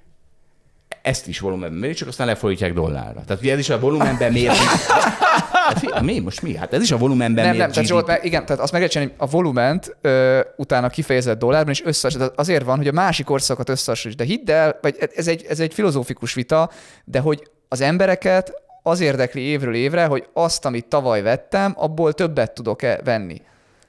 Ezt 1.02 1.28
is 1.28 1.40
volumenben 1.40 1.80
mérik, 1.80 1.96
csak 1.96 2.08
aztán 2.08 2.28
lefordítják 2.28 2.74
dollárra. 2.74 3.24
Tehát 3.28 3.42
ugye 3.42 3.54
ez 3.54 3.60
is 3.60 3.70
a 3.70 3.80
volumenben 3.80 4.32
mérni. 4.32 4.56
Hát, 5.64 6.02
mi? 6.02 6.20
Most 6.20 6.42
mi? 6.42 6.56
Hát 6.56 6.74
ez 6.74 6.82
is 6.82 6.92
a 6.92 6.98
volumenben 6.98 7.46
Nem, 7.46 7.56
nem, 7.56 7.72
tehát 7.72 7.88
Zsolt, 7.88 8.08
mert 8.08 8.24
igen, 8.24 8.46
tehát 8.46 8.62
azt 8.62 8.72
meg 8.72 8.92
lehet 8.94 9.14
a 9.18 9.26
volument 9.26 9.96
ö, 10.02 10.40
utána 10.56 10.90
kifejezett 10.90 11.40
dollárban, 11.40 11.72
és 11.74 11.84
összehasonlít. 11.86 12.30
Tehát 12.30 12.40
azért 12.40 12.64
van, 12.64 12.78
hogy 12.78 12.88
a 12.88 12.92
másik 12.92 13.30
országokat 13.30 13.70
összehasonlít. 13.70 14.20
De 14.20 14.26
hidd 14.26 14.52
el, 14.52 14.78
vagy 14.82 14.96
ez 15.16 15.28
egy, 15.28 15.46
ez 15.50 15.60
egy 15.60 15.74
filozófikus 15.74 16.34
vita, 16.34 16.70
de 17.06 17.20
hogy 17.20 17.44
az 17.68 17.82
embereket 17.82 18.54
az 18.84 19.00
érdekli 19.00 19.42
évről 19.42 19.76
évre, 19.76 20.06
hogy 20.06 20.28
azt, 20.34 20.66
amit 20.66 20.86
tavaly 20.86 21.22
vettem, 21.22 21.74
abból 21.78 22.14
többet 22.14 22.52
tudok-e 22.52 23.00
venni. 23.04 23.42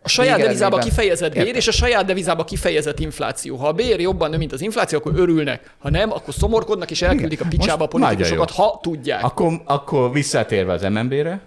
A 0.03 0.09
saját 0.09 0.41
devizába 0.41 0.79
kifejezett 0.79 1.33
bér, 1.33 1.41
Értem. 1.41 1.57
és 1.57 1.69
a 1.69 1.73
saját 1.73 2.05
devizába 2.05 2.45
kifejezett 2.45 2.99
infláció. 2.99 3.57
Ha 3.57 3.69
a 3.69 3.73
bér 3.73 4.01
jobban 4.01 4.31
nő, 4.31 4.37
mint 4.37 4.53
az 4.53 4.61
infláció, 4.61 4.99
akkor 4.99 5.13
örülnek. 5.17 5.75
Ha 5.79 5.91
nem, 5.91 6.13
akkor 6.13 6.35
szomorkodnak 6.35 6.91
és 6.91 7.03
elküldik 7.03 7.41
a 7.41 7.45
picsába 7.49 7.85
a 7.85 7.89
Most 7.91 7.93
nagyon 7.93 8.09
politikusokat, 8.09 8.51
ha 8.51 8.79
tudják. 8.83 9.25
Akkor, 9.25 9.61
akkor 9.65 10.13
visszatérve 10.13 10.73
az 10.73 10.83
MNB-re, 10.83 11.41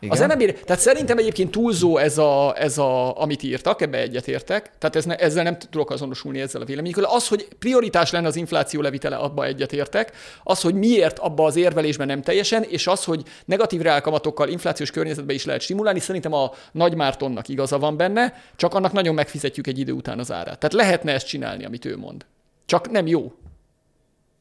Igen? 0.00 0.30
Az 0.30 0.34
MNB, 0.34 0.52
tehát 0.64 0.82
szerintem 0.82 1.18
egyébként 1.18 1.50
túlzó 1.50 1.96
ez, 1.96 2.18
a, 2.18 2.54
ez 2.56 2.78
a, 2.78 3.20
amit 3.20 3.42
írtak, 3.42 3.82
ebbe 3.82 3.98
egyetértek. 3.98 4.70
Tehát 4.78 4.96
ez 4.96 5.04
ne, 5.04 5.16
ezzel 5.16 5.42
nem 5.42 5.58
tudok 5.58 5.90
azonosulni 5.90 6.40
ezzel 6.40 6.62
a 6.62 6.64
véleményükkel. 6.64 7.04
Az, 7.04 7.28
hogy 7.28 7.48
prioritás 7.58 8.10
lenne 8.10 8.26
az 8.26 8.36
infláció 8.36 8.80
levitele, 8.80 9.16
abba 9.16 9.44
egyetértek. 9.44 10.12
Az, 10.42 10.60
hogy 10.60 10.74
miért 10.74 11.18
abba 11.18 11.44
az 11.44 11.56
érvelésben 11.56 12.06
nem 12.06 12.22
teljesen, 12.22 12.62
és 12.62 12.86
az, 12.86 13.04
hogy 13.04 13.22
negatív 13.44 13.80
reálkamatokkal 13.80 14.48
inflációs 14.48 14.90
környezetbe 14.90 15.32
is 15.32 15.44
lehet 15.44 15.60
stimulálni, 15.60 16.00
szerintem 16.00 16.32
a 16.32 16.52
Nagy 16.72 16.94
Mártonnak 16.94 17.48
igaza 17.48 17.78
van 17.78 17.96
benne, 17.96 18.42
csak 18.56 18.74
annak 18.74 18.92
nagyon 18.92 19.14
megfizetjük 19.14 19.66
egy 19.66 19.78
idő 19.78 19.92
után 19.92 20.18
az 20.18 20.32
árát. 20.32 20.58
Tehát 20.58 20.72
lehetne 20.72 21.12
ezt 21.12 21.26
csinálni, 21.26 21.64
amit 21.64 21.84
ő 21.84 21.96
mond. 21.96 22.26
Csak 22.66 22.90
nem 22.90 23.06
jó 23.06 23.32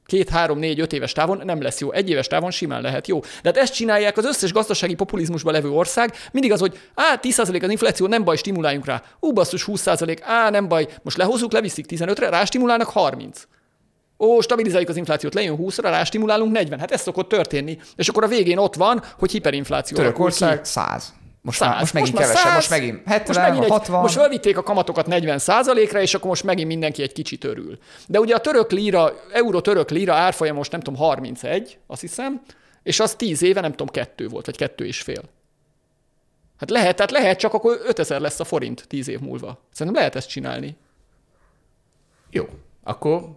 két, 0.09 0.29
három, 0.29 0.59
négy, 0.59 0.79
öt 0.79 0.93
éves 0.93 1.11
távon 1.11 1.41
nem 1.45 1.61
lesz 1.61 1.79
jó. 1.79 1.91
Egy 1.91 2.09
éves 2.09 2.27
távon 2.27 2.51
simán 2.51 2.81
lehet 2.81 3.07
jó. 3.07 3.19
De 3.19 3.27
hát 3.43 3.57
ezt 3.57 3.73
csinálják 3.73 4.17
az 4.17 4.25
összes 4.25 4.53
gazdasági 4.53 4.93
populizmusban 4.93 5.53
levő 5.53 5.69
ország. 5.69 6.13
Mindig 6.31 6.51
az, 6.51 6.59
hogy 6.59 6.79
á, 6.95 7.19
10% 7.21 7.63
az 7.63 7.69
infláció, 7.69 8.07
nem 8.07 8.23
baj, 8.23 8.35
stimuláljunk 8.35 8.85
rá. 8.85 9.03
Ú, 9.19 9.31
basszus, 9.31 9.63
20%, 9.67 10.17
á, 10.21 10.49
nem 10.49 10.67
baj, 10.67 10.87
most 11.03 11.17
lehozzuk, 11.17 11.51
leviszik 11.51 11.85
15-re, 11.89 12.29
rástimulálnak 12.29 12.89
30. 12.89 13.43
Ó, 14.19 14.41
stabilizáljuk 14.41 14.89
az 14.89 14.97
inflációt, 14.97 15.33
lejön 15.33 15.57
20-ra, 15.59 15.79
rástimulálunk 15.81 16.51
40. 16.51 16.79
Hát 16.79 16.91
ez 16.91 17.01
szokott 17.01 17.29
történni. 17.29 17.77
És 17.95 18.07
akkor 18.07 18.23
a 18.23 18.27
végén 18.27 18.57
ott 18.57 18.75
van, 18.75 19.03
hogy 19.19 19.31
hiperinfláció. 19.31 19.97
Törökország 19.97 20.65
100. 20.65 21.13
Most, 21.41 21.59
már, 21.59 21.69
100. 21.69 21.79
most 21.79 21.93
megint 21.93 22.13
már 22.13 22.23
kevesebb, 22.23 22.45
100, 22.45 22.55
most 22.55 22.69
megint 22.69 23.01
70, 23.05 23.25
most 23.25 23.39
megint 23.47 23.63
egy, 23.63 23.69
60. 23.69 24.01
Most 24.01 24.15
felvitték 24.15 24.57
a 24.57 24.63
kamatokat 24.63 25.07
40 25.07 25.39
ra 25.91 26.01
és 26.01 26.13
akkor 26.13 26.27
most 26.27 26.43
megint 26.43 26.67
mindenki 26.67 27.01
egy 27.01 27.13
kicsit 27.13 27.43
örül. 27.43 27.77
De 28.07 28.19
ugye 28.19 28.35
a 28.35 28.39
török 28.39 28.71
lira, 28.71 29.13
euró-török 29.33 29.89
lira 29.89 30.13
árfolyam 30.13 30.55
most 30.55 30.71
nem 30.71 30.79
tudom, 30.79 30.99
31, 30.99 31.77
azt 31.87 32.01
hiszem, 32.01 32.41
és 32.83 32.99
az 32.99 33.15
10 33.15 33.41
éve 33.41 33.61
nem 33.61 33.71
tudom, 33.71 33.87
kettő 33.87 34.27
volt, 34.27 34.45
vagy 34.45 34.57
kettő 34.57 34.85
és 34.85 35.01
fél. 35.01 35.21
Hát 36.57 36.69
lehet, 36.69 36.95
tehát 36.95 37.11
lehet, 37.11 37.39
csak 37.39 37.53
akkor 37.53 37.79
5000 37.83 38.19
lesz 38.19 38.39
a 38.39 38.43
forint 38.43 38.85
10 38.87 39.07
év 39.07 39.19
múlva. 39.19 39.59
Szerintem 39.71 40.01
lehet 40.01 40.15
ezt 40.15 40.29
csinálni. 40.29 40.77
jó, 42.29 42.45
akkor 42.83 43.29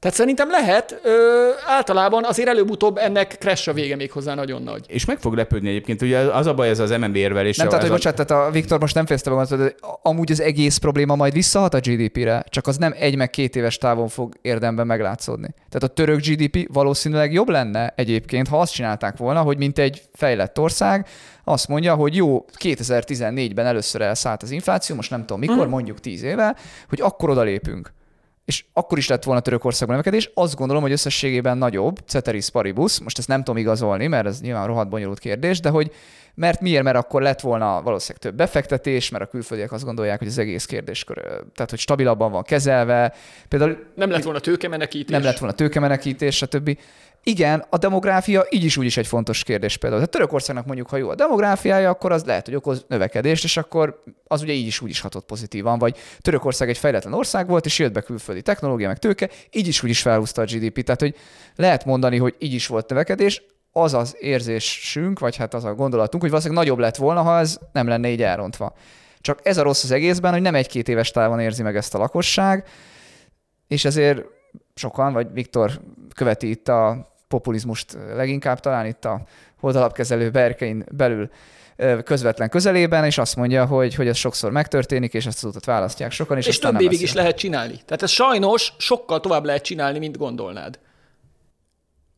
Tehát 0.00 0.16
szerintem 0.16 0.50
lehet, 0.50 1.00
ö, 1.02 1.48
általában 1.66 2.24
azért 2.24 2.48
előbb-utóbb 2.48 2.96
ennek 2.96 3.36
crash 3.38 3.68
a 3.68 3.72
vége 3.72 3.96
még 3.96 4.12
hozzá 4.12 4.34
nagyon 4.34 4.62
nagy. 4.62 4.84
és 4.88 5.04
meg 5.04 5.18
fog 5.18 5.34
lepődni 5.34 5.68
egyébként, 5.68 6.02
ugye 6.02 6.18
az 6.18 6.46
a 6.46 6.54
baj 6.54 6.68
ez 6.68 6.78
az 6.78 6.90
MNB 6.90 7.16
érvelés. 7.16 7.56
Nem, 7.56 7.66
tehát, 7.68 7.82
hogy 7.82 7.90
a- 7.90 7.94
bocsánat, 7.94 8.26
tehát 8.26 8.46
a 8.46 8.50
Viktor 8.50 8.80
most 8.80 8.94
nem 8.94 9.06
fejezte 9.06 9.30
be 9.30 9.36
magát, 9.36 9.58
de 9.58 9.74
amúgy 10.02 10.30
az 10.30 10.40
egész 10.40 10.76
probléma 10.76 11.14
majd 11.14 11.32
visszahat 11.32 11.74
a 11.74 11.78
GDP-re, 11.80 12.44
csak 12.48 12.66
az 12.66 12.76
nem 12.76 12.94
egy 12.98 13.16
meg 13.16 13.30
két 13.30 13.56
éves 13.56 13.78
távon 13.78 14.08
fog 14.08 14.34
érdemben 14.42 14.86
meglátszódni. 14.86 15.48
Tehát 15.68 15.82
a 15.90 15.94
török 15.94 16.20
GDP 16.20 16.72
valószínűleg 16.72 17.32
jobb 17.32 17.48
lenne 17.48 17.92
egyébként, 17.96 18.48
ha 18.48 18.60
azt 18.60 18.72
csinálták 18.72 19.16
volna, 19.16 19.40
hogy 19.40 19.56
mint 19.58 19.78
egy 19.78 20.02
fejlett 20.12 20.58
ország, 20.58 21.06
azt 21.44 21.68
mondja, 21.68 21.94
hogy 21.94 22.16
jó, 22.16 22.44
2014-ben 22.58 23.66
először 23.66 24.00
elszállt 24.00 24.42
az 24.42 24.50
infláció, 24.50 24.96
most 24.96 25.10
nem 25.10 25.20
tudom 25.20 25.38
mikor, 25.38 25.68
mondjuk 25.68 26.00
10 26.00 26.22
éve, 26.22 26.56
hogy 26.88 27.00
akkor 27.00 27.30
odalépünk. 27.30 27.92
És 28.50 28.64
akkor 28.72 28.98
is 28.98 29.08
lett 29.08 29.24
volna 29.24 29.40
Törökországban 29.40 29.96
növekedés. 29.96 30.30
Azt 30.34 30.56
gondolom, 30.56 30.82
hogy 30.82 30.92
összességében 30.92 31.58
nagyobb, 31.58 31.98
ceteris 32.06 32.50
paribus, 32.50 33.00
most 33.00 33.18
ezt 33.18 33.28
nem 33.28 33.38
tudom 33.38 33.60
igazolni, 33.60 34.06
mert 34.06 34.26
ez 34.26 34.40
nyilván 34.40 34.66
rohadt 34.66 34.88
bonyolult 34.88 35.18
kérdés, 35.18 35.60
de 35.60 35.68
hogy 35.68 35.92
mert 36.34 36.60
miért? 36.60 36.82
Mert 36.82 36.96
akkor 36.96 37.22
lett 37.22 37.40
volna 37.40 37.82
valószínűleg 37.82 38.22
több 38.22 38.34
befektetés, 38.34 39.08
mert 39.10 39.24
a 39.24 39.26
külföldiek 39.26 39.72
azt 39.72 39.84
gondolják, 39.84 40.18
hogy 40.18 40.28
az 40.28 40.38
egész 40.38 40.64
kérdéskör, 40.64 41.16
tehát 41.54 41.70
hogy 41.70 41.78
stabilabban 41.78 42.32
van 42.32 42.42
kezelve. 42.42 43.14
Például 43.48 43.86
Nem 43.94 44.10
lett 44.10 44.22
volna 44.22 44.38
tőkemenekítés. 44.38 45.10
nem 45.10 45.22
lett 45.22 45.38
volna 45.38 45.54
tőkemenekítés, 45.54 46.36
stb. 46.36 46.78
Igen, 47.22 47.64
a 47.70 47.78
demográfia 47.78 48.46
így 48.50 48.64
is 48.64 48.76
úgy 48.76 48.84
is 48.84 48.96
egy 48.96 49.06
fontos 49.06 49.42
kérdés 49.42 49.76
például. 49.76 50.00
Tehát 50.02 50.16
Törökországnak 50.16 50.66
mondjuk, 50.66 50.88
ha 50.88 50.96
jó 50.96 51.08
a 51.08 51.14
demográfiája, 51.14 51.90
akkor 51.90 52.12
az 52.12 52.24
lehet, 52.24 52.44
hogy 52.44 52.54
okoz 52.54 52.84
növekedést, 52.88 53.44
és 53.44 53.56
akkor 53.56 54.02
az 54.26 54.42
ugye 54.42 54.52
így 54.52 54.66
is 54.66 54.80
úgy 54.80 54.90
is 54.90 55.00
hatott 55.00 55.26
pozitívan. 55.26 55.78
Vagy 55.78 55.98
Törökország 56.20 56.68
egy 56.68 56.78
fejletlen 56.78 57.12
ország 57.12 57.48
volt, 57.48 57.66
és 57.66 57.78
jött 57.78 57.92
be 57.92 58.00
külföldi 58.00 58.42
technológia, 58.42 58.88
meg 58.88 58.98
tőke, 58.98 59.30
így 59.50 59.66
is 59.66 59.82
úgy 59.82 59.90
is 59.90 60.02
felhúzta 60.02 60.42
a 60.42 60.44
GDP. 60.44 60.82
Tehát, 60.82 61.00
hogy 61.00 61.14
lehet 61.56 61.84
mondani, 61.84 62.16
hogy 62.16 62.34
így 62.38 62.52
is 62.52 62.66
volt 62.66 62.88
növekedés, 62.88 63.42
az 63.72 63.94
az 63.94 64.16
érzésünk, 64.18 65.18
vagy 65.18 65.36
hát 65.36 65.54
az 65.54 65.64
a 65.64 65.74
gondolatunk, 65.74 66.22
hogy 66.22 66.30
valószínűleg 66.30 66.64
nagyobb 66.64 66.80
lett 66.80 66.96
volna, 66.96 67.22
ha 67.22 67.38
ez 67.38 67.58
nem 67.72 67.88
lenne 67.88 68.10
így 68.10 68.22
elrontva. 68.22 68.74
Csak 69.20 69.38
ez 69.42 69.58
a 69.58 69.62
rossz 69.62 69.84
az 69.84 69.90
egészben, 69.90 70.32
hogy 70.32 70.42
nem 70.42 70.54
egy-két 70.54 70.88
éves 70.88 71.10
távon 71.10 71.40
érzi 71.40 71.62
meg 71.62 71.76
ezt 71.76 71.94
a 71.94 71.98
lakosság, 71.98 72.68
és 73.68 73.84
ezért 73.84 74.24
sokan, 74.74 75.12
vagy 75.12 75.32
Viktor 75.32 75.80
követi 76.14 76.50
itt 76.50 76.68
a 76.68 77.09
populizmust 77.30 77.96
leginkább, 78.14 78.60
talán 78.60 78.86
itt 78.86 79.04
a 79.04 79.22
holdalapkezelő 79.60 80.30
berkein 80.30 80.84
belül 80.92 81.30
közvetlen 82.04 82.48
közelében, 82.48 83.04
és 83.04 83.18
azt 83.18 83.36
mondja, 83.36 83.66
hogy, 83.66 83.94
hogy 83.94 84.08
ez 84.08 84.16
sokszor 84.16 84.50
megtörténik, 84.50 85.14
és 85.14 85.26
ezt 85.26 85.44
az 85.44 85.50
utat 85.50 85.64
választják 85.64 86.12
sokan, 86.12 86.36
és, 86.36 86.46
És 86.46 86.54
aztán 86.54 86.72
több 86.72 86.80
évig 86.80 87.00
is 87.00 87.12
lehet 87.12 87.36
csinálni. 87.36 87.80
Tehát 87.84 88.02
ez 88.02 88.10
sajnos 88.10 88.72
sokkal 88.78 89.20
tovább 89.20 89.44
lehet 89.44 89.62
csinálni, 89.62 89.98
mint 89.98 90.16
gondolnád. 90.16 90.78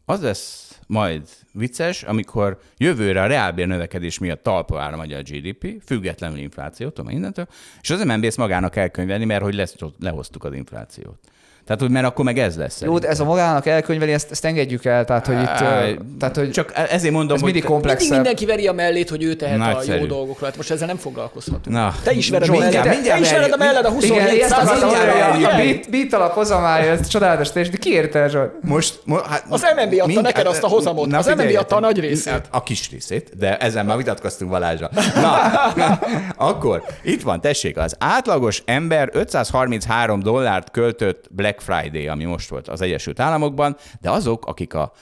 Az 0.04 0.22
lesz 0.22 0.78
majd 0.86 1.28
vicces, 1.52 2.02
amikor 2.02 2.58
jövőre 2.76 3.22
a 3.22 3.26
reálbér 3.26 3.66
növekedés 3.66 4.18
miatt 4.18 4.42
talpa 4.42 4.80
ára 4.80 4.96
megy 4.96 5.12
a 5.12 5.22
GDP, 5.22 5.82
függetlenül 5.84 6.38
inflációtól, 6.38 7.04
mindentől, 7.04 7.46
és 7.80 7.90
az 7.90 8.04
MNB 8.04 8.24
ezt 8.24 8.36
magának 8.36 8.76
elkönyvelni, 8.76 9.24
mert 9.24 9.42
hogy 9.42 9.54
lesz, 9.54 9.74
lehoztuk 9.98 10.44
az 10.44 10.52
inflációt. 10.52 11.18
Tehát, 11.66 11.80
hogy 11.80 11.90
mert 11.90 12.06
akkor 12.06 12.24
meg 12.24 12.38
ez 12.38 12.56
lesz. 12.56 12.80
Jó, 12.80 12.98
de 12.98 13.08
ez 13.08 13.20
a 13.20 13.24
magának 13.24 13.66
elkönyveli, 13.66 14.12
ezt, 14.12 14.30
ezt 14.30 14.44
engedjük 14.44 14.84
el, 14.84 15.04
tehát 15.04 15.26
hogy 15.26 15.40
itt, 15.40 15.46
Á, 15.46 15.84
tehát, 16.18 16.36
hogy 16.36 16.50
Csak 16.50 16.72
ezért 16.90 17.12
mondom, 17.12 17.36
ez 17.36 17.42
hogy... 17.42 17.52
mindig 17.52 17.52
Mindig 17.52 17.64
komplexebb. 17.64 18.10
mindenki 18.12 18.46
veri 18.46 18.66
a 18.66 18.72
mellét, 18.72 19.10
hogy 19.10 19.22
ő 19.22 19.34
tehet 19.34 19.58
Nagyszerű. 19.58 19.96
a 19.98 20.00
jó 20.00 20.06
dolgokra. 20.06 20.46
Hát 20.46 20.56
most 20.56 20.70
ezzel 20.70 20.86
nem 20.86 20.96
foglalkozhatunk. 20.96 21.76
Na, 21.76 21.94
Te 22.02 22.12
is 22.12 22.30
vered 22.30 22.48
a 22.48 22.52
melled, 22.52 22.72
mindjárt- 22.88 23.04
te 23.08 23.18
is 23.18 23.30
vered 23.32 23.52
a 23.52 23.56
melled 23.56 23.84
a 23.84 23.88
Igen, 23.88 23.92
27 23.92 24.42
ezt 24.42 24.52
akartam 24.52 24.78
mindjárt 24.88 25.06
mondani, 25.06 25.32
hogy 25.34 25.42
a- 25.44 25.46
a 25.48 25.50
eljövünk. 25.52 25.80
beat, 25.90 25.90
beat 25.90 26.12
alap 26.22 26.32
hozamája, 26.34 26.90
ez 26.90 27.06
csodálatos, 27.08 27.48
és 27.54 27.68
ki 27.78 27.92
érte 27.92 28.28
Zsolt? 28.28 28.50
Most, 28.62 29.00
mo, 29.04 29.16
hát, 29.16 29.44
Az 29.48 29.66
MNB 29.76 30.00
adta 30.00 30.20
neked 30.20 30.46
azt 30.46 30.62
a 30.62 30.68
hozamot. 30.68 31.12
Az 31.12 31.26
MNB 31.26 31.56
adta 31.58 31.76
a 31.76 31.80
nagy 31.80 32.00
részét. 32.00 32.40
A 32.50 32.62
kis 32.62 32.90
részét, 32.90 33.36
de 33.38 33.56
ezzel 33.56 33.84
már 33.84 33.96
vitatkoztunk 33.96 34.50
Balázsra. 34.50 34.90
Na, 35.14 35.34
akkor 36.36 36.82
itt 37.02 37.22
van, 37.22 37.40
tessék, 37.40 37.76
az 37.78 37.96
átlagos 37.98 38.62
ember 38.66 39.08
533 39.12 40.20
dollárt 40.20 40.70
költött 40.70 41.24
Black 41.30 41.51
Friday, 41.60 42.08
ami 42.08 42.24
most 42.24 42.48
volt 42.48 42.68
az 42.68 42.80
Egyesült 42.80 43.20
Államokban, 43.20 43.76
de 44.00 44.10
azok, 44.10 44.46
akik 44.46 44.74
a 44.74 44.92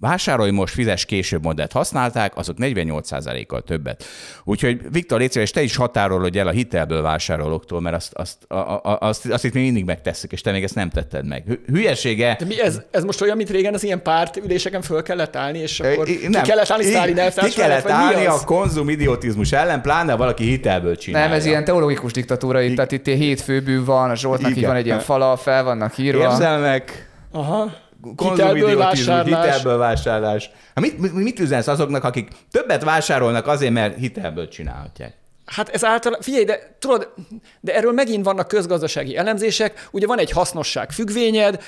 vásárolj 0.00 0.50
most, 0.50 0.74
fizes 0.74 1.04
később 1.04 1.42
modellt 1.44 1.72
használták, 1.72 2.36
azok 2.36 2.56
48%-kal 2.60 3.60
többet. 3.60 4.04
Úgyhogy 4.44 4.80
Viktor, 4.92 5.18
légy 5.18 5.32
szíves, 5.32 5.50
te 5.50 5.62
is 5.62 5.76
határolod 5.76 6.36
el 6.36 6.46
a 6.46 6.50
hitelből 6.50 7.02
vásárolóktól, 7.02 7.80
mert 7.80 7.96
azt, 7.96 8.12
azt, 8.14 8.44
a, 8.48 8.54
a, 8.54 8.98
azt, 9.00 9.26
azt 9.26 9.44
itt 9.44 9.52
még 9.52 9.62
mindig 9.62 9.84
megtesszük, 9.84 10.32
és 10.32 10.40
te 10.40 10.50
még 10.52 10.62
ezt 10.62 10.74
nem 10.74 10.90
tetted 10.90 11.26
meg. 11.26 11.42
Hü- 11.46 11.60
Hülyesége. 11.66 12.36
De 12.38 12.44
mi 12.44 12.60
ez, 12.60 12.80
ez 12.90 13.04
most 13.04 13.20
olyan, 13.20 13.36
mint 13.36 13.50
régen 13.50 13.74
az 13.74 13.84
ilyen 13.84 14.02
párt 14.02 14.36
üléseken 14.36 14.82
föl 14.82 15.02
kellett 15.02 15.36
állni, 15.36 15.58
és 15.58 15.80
akkor 15.80 16.08
Ö, 16.08 16.12
ki 16.12 16.40
kellett 16.42 16.70
állni 16.70 16.84
Sztálin 16.84 17.14
Ki 17.36 17.50
kellett 17.50 17.84
mi 17.84 17.90
állni 17.90 18.26
a 18.26 18.38
konzum 18.44 18.88
idiotizmus 18.88 19.52
ellen, 19.52 19.82
pláne 19.82 20.16
valaki 20.16 20.44
hitelből 20.44 20.96
csinálja. 20.96 21.28
Nem, 21.28 21.36
ez 21.36 21.44
ilyen 21.46 21.64
teológikus 21.64 22.12
diktatúra 22.12 22.60
itt, 22.60 22.74
tehát 22.74 22.92
itt 22.92 23.06
ilyen 23.06 23.18
hét 23.18 23.40
főbű 23.40 23.84
van, 23.84 24.10
a 24.10 24.16
Zsoltnak 24.16 24.50
így 24.50 24.56
Igen. 24.56 24.68
van 24.68 24.78
egy 24.78 24.86
ilyen 24.86 25.00
fala, 25.00 25.36
fel 25.36 25.64
vannak 25.64 25.98
írva. 25.98 26.22
Érzelmek, 26.22 27.08
Aha. 27.32 27.72
Hitelből 28.16 28.76
vásárlás. 28.76 29.44
hitelből 29.44 29.78
vásárlás. 29.78 30.50
Hát 30.74 30.84
mit, 30.84 30.98
mit, 30.98 31.14
mit 31.14 31.38
üzensz 31.38 31.66
azoknak, 31.66 32.04
akik 32.04 32.28
többet 32.50 32.84
vásárolnak 32.84 33.46
azért, 33.46 33.72
mert 33.72 33.98
hitelből 33.98 34.48
csinálhatják? 34.48 35.18
Hát 35.50 35.68
ez 35.68 35.84
általában, 35.84 36.24
figyelj, 36.24 36.44
de 36.44 36.76
tudod, 36.78 37.12
de 37.60 37.74
erről 37.74 37.92
megint 37.92 38.24
vannak 38.24 38.48
közgazdasági 38.48 39.16
elemzések, 39.16 39.88
ugye 39.90 40.06
van 40.06 40.18
egy 40.18 40.30
hasznosság 40.30 40.90
függvényed, 40.90 41.62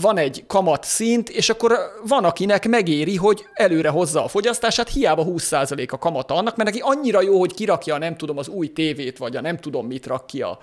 van 0.00 0.18
egy 0.18 0.44
kamat 0.46 0.84
szint, 0.84 1.28
és 1.28 1.48
akkor 1.48 1.78
van, 2.06 2.24
akinek 2.24 2.68
megéri, 2.68 3.16
hogy 3.16 3.46
előre 3.52 3.88
hozza 3.88 4.24
a 4.24 4.28
fogyasztását, 4.28 4.88
hiába 4.88 5.24
20% 5.26 5.90
a 5.90 5.98
kamata 5.98 6.34
annak, 6.34 6.56
mert 6.56 6.70
neki 6.70 6.82
annyira 6.84 7.22
jó, 7.22 7.38
hogy 7.38 7.54
kirakja, 7.54 7.98
nem 7.98 8.16
tudom, 8.16 8.38
az 8.38 8.48
új 8.48 8.72
tévét, 8.72 9.18
vagy 9.18 9.36
a 9.36 9.40
nem 9.40 9.56
tudom 9.56 9.86
mit 9.86 10.06
rak 10.06 10.26
ki 10.26 10.42
a, 10.42 10.58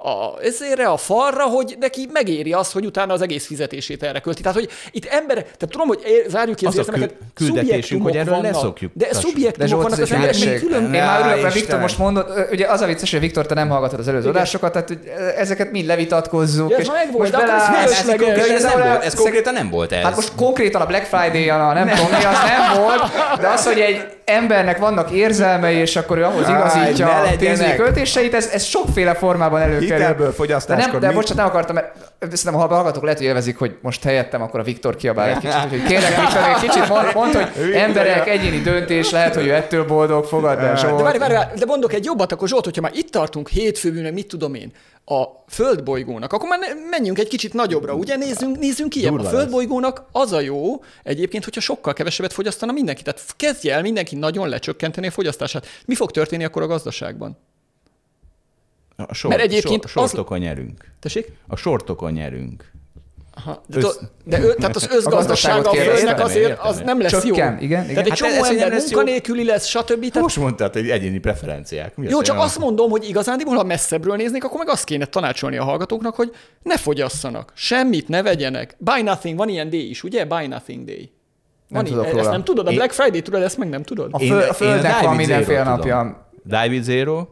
a, 0.00 0.42
ezért 0.42 0.78
a 0.80 0.96
falra, 0.96 1.42
hogy 1.44 1.76
neki 1.80 2.08
megéri 2.12 2.52
az, 2.52 2.72
hogy 2.72 2.84
utána 2.86 3.12
az 3.12 3.22
egész 3.22 3.46
fizetését 3.46 4.02
erre 4.02 4.20
költi. 4.20 4.42
Tehát, 4.42 4.56
hogy 4.56 4.68
itt 4.90 5.04
emberek, 5.04 5.44
tehát 5.44 5.68
tudom, 5.70 5.86
hogy 5.86 6.24
zárjuk 6.28 6.56
ki 6.56 6.66
az, 6.66 6.72
Az 6.72 6.78
érzelmeket, 6.78 7.16
kül- 7.34 7.52
küldetésünk, 7.52 8.02
hogy 8.02 8.16
erről 8.16 8.34
vannak, 8.34 8.52
leszokjuk. 8.52 8.92
De 8.94 9.08
szubjektumok 9.12 9.68
Zsolt, 9.68 9.82
vannak 9.82 9.98
az 10.00 10.12
emberek, 10.12 10.60
külön 10.60 10.82
Én 10.94 11.04
már 11.04 11.20
örülök, 11.20 11.42
mert. 11.42 11.54
Viktor 11.54 11.80
most 11.80 11.98
mondott, 11.98 12.52
ugye 12.52 12.66
az 12.66 12.80
a 12.80 12.86
vicces, 12.86 13.10
hogy 13.10 13.20
Viktor, 13.20 13.46
te 13.46 13.54
nem 13.54 13.68
hallgatod 13.68 13.98
az 13.98 14.08
előző 14.08 14.28
adásokat, 14.28 14.72
tehát 14.72 14.88
hogy 14.88 14.98
ezeket 15.36 15.70
mind 15.70 15.86
levitatkozzuk. 15.86 16.70
Ja, 16.70 16.76
ez 16.76 16.82
és 16.82 16.88
már 16.88 17.04
megvolt, 17.04 17.18
most 17.18 17.30
de 17.30 17.52
akkor 17.52 17.74
ez 17.78 17.94
fölösleges. 17.94 18.48
Ez, 18.48 18.50
ez, 18.50 18.62
nem 18.62 18.88
volt, 18.88 19.04
ez 19.04 19.14
konkrétan 19.14 19.52
nem 19.52 19.70
volt 19.70 19.92
ez. 19.92 20.02
Hát 20.02 20.14
most 20.14 20.32
konkrétan 20.36 20.80
a 20.80 20.86
Black 20.86 21.04
Friday-on, 21.04 21.60
a 21.60 21.72
nem 21.72 21.88
tudom 21.88 22.06
mi, 22.10 22.16
az 22.16 22.22
nem 22.22 22.82
volt, 22.82 23.02
de 23.40 23.48
az, 23.48 23.66
hogy 23.66 23.78
egy 23.80 24.04
embernek 24.24 24.78
vannak 24.78 25.10
érzelmei, 25.10 25.76
és 25.76 25.96
akkor 25.96 26.18
ő 26.18 26.24
ahhoz 26.24 26.48
igazítja 26.48 27.08
a 27.08 27.36
pénzügyi 27.38 27.74
költéseit, 27.76 28.34
ez, 28.34 28.50
ez 28.52 28.64
sokféle 28.64 29.14
formában 29.14 29.60
előkerül. 29.60 29.87
Hitelből 29.96 30.26
De, 30.26 30.32
fogyasztáskor 30.32 30.90
nem, 30.92 31.00
de 31.00 31.08
mi- 31.08 31.14
bocsánat, 31.14 31.36
nem 31.36 31.46
akartam, 31.46 31.74
mert 31.74 31.94
szerintem 32.20 32.54
a 32.54 32.74
hallgatók 32.74 33.02
lehet, 33.02 33.18
hogy 33.18 33.26
élvezik, 33.26 33.58
hogy 33.58 33.76
most 33.82 34.02
helyettem 34.02 34.42
akkor 34.42 34.60
a 34.60 34.62
Viktor 34.62 34.96
kiabál 34.96 35.28
egy 35.28 35.38
kicsit, 35.38 35.64
úgyhogy 35.64 35.82
kérlek 35.82 36.20
Viktor, 36.20 36.42
egy 36.48 36.60
kicsit 36.70 36.88
mond, 36.88 37.14
mond 37.14 37.34
hogy 37.34 37.72
emberek, 37.72 38.28
egyéni 38.28 38.60
döntés, 38.60 39.10
lehet, 39.10 39.34
hogy 39.34 39.46
ő 39.46 39.54
ettől 39.54 39.86
boldog, 39.86 40.24
fogad 40.24 40.58
el 40.58 40.74
De 40.74 40.80
Zsolt. 40.80 41.00
várj, 41.02 41.18
várj, 41.18 41.32
várj, 41.32 41.58
de 41.58 41.64
mondok 41.64 41.92
egy 41.92 42.04
jobbat, 42.04 42.32
akkor 42.32 42.48
Zsolt, 42.48 42.64
hogyha 42.64 42.80
már 42.80 42.92
itt 42.94 43.10
tartunk 43.10 43.48
hétfőbűn, 43.48 44.02
meg 44.02 44.12
mit 44.12 44.26
tudom 44.28 44.54
én, 44.54 44.72
a 45.10 45.24
földbolygónak, 45.48 46.32
akkor 46.32 46.48
már 46.48 46.58
menjünk 46.90 47.18
egy 47.18 47.28
kicsit 47.28 47.52
nagyobbra, 47.54 47.92
ugye? 47.94 48.16
Nézzünk, 48.16 48.58
nézzünk 48.58 48.88
ki. 48.90 49.06
A 49.06 49.22
földbolygónak 49.22 50.04
az 50.12 50.32
a 50.32 50.40
jó 50.40 50.82
egyébként, 51.02 51.44
hogyha 51.44 51.60
sokkal 51.60 51.92
kevesebbet 51.92 52.32
fogyasztana 52.32 52.72
mindenki. 52.72 53.02
Tehát 53.02 53.20
kezdje 53.36 53.74
el 53.74 53.82
mindenki 53.82 54.16
nagyon 54.16 54.48
lecsökkenteni 54.48 55.06
a 55.06 55.10
fogyasztását. 55.10 55.66
Mi 55.86 55.94
fog 55.94 56.10
történni 56.10 56.44
akkor 56.44 56.62
a 56.62 56.66
gazdaságban? 56.66 57.38
A 59.06 59.14
sor, 59.14 59.30
Mert 59.30 59.42
egyébként 59.42 59.86
sor, 59.88 60.02
az- 60.02 60.08
sortokon 60.10 60.38
nyerünk. 60.38 60.92
Tessék? 61.00 61.32
A 61.48 61.56
sortokon 61.56 62.12
nyerünk. 62.12 62.70
Aha. 63.34 63.62
De, 63.66 63.78
Össz- 63.78 64.00
de 64.24 64.40
ő, 64.40 64.54
tehát 64.54 64.76
az 64.76 64.88
összgazdasága 64.96 65.70
a 65.70 65.74
földnek 65.74 66.20
azért 66.20 66.48
értem, 66.48 66.66
az 66.66 66.78
nem 66.84 67.00
lesz 67.00 67.12
jó. 67.12 67.18
Csökken, 67.34 67.58
igen, 67.60 67.62
igen. 67.62 67.86
Tehát 67.86 68.04
egy 68.04 68.08
Hát 68.08 68.18
csomó 68.18 68.32
ez, 68.44 68.50
ember 68.50 68.68
lesz 68.70 68.90
jó. 68.90 68.96
munkanélküli 68.96 69.44
lesz, 69.44 69.66
stb. 69.66 69.98
Tehát 69.98 70.20
Most 70.20 70.36
mondtad, 70.36 70.72
hogy 70.72 70.90
egyéni 70.90 71.18
preferenciák. 71.18 71.96
Mi 71.96 72.04
az, 72.04 72.10
Jó, 72.10 72.16
hogy 72.16 72.26
csak 72.26 72.36
nem- 72.36 72.44
azt 72.44 72.58
mondom, 72.58 72.90
hogy 72.90 73.08
igazándiból, 73.08 73.56
ha 73.56 73.62
messzebbről 73.64 74.16
néznék, 74.16 74.44
akkor 74.44 74.58
meg 74.58 74.68
azt 74.68 74.84
kéne 74.84 75.04
tanácsolni 75.04 75.56
a 75.56 75.64
hallgatóknak, 75.64 76.14
hogy 76.14 76.34
ne 76.62 76.76
fogyasszanak, 76.78 77.52
semmit 77.54 78.08
ne 78.08 78.22
vegyenek. 78.22 78.76
Buy 78.78 79.02
nothing, 79.02 79.36
van 79.38 79.48
ilyen 79.48 79.70
day 79.70 79.88
is, 79.88 80.02
ugye? 80.02 80.24
Buy 80.24 80.46
nothing 80.46 80.84
day. 80.84 81.12
Van 81.68 81.82
Nem 81.82 81.92
tudok 81.92 82.04
ezt 82.06 82.14
róla. 82.14 82.30
nem 82.30 82.44
tudod? 82.44 82.66
A 82.66 82.70
Black 82.70 82.92
Friday, 82.92 83.22
tudod, 83.22 83.42
ezt 83.42 83.58
meg 83.58 83.68
nem 83.68 83.82
tudod? 83.82 84.08
A, 84.12 84.18
föl, 84.18 84.42
a 84.42 84.52
Földnek 84.52 85.00
van 85.00 85.24
Zero-t 85.24 85.64
napja. 85.64 86.28
David 86.46 86.82
Zero, 86.82 87.26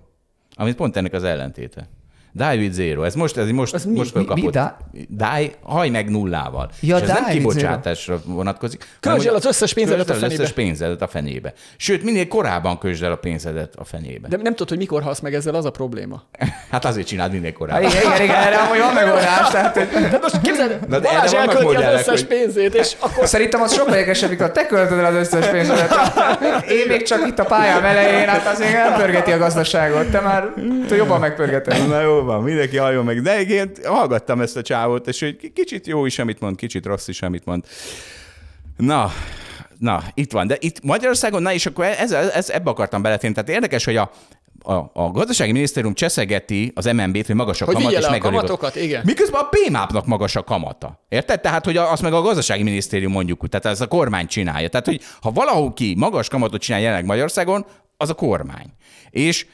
amit 0.57 0.77
pont 0.77 0.97
ennek 0.97 1.13
az 1.13 1.25
ellentéte. 1.25 1.89
David 2.37 2.73
Zero, 2.73 3.03
ez 3.03 3.15
most, 3.15 3.37
ez 3.37 3.51
most, 3.51 3.75
Az 3.75 3.85
mi? 3.85 3.97
most 3.97 4.15
Mi- 4.15 4.21
mi? 4.21 4.27
fölkapott. 4.27 4.53
Da- 4.53 4.77
Die, 5.09 5.51
haj 5.63 5.89
meg 5.89 6.11
nullával. 6.11 6.71
Ja, 6.81 6.97
És 6.97 7.03
ez 7.03 7.09
nem 7.09 7.25
kibocsátásra 7.25 8.21
vonatkozik. 8.25 8.85
Költsd 9.01 9.27
el 9.27 9.35
az 9.35 9.45
összes 9.47 9.75
pénzedet 9.75 10.11
a 10.11 10.13
az 10.15 10.23
összes 10.23 10.33
fenébe. 10.37 10.53
pénzedet 10.55 11.03
a 11.03 11.07
fenébe. 11.07 11.53
Sőt, 11.77 12.03
minél 12.03 12.29
korábban 12.29 12.79
költsd 12.79 13.03
el 13.03 13.13
a 13.13 13.17
pénzedet 13.17 13.75
a 13.77 13.85
fenébe. 13.85 14.29
De 14.29 14.37
nem 14.37 14.53
tudod, 14.53 14.69
hogy 14.69 14.79
mikor 14.79 15.03
halsz 15.03 15.21
meg 15.21 15.35
ezzel, 15.35 15.55
az 15.55 15.65
a 15.65 15.71
probléma. 15.71 16.23
Hát 16.71 16.85
azért 16.85 17.07
csináld 17.07 17.33
minél 17.33 17.53
korábban. 17.53 17.91
igen, 17.91 18.03
igen, 18.03 18.23
igen, 18.23 18.37
erre 18.37 18.57
amúgy 18.57 18.79
van 18.79 18.95
megoldás. 18.95 19.51
Tehát, 19.51 19.77
hogy 19.77 19.89
De 20.11 20.19
most 20.23 20.41
képzeld, 20.41 20.79
Na, 20.89 20.99
de 20.99 21.09
Balázs 21.09 21.33
elkölti 21.33 21.75
az 21.77 21.93
összes 21.93 22.07
hogy- 22.07 22.27
pénzét, 22.27 22.75
és 22.75 22.93
akkor 22.99 23.27
Szerintem 23.27 23.61
az 23.63 23.73
sokkal 23.75 23.95
érdekesebb, 23.95 24.31
mikor 24.31 24.51
te 24.53 24.67
költöd 24.67 24.99
el 24.99 25.05
az 25.05 25.15
összes 25.15 25.47
pénzedet. 25.47 25.93
Én 26.69 26.87
még 26.89 27.03
csak 27.03 27.27
itt 27.27 27.39
a 27.39 27.45
pályám 27.45 27.85
elején, 27.85 28.29
hát 28.29 28.47
azért 28.47 28.73
nem 28.73 28.95
pörgeti 28.99 29.33
a 29.33 29.39
gazdaságot. 29.39 30.07
Te 30.11 30.21
már 30.21 30.49
te 30.89 30.97
jobban 30.97 31.21
megpörgeted. 31.21 31.89
Na 31.89 32.01
jó 32.01 32.21
van, 32.27 32.43
mindenki 32.43 32.77
halljon 32.77 33.05
meg. 33.05 33.23
De 33.23 33.41
igen, 33.41 33.71
hallgattam 33.85 34.41
ezt 34.41 34.57
a 34.57 34.63
csávót, 34.63 35.07
és 35.07 35.21
hogy 35.21 35.53
kicsit 35.53 35.87
jó 35.87 36.07
is, 36.07 36.19
amit 36.19 36.41
mond, 36.41 36.57
kicsit 36.57 36.87
rossz 36.87 37.09
is, 37.09 37.23
amit 37.23 37.45
mond. 37.45 37.65
Na, 38.77 39.13
na, 39.79 40.03
itt 40.15 40.33
van. 40.33 40.47
De 40.47 40.57
itt 40.61 40.83
Magyarországon, 40.83 41.43
na 41.43 41.53
és 41.53 41.67
akkor 41.67 41.85
ez, 41.85 42.13
ez, 42.13 42.51
ebbe 42.51 42.71
akartam 42.71 43.03
beletenni. 43.03 43.35
Tehát 43.35 43.49
érdekes, 43.49 43.85
hogy 43.85 43.97
a, 43.97 44.11
a, 44.63 44.91
a 44.93 45.11
gazdasági 45.11 45.53
minisztérium 45.53 45.95
cseszegeti 45.95 46.73
az 46.75 46.85
MNB-t, 46.85 47.27
hogy 47.27 47.35
magas 47.35 47.61
a 47.61 47.65
Hogy 47.65 47.75
kamat, 47.75 47.93
és 47.93 48.05
a 48.05 48.19
kamatokat, 48.19 48.77
igen. 48.77 49.03
Miközben 49.05 49.41
a 49.41 49.49
PMAP-nak 49.49 50.07
magas 50.07 50.37
a 50.37 50.43
kamata. 50.43 51.05
Érted? 51.09 51.41
Tehát, 51.41 51.65
hogy 51.65 51.77
azt 51.77 52.03
meg 52.03 52.13
a 52.13 52.23
gazdasági 52.23 52.63
minisztérium 52.63 53.13
mondjuk 53.13 53.49
tehát 53.49 53.67
ez 53.67 53.81
a 53.81 53.87
kormány 53.87 54.27
csinálja. 54.27 54.69
Tehát, 54.69 54.87
hogy 54.87 55.01
ha 55.21 55.31
valahol 55.31 55.73
ki 55.73 55.95
magas 55.99 56.29
kamatot 56.29 56.61
csinál 56.61 56.81
jelenleg 56.81 57.05
Magyarországon, 57.05 57.67
az 57.97 58.11
a 58.11 58.15
kormány. 58.15 58.67
És 59.11 59.47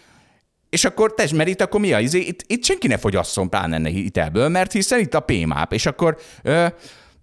és 0.73 0.85
akkor 0.85 1.15
te, 1.15 1.29
mert 1.35 1.49
itt 1.49 1.61
akkor 1.61 1.81
mi 1.81 1.93
a 1.93 2.01
izé? 2.01 2.19
Itt, 2.19 2.45
itt 2.47 2.65
senki 2.65 2.87
ne 2.87 2.97
fogyasszon 2.97 3.51
pláne 3.51 3.89
hitelből, 3.89 4.49
mert 4.49 4.73
hiszen 4.73 4.99
itt 4.99 5.15
a 5.15 5.21
PMAP, 5.21 5.73
és 5.73 5.87
akkor, 5.87 6.19
ö, 6.43 6.67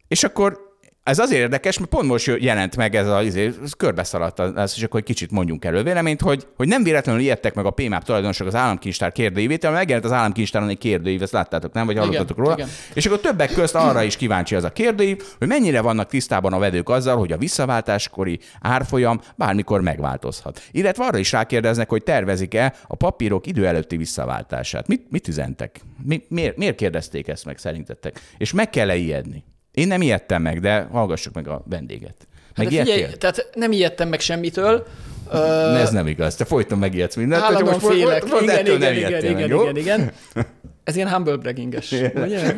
és 0.08 0.24
akkor 0.24 0.68
ez 1.10 1.20
azért 1.20 1.41
érdekes, 1.41 1.78
mert 1.78 1.89
pont 1.89 2.07
most 2.07 2.36
jelent 2.39 2.76
meg 2.76 2.95
ez 2.95 3.07
a 3.07 3.22
izé, 3.22 3.51
ez 3.64 3.72
körbeszaladt 3.78 4.39
az, 4.39 4.74
és 4.76 4.84
akkor 4.84 4.99
egy 4.99 5.05
kicsit 5.05 5.32
mondjunk 5.32 5.66
elő 5.66 5.84
véleményt, 5.84 6.22
hogy, 6.22 6.47
hogy 6.55 6.68
nem 6.68 6.84
véletlenül 6.84 7.22
ijedtek 7.22 7.53
meg 7.53 7.66
a 7.66 7.70
PMAP 7.70 8.03
tulajdonosok 8.03 8.47
az 8.47 8.55
államkincstár 8.55 9.12
kérdőívét, 9.12 9.62
mert 9.62 9.74
megjelent 9.74 10.05
az 10.05 10.12
államkincstáron 10.12 10.70
egy 10.70 10.78
kérdőív, 10.78 11.22
ezt 11.22 11.32
láttátok, 11.32 11.74
nem? 11.74 11.86
Vagy 11.86 11.97
hallottatok 11.97 12.38
róla? 12.38 12.53
igen. 12.53 12.68
És 12.93 13.05
akkor 13.05 13.20
többek 13.20 13.53
közt 13.53 13.76
arra 13.76 14.03
is 14.03 14.16
kíváncsi 14.16 14.55
az 14.55 14.64
a 14.64 14.70
kérdőív, 14.70 15.24
hogy 15.38 15.47
mennyire 15.47 15.82
vannak 15.82 16.10
tisztában 16.10 16.53
a 16.53 16.60
vedők 16.60 16.89
azzal, 16.89 17.18
hogy 17.18 17.32
a 17.32 17.38
visszaváltáskori 17.38 18.39
árfolyam 18.62 19.22
bármikor 19.36 19.82
megváltozhat. 19.82 20.62
Illetve 20.72 21.05
arra 21.05 21.18
is 21.18 21.32
rákérdeznek, 21.32 21.89
hogy 21.89 22.03
tervezik-e 22.03 22.74
a 22.88 22.95
papírok 22.95 23.47
idő 23.47 23.68
előtti 23.68 23.97
visszaváltását. 23.97 24.88
Mit, 24.88 25.05
mit 25.10 25.28
üzentek? 25.28 25.80
Mi, 26.03 26.24
miért, 26.28 26.57
miért 26.57 26.76
kérdezték 26.76 27.28
ezt 27.28 27.45
meg 27.45 27.57
szerintetek? 27.57 28.22
És 28.38 28.53
meg 28.53 28.70
kell-e 28.70 28.95
ijedni? 28.95 29.43
Én 29.72 29.88
nem 29.88 30.01
ijedtem 30.01 30.41
meg, 30.41 30.59
de 30.59 30.88
hallgassuk 30.91 31.34
meg 31.34 31.47
a 31.47 31.63
vendéget. 31.70 32.15
de 32.55 32.63
figyelj, 32.63 32.88
Megijedtél? 32.88 33.17
tehát 33.17 33.49
nem 33.53 33.72
ijedtem 33.72 34.09
meg 34.09 34.20
semmitől. 34.20 34.86
Ö, 35.32 35.76
Ez 35.76 35.89
nem 35.89 36.07
igaz, 36.07 36.36
te 36.36 36.45
folyton 36.45 36.78
megijedsz 36.78 37.15
mindent. 37.15 37.41
Állandóan 37.43 37.78
most- 37.82 37.95
félek. 37.95 38.22
most- 38.22 38.34
most 38.34 38.43
Igen, 38.43 38.65
igen, 38.65 38.78
nem 38.80 38.93
igen, 38.93 39.20
igen, 39.24 39.34
meg, 39.34 39.47
jó? 39.47 39.61
igen, 39.61 39.76
igen. 39.76 40.11
Ez 40.84 40.95
ilyen 40.95 41.09
humble 41.09 41.36
bragginges. 41.36 41.91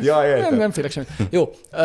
Ja, 0.02 0.26
értem. 0.26 0.40
nem, 0.40 0.56
nem 0.56 0.70
félek 0.70 0.90
semmit. 0.90 1.08
Jó. 1.30 1.42
Uh, 1.72 1.80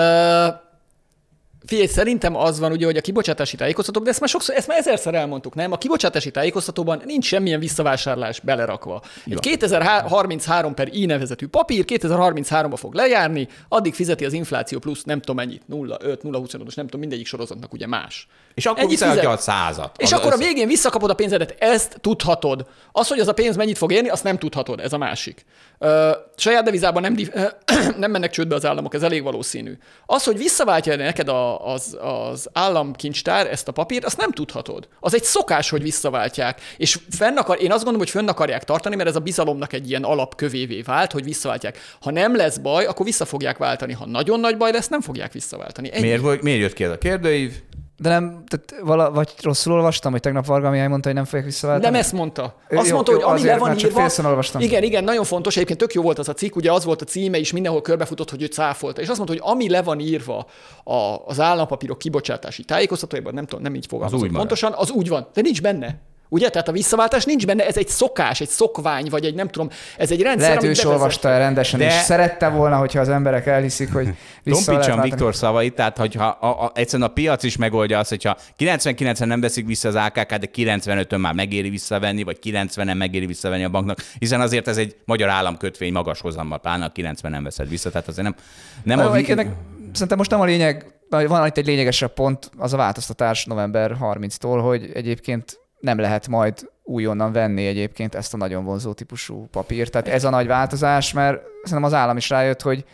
Figyelj, 1.67 1.87
szerintem 1.87 2.35
az 2.35 2.59
van 2.59 2.71
ugye, 2.71 2.85
hogy 2.85 2.97
a 2.97 3.01
kibocsátási 3.01 3.55
tájékoztatók, 3.55 4.03
de 4.03 4.09
ezt 4.09 4.19
már 4.19 4.29
sokszor, 4.29 4.55
ezt 4.55 4.67
már 4.67 4.77
ezerszer 4.77 5.13
elmondtuk, 5.13 5.55
nem? 5.55 5.71
A 5.71 5.77
kibocsátási 5.77 6.31
tájékoztatóban 6.31 7.01
nincs 7.05 7.25
semmilyen 7.25 7.59
visszavásárlás 7.59 8.39
belerakva. 8.39 9.01
Egy 9.29 9.39
2033 9.39 10.73
per 10.73 10.87
I 10.91 11.05
nevezetű 11.05 11.47
papír 11.47 11.85
2033-ba 11.87 12.73
fog 12.75 12.93
lejárni, 12.93 13.47
addig 13.69 13.93
fizeti 13.93 14.25
az 14.25 14.33
infláció 14.33 14.79
plusz 14.79 15.03
nem 15.03 15.19
tudom 15.19 15.35
mennyit, 15.35 15.61
0,5, 15.71 16.21
0,25, 16.21 16.63
most 16.63 16.75
nem 16.75 16.85
tudom, 16.85 16.99
mindegyik 16.99 17.25
sorozatnak 17.27 17.73
ugye 17.73 17.87
más. 17.87 18.27
És 18.53 18.65
akkor 18.65 18.79
Ennyit 18.79 18.89
visszaadja 18.91 19.29
a 19.29 19.37
fizet. 19.37 19.41
százat. 19.55 19.95
És 19.97 20.11
Az- 20.11 20.19
akkor 20.19 20.31
a 20.31 20.33
az- 20.33 20.39
végén 20.39 20.67
visszakapod 20.67 21.09
a 21.09 21.13
pénzedet, 21.13 21.55
ezt 21.59 21.97
tudhatod. 22.01 22.65
Az, 22.91 23.07
hogy 23.07 23.19
az 23.19 23.27
a 23.27 23.33
pénz 23.33 23.55
mennyit 23.55 23.77
fog 23.77 23.91
érni, 23.91 24.09
azt 24.09 24.23
nem 24.23 24.37
tudhatod, 24.37 24.79
ez 24.79 24.93
a 24.93 24.97
másik. 24.97 25.45
Ö, 25.79 26.11
saját 26.35 26.63
devizában 26.63 27.01
nem, 27.01 27.15
nem 27.97 28.11
mennek 28.11 28.29
csődbe 28.31 28.55
az 28.55 28.65
államok, 28.65 28.93
ez 28.93 29.03
elég 29.03 29.23
valószínű. 29.23 29.77
Az, 30.05 30.23
hogy 30.23 30.37
visszaváltja 30.37 30.95
neked 30.95 31.27
a, 31.27 31.56
az, 31.63 31.97
az 32.01 32.49
államkincstár 32.53 33.47
ezt 33.47 33.67
a 33.67 33.71
papírt, 33.71 34.05
azt 34.05 34.17
nem 34.17 34.31
tudhatod. 34.31 34.87
Az 34.99 35.13
egy 35.13 35.23
szokás, 35.23 35.69
hogy 35.69 35.81
visszaváltják. 35.81 36.61
És 36.77 36.99
fenn 37.09 37.37
akar, 37.37 37.61
én 37.61 37.71
azt 37.71 37.83
gondolom, 37.83 37.99
hogy 37.99 38.09
fönn 38.09 38.27
akarják 38.27 38.63
tartani, 38.63 38.95
mert 38.95 39.09
ez 39.09 39.15
a 39.15 39.19
bizalomnak 39.19 39.73
egy 39.73 39.89
ilyen 39.89 40.03
alapkövévé 40.03 40.81
vált, 40.81 41.11
hogy 41.11 41.23
visszaváltják. 41.23 41.77
Ha 42.01 42.11
nem 42.11 42.35
lesz 42.35 42.57
baj, 42.57 42.85
akkor 42.85 43.05
vissza 43.05 43.25
fogják 43.25 43.57
váltani. 43.57 43.93
Ha 43.93 44.05
nagyon 44.05 44.39
nagy 44.39 44.57
baj 44.57 44.71
lesz, 44.71 44.87
nem 44.87 45.01
fogják 45.01 45.33
visszaváltani. 45.33 45.91
Ennyi. 45.93 46.17
Miért, 46.17 46.41
miért 46.41 46.59
jött 46.59 46.73
ki 46.73 46.83
ez 46.83 46.91
a 46.91 46.97
kérdőív? 46.97 47.53
De 47.99 48.09
nem, 48.09 48.43
tehát 48.47 48.85
vala, 48.87 49.11
vagy 49.11 49.33
rosszul 49.41 49.73
olvastam, 49.73 50.11
hogy 50.11 50.21
tegnap 50.21 50.45
Varga 50.45 50.69
Mihály 50.69 50.87
mondta, 50.87 51.07
hogy 51.07 51.17
nem 51.17 51.25
fogják 51.25 51.45
visszaváltani? 51.45 51.91
Nem 51.91 51.99
ezt 52.01 52.13
mondta. 52.13 52.55
Ő- 52.69 52.77
Azt 52.77 52.87
jó, 52.87 52.93
mondta, 52.93 53.11
jó, 53.11 53.17
hogy 53.17 53.27
ami 53.27 53.37
azért, 53.37 53.53
le 53.53 53.59
van 53.59 53.67
mert 53.67 53.79
csak 53.79 53.89
írva... 53.89 54.01
félszor 54.01 54.25
olvastam. 54.25 54.61
Igen, 54.61 54.83
igen, 54.83 55.03
nagyon 55.03 55.23
fontos. 55.23 55.55
Egyébként 55.55 55.79
tök 55.79 55.93
jó 55.93 56.01
volt 56.01 56.19
az 56.19 56.29
a 56.29 56.33
cikk, 56.33 56.55
ugye 56.55 56.71
az 56.71 56.83
volt 56.83 57.01
a 57.01 57.05
címe, 57.05 57.37
és 57.39 57.51
mindenhol 57.51 57.81
körbefutott, 57.81 58.29
hogy 58.29 58.41
ő 58.41 58.45
cáfolta. 58.45 59.01
És 59.01 59.07
azt 59.07 59.17
mondta, 59.17 59.35
hogy 59.35 59.53
ami 59.55 59.69
le 59.69 59.81
van 59.81 59.99
írva 59.99 60.45
a, 60.83 61.15
az 61.25 61.39
állampapírok 61.39 61.97
kibocsátási 61.97 62.63
tájékoztatójában, 62.63 63.33
nem 63.33 63.45
tudom, 63.45 63.63
nem 63.63 63.75
így 63.75 63.85
fogalmazott 63.85 64.31
pontosan, 64.31 64.73
az 64.75 64.91
úgy 64.91 65.07
van, 65.07 65.27
de 65.33 65.41
nincs 65.41 65.61
benne. 65.61 65.99
Ugye? 66.29 66.49
Tehát 66.49 66.67
a 66.67 66.71
visszaváltás 66.71 67.25
nincs 67.25 67.45
benne, 67.45 67.65
ez 67.65 67.77
egy 67.77 67.87
szokás, 67.87 68.41
egy 68.41 68.49
szokvány, 68.49 69.07
vagy 69.09 69.25
egy 69.25 69.35
nem 69.35 69.47
tudom, 69.47 69.69
ez 69.97 70.11
egy 70.11 70.21
rendszer, 70.21 70.47
Lehet 70.47 70.63
ő 70.63 70.69
is 70.69 70.85
olvasta 70.85 71.29
el 71.29 71.39
rendesen, 71.39 71.79
De- 71.79 71.85
és 71.85 71.93
szerette 71.93 72.47
volna, 72.47 72.75
hogyha 72.75 72.99
az 72.99 73.09
emberek 73.09 73.47
elhiszik, 73.47 73.93
hogy 73.93 74.05
vissza 74.05 74.15
lehet 74.43 74.65
Tompítsam 74.65 74.95
váltani. 74.95 75.09
Viktor 75.09 75.35
szavait, 75.35 75.75
tehát 75.75 75.97
hogyha 75.97 76.25
a, 76.25 76.47
a, 76.47 76.71
egyszerűen 76.73 77.09
a 77.09 77.13
piac 77.13 77.43
is 77.43 77.57
megoldja 77.57 77.99
azt, 77.99 78.09
hogyha 78.09 78.37
99-en 78.59 79.25
nem 79.25 79.41
veszik 79.41 79.65
vissza 79.65 79.87
az 79.87 79.95
AKK, 79.95 80.35
de 80.35 80.47
95-ön 80.55 81.19
már 81.19 81.33
megéri 81.33 81.69
visszavenni, 81.69 82.23
vagy 82.23 82.37
90-en 82.43 82.97
megéri 82.97 83.25
visszavenni 83.25 83.63
a 83.63 83.69
banknak, 83.69 84.03
hiszen 84.19 84.41
azért 84.41 84.67
ez 84.67 84.77
egy 84.77 84.95
magyar 85.05 85.29
államkötvény 85.29 85.91
magas 85.91 86.21
hozammal, 86.21 86.59
pláne 86.59 86.85
a 86.85 86.89
90 86.89 87.43
veszed 87.43 87.69
vissza, 87.69 87.89
tehát 87.89 88.07
azért 88.07 88.23
nem, 88.23 88.35
nem 88.83 88.99
a... 88.99 89.11
a... 89.11 89.15
ennek, 89.15 89.47
szerintem 89.91 90.17
most 90.17 90.29
nem 90.29 90.39
a 90.39 90.45
lényeg, 90.45 90.85
van 91.09 91.47
itt 91.47 91.57
egy 91.57 91.65
lényegesebb 91.65 92.13
pont, 92.13 92.51
az 92.57 92.73
a 92.73 92.77
változtatás 92.77 93.45
november 93.45 93.97
30-tól, 94.01 94.59
hogy 94.63 94.91
egyébként 94.93 95.59
nem 95.79 95.99
lehet 95.99 96.27
majd 96.27 96.69
újonnan 96.83 97.31
venni 97.31 97.65
egyébként 97.65 98.15
ezt 98.15 98.33
a 98.33 98.37
nagyon 98.37 98.63
vonzó 98.63 98.93
típusú 98.93 99.47
papírt. 99.51 99.91
Tehát 99.91 100.07
ez 100.07 100.23
a 100.23 100.29
nagy 100.29 100.47
változás, 100.47 101.13
mert 101.13 101.41
szerintem 101.63 101.83
az 101.83 101.93
állam 101.93 102.17
is 102.17 102.29
rájött, 102.29 102.61
hogy 102.61 102.85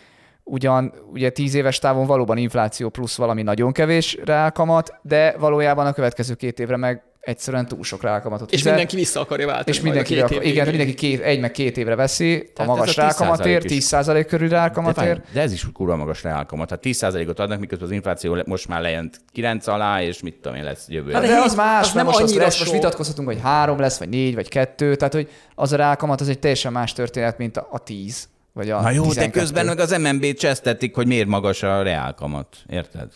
ugyan 0.43 0.93
ugye 1.11 1.29
tíz 1.29 1.53
éves 1.53 1.79
távon 1.79 2.05
valóban 2.05 2.37
infláció 2.37 2.89
plusz 2.89 3.17
valami 3.17 3.41
nagyon 3.41 3.71
kevés 3.71 4.17
reálkamat, 4.25 4.93
de 5.01 5.35
valójában 5.37 5.85
a 5.85 5.93
következő 5.93 6.33
két 6.33 6.59
évre 6.59 6.77
meg 6.77 7.03
egyszerűen 7.23 7.67
túl 7.67 7.83
sok 7.83 8.01
reálkamatot 8.01 8.51
És 8.51 8.57
fizet. 8.57 8.71
mindenki 8.73 8.95
vissza 8.95 9.19
akarja 9.19 9.45
váltani. 9.45 9.75
és 9.77 9.81
mindenki, 9.81 10.13
két 10.13 10.23
akar, 10.23 10.43
év 10.43 10.51
igen, 10.51 10.67
mindenki 10.67 10.93
két, 10.93 11.19
egy 11.21 11.39
meg 11.39 11.51
két 11.51 11.77
évre 11.77 11.95
veszi 11.95 12.51
Tehát 12.55 12.71
a 12.71 12.75
magas 12.75 12.89
a 12.89 12.91
10% 12.91 12.95
reálkamatért, 12.95 13.69
is. 13.69 13.85
10% 13.89 14.25
körül 14.27 14.47
De, 14.47 14.55
reálkamatért. 14.55 15.07
várj, 15.07 15.19
de 15.33 15.41
ez 15.41 15.51
is 15.51 15.67
kurva 15.73 15.95
magas 15.95 16.23
reálkamat. 16.23 16.69
Hát 16.69 16.79
10%-ot 16.83 17.39
adnak, 17.39 17.59
miközben 17.59 17.87
az 17.87 17.93
infláció 17.93 18.37
most 18.45 18.67
már 18.67 18.81
lejön 18.81 19.09
9 19.31 19.67
alá, 19.67 20.01
és 20.01 20.21
mit 20.21 20.35
tudom 20.41 20.57
én 20.57 20.63
lesz 20.63 20.85
jövő. 20.87 21.11
Hát 21.11 21.21
De, 21.21 21.27
de 21.27 21.33
de 21.33 21.41
az 21.41 21.55
más, 21.55 21.81
az 21.81 21.87
az 21.87 21.93
nem 21.93 22.05
most, 22.05 22.19
annyira 22.19 22.45
azt, 22.45 22.59
most 22.59 22.71
vitatkozhatunk, 22.71 23.27
hogy 23.27 23.39
három 23.41 23.79
lesz, 23.79 23.97
vagy 23.97 24.09
négy, 24.09 24.35
vagy 24.35 24.49
kettő, 24.49 24.95
tehát 24.95 25.13
hogy 25.13 25.29
az 25.55 25.71
a 25.73 25.75
rákamat 25.75 26.21
az 26.21 26.29
egy 26.29 26.39
teljesen 26.39 26.71
más 26.71 26.93
történet, 26.93 27.37
mint 27.37 27.57
a, 27.57 27.67
a 27.71 27.79
tíz, 27.79 28.27
vagy 28.53 28.69
a 28.69 28.81
Na 28.81 28.89
jó, 28.91 29.01
12. 29.03 29.31
de 29.31 29.39
közben 29.39 29.65
meg 29.65 29.79
az 29.79 29.91
MNB-t 29.91 30.39
csesztetik, 30.39 30.95
hogy 30.95 31.07
miért 31.07 31.27
magas 31.27 31.63
a 31.63 31.81
reálkamat. 31.81 32.47
Érted? 32.69 33.07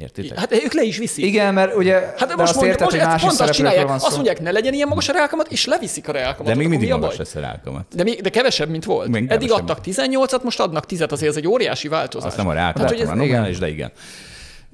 Értitek? 0.00 0.38
Hát 0.38 0.52
ők 0.52 0.72
le 0.72 0.82
is 0.82 0.98
viszik. 0.98 1.24
Igen, 1.24 1.54
mert 1.54 1.74
ugye, 1.74 1.94
Hát 2.16 2.36
most 2.36 2.54
azt 2.54 2.62
érted, 2.62 2.90
hogy 2.90 2.98
ezt 2.98 3.06
másik 3.06 3.28
pont 3.28 3.40
azt 3.40 3.52
csinálják, 3.52 3.86
van 3.86 3.98
szó. 3.98 4.06
azt 4.06 4.14
mondják, 4.14 4.40
ne 4.40 4.50
legyen 4.50 4.72
ilyen 4.72 4.88
magas 4.88 5.08
a 5.08 5.12
reálkamat, 5.12 5.48
és 5.52 5.64
leviszik 5.66 6.08
a 6.08 6.12
reálkamatot. 6.12 6.46
de 6.46 6.54
még 6.54 6.68
mindig 6.68 6.86
mi 6.86 6.92
a 6.92 6.96
magas 6.96 7.16
baj? 7.16 7.18
lesz 7.24 7.34
a 7.34 7.40
reálkamat. 7.40 7.86
De, 7.94 8.02
még, 8.02 8.20
de 8.20 8.30
kevesebb, 8.30 8.68
mint 8.68 8.84
volt. 8.84 9.08
Még 9.08 9.30
Eddig 9.30 9.52
adtak 9.52 9.78
18-at, 9.84 10.42
most 10.42 10.60
adnak 10.60 10.84
10-et, 10.88 11.10
azért 11.10 11.30
ez 11.30 11.36
egy 11.36 11.46
óriási 11.48 11.88
változás. 11.88 12.28
Azt 12.28 12.36
nem 12.36 12.48
a 12.48 12.52
reálkamat, 12.52 12.90
hogy 12.90 13.00
ez, 13.00 13.06
van 13.06 13.16
nominális, 13.16 13.58
de 13.58 13.68
igen. 13.68 13.92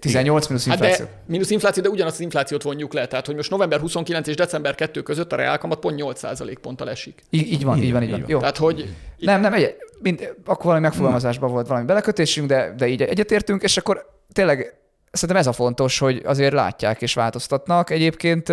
18 0.01 0.47
minusz 0.47 0.67
hát 0.67 0.79
infláció. 0.79 1.05
de 1.05 1.11
mínusz 1.27 1.51
infláció, 1.51 1.83
de 1.83 1.89
ugyanazt 1.89 2.15
az 2.15 2.21
inflációt 2.21 2.63
vonjuk 2.63 2.93
le. 2.93 3.07
Tehát, 3.07 3.27
hogy 3.27 3.35
most 3.35 3.51
november 3.51 3.81
29 3.81 4.29
és 4.29 4.35
december 4.35 4.75
2 4.75 5.03
között 5.03 5.33
a 5.33 5.37
reálkamat 5.37 5.79
pont 5.79 6.03
8% 6.03 6.57
ponttal 6.61 6.91
esik. 6.91 7.23
Így, 7.31 7.53
így 7.53 7.65
van, 7.65 7.83
így 7.83 7.93
van, 7.93 8.03
így 8.03 8.11
van. 8.11 8.25
Jó. 8.27 8.39
Tehát, 8.39 8.57
hogy 8.57 8.95
Nem, 9.19 9.41
nem, 9.41 9.53
egy, 9.53 9.75
mind, 10.03 10.35
akkor 10.45 10.65
valami 10.65 10.83
megfogalmazásban 10.83 11.51
volt 11.51 11.67
valami 11.67 11.87
belekötésünk, 11.87 12.49
de, 12.49 12.75
de 12.77 12.87
így 12.87 13.03
egyetértünk, 13.03 13.63
és 13.63 13.77
akkor 13.77 14.11
tényleg 14.33 14.79
szerintem 15.19 15.37
ez 15.37 15.47
a 15.47 15.53
fontos, 15.53 15.99
hogy 15.99 16.23
azért 16.25 16.53
látják 16.53 17.03
és 17.03 17.15
változtatnak. 17.15 17.91
Egyébként 17.91 18.49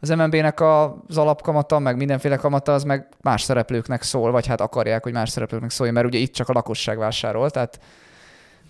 az 0.00 0.08
MNB-nek 0.08 0.60
az 0.60 1.16
alapkamata, 1.18 1.78
meg 1.78 1.96
mindenféle 1.96 2.36
kamata, 2.36 2.72
az 2.72 2.84
meg 2.84 3.08
más 3.22 3.42
szereplőknek 3.42 4.02
szól, 4.02 4.30
vagy 4.30 4.46
hát 4.46 4.60
akarják, 4.60 5.02
hogy 5.02 5.12
más 5.12 5.30
szereplőknek 5.30 5.70
szóljon, 5.70 5.94
mert 5.94 6.06
ugye 6.06 6.18
itt 6.18 6.32
csak 6.32 6.48
a 6.48 6.52
lakosság 6.52 6.98
vásárol, 6.98 7.50
tehát 7.50 7.78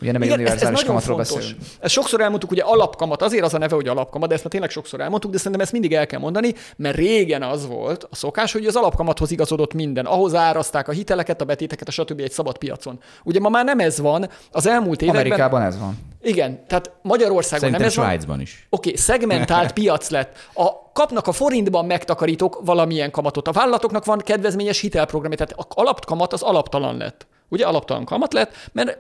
ugye 0.00 0.12
nem 0.12 0.22
egy 0.22 0.28
Igen, 0.28 0.40
ez, 0.40 0.46
ez 0.46 0.50
univerzális 0.50 0.78
nagyon 0.78 0.86
kamatról 0.86 1.16
beszélünk. 1.16 1.56
Ezt 1.80 1.92
sokszor 1.92 2.20
elmondtuk, 2.20 2.50
ugye 2.50 2.62
alapkamat, 2.62 3.22
azért 3.22 3.44
az 3.44 3.54
a 3.54 3.58
neve, 3.58 3.74
hogy 3.74 3.88
alapkamat, 3.88 4.28
de 4.28 4.34
ezt 4.34 4.42
már 4.42 4.52
tényleg 4.52 4.70
sokszor 4.70 5.00
elmondtuk, 5.00 5.30
de 5.30 5.36
szerintem 5.36 5.60
ezt 5.60 5.72
mindig 5.72 5.92
el 5.92 6.06
kell 6.06 6.20
mondani, 6.20 6.54
mert 6.76 6.96
régen 6.96 7.42
az 7.42 7.66
volt 7.66 8.04
a 8.10 8.14
szokás, 8.14 8.52
hogy 8.52 8.66
az 8.66 8.76
alapkamathoz 8.76 9.30
igazodott 9.30 9.74
minden. 9.74 10.06
Ahhoz 10.06 10.34
árazták 10.34 10.88
a 10.88 10.92
hiteleket, 10.92 11.40
a 11.40 11.44
betéteket, 11.44 11.88
a 11.88 11.90
stb. 11.90 12.20
egy 12.20 12.32
szabad 12.32 12.58
piacon. 12.58 13.00
Ugye 13.24 13.40
ma 13.40 13.48
már 13.48 13.64
nem 13.64 13.78
ez 13.78 14.00
van, 14.00 14.30
az 14.52 14.66
elmúlt 14.66 15.02
években... 15.02 15.24
Amerikában 15.24 15.62
ez 15.62 15.78
van. 15.78 15.98
Igen, 16.22 16.66
tehát 16.66 16.90
Magyarországon 17.02 17.70
Szerintem 17.70 17.80
nem 17.80 17.88
ez 17.88 17.96
van. 17.96 18.04
Svájcban 18.04 18.40
is. 18.40 18.66
Oké, 18.70 18.88
okay, 18.88 19.00
szegmentált 19.00 19.72
piac 19.78 20.10
lett. 20.10 20.36
A, 20.54 20.90
kapnak 20.92 21.26
a 21.26 21.32
forintban 21.32 21.86
megtakarítók 21.86 22.60
valamilyen 22.64 23.10
kamatot. 23.10 23.48
A 23.48 23.52
vállalatoknak 23.52 24.04
van 24.04 24.18
kedvezményes 24.18 24.80
hitelprogramja, 24.80 25.36
tehát 25.36 25.52
a 25.52 25.80
alapkamat 25.80 26.32
az 26.32 26.42
alaptalan 26.42 26.96
lett. 26.96 27.26
Ugye 27.48 27.66
alaptalan 27.66 28.04
kamat 28.04 28.32
lett, 28.32 28.52
mert 28.72 28.98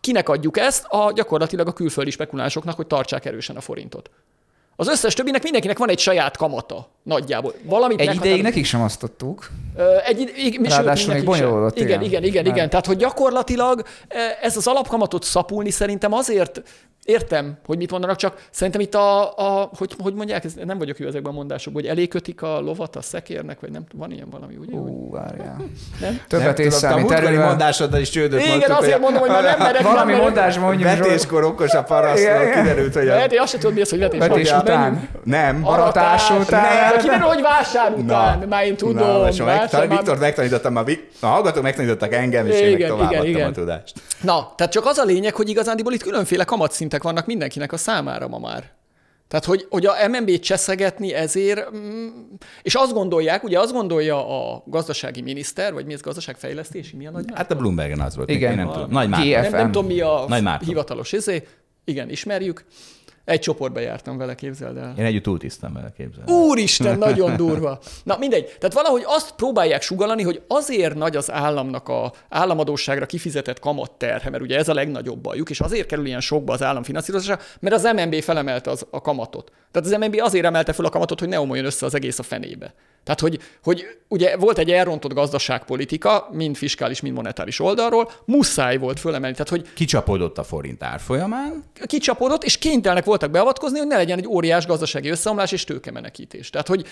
kinek 0.00 0.28
adjuk 0.28 0.58
ezt? 0.58 0.84
A 0.88 1.12
gyakorlatilag 1.12 1.66
a 1.68 1.72
külföldi 1.72 2.10
spekulánsoknak, 2.10 2.76
hogy 2.76 2.86
tartsák 2.86 3.24
erősen 3.24 3.56
a 3.56 3.60
forintot. 3.60 4.10
Az 4.76 4.88
összes 4.88 5.14
többinek 5.14 5.42
mindenkinek 5.42 5.78
van 5.78 5.88
egy 5.88 5.98
saját 5.98 6.36
kamata, 6.36 6.88
nagyjából. 7.02 7.54
Valamit 7.62 8.00
Egy 8.00 8.14
ideig 8.14 8.42
nekik 8.42 8.64
sem 8.64 8.82
osztottuk. 8.82 9.50
Ö, 9.76 9.96
Egy, 10.04 10.20
id- 10.20 10.36
ig- 10.36 10.54
sőt, 10.54 10.66
Ráadásul 10.66 11.14
még 11.14 11.24
bonyolult, 11.24 11.76
Igen, 11.76 11.88
igen. 11.88 12.02
igen, 12.02 12.24
igen, 12.24 12.46
igen. 12.46 12.68
Tehát, 12.70 12.86
hogy 12.86 12.96
gyakorlatilag 12.96 13.82
eh, 14.08 14.38
ez 14.42 14.56
az 14.56 14.66
alapkamatot 14.66 15.24
szapulni 15.24 15.70
szerintem 15.70 16.12
azért 16.12 16.62
értem, 17.10 17.58
hogy 17.66 17.76
mit 17.76 17.90
mondanak, 17.90 18.16
csak 18.16 18.46
szerintem 18.50 18.80
itt 18.80 18.94
a, 18.94 19.36
a 19.36 19.70
hogy, 19.78 19.94
hogy 19.98 20.14
mondják, 20.14 20.44
ez, 20.44 20.54
nem 20.64 20.78
vagyok 20.78 20.98
jó 20.98 21.06
ezekben 21.06 21.32
a 21.32 21.34
mondásokban, 21.34 21.82
hogy 21.82 21.90
elékötik 21.90 22.42
a 22.42 22.60
lovat 22.60 22.96
a 22.96 23.02
szekérnek, 23.02 23.60
vagy 23.60 23.70
nem, 23.70 23.84
van 23.94 24.12
ilyen 24.12 24.30
valami, 24.30 24.56
ugye? 24.56 24.76
Ú, 24.76 25.10
várjál. 25.10 25.56
Nem? 26.00 26.20
Többet 26.28 26.56
Nem 26.56 26.66
észre, 26.66 26.88
tudom, 26.88 27.02
mint 27.02 27.10
a 27.10 27.24
erővel. 27.24 27.46
mondásoddal 27.46 28.00
is 28.00 28.10
csődöt 28.10 28.40
Igen, 28.40 28.50
mondtuk, 28.50 28.76
azért 28.76 29.00
mondom, 29.00 29.20
hogy 29.20 29.30
már 29.30 29.42
nem 29.42 29.58
merek. 29.58 29.82
Valami 29.82 30.12
nem 30.12 30.20
mondás 30.20 30.58
mondjuk. 30.58 30.88
Vetéskor 30.88 31.44
okos 31.44 31.72
a 31.72 31.82
parasztról, 31.82 32.50
kiderült, 32.50 32.94
hogy 32.94 33.08
a... 33.08 33.14
Lehet, 33.14 33.32
én 33.32 33.40
azt 33.40 33.50
sem 33.50 33.60
tudom, 33.60 33.74
mi 33.74 33.80
az, 33.80 33.90
hogy 33.90 33.98
vetés. 33.98 34.18
Vetés 34.20 34.52
után. 34.52 35.08
Nem. 35.24 35.66
Aratás 35.66 36.30
után. 36.30 36.92
De 36.92 36.98
kiderül, 37.00 37.26
hogy 37.26 37.42
vásár 37.42 37.92
után, 37.92 38.38
már 38.48 38.64
én 38.64 38.76
tudom. 38.76 39.24
Viktor 39.88 40.18
megtanítottam, 40.18 40.76
a, 40.76 41.26
hallgatók 41.26 41.62
megtanítottak 41.62 42.14
engem, 42.14 42.46
és 42.46 42.60
én 42.60 42.86
továbbadtam 42.86 43.42
a 43.42 43.50
tudást. 43.50 43.92
Na, 44.20 44.52
tehát 44.56 44.72
csak 44.72 44.86
az 44.86 44.98
a 44.98 45.04
lényeg, 45.04 45.34
hogy 45.34 45.48
igazándiból 45.48 45.92
itt 45.92 46.02
különféle 46.02 46.44
kamatszintek 46.44 46.99
vannak 47.02 47.26
mindenkinek 47.26 47.72
a 47.72 47.76
számára 47.76 48.28
ma 48.28 48.38
már. 48.38 48.70
Tehát, 49.28 49.44
hogy, 49.44 49.66
hogy 49.70 49.86
a 49.86 50.08
MNB-t 50.08 50.42
cseszegetni 50.42 51.14
ezért, 51.14 51.70
mm, 51.76 52.08
és 52.62 52.74
azt 52.74 52.92
gondolják, 52.92 53.44
ugye 53.44 53.58
azt 53.60 53.72
gondolja 53.72 54.50
a 54.52 54.62
gazdasági 54.66 55.20
miniszter, 55.22 55.72
vagy 55.72 55.86
mi 55.86 55.92
ez 55.92 56.00
gazdaságfejlesztési, 56.00 56.96
mi 56.96 57.06
a 57.06 57.10
nagy 57.10 57.24
Hát 57.34 57.50
a 57.50 57.54
Bloombergen 57.54 58.00
az 58.00 58.16
volt, 58.16 58.30
Igen. 58.30 58.50
én 58.50 58.56
nem 58.56 58.72
tudom. 58.72 58.90
Nagy 58.90 59.08
nem, 59.08 59.50
nem 59.50 59.72
tudom, 59.72 59.86
mi 59.86 60.00
a 60.00 60.24
Nagy 60.28 60.42
Márton. 60.42 60.68
hivatalos 60.68 61.12
izé. 61.12 61.46
Igen, 61.84 62.10
ismerjük. 62.10 62.64
Egy 63.30 63.40
csoportba 63.40 63.80
jártam 63.80 64.16
vele, 64.16 64.34
képzeld 64.34 64.76
el. 64.76 64.94
Én 64.98 65.04
együtt 65.04 65.22
túltisztem 65.22 65.72
vele, 65.72 65.92
képzelni. 65.96 66.32
Úristen, 66.32 66.98
nagyon 67.08 67.36
durva. 67.36 67.78
Na 68.02 68.16
mindegy. 68.18 68.44
Tehát 68.44 68.72
valahogy 68.72 69.02
azt 69.06 69.34
próbálják 69.34 69.82
sugalani, 69.82 70.22
hogy 70.22 70.42
azért 70.48 70.94
nagy 70.94 71.16
az 71.16 71.30
államnak 71.30 71.88
a 71.88 72.12
államadóságra 72.28 73.06
kifizetett 73.06 73.58
kamatterhe, 73.58 74.30
mert 74.30 74.42
ugye 74.42 74.56
ez 74.56 74.68
a 74.68 74.74
legnagyobb 74.74 75.18
bajuk, 75.18 75.50
és 75.50 75.60
azért 75.60 75.86
kerül 75.86 76.06
ilyen 76.06 76.20
sokba 76.20 76.52
az 76.52 76.62
állam 76.62 76.82
finanszírozása, 76.82 77.38
mert 77.60 77.74
az 77.74 77.82
MNB 77.82 78.14
felemelte 78.14 78.70
az, 78.70 78.86
a 78.90 79.00
kamatot. 79.00 79.52
Tehát 79.70 79.88
az 79.88 80.08
MNB 80.08 80.20
azért 80.20 80.44
emelte 80.44 80.72
fel 80.72 80.84
a 80.84 80.90
kamatot, 80.90 81.18
hogy 81.18 81.28
ne 81.28 81.40
omoljon 81.40 81.64
össze 81.64 81.86
az 81.86 81.94
egész 81.94 82.18
a 82.18 82.22
fenébe. 82.22 82.74
Tehát, 83.04 83.20
hogy, 83.20 83.38
hogy 83.62 83.84
ugye 84.08 84.36
volt 84.36 84.58
egy 84.58 84.70
elrontott 84.70 85.12
gazdaságpolitika, 85.12 86.28
mind 86.32 86.56
fiskális, 86.56 87.00
mind 87.00 87.14
monetáris 87.14 87.60
oldalról, 87.60 88.10
muszáj 88.24 88.76
volt 88.76 89.00
fölemelni. 89.00 89.36
Tehát, 89.36 89.48
hogy 89.48 89.72
Kicsapódott 89.74 90.38
a 90.38 90.42
forint 90.44 90.82
árfolyamán, 90.82 91.64
kicsapódott, 91.86 92.44
és 92.44 92.58
kénytelenek 92.58 93.04
voltak 93.04 93.30
beavatkozni, 93.30 93.78
hogy 93.78 93.86
ne 93.86 93.96
legyen 93.96 94.18
egy 94.18 94.26
óriás 94.26 94.66
gazdasági 94.66 95.08
összeomlás 95.08 95.52
és 95.52 95.64
tőkemenekítés. 95.64 96.50
Tehát, 96.50 96.68
hogy 96.68 96.86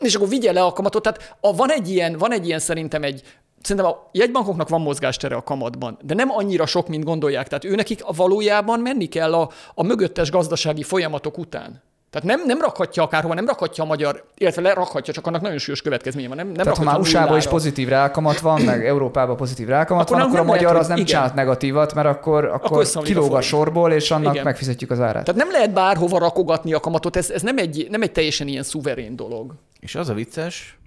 és 0.00 0.14
akkor 0.14 0.28
vigye 0.28 0.52
le 0.52 0.62
a 0.62 0.72
kamatot. 0.72 1.02
Tehát 1.02 1.36
a, 1.40 1.54
van, 1.54 1.70
egy 1.70 1.90
ilyen, 1.90 2.18
van 2.18 2.32
egy 2.32 2.46
ilyen 2.46 2.58
szerintem 2.58 3.02
egy, 3.02 3.22
szerintem 3.62 3.92
a 3.92 4.08
jegybankoknak 4.12 4.68
van 4.68 4.80
mozgástere 4.80 5.34
a 5.34 5.42
kamatban, 5.42 5.98
de 6.02 6.14
nem 6.14 6.30
annyira 6.30 6.66
sok, 6.66 6.88
mint 6.88 7.04
gondolják. 7.04 7.48
Tehát 7.48 7.64
ő 7.64 7.74
nekik 7.74 8.04
a 8.04 8.12
valójában 8.12 8.80
menni 8.80 9.06
kell 9.06 9.34
a, 9.34 9.50
a 9.74 9.82
mögöttes 9.82 10.30
gazdasági 10.30 10.82
folyamatok 10.82 11.38
után. 11.38 11.82
Tehát 12.10 12.28
nem, 12.28 12.46
nem 12.46 12.60
rakhatja 12.60 13.02
akárhova, 13.02 13.34
nem 13.34 13.46
rakhatja 13.46 13.84
a 13.84 13.86
magyar, 13.86 14.24
illetve 14.36 14.62
lerakhatja, 14.62 15.12
csak 15.12 15.26
annak 15.26 15.40
nagyon 15.40 15.58
súlyos 15.58 15.82
következménye 15.82 16.28
van. 16.28 16.36
Nem, 16.36 16.46
nem 16.46 16.56
Tehát 16.56 16.76
ha 16.76 16.84
már 16.84 16.98
USA-ban 16.98 17.36
is 17.36 17.46
pozitív 17.46 17.88
rákamat 17.88 18.40
van, 18.40 18.60
meg 18.60 18.86
Európában 18.92 19.36
pozitív 19.36 19.68
rákamat 19.68 20.02
Akkor 20.02 20.16
van, 20.16 20.26
akkor 20.26 20.38
a 20.38 20.42
nem 20.42 20.46
lehet, 20.46 20.60
magyar 20.60 20.76
hogy 20.76 20.80
az 20.80 20.88
nem 20.88 20.96
igen. 20.96 21.08
csinált 21.08 21.34
negatívat, 21.34 21.94
mert 21.94 22.08
akkor, 22.08 22.44
akkor, 22.44 22.80
összeomlik 22.80 23.16
a 23.16 23.20
kilóg 23.20 23.30
a 23.30 23.34
forint. 23.34 23.50
sorból, 23.50 23.92
és 23.92 24.10
annak 24.10 24.32
Igen. 24.32 24.44
megfizetjük 24.44 24.90
az 24.90 25.00
árát. 25.00 25.24
Tehát 25.24 25.40
nem 25.40 25.50
lehet 25.50 25.72
bárhova 25.72 26.18
rakogatni 26.18 26.72
a 26.72 26.80
kamatot, 26.80 27.16
ez, 27.16 27.30
ez 27.30 27.42
nem, 27.42 27.58
egy, 27.58 27.86
nem 27.90 28.02
egy 28.02 28.12
teljesen 28.12 28.48
ilyen 28.48 28.62
szuverén 28.62 29.16
dolog. 29.16 29.54
és 29.80 29.94
az 29.94 30.08
a 30.08 30.14
vicces, 30.14 30.78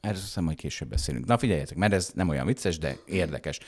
erről 0.00 0.16
azt 0.16 0.24
hiszem, 0.24 0.46
hogy 0.46 0.56
később 0.56 0.88
beszélünk. 0.88 1.26
Na 1.26 1.38
figyeljetek, 1.38 1.76
mert 1.76 1.92
ez 1.92 2.10
nem 2.14 2.28
olyan 2.28 2.46
vicces, 2.46 2.78
de 2.78 2.96
érdekes. 3.06 3.58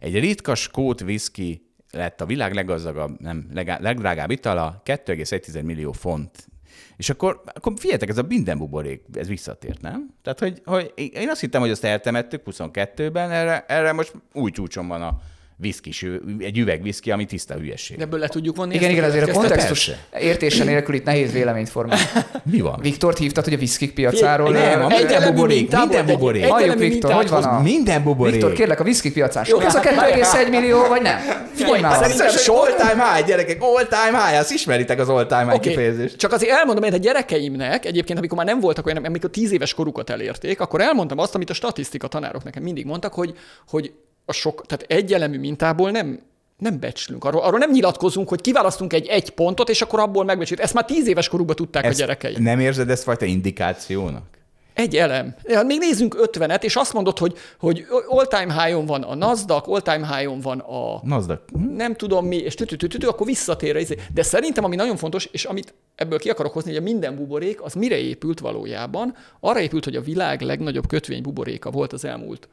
Egy 0.00 0.18
ritka 0.18 0.54
skót 0.54 1.00
whisky 1.00 1.70
lett 1.92 2.20
a 2.20 2.26
világ 2.26 2.54
leggazdagabb, 2.54 3.20
nem, 3.20 3.50
leg, 3.54 3.76
legdrágább 3.80 4.30
itala, 4.30 4.82
2,1 4.84 5.62
millió 5.62 5.92
font. 5.92 6.50
És 6.96 7.10
akkor, 7.10 7.42
akkor 7.54 7.72
figyeljetek, 7.76 8.08
ez 8.08 8.18
a 8.18 8.24
minden 8.28 8.58
buborék, 8.58 9.02
ez 9.14 9.28
visszatért, 9.28 9.80
nem? 9.80 10.14
Tehát, 10.22 10.38
hogy, 10.38 10.62
hogy 10.64 10.92
én 10.94 11.28
azt 11.28 11.40
hittem, 11.40 11.60
hogy 11.60 11.70
azt 11.70 11.84
eltemettük 11.84 12.42
22-ben, 12.46 13.30
erre, 13.30 13.64
erre 13.68 13.92
most 13.92 14.12
új 14.32 14.50
csúcson 14.50 14.88
van 14.88 15.02
a 15.02 15.20
viszkis, 15.56 16.06
egy 16.38 16.58
üveg 16.58 16.82
viszki, 16.82 17.10
ami 17.10 17.24
tiszta 17.24 17.54
hülyeség. 17.54 18.00
Ebből 18.00 18.18
le 18.18 18.28
tudjuk 18.28 18.56
vonni. 18.56 18.74
Igen, 18.74 18.84
ezt 18.84 18.96
igen, 18.96 19.08
azért 19.08 19.28
a 19.28 19.32
kontextus 19.32 19.90
értése 20.20 20.64
nélkül 20.64 20.94
itt 20.94 21.04
nehéz 21.04 21.32
véleményt 21.32 21.68
formálni. 21.68 22.04
Mi 22.52 22.60
van? 22.60 22.78
Viktort 22.82 23.18
hívtad, 23.18 23.44
hogy 23.44 23.52
a 23.52 23.56
viszkik 23.56 23.94
piacáról. 23.94 24.50
Nem, 24.50 24.86
minden 24.86 25.32
buborék, 25.32 25.76
minden 25.76 26.06
buborék. 26.06 26.46
Halljuk, 26.46 26.78
Viktor, 26.78 27.12
hogy 27.12 27.28
van 27.28 27.44
a... 27.44 27.60
Minden 27.60 28.02
buborék. 28.02 28.32
Viktor, 28.32 28.52
kérlek, 28.52 28.80
a 28.80 28.84
viszkik 28.84 29.12
piacán 29.12 29.44
Jó, 29.48 29.58
sok. 29.58 29.66
Ez 29.66 29.74
a 29.74 29.80
hát 29.80 30.44
2,1 30.44 30.50
millió, 30.50 30.86
vagy 30.88 31.02
nem? 31.02 31.18
Figyelj 31.54 31.80
már! 31.80 32.10
Szerintem 32.10 32.54
all 32.56 32.72
time 32.72 33.12
high, 33.12 33.26
gyerekek, 33.26 33.62
all 33.62 33.86
time 33.86 34.24
high, 34.24 34.38
azt 34.38 34.52
ismeritek 34.52 34.98
az 34.98 35.08
all 35.08 35.26
time 35.26 35.50
high 35.50 35.60
kifejezést. 35.60 36.16
Csak 36.16 36.32
azért 36.32 36.52
elmondom, 36.52 36.84
hogy 36.84 36.94
a 36.94 36.96
gyerekeimnek 36.96 37.84
egyébként, 37.84 38.18
amikor 38.18 38.36
már 38.36 38.46
nem 38.46 38.60
voltak 38.60 38.86
olyan, 38.86 39.04
amikor 39.04 39.30
tíz 39.30 39.52
éves 39.52 39.74
korukat 39.74 40.10
elérték, 40.10 40.60
akkor 40.60 40.80
elmondtam 40.80 41.18
azt, 41.18 41.34
amit 41.34 41.50
a 41.50 41.54
statisztika 41.54 42.08
tanárok 42.08 42.44
nekem 42.44 42.62
mindig 42.62 42.86
mondtak, 42.86 43.14
hogy, 43.14 43.34
hogy 43.68 43.92
a 44.24 44.32
sok, 44.32 44.66
tehát 44.66 44.84
egyelemű 44.88 45.38
mintából 45.38 45.90
nem, 45.90 46.20
nem 46.58 46.80
becslünk. 46.80 47.24
Arról, 47.24 47.42
arról 47.42 47.58
nem 47.58 47.70
nyilatkozunk, 47.70 48.28
hogy 48.28 48.40
kiválasztunk 48.40 48.92
egy 48.92 49.06
egy 49.06 49.30
pontot, 49.30 49.68
és 49.68 49.82
akkor 49.82 50.00
abból 50.00 50.24
megbecsült. 50.24 50.60
Ezt 50.60 50.74
már 50.74 50.84
tíz 50.84 51.08
éves 51.08 51.28
korukban 51.28 51.56
tudták 51.56 51.84
Ezt 51.84 51.94
a 51.94 52.02
gyerekeim. 52.02 52.42
Nem 52.42 52.60
érzed 52.60 52.90
ezt 52.90 53.02
fajta 53.02 53.24
indikációnak? 53.24 54.32
Egy 54.74 54.96
elem. 54.96 55.34
Ja, 55.44 55.62
Még 55.62 55.78
nézzünk 55.78 56.28
50-et, 56.32 56.62
és 56.62 56.76
azt 56.76 56.92
mondod, 56.92 57.18
hogy, 57.18 57.36
hogy 57.58 57.86
all-time 58.08 58.62
high-on 58.62 58.86
van 58.86 59.02
a 59.02 59.14
Nasdaq, 59.14 59.72
all-time 59.72 60.16
high-on 60.16 60.40
van 60.40 60.58
a 60.58 61.00
Nasdaq. 61.02 61.40
nem 61.76 61.94
tudom 61.94 62.26
mi, 62.26 62.36
és 62.36 62.54
tütütütütü, 62.54 63.06
akkor 63.06 63.26
visszatér. 63.26 63.76
izé. 63.76 63.96
De 64.14 64.22
szerintem, 64.22 64.64
ami 64.64 64.76
nagyon 64.76 64.96
fontos, 64.96 65.24
és 65.32 65.44
amit 65.44 65.74
ebből 65.94 66.18
ki 66.18 66.30
akarok 66.30 66.52
hozni, 66.52 66.70
hogy 66.70 66.80
a 66.80 66.82
minden 66.82 67.16
buborék, 67.16 67.62
az 67.62 67.74
mire 67.74 67.96
épült 67.96 68.40
valójában? 68.40 69.14
Arra 69.40 69.60
épült, 69.60 69.84
hogy 69.84 69.96
a 69.96 70.00
világ 70.00 70.40
legnagyobb 70.40 70.86
kötvénybuboréka 70.86 71.70
volt 71.70 71.92
az 71.92 72.04
elmúlt 72.04 72.48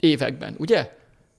években, 0.00 0.54
ugye? 0.58 0.90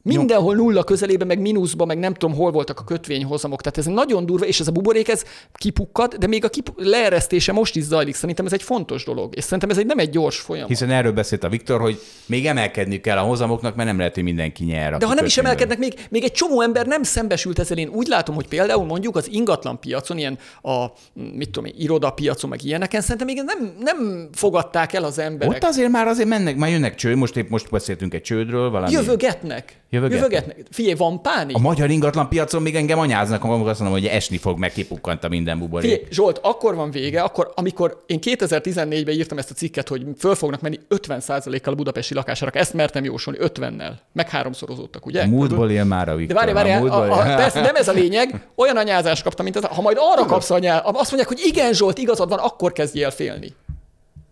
Mindenhol 0.04 0.56
nulla 0.56 0.84
közelében, 0.84 1.28
meg 1.28 1.40
mínuszban, 1.40 1.88
meg 1.88 1.98
nem 2.00 2.14
tudom, 2.14 2.36
hol 2.36 2.52
voltak 2.52 2.80
a 2.80 2.84
kötvényhozamok. 2.84 3.62
Tehát 3.62 3.78
ez 3.78 3.86
nagyon 3.86 4.26
durva, 4.26 4.46
és 4.46 4.60
ez 4.60 4.68
a 4.68 4.72
buborék, 4.72 5.08
ez 5.10 5.24
kipukkad, 5.54 6.16
de 6.16 6.28
még 6.28 6.46
a 6.46 6.50
kipu- 6.50 6.80
leeresztése 6.86 7.52
most 7.52 7.76
is 7.76 7.84
zajlik. 7.84 8.16
Szerintem 8.16 8.46
ez 8.46 8.54
egy 8.54 8.64
fontos 8.64 9.04
dolog, 9.04 9.36
és 9.36 9.44
szerintem 9.44 9.70
ez 9.70 9.78
egy 9.78 9.86
nem 9.86 10.00
egy 10.00 10.10
gyors 10.10 10.40
folyamat. 10.40 10.70
Hiszen 10.70 10.90
erről 10.90 11.12
beszélt 11.12 11.44
a 11.44 11.50
Viktor, 11.50 11.80
hogy 11.82 12.00
még 12.26 12.46
emelkedni 12.46 13.00
kell 13.02 13.18
a 13.18 13.22
hozamoknak, 13.22 13.76
mert 13.76 13.88
nem 13.88 13.98
lehet, 13.98 14.14
hogy 14.14 14.24
mindenki 14.24 14.64
nyer. 14.64 14.98
De 14.98 15.06
ha 15.06 15.14
nem 15.14 15.26
is 15.26 15.38
emelkednek, 15.38 15.78
még, 15.78 15.94
még 16.10 16.24
egy 16.24 16.32
csomó 16.32 16.62
ember 16.62 16.86
nem 16.86 17.04
szembesült 17.04 17.60
ezzel. 17.60 17.78
Én 17.78 17.88
úgy 17.88 18.08
látom, 18.08 18.36
hogy 18.36 18.48
például 18.48 18.86
mondjuk 18.86 19.16
az 19.16 19.28
ingatlan 19.32 19.80
piacon, 19.80 20.18
ilyen 20.18 20.38
a, 20.62 20.86
mit 21.14 21.50
tudom 21.50 21.66
én, 21.66 21.76
irodapiacon, 21.78 22.50
meg 22.50 22.64
ilyeneken, 22.64 23.02
szerintem 23.02 23.28
még 23.28 23.42
nem, 23.46 23.74
nem 23.80 24.30
fogadták 24.34 24.94
el 24.94 25.04
az 25.04 25.20
emberek. 25.20 25.56
Ott 25.56 25.64
azért 25.64 25.90
már 25.90 26.08
azért 26.08 26.28
mennek, 26.30 26.56
már 26.56 26.70
jönnek 26.70 26.96
csőd, 26.96 27.16
most 27.16 27.38
épp 27.38 27.50
most 27.50 27.70
beszéltünk 27.70 28.14
egy 28.14 28.22
csődről, 28.22 28.70
valami. 28.70 28.92
Jövögetnek. 28.92 29.80
Jövögetnek. 29.94 30.32
Jövögetnek. 30.32 30.66
Figyelj, 30.70 30.96
van 30.96 31.22
pánik. 31.22 31.56
A 31.56 31.60
magyar 31.60 31.90
ingatlan 31.90 32.30
piacon 32.30 32.62
még 32.62 32.76
engem 32.76 33.00
anyáznak, 33.00 33.44
amikor 33.44 33.70
azt 33.70 33.80
mondom, 33.80 34.00
hogy 34.00 34.08
esni 34.08 34.38
fog, 34.38 34.58
meg 34.58 34.72
kipukkant 34.72 35.24
a 35.24 35.30
minden 35.30 35.60
buborék. 35.60 35.90
Figyelj, 35.90 36.08
Zsolt, 36.12 36.40
akkor 36.44 36.76
van 36.76 36.92
vége, 36.92 37.22
akkor, 37.22 37.52
amikor 37.56 38.04
én 38.06 38.20
2014-ben 38.22 39.16
írtam 39.16 39.38
ezt 39.38 39.52
a 39.52 39.54
cikket, 39.54 39.88
hogy 39.88 40.06
föl 40.18 40.36
fognak 40.36 40.62
menni 40.62 40.80
50%-kal 40.90 41.74
a 41.74 41.76
budapesti 41.76 42.14
lakásárak, 42.14 42.56
ezt 42.56 42.74
mertem 42.74 43.04
jósolni 43.04 43.40
50-nel. 43.42 43.92
Meg 44.14 44.30
háromszorozódtak, 44.30 45.06
ugye? 45.06 45.26
Múltból 45.26 45.72
él 45.72 45.84
már 45.84 46.10
a 46.10 46.12
De 46.12 46.18
Viktor. 46.18 46.36
várj, 46.36 46.52
várj, 46.52 46.72
a 46.72 47.02
a, 47.02 47.20
a, 47.20 47.36
persze 47.36 47.62
nem 47.62 47.76
ez 47.76 47.88
a 47.88 47.92
lényeg, 47.92 48.48
olyan 48.56 48.78
anyázást 48.78 49.24
kaptam, 49.24 49.44
mint 49.46 49.58
az, 49.58 49.64
ha 49.64 49.82
majd 49.82 49.98
arra 50.00 50.26
kapsz 50.26 50.50
anyá, 50.50 50.78
azt 50.78 51.12
mondják, 51.12 51.28
hogy 51.28 51.42
igen, 51.46 51.74
Zsolt, 51.74 51.98
igazad 51.98 52.30
van, 52.30 52.40
akkor 52.40 52.72
kezdj 52.72 53.04
el 53.04 53.12
félni. 53.12 53.54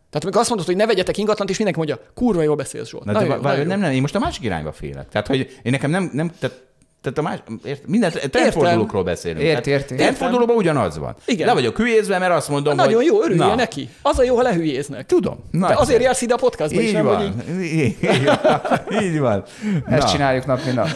Tehát 0.09 0.23
amikor 0.23 0.39
azt 0.41 0.49
mondod, 0.49 0.67
hogy 0.67 0.75
ne 0.75 0.85
vegyetek 0.85 1.17
ingatlant, 1.17 1.49
és 1.49 1.57
mindenki 1.57 1.85
mondja, 1.85 2.11
kurva 2.13 2.41
jól 2.41 2.55
beszélsz, 2.55 2.89
Zsolt. 2.89 3.05
Na, 3.05 3.11
de 3.11 3.19
Nagyon 3.19 3.35
jó, 3.35 3.41
nagyon 3.41 3.59
jó. 3.61 3.67
nem, 3.67 3.79
nem, 3.79 3.91
én 3.91 4.01
most 4.01 4.15
a 4.15 4.19
másik 4.19 4.43
irányba 4.43 4.71
félek. 4.71 5.09
Tehát, 5.09 5.27
hogy 5.27 5.59
én 5.63 5.71
nekem 5.71 5.89
nem, 5.89 6.09
nem 6.13 6.31
tehát, 6.39 6.61
tehát 7.01 7.17
a 7.17 7.21
más, 7.21 7.39
ért, 7.63 7.87
minden 7.87 8.11
trendfordulókról 8.11 9.03
beszélünk. 9.03 9.45
Tehát 9.45 9.67
érti. 9.67 9.95
Trendfordulóban 9.95 10.55
ugyanaz 10.55 10.97
van. 10.97 11.15
Igen. 11.25 11.47
Le 11.47 11.53
vagyok 11.53 11.77
hülyézve, 11.77 12.17
mert 12.17 12.31
azt 12.31 12.49
mondom, 12.49 12.75
Nagyon 12.75 12.93
hogy... 12.93 13.05
jó, 13.05 13.21
örüljél 13.21 13.45
Na, 13.45 13.55
neki. 13.55 13.89
Az 14.01 14.19
a 14.19 14.23
jó, 14.23 14.35
ha 14.35 14.41
lehülyéznek. 14.41 15.05
Tudom. 15.05 15.35
Te 15.51 15.57
Nagyszerű. 15.57 15.81
azért 15.81 16.01
jársz 16.01 16.21
ide 16.21 16.33
a 16.33 16.37
podcastba 16.37 16.81
is, 16.81 16.87
Így 16.87 16.93
nem? 16.93 17.05
Hogy 17.05 17.15
van. 17.15 17.61
így... 17.61 17.97
Így 18.01 18.23
van. 18.25 19.03
Így 19.03 19.19
van. 19.19 19.43
Ezt 19.87 20.03
Na. 20.03 20.09
csináljuk 20.09 20.45
nap, 20.45 20.63
mint 20.63 20.75
nap. 20.75 20.89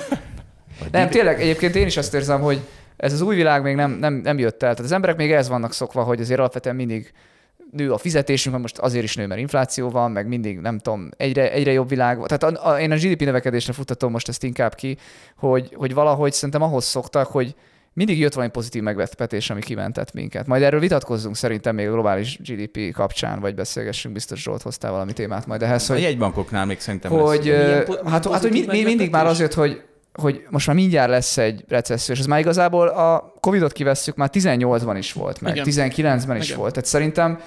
Nem, 0.91 1.09
tényleg, 1.09 1.41
egyébként 1.41 1.76
én 1.76 1.86
is 1.86 1.97
azt 1.97 2.14
érzem, 2.14 2.41
hogy 2.41 2.59
ez 2.97 3.14
az 3.14 3.22
új 3.22 3.36
világ 3.36 3.64
még 3.64 3.76
nem, 3.76 3.91
nem, 3.91 4.14
nem 4.14 4.38
jött 4.39 4.64
el. 4.64 4.70
Tehát 4.74 4.80
az 4.80 4.91
emberek 4.91 5.18
még 5.18 5.32
ehhez 5.32 5.47
vannak 5.49 5.74
szokva, 5.74 6.03
hogy 6.03 6.20
azért 6.20 6.39
alapvetően 6.39 6.76
mindig 6.76 7.11
nő 7.74 7.91
a 7.91 7.97
fizetésünk, 7.97 8.57
most 8.57 8.78
azért 8.78 9.03
is 9.03 9.15
nő, 9.15 9.28
mert 9.28 9.39
infláció 9.39 9.89
van, 9.89 10.11
meg 10.11 10.28
mindig, 10.28 10.59
nem 10.59 10.80
tudom, 10.80 11.09
egyre, 11.17 11.51
egyre 11.51 11.71
jobb 11.71 11.89
világ 11.89 12.17
van. 12.17 12.28
Tehát 12.28 12.43
a, 12.43 12.69
a, 12.69 12.80
én 12.80 12.91
a 12.91 12.95
GDP 12.95 13.21
növekedésre 13.21 13.74
futtatom 13.74 14.11
most 14.11 14.28
ezt 14.28 14.43
inkább 14.43 14.76
ki, 14.76 14.97
hogy, 15.38 15.71
hogy 15.76 15.93
valahogy 15.93 16.34
szerintem 16.34 16.61
ahhoz 16.61 16.86
szoktak, 16.86 17.28
hogy 17.28 17.55
mindig 17.93 18.19
jött 18.19 18.34
valami 18.34 18.51
pozitív 18.51 18.82
megvetetés, 18.82 19.49
ami 19.49 19.61
kimentett 19.61 20.13
minket. 20.13 20.47
Majd 20.47 20.63
erről 20.63 20.80
vitatkozzunk 20.80 21.36
szerintem 21.36 21.76
még 21.76 21.88
a 21.88 21.91
globális 21.91 22.39
GDP 22.43 22.91
kapcsán, 22.93 23.39
vagy 23.39 23.55
beszélgessünk, 23.55 24.13
biztos 24.13 24.41
Zsolt 24.41 24.61
hoztál 24.61 24.91
valami 24.91 25.13
témát 25.13 25.47
majd 25.47 25.61
ehhez, 25.63 25.89
A 25.89 25.93
hogy, 25.93 26.01
jegybankoknál 26.01 26.65
még 26.65 26.80
szerintem 26.80 27.11
hogy 27.11 27.45
lesz. 27.45 27.86
po- 27.86 28.01
hát, 28.07 28.28
hát, 28.32 28.41
hogy 28.41 28.51
mi, 28.51 28.59
mi, 28.59 28.65
pozitív 28.65 28.86
mindig 28.86 29.09
már 29.11 29.24
meglepetés? 29.24 29.36
azért, 29.36 29.53
hogy, 29.53 29.82
hogy 30.13 30.45
most 30.49 30.67
már 30.67 30.76
mindjárt 30.76 31.09
lesz 31.09 31.38
egy 31.38 31.63
recesszió, 31.67 32.13
és 32.13 32.19
ez 32.19 32.26
már 32.26 32.39
igazából 32.39 32.88
a 32.88 33.34
Covid-ot 33.39 33.71
kivesszük, 33.71 34.15
már 34.15 34.30
18-ban 34.34 34.95
is 34.97 35.13
volt, 35.13 35.41
meg 35.41 35.55
Igen. 35.55 35.65
19-ben 35.69 36.38
is 36.38 36.45
Igen. 36.45 36.57
volt. 36.57 36.74
Tehát 36.74 36.89
szerintem 36.89 37.39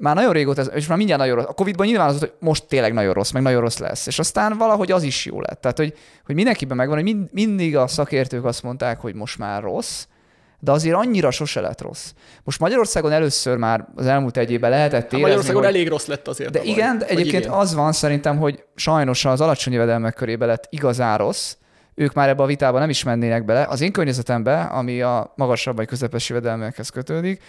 már 0.00 0.14
nagyon 0.14 0.32
régóta, 0.32 0.62
és 0.62 0.86
már 0.86 0.96
mindjárt 0.96 1.20
nagyon 1.20 1.36
rossz. 1.36 1.46
A 1.48 1.52
Covid-ban 1.52 1.86
nyilván 1.86 2.08
az 2.08 2.18
hogy 2.18 2.32
most 2.38 2.64
tényleg 2.64 2.92
nagyon 2.92 3.12
rossz, 3.12 3.30
meg 3.30 3.42
nagyon 3.42 3.60
rossz 3.60 3.78
lesz. 3.78 4.06
És 4.06 4.18
aztán 4.18 4.58
valahogy 4.58 4.92
az 4.92 5.02
is 5.02 5.26
jó 5.26 5.40
lett. 5.40 5.60
Tehát, 5.60 5.78
hogy, 5.78 5.94
hogy 6.26 6.34
mindenkiben 6.34 6.76
megvan, 6.76 6.96
hogy 6.96 7.04
mind, 7.04 7.28
mindig 7.32 7.76
a 7.76 7.86
szakértők 7.86 8.44
azt 8.44 8.62
mondták, 8.62 9.00
hogy 9.00 9.14
most 9.14 9.38
már 9.38 9.62
rossz, 9.62 10.04
de 10.58 10.72
azért 10.72 10.96
annyira 10.96 11.30
sose 11.30 11.60
lett 11.60 11.80
rossz. 11.80 12.12
Most 12.44 12.60
Magyarországon 12.60 13.12
először 13.12 13.56
már 13.56 13.88
az 13.96 14.06
elmúlt 14.06 14.36
egy 14.36 14.50
évben 14.50 14.70
lehetett 14.70 14.92
Hát 14.92 15.02
érezni, 15.02 15.20
Magyarországon 15.20 15.62
hogy... 15.62 15.74
elég 15.74 15.88
rossz 15.88 16.06
lett 16.06 16.28
azért. 16.28 16.50
De 16.50 16.58
tavaly. 16.58 16.74
igen, 16.74 16.98
de 16.98 17.06
egyébként 17.06 17.44
idén. 17.44 17.56
az 17.56 17.74
van 17.74 17.92
szerintem, 17.92 18.38
hogy 18.38 18.64
sajnos 18.74 19.24
az 19.24 19.40
alacsony 19.40 19.72
jövedelmek 19.72 20.14
körébe 20.14 20.46
lett 20.46 20.66
igazán 20.70 21.18
rossz, 21.18 21.54
ők 21.94 22.12
már 22.12 22.28
ebbe 22.28 22.42
a 22.42 22.46
vitába 22.46 22.78
nem 22.78 22.88
is 22.88 23.02
mennének 23.02 23.44
bele. 23.44 23.66
Az 23.68 23.80
én 23.80 23.92
környezetemben, 23.92 24.66
ami 24.66 25.00
a 25.00 25.32
magasabb 25.36 25.76
vagy 25.76 25.86
közepes 25.86 26.28
jövedelmekhez 26.28 26.88
kötődik, 26.88 27.42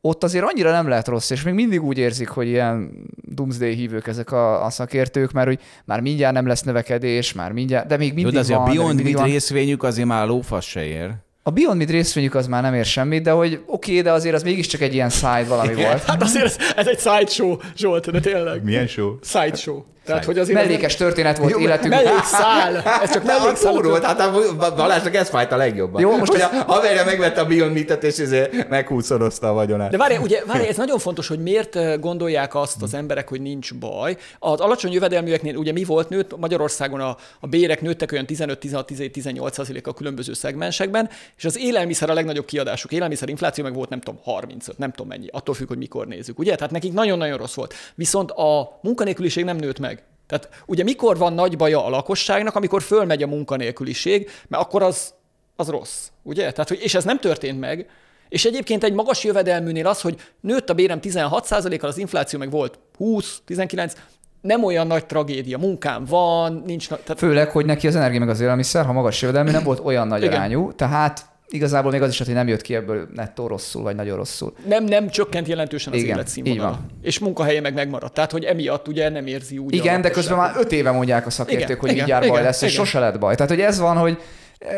ott 0.00 0.24
azért 0.24 0.44
annyira 0.52 0.70
nem 0.70 0.88
lehet 0.88 1.08
rossz, 1.08 1.30
és 1.30 1.42
még 1.42 1.54
mindig 1.54 1.82
úgy 1.82 1.98
érzik, 1.98 2.28
hogy 2.28 2.46
ilyen 2.46 2.90
doomsday 3.22 3.74
hívők 3.74 4.06
ezek 4.06 4.32
a, 4.32 4.64
a 4.64 4.70
szakértők, 4.70 5.32
mert 5.32 5.46
hogy 5.46 5.60
már 5.84 6.00
mindjárt 6.00 6.34
nem 6.34 6.46
lesz 6.46 6.62
növekedés, 6.62 7.32
már 7.32 7.52
mindjárt, 7.52 7.86
de 7.86 7.96
még 7.96 8.08
Jó, 8.08 8.14
mindig 8.14 8.32
de 8.34 8.38
azért 8.40 8.58
van. 8.58 8.68
a 8.68 8.70
Beyond 8.72 9.02
Meat 9.02 9.24
részvényük 9.24 9.82
azért 9.82 10.08
már 10.08 10.22
a 10.22 10.26
lófasz 10.26 10.64
se 10.64 10.84
ér. 10.84 11.14
A 11.48 11.50
Beyond 11.50 11.76
Meat 11.76 11.90
részvényük 11.90 12.34
az 12.34 12.46
már 12.46 12.62
nem 12.62 12.74
ér 12.74 12.84
semmit, 12.84 13.22
de 13.22 13.30
hogy 13.30 13.60
oké, 13.66 13.90
okay, 13.90 14.02
de 14.02 14.12
azért 14.12 14.34
az 14.34 14.42
mégiscsak 14.42 14.80
egy 14.80 14.94
ilyen 14.94 15.10
side 15.10 15.44
valami 15.48 15.74
volt. 15.74 16.04
Hát 16.04 16.22
azért 16.22 16.44
ez, 16.44 16.56
ez 16.76 16.86
egy 16.86 16.98
sideshow, 16.98 17.56
Zsolt, 17.76 18.10
de 18.10 18.20
tényleg. 18.20 18.64
Milyen 18.64 18.86
show? 18.86 19.14
Sideshow. 19.22 19.82
Tehát, 20.08 20.24
hogy 20.24 20.38
azért 20.38 20.58
Mellékes 20.58 20.96
történet 20.96 21.38
volt 21.38 21.56
életünk. 21.56 21.94
Mellékszál. 21.94 22.76
Ez 23.02 23.12
csak 23.12 23.24
mellékszál. 23.24 23.72
Túrult, 23.78 24.04
hát 24.04 24.20
a 24.20 24.32
Balázsnak 24.76 25.14
ez 25.14 25.28
fájt 25.28 25.52
a 25.52 25.56
legjobban. 25.56 26.00
Jó, 26.00 26.16
most 26.16 26.32
hogy 26.32 26.40
a 26.40 26.64
haverja 26.66 27.04
megvette 27.04 27.40
a 27.40 27.44
Beyond 27.44 27.72
Meat-et, 27.72 28.04
és 28.04 28.18
ezért 28.18 28.68
meghúszorozta 28.68 29.48
a 29.48 29.52
vagyonát. 29.52 29.90
De 29.90 29.96
várj, 29.96 30.16
ugye, 30.16 30.42
várj, 30.46 30.66
ez 30.66 30.76
nagyon 30.76 30.98
fontos, 30.98 31.28
hogy 31.28 31.38
miért 31.38 32.00
gondolják 32.00 32.54
azt 32.54 32.82
az 32.82 32.94
emberek, 32.94 33.28
hogy 33.28 33.40
nincs 33.40 33.74
baj. 33.74 34.16
Az 34.38 34.60
alacsony 34.60 34.92
jövedelműeknél 34.92 35.56
ugye 35.56 35.72
mi 35.72 35.84
volt 35.84 36.08
nőtt? 36.08 36.38
Magyarországon 36.38 37.00
a, 37.00 37.16
a 37.40 37.46
bérek 37.46 37.80
nőttek 37.80 38.12
olyan 38.12 38.24
15-16-18 38.28 39.84
a 39.84 39.94
különböző 39.94 40.32
szegmensekben, 40.32 41.10
és 41.38 41.44
az 41.44 41.58
élelmiszer 41.58 42.10
a 42.10 42.14
legnagyobb 42.14 42.44
kiadásuk. 42.44 42.92
Élelmiszer 42.92 43.28
infláció 43.28 43.64
meg 43.64 43.74
volt 43.74 43.88
nem 43.88 44.00
tudom 44.00 44.20
35, 44.22 44.78
nem 44.78 44.90
tudom 44.90 45.06
mennyi, 45.06 45.26
attól 45.30 45.54
függ, 45.54 45.68
hogy 45.68 45.78
mikor 45.78 46.06
nézzük. 46.06 46.38
Ugye? 46.38 46.54
Tehát 46.54 46.72
nekik 46.72 46.92
nagyon-nagyon 46.92 47.38
rossz 47.38 47.54
volt. 47.54 47.74
Viszont 47.94 48.30
a 48.30 48.78
munkanélküliség 48.82 49.44
nem 49.44 49.56
nőtt 49.56 49.78
meg. 49.78 50.02
Tehát 50.26 50.48
ugye 50.66 50.82
mikor 50.82 51.18
van 51.18 51.32
nagy 51.32 51.56
baja 51.56 51.84
a 51.84 51.88
lakosságnak, 51.88 52.54
amikor 52.54 52.82
fölmegy 52.82 53.22
a 53.22 53.26
munkanélküliség, 53.26 54.30
mert 54.48 54.62
akkor 54.62 54.82
az, 54.82 55.14
az 55.56 55.68
rossz, 55.68 56.08
ugye? 56.22 56.52
Tehát, 56.52 56.68
hogy, 56.68 56.78
és 56.82 56.94
ez 56.94 57.04
nem 57.04 57.18
történt 57.18 57.60
meg, 57.60 57.88
és 58.28 58.44
egyébként 58.44 58.84
egy 58.84 58.92
magas 58.92 59.24
jövedelműnél 59.24 59.86
az, 59.86 60.00
hogy 60.00 60.20
nőtt 60.40 60.70
a 60.70 60.74
bérem 60.74 60.98
16%-kal, 61.02 61.88
az 61.88 61.98
infláció 61.98 62.38
meg 62.38 62.50
volt 62.50 62.78
20-19, 62.98 63.92
nem 64.40 64.64
olyan 64.64 64.86
nagy 64.86 65.06
tragédia. 65.06 65.58
Munkám 65.58 66.04
van, 66.04 66.62
nincs 66.66 66.90
nagy... 66.90 67.00
Tehát 67.00 67.18
Főleg, 67.18 67.50
hogy 67.50 67.66
neki 67.66 67.86
az 67.86 67.96
energia 67.96 68.18
meg 68.18 68.28
az 68.28 68.40
élelmiszer, 68.40 68.84
ha 68.84 68.92
magas 68.92 69.22
jövedelmű, 69.22 69.50
nem 69.50 69.62
volt 69.62 69.80
olyan 69.84 70.06
nagy 70.06 70.22
Igen. 70.22 70.34
arányú, 70.34 70.72
tehát 70.72 71.26
igazából 71.48 71.90
még 71.90 72.02
az 72.02 72.10
is, 72.10 72.18
hogy 72.18 72.34
nem 72.34 72.48
jött 72.48 72.60
ki 72.60 72.74
ebből 72.74 73.08
nettó 73.14 73.46
rosszul, 73.46 73.82
vagy 73.82 73.94
nagyon 73.94 74.16
rosszul. 74.16 74.52
nem, 74.66 74.84
nem 74.84 75.08
csökkent 75.08 75.48
jelentősen 75.48 75.92
az 75.92 75.98
Igen, 75.98 76.14
életszínvonala. 76.14 76.80
És 77.02 77.18
munkahelye 77.18 77.60
meg 77.60 77.74
megmaradt. 77.74 78.14
Tehát, 78.14 78.32
hogy 78.32 78.44
emiatt 78.44 78.88
ugye 78.88 79.08
nem 79.08 79.26
érzi 79.26 79.58
úgy 79.58 79.74
Igen, 79.74 80.00
de 80.00 80.10
közben 80.10 80.36
már 80.36 80.54
öt 80.58 80.72
éve 80.72 80.90
mondják 80.90 81.26
a 81.26 81.30
szakértők, 81.30 81.68
Igen, 81.68 81.78
hogy 81.80 81.90
igen, 81.90 82.02
így 82.02 82.08
jár 82.08 82.20
baj 82.20 82.30
igen, 82.30 82.42
lesz, 82.42 82.62
és 82.62 82.72
igen. 82.72 82.84
sose 82.84 82.98
lett 82.98 83.18
baj. 83.18 83.34
Tehát, 83.34 83.50
hogy 83.50 83.60
ez 83.60 83.78
van, 83.78 83.96
hogy 83.96 84.18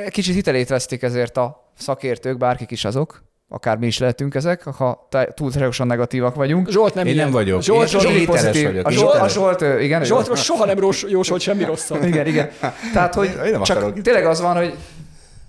Kicsit 0.09 0.35
hitelét 0.35 0.69
vesztik 0.69 1.03
ezért 1.03 1.37
a 1.37 1.73
szakértők, 1.79 2.37
bárkik 2.37 2.71
is 2.71 2.85
azok, 2.85 3.23
akár 3.53 3.77
mi 3.77 3.87
is 3.87 3.99
lehetünk 3.99 4.35
ezek, 4.35 4.63
ha 4.63 5.09
túlságosan 5.35 5.87
negatívak 5.87 6.35
vagyunk. 6.35 6.69
Zsolt 6.71 6.95
nem 6.95 7.07
Én 7.07 7.13
ilyen. 7.13 7.25
nem 7.25 7.35
vagyok. 7.35 7.63
Zsolt, 7.63 7.81
Én 7.83 7.87
Zsolt, 7.89 8.03
Zsolt- 8.03 8.15
Zsolt, 8.17 8.27
pozitív. 8.27 8.67
vagyok. 8.67 8.87
A 8.87 8.91
Zsolt, 8.91 9.15
a. 9.15 9.29
Zsolt, 9.29 9.61
igen. 9.81 10.01
ő- 10.01 10.05
Zsoltról 10.05 10.37
soha 10.37 10.65
nem 10.67 10.79
ros- 10.79 11.07
jósolt 11.09 11.41
semmi 11.41 11.65
rosszat. 11.65 12.05
Igen, 12.05 12.27
igen. 12.27 12.51
Tehát, 12.93 13.15
hogy 13.15 13.27
Én 13.45 13.51
nem 13.51 13.63
csak 13.63 13.77
akarok. 13.77 14.01
tényleg 14.01 14.27
az 14.27 14.41
van, 14.41 14.57
hogy 14.57 14.75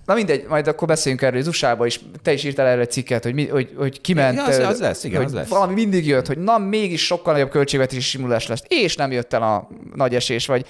Na 0.06 0.14
mindegy, 0.14 0.44
majd 0.48 0.66
akkor 0.68 0.88
beszéljünk 0.88 1.22
erről 1.24 1.40
az 1.40 1.46
usa 1.46 1.76
is. 1.84 2.00
Te 2.22 2.32
is 2.32 2.44
írtál 2.44 2.66
erre 2.66 2.80
egy 2.80 2.90
cikket, 2.90 3.22
hogy, 3.22 3.34
mi, 3.34 3.46
hogy, 3.46 3.70
hogy 3.76 4.00
kiment. 4.00 4.32
Igen, 4.32 4.44
az- 4.46 4.58
az 4.58 4.80
lesz, 4.80 5.04
igen, 5.04 5.24
az 5.24 5.32
lesz. 5.32 5.48
Valami 5.48 5.74
mindig 5.74 6.06
jött, 6.06 6.26
hogy 6.26 6.38
na 6.38 6.58
mégis 6.58 7.06
sokkal 7.06 7.32
nagyobb 7.32 7.50
költségvetési 7.50 8.00
simulás 8.00 8.46
lesz, 8.46 8.62
és 8.68 8.96
nem 8.96 9.12
jött 9.12 9.32
el 9.32 9.42
a 9.42 9.68
nagy 9.94 10.14
esés, 10.14 10.46
vagy 10.46 10.66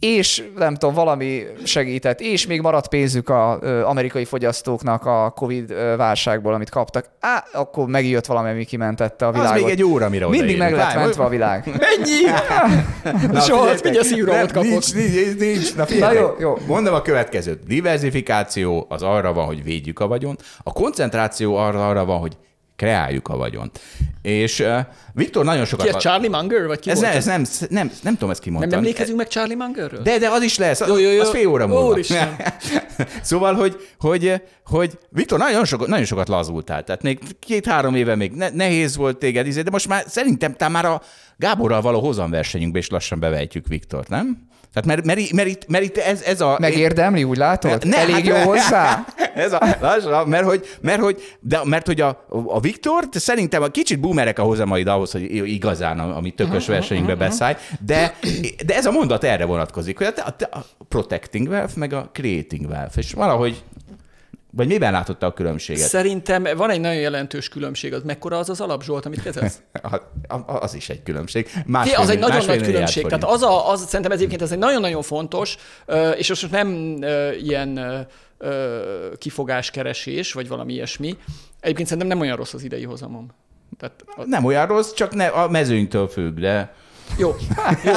és 0.00 0.42
nem 0.56 0.74
tudom, 0.74 0.94
valami 0.94 1.42
segített, 1.64 2.20
és 2.20 2.46
még 2.46 2.60
maradt 2.60 2.88
pénzük 2.88 3.28
az 3.30 3.58
amerikai 3.84 4.24
fogyasztóknak 4.24 5.06
a 5.06 5.30
Covid 5.36 5.74
válságból, 5.96 6.54
amit 6.54 6.70
kaptak. 6.70 7.04
Á, 7.20 7.44
akkor 7.52 7.86
megjött 7.86 8.26
valami, 8.26 8.50
ami 8.50 8.64
kimentette 8.64 9.24
a 9.26 9.28
Az 9.28 9.34
világot. 9.34 9.62
még 9.62 9.70
egy 9.70 9.82
óra, 9.82 10.08
mire 10.08 10.28
Mindig 10.28 10.58
meg 10.58 10.72
lett 10.74 10.94
mentve 10.94 11.24
a 11.24 11.28
világ. 11.28 11.64
Mennyi? 11.66 12.20
Na, 13.32 13.40
figyeljetek, 13.40 13.82
mindjárt 13.82 14.06
szívrohamot 14.06 14.52
nem, 14.52 14.62
kapott. 14.62 14.70
Nincs, 14.94 14.94
nincs, 14.94 15.38
nincs. 15.38 15.74
Na, 15.74 15.84
Na 15.98 16.12
jó, 16.12 16.34
jó. 16.38 16.58
Mondom 16.66 16.94
a 16.94 17.02
következőt. 17.02 17.66
Diversifikáció 17.66 18.73
az 18.88 19.02
arra 19.02 19.32
van, 19.32 19.46
hogy 19.46 19.62
védjük 19.62 20.00
a 20.00 20.06
vagyont, 20.06 20.42
a 20.62 20.72
koncentráció 20.72 21.56
arra, 21.56 21.88
arra 21.88 22.04
van, 22.04 22.18
hogy 22.18 22.36
kreáljuk 22.76 23.28
a 23.28 23.36
vagyont. 23.36 23.80
És 24.22 24.60
uh, 24.60 24.78
Viktor 25.12 25.44
nagyon 25.44 25.64
sokat... 25.64 25.86
Ki 25.86 25.94
ez 25.94 26.02
Charlie 26.02 26.28
Munger? 26.28 26.66
Vagy 26.66 26.78
ki 26.78 26.90
ez, 26.90 26.98
volt 27.00 27.10
ne, 27.10 27.16
ez 27.16 27.24
nem, 27.24 27.44
nem, 27.68 27.90
nem 28.02 28.12
tudom, 28.12 28.30
ezt 28.30 28.44
Nem 28.44 28.52
kimondtam. 28.52 28.78
emlékezünk 28.78 29.16
meg 29.16 29.28
Charlie 29.28 29.54
Mungerről? 29.54 30.02
De, 30.02 30.18
de 30.18 30.28
az 30.28 30.42
is 30.42 30.58
lesz, 30.58 30.80
az, 30.80 30.88
Jó, 30.88 30.98
jó, 30.98 31.10
jó. 31.10 31.20
az 31.20 31.30
fél 31.30 31.48
óra 31.48 31.66
múlva. 31.66 31.88
Úristen. 31.88 32.36
szóval, 33.22 33.54
hogy, 33.54 33.88
hogy, 33.98 34.42
hogy 34.64 34.98
Viktor 35.08 35.38
nagyon 35.38 35.64
sokat, 35.64 35.88
nagyon 35.88 36.04
sokat 36.04 36.28
lazultál, 36.28 36.84
tehát 36.84 37.02
még 37.02 37.18
két-három 37.38 37.94
éve 37.94 38.14
még 38.14 38.32
ne, 38.32 38.48
nehéz 38.48 38.96
volt 38.96 39.18
téged, 39.18 39.46
izé, 39.46 39.62
de 39.62 39.70
most 39.70 39.88
már 39.88 40.04
szerintem 40.06 40.54
te 40.54 40.68
már 40.68 40.84
a 40.84 41.02
Gáborral 41.36 41.80
való 41.80 42.00
hozamversenyünkbe 42.00 42.78
is 42.78 42.88
lassan 42.88 43.20
bevejtjük 43.20 43.66
Viktort, 43.66 44.08
nem? 44.08 44.48
Tehát 44.74 44.86
mert, 44.86 45.04
mert, 45.04 45.32
mert, 45.32 45.48
itt, 45.48 45.66
mert 45.68 45.84
itt 45.84 45.96
ez, 45.96 46.22
ez 46.22 46.40
a... 46.40 46.56
Megérdemli, 46.60 47.24
úgy 47.24 47.36
látod? 47.36 47.86
Ne, 47.86 47.96
Elég 47.96 48.14
hát- 48.14 48.26
jó 48.26 48.36
hozzá? 48.36 49.04
Ez 49.34 49.52
a, 49.52 49.76
lassan, 49.80 50.28
mert 50.28 50.44
hogy, 50.44 50.66
mert 50.80 51.00
hogy, 51.00 51.36
de, 51.40 51.60
mert 51.64 51.86
hogy 51.86 52.00
a, 52.00 52.26
a 52.46 52.60
Viktor 52.60 53.04
szerintem 53.10 53.62
a 53.62 53.66
kicsit 53.66 54.00
boomerek 54.00 54.38
a 54.38 54.42
hozamaid 54.42 54.86
ahhoz, 54.86 55.12
hogy 55.12 55.34
igazán 55.52 55.98
a, 55.98 56.16
a 56.16 56.20
mi 56.20 56.30
tökös 56.30 56.66
versenyünkbe 56.66 57.14
beszállj, 57.14 57.54
de, 57.80 58.16
de 58.66 58.74
ez 58.74 58.86
a 58.86 58.90
mondat 58.90 59.24
erre 59.24 59.44
vonatkozik, 59.44 59.98
hogy 59.98 60.06
a, 60.16 60.20
a, 60.20 60.58
a 60.58 60.64
protecting 60.88 61.48
wealth, 61.48 61.76
meg 61.76 61.92
a 61.92 62.10
creating 62.12 62.68
wealth, 62.68 62.98
és 62.98 63.12
valahogy, 63.12 63.62
vagy 64.56 64.66
miben 64.66 64.92
látotta 64.92 65.26
a 65.26 65.32
különbséget? 65.32 65.88
Szerintem 65.88 66.46
van 66.56 66.70
egy 66.70 66.80
nagyon 66.80 67.00
jelentős 67.00 67.48
különbség. 67.48 67.92
Az 67.92 68.02
mekkora 68.02 68.38
az 68.38 68.48
az 68.48 68.60
alap, 68.60 68.82
Zsolt, 68.82 69.06
amit 69.06 69.22
kezelsz? 69.22 69.62
Az 70.46 70.74
is 70.74 70.88
egy 70.88 71.02
különbség. 71.02 71.48
Másfél, 71.66 71.98
az 71.98 72.08
egy 72.08 72.18
nagyon 72.18 72.44
nagy 72.44 72.62
különbség. 72.62 73.06
Tehát 73.06 73.24
az, 73.24 73.42
a, 73.42 73.70
az 73.70 73.84
szerintem 73.86 74.10
ez 74.10 74.18
egyébként 74.18 74.42
ez 74.42 74.52
egy 74.52 74.58
nagyon-nagyon 74.58 75.02
fontos, 75.02 75.56
és 76.16 76.28
most 76.28 76.50
nem 76.50 76.98
ilyen 77.42 78.06
kifogáskeresés, 79.18 80.32
vagy 80.32 80.48
valami 80.48 80.72
ilyesmi. 80.72 81.16
Egyébként 81.60 81.88
szerintem 81.88 82.12
nem 82.12 82.20
olyan 82.20 82.36
rossz 82.36 82.54
az 82.54 82.62
idei 82.62 82.84
hozamom. 82.84 83.30
Tehát, 83.78 84.04
a, 84.16 84.24
Nem 84.26 84.44
olyan 84.44 84.66
rossz, 84.66 84.92
csak 84.92 85.14
ne, 85.14 85.26
a 85.26 85.48
mezőnytől 85.48 86.08
függ, 86.08 86.38
de 86.38 86.74
jó, 87.18 87.34
jó. 87.84 87.92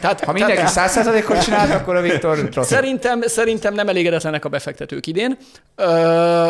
Tehát, 0.00 0.24
Ha 0.24 0.32
mindenki 0.32 0.56
tehát, 0.56 0.72
száz 0.72 0.92
százalékot 0.92 1.42
csinált, 1.42 1.70
akkor 1.70 1.96
a 1.96 2.00
Viktor 2.00 2.38
rossz. 2.54 2.68
Szerintem, 2.68 3.20
szerintem 3.20 3.74
nem 3.74 3.88
elégedetlenek 3.88 4.44
a 4.44 4.48
befektetők 4.48 5.06
idén. 5.06 5.36
Ö, 5.76 6.48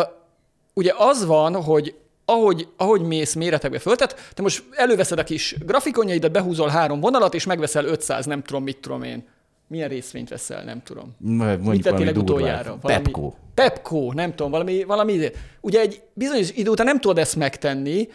ugye 0.73 0.93
az 0.97 1.25
van, 1.25 1.63
hogy 1.63 1.95
ahogy, 2.25 2.67
ahogy 2.77 3.01
mész 3.01 3.33
méretekbe 3.33 3.79
föltet, 3.79 4.29
te 4.33 4.41
most 4.41 4.63
előveszed 4.71 5.19
a 5.19 5.23
kis 5.23 5.55
grafikonjaidat, 5.65 6.31
behúzol 6.31 6.67
három 6.67 6.99
vonalat, 6.99 7.33
és 7.33 7.45
megveszel 7.45 7.85
500, 7.85 8.25
nem 8.25 8.41
tudom, 8.41 8.63
mit 8.63 8.77
tudom 8.77 9.03
én. 9.03 9.27
Milyen 9.67 9.89
részvényt 9.89 10.29
veszel, 10.29 10.63
nem 10.63 10.81
tudom. 10.83 11.15
Mit 11.19 11.37
mondjuk 11.37 11.65
vettél 11.67 11.91
valami 11.91 12.05
legutoljára? 12.05 12.77
Pepco. 12.81 13.33
Pepco, 13.53 14.11
nem 14.11 14.29
tudom, 14.35 14.51
valami, 14.51 14.83
valami. 14.83 15.29
Ugye 15.61 15.79
egy 15.79 16.01
bizonyos 16.13 16.51
idő 16.51 16.69
után 16.69 16.85
nem 16.85 16.99
tudod 16.99 17.17
ezt 17.17 17.35
megtenni, 17.35 18.09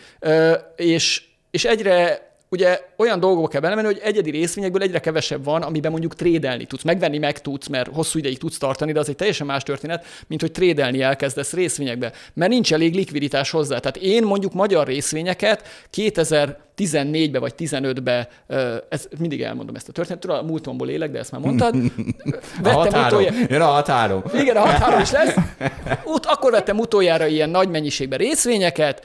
és, 0.76 1.22
és 1.50 1.64
egyre 1.64 2.28
ugye 2.48 2.80
olyan 3.00 3.20
dolgokba 3.20 3.48
kell 3.48 3.60
belemenni, 3.60 3.86
hogy 3.86 4.00
egyedi 4.04 4.30
részvényekből 4.30 4.82
egyre 4.82 4.98
kevesebb 5.00 5.44
van, 5.44 5.62
amiben 5.62 5.90
mondjuk 5.90 6.14
trédelni 6.14 6.64
tudsz. 6.64 6.82
Megvenni 6.82 7.18
meg 7.18 7.40
tudsz, 7.40 7.66
mert 7.66 7.90
hosszú 7.94 8.18
ideig 8.18 8.38
tudsz 8.38 8.58
tartani, 8.58 8.92
de 8.92 8.98
az 9.00 9.08
egy 9.08 9.16
teljesen 9.16 9.46
más 9.46 9.62
történet, 9.62 10.04
mint 10.26 10.40
hogy 10.40 10.52
trédelni 10.52 11.02
elkezdesz 11.02 11.52
részvényekbe, 11.52 12.12
mert 12.34 12.50
nincs 12.50 12.72
elég 12.72 12.94
likviditás 12.94 13.50
hozzá. 13.50 13.78
Tehát 13.78 13.96
én 13.96 14.22
mondjuk 14.22 14.52
magyar 14.52 14.86
részvényeket 14.86 15.68
2014-be 15.96 17.38
vagy 17.38 17.52
15-be, 17.58 18.28
ö, 18.46 18.76
ez, 18.88 19.08
mindig 19.18 19.42
elmondom 19.42 19.74
ezt 19.74 19.88
a 19.88 19.92
történetet, 19.92 20.30
a 20.30 20.42
múltomból 20.42 20.88
élek, 20.88 21.10
de 21.10 21.18
ezt 21.18 21.32
már 21.32 21.40
mondtad. 21.40 21.74
a 22.62 22.68
határom. 22.68 23.06
utoljára- 23.06 23.50
Jön 23.50 23.60
a 23.60 23.64
határom. 23.66 24.22
igen, 24.34 24.56
a 24.56 24.60
határon 24.66 25.00
is 25.00 25.10
lesz. 25.10 25.34
Ut, 26.14 26.26
akkor 26.26 26.50
vettem 26.50 26.78
utoljára 26.78 27.26
ilyen 27.26 27.50
nagy 27.50 27.68
mennyiségben 27.68 28.18
részvényeket, 28.18 29.02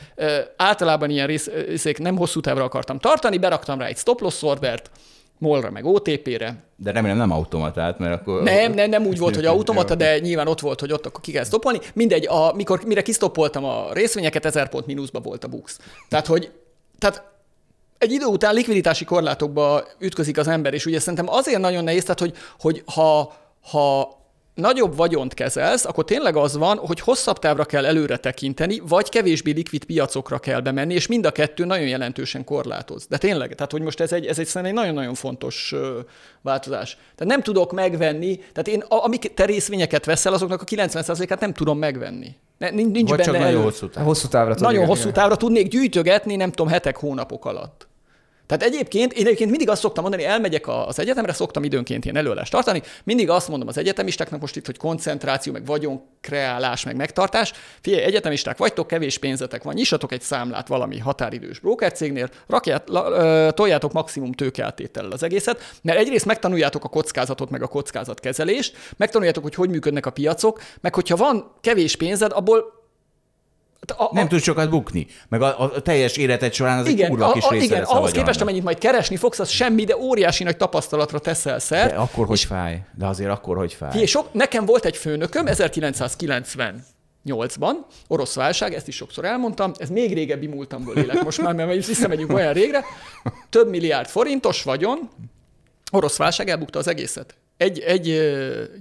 általában 0.58 1.10
ilyen 1.10 1.28
rész, 1.28 1.50
részek 1.68 2.00
nem 2.00 2.18
hosszú 2.18 2.40
távra 2.40 2.64
akartam 2.64 3.00
tartani, 3.00 3.38
beraktam 3.38 3.78
rá 3.84 3.90
egy 3.90 3.98
stop 3.98 4.22
loss 4.22 4.42
ordert, 4.42 4.90
MOL-ra 5.38 5.72
meg 5.72 5.86
OTP-re. 5.86 6.64
De 6.76 6.92
remélem 6.92 7.18
nem 7.18 7.32
automatát, 7.32 8.00
mert 8.00 8.22
akkor... 8.22 8.44
Nem, 8.44 8.74
nem, 8.74 8.90
nem 8.90 9.06
úgy 9.06 9.18
volt, 9.18 9.36
hogy 9.36 9.46
automata, 9.46 9.96
de 9.96 10.20
nyilván 10.20 10.48
ott 10.48 10.60
volt, 10.60 10.80
hogy 10.80 10.92
ott 10.92 11.06
akkor 11.06 11.22
ki 11.22 11.32
kell 11.32 11.44
stoppolni. 11.44 11.80
Mindegy, 11.94 12.28
a, 12.28 12.54
mikor, 12.56 12.82
mire 12.86 13.02
kistoppoltam 13.02 13.66
a 13.66 13.94
részvényeket, 13.94 14.46
1000 14.46 14.70
pont 14.70 14.86
mínuszba 14.86 15.20
volt 15.20 15.44
a 15.44 15.48
bux. 15.48 15.80
Tehát, 16.10 16.28
hogy 16.28 16.52
tehát 17.00 17.24
egy 17.98 18.12
idő 18.12 18.26
után 18.26 18.54
likviditási 18.54 19.06
korlátokba 19.06 19.84
ütközik 20.00 20.38
az 20.38 20.48
ember, 20.48 20.74
és 20.74 20.86
ugye 20.86 21.00
szerintem 21.00 21.30
azért 21.30 21.62
nagyon 21.62 21.84
nehéz, 21.84 22.04
tehát, 22.04 22.20
hogy, 22.20 22.34
hogy 22.60 22.84
ha, 22.86 23.34
ha 23.72 24.18
nagyobb 24.54 24.96
vagyont 24.96 25.34
kezelsz, 25.34 25.86
akkor 25.86 26.06
tényleg 26.06 26.36
az 26.36 26.58
van, 26.58 26.78
hogy 26.78 27.00
hosszabb 27.00 27.40
távra 27.40 27.66
kell 27.66 27.86
előre 27.86 28.18
tekinteni, 28.18 28.82
vagy 28.88 29.10
kevésbé 29.10 29.52
likvid 29.52 29.84
piacokra 29.84 30.40
kell 30.40 30.60
bemenni, 30.60 30.94
és 30.94 31.08
mind 31.08 31.26
a 31.26 31.32
kettő 31.32 31.66
nagyon 31.66 31.88
jelentősen 31.88 32.44
korlátoz. 32.44 33.06
De 33.08 33.18
tényleg, 33.18 33.56
tehát 33.56 33.72
hogy 33.72 33.82
most 33.82 34.00
ez 34.00 34.12
egy, 34.12 34.26
ez 34.26 34.40
egy 34.40 34.46
szerintem 34.48 34.78
egy 34.78 34.84
nagyon-nagyon 34.84 35.14
fontos 35.14 35.76
változás. 36.42 36.98
Tehát 37.16 37.34
nem 37.34 37.42
tudok 37.42 37.72
megvenni, 37.72 38.38
tehát 38.38 38.68
én, 38.68 38.84
amik 38.88 39.34
te 39.34 39.46
részvényeket 39.46 40.06
veszel, 40.06 40.34
azoknak 40.34 40.62
a 40.62 40.66
90%-át 40.66 41.40
nem 41.40 41.54
tudom 41.54 41.78
megvenni. 41.78 42.36
Ne- 42.58 42.70
Nincs, 42.70 42.92
nincs 42.92 43.10
Vagy 43.10 43.18
benne 43.18 43.32
csak 43.32 43.40
nagyon 43.42 43.56
elő. 43.56 43.64
hosszú 43.64 43.90
táv. 43.90 44.06
Hosszú 44.06 44.28
távra 44.28 44.56
Nagyon 44.58 44.86
hosszú 44.86 45.12
távra 45.12 45.36
tudnék 45.36 45.68
gyűjtögetni, 45.68 46.36
nem 46.36 46.50
tudom, 46.50 46.68
hetek, 46.68 46.98
hónapok 46.98 47.46
alatt. 47.46 47.88
Tehát 48.46 48.64
egyébként, 48.64 49.14
én 49.14 49.26
egyébként 49.26 49.50
mindig 49.50 49.70
azt 49.70 49.82
szoktam 49.82 50.04
mondani, 50.04 50.26
elmegyek 50.26 50.68
az 50.68 51.00
egyetemre, 51.00 51.34
szoktam 51.34 51.64
időnként 51.64 52.04
ilyen 52.04 52.18
előadást 52.18 52.52
tartani, 52.52 52.82
mindig 53.04 53.30
azt 53.30 53.48
mondom 53.48 53.68
az 53.68 53.78
egyetemistáknak 53.78 54.42
most 54.42 54.56
itt, 54.56 54.66
hogy 54.66 54.78
koncentráció, 54.78 55.54
meg 55.54 55.66
vagyonkreálás, 55.66 56.84
meg 56.84 56.96
megtartás. 56.96 57.54
Figyelj, 57.82 58.04
egyetemisták 58.04 58.58
vagytok, 58.58 58.88
kevés 58.88 59.18
pénzetek 59.18 59.64
van, 59.64 59.74
nyissatok 59.74 60.12
egy 60.12 60.22
számlát 60.22 60.68
valami 60.68 61.00
határidős 61.00 61.60
brokercégnél, 61.60 62.30
rakját, 62.48 62.90
la, 62.90 63.52
toljátok 63.52 63.92
maximum 63.92 64.32
tőkeáttétellel 64.32 65.12
az 65.12 65.24
egészet, 65.24 65.78
mert 65.82 66.00
egyrészt 66.00 66.26
megtanuljátok 66.26 66.84
a 66.84 66.90
kockázatot, 66.90 67.50
meg 67.50 67.62
a 67.62 67.68
kockázatkezelést, 67.68 68.78
megtanuljátok, 68.98 69.44
hogy 69.44 69.56
hogy 69.56 69.70
működnek 69.70 70.06
a 70.06 70.12
piacok, 70.12 70.62
meg 70.82 70.96
hogyha 70.96 71.16
van 71.16 71.52
kevés 71.62 71.96
pénzed, 71.96 72.32
abból 72.32 72.83
a, 73.92 74.04
a, 74.04 74.10
Nem 74.12 74.28
tudsz 74.28 74.44
sokat 74.44 74.70
bukni. 74.70 75.08
Meg 75.30 75.42
a, 75.42 75.60
a 75.60 75.82
teljes 75.82 76.18
életed 76.18 76.54
során 76.54 76.80
az 76.80 76.88
igen, 76.88 77.06
egy 77.06 77.10
kurva 77.10 77.32
kis 77.32 77.44
a, 77.44 77.50
része 77.50 77.66
igen 77.66 77.84
ahhoz 77.84 78.12
képest, 78.12 78.42
amennyit 78.42 78.64
majd 78.64 78.78
keresni 78.78 79.16
fogsz, 79.16 79.40
az 79.40 79.50
semmi, 79.50 79.84
de 79.84 79.98
óriási 79.98 80.44
nagy 80.44 80.58
tapasztalatra 80.58 81.20
teszel 81.20 81.60
szert. 81.60 81.90
De 81.90 81.96
akkor, 81.96 82.28
hogy 82.28 82.44
fáj. 82.44 82.82
De 82.98 83.06
azért 83.06 83.30
akkor, 83.30 83.58
hogy 83.58 83.74
fáj. 83.74 83.90
Figyelj, 83.90 84.08
sok, 84.08 84.34
nekem 84.34 84.66
volt 84.66 84.86
egy 84.86 84.98
főnököm 84.98 85.46
1998-ban, 85.48 87.74
orosz 88.08 88.36
válság, 88.36 88.74
ezt 88.74 88.88
is 88.88 88.96
sokszor 88.96 89.26
elmondtam, 89.26 89.72
ez 89.78 89.90
még 89.90 90.14
régebbi 90.14 90.48
múltamból 90.48 90.96
élek 90.96 91.24
most 91.24 91.42
már, 91.42 91.54
mert 91.54 91.86
visszamegyünk 91.86 92.34
olyan 92.34 92.54
régre, 92.54 92.84
több 93.50 93.70
milliárd 93.70 94.08
forintos 94.08 94.64
vagyon, 94.64 95.10
orosz 95.92 96.18
válság 96.18 96.50
elbukta 96.50 96.80
az 96.80 96.88
egészet. 96.88 97.36
Egy, 97.58 97.80
egy 97.80 98.34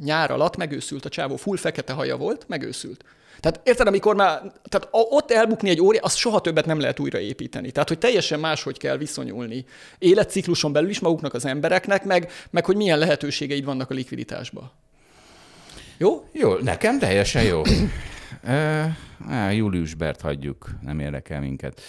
nyár 0.04 0.30
alatt 0.30 0.56
megőszült 0.56 1.04
a 1.04 1.08
csávó, 1.08 1.36
full 1.36 1.56
fekete 1.56 1.92
haja 1.92 2.16
volt, 2.16 2.44
megőszült. 2.48 3.04
Tehát 3.42 3.60
érted, 3.64 3.86
amikor 3.86 4.14
már, 4.14 4.42
tehát 4.68 4.88
ott 4.90 5.30
elbukni 5.30 5.70
egy 5.70 5.80
óriás, 5.80 6.04
azt 6.04 6.16
soha 6.16 6.40
többet 6.40 6.66
nem 6.66 6.80
lehet 6.80 6.98
újraépíteni. 6.98 7.70
Tehát, 7.70 7.88
hogy 7.88 7.98
teljesen 7.98 8.40
máshogy 8.40 8.78
kell 8.78 8.96
viszonyulni 8.96 9.64
életcikluson 9.98 10.72
belül 10.72 10.88
is 10.88 11.00
maguknak 11.00 11.34
az 11.34 11.44
embereknek, 11.44 12.04
meg, 12.04 12.30
meg 12.50 12.64
hogy 12.64 12.76
milyen 12.76 12.98
lehetőségeid 12.98 13.64
vannak 13.64 13.90
a 13.90 13.94
likviditásba. 13.94 14.72
Jó? 15.98 16.28
Jó, 16.32 16.54
nekem 16.54 16.98
teljesen 16.98 17.42
jó. 17.42 17.62
Uh, 19.28 19.56
Julius 19.56 19.94
Bert 19.94 20.20
hagyjuk, 20.20 20.70
nem 20.80 20.98
érdekel 20.98 21.40
minket. 21.40 21.80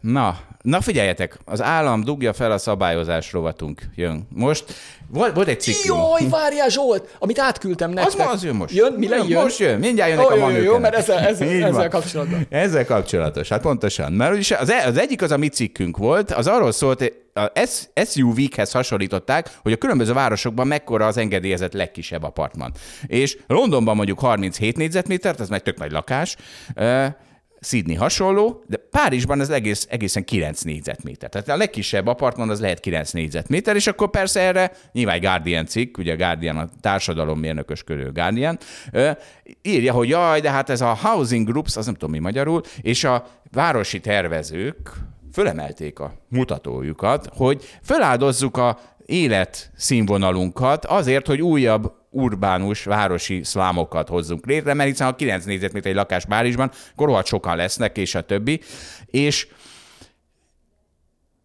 Na, 0.00 0.38
na 0.62 0.80
figyeljetek, 0.80 1.38
az 1.44 1.62
állam 1.62 2.04
dugja 2.04 2.32
fel 2.32 2.52
a 2.52 2.58
szabályozás 2.58 3.32
rovatunk. 3.32 3.82
Jön. 3.94 4.28
Most 4.28 4.64
volt, 5.08 5.34
volt 5.34 5.48
egy 5.48 5.60
cikkünk. 5.60 5.98
Jaj, 5.98 6.28
várjál 6.28 6.68
Zsolt, 6.68 7.16
amit 7.18 7.38
átküldtem 7.38 7.90
nektek. 7.90 8.26
Az, 8.26 8.34
az 8.34 8.44
jön 8.44 8.54
most. 8.54 8.74
Jön, 8.74 8.92
mi 8.92 9.06
jön? 9.06 9.42
Most 9.42 9.58
jön, 9.58 9.78
mindjárt 9.78 10.10
jönnek 10.10 10.26
oh, 10.26 10.32
a 10.32 10.36
jó, 10.36 10.56
jó, 10.56 10.62
jó, 10.62 10.78
mert 10.78 10.94
ezzel, 10.94 11.18
ezzel, 11.18 11.64
ezzel 11.64 11.88
kapcsolatban. 11.88 12.46
Ezzel 12.48 12.84
kapcsolatos, 12.84 13.48
hát 13.48 13.60
pontosan. 13.60 14.12
Mert 14.12 14.34
ugye 14.34 14.56
az, 14.56 14.72
az 14.86 14.98
egyik 14.98 15.22
az 15.22 15.30
a 15.30 15.36
mi 15.36 15.48
cikkünk 15.48 15.96
volt, 15.96 16.30
az 16.30 16.46
arról 16.46 16.72
szólt, 16.72 17.12
SUV-khez 17.94 18.72
hasonlították, 18.72 19.50
hogy 19.62 19.72
a 19.72 19.76
különböző 19.76 20.12
városokban 20.12 20.66
mekkora 20.66 21.06
az 21.06 21.16
engedélyezett 21.16 21.72
legkisebb 21.72 22.22
apartman. 22.22 22.72
És 23.06 23.38
Londonban 23.46 23.96
mondjuk 23.96 24.18
37 24.18 24.76
négyzetmétert, 24.76 25.40
ez 25.40 25.48
meg 25.48 25.62
tök 25.62 25.78
nagy 25.78 25.90
lakás, 25.92 26.36
Sydney 27.60 27.94
hasonló, 27.94 28.64
de 28.66 28.76
Párizsban 28.90 29.40
ez 29.40 29.50
egész, 29.50 29.86
egészen 29.90 30.24
9 30.24 30.62
négyzetméter. 30.62 31.28
Tehát 31.28 31.48
a 31.48 31.56
legkisebb 31.56 32.06
apartman 32.06 32.50
az 32.50 32.60
lehet 32.60 32.80
9 32.80 33.10
négyzetméter, 33.10 33.76
és 33.76 33.86
akkor 33.86 34.10
persze 34.10 34.40
erre 34.40 34.72
nyilván 34.92 35.20
Guardian 35.20 35.66
cikk, 35.66 35.98
ugye 35.98 36.14
Guardian 36.14 36.56
a 36.56 36.68
társadalommérnökös 36.80 37.82
körül 37.82 38.12
Guardian, 38.12 38.58
írja, 39.62 39.92
hogy 39.92 40.08
jaj, 40.08 40.40
de 40.40 40.50
hát 40.50 40.70
ez 40.70 40.80
a 40.80 40.98
housing 41.02 41.48
groups, 41.48 41.76
az 41.76 41.84
nem 41.84 41.94
tudom 41.94 42.10
mi 42.10 42.18
magyarul, 42.18 42.60
és 42.80 43.04
a 43.04 43.26
városi 43.52 44.00
tervezők 44.00 44.92
fölemelték 45.36 45.98
a 45.98 46.12
mutatójukat, 46.28 47.28
hogy 47.32 47.64
feláldozzuk 47.82 48.56
a 48.56 48.78
életszínvonalunkat 49.06 50.84
azért, 50.84 51.26
hogy 51.26 51.42
újabb 51.42 51.92
urbánus, 52.10 52.84
városi 52.84 53.44
szlámokat 53.44 54.08
hozzunk 54.08 54.46
létre, 54.46 54.74
mert 54.74 54.88
hiszen 54.88 55.06
ha 55.06 55.16
9 55.16 55.44
négyzetméter 55.44 55.90
egy 55.90 55.96
lakás 55.96 56.24
Párizsban, 56.24 56.70
akkor 56.96 57.24
sokan 57.24 57.56
lesznek, 57.56 57.96
és 57.96 58.14
a 58.14 58.20
többi. 58.20 58.60
És 59.06 59.48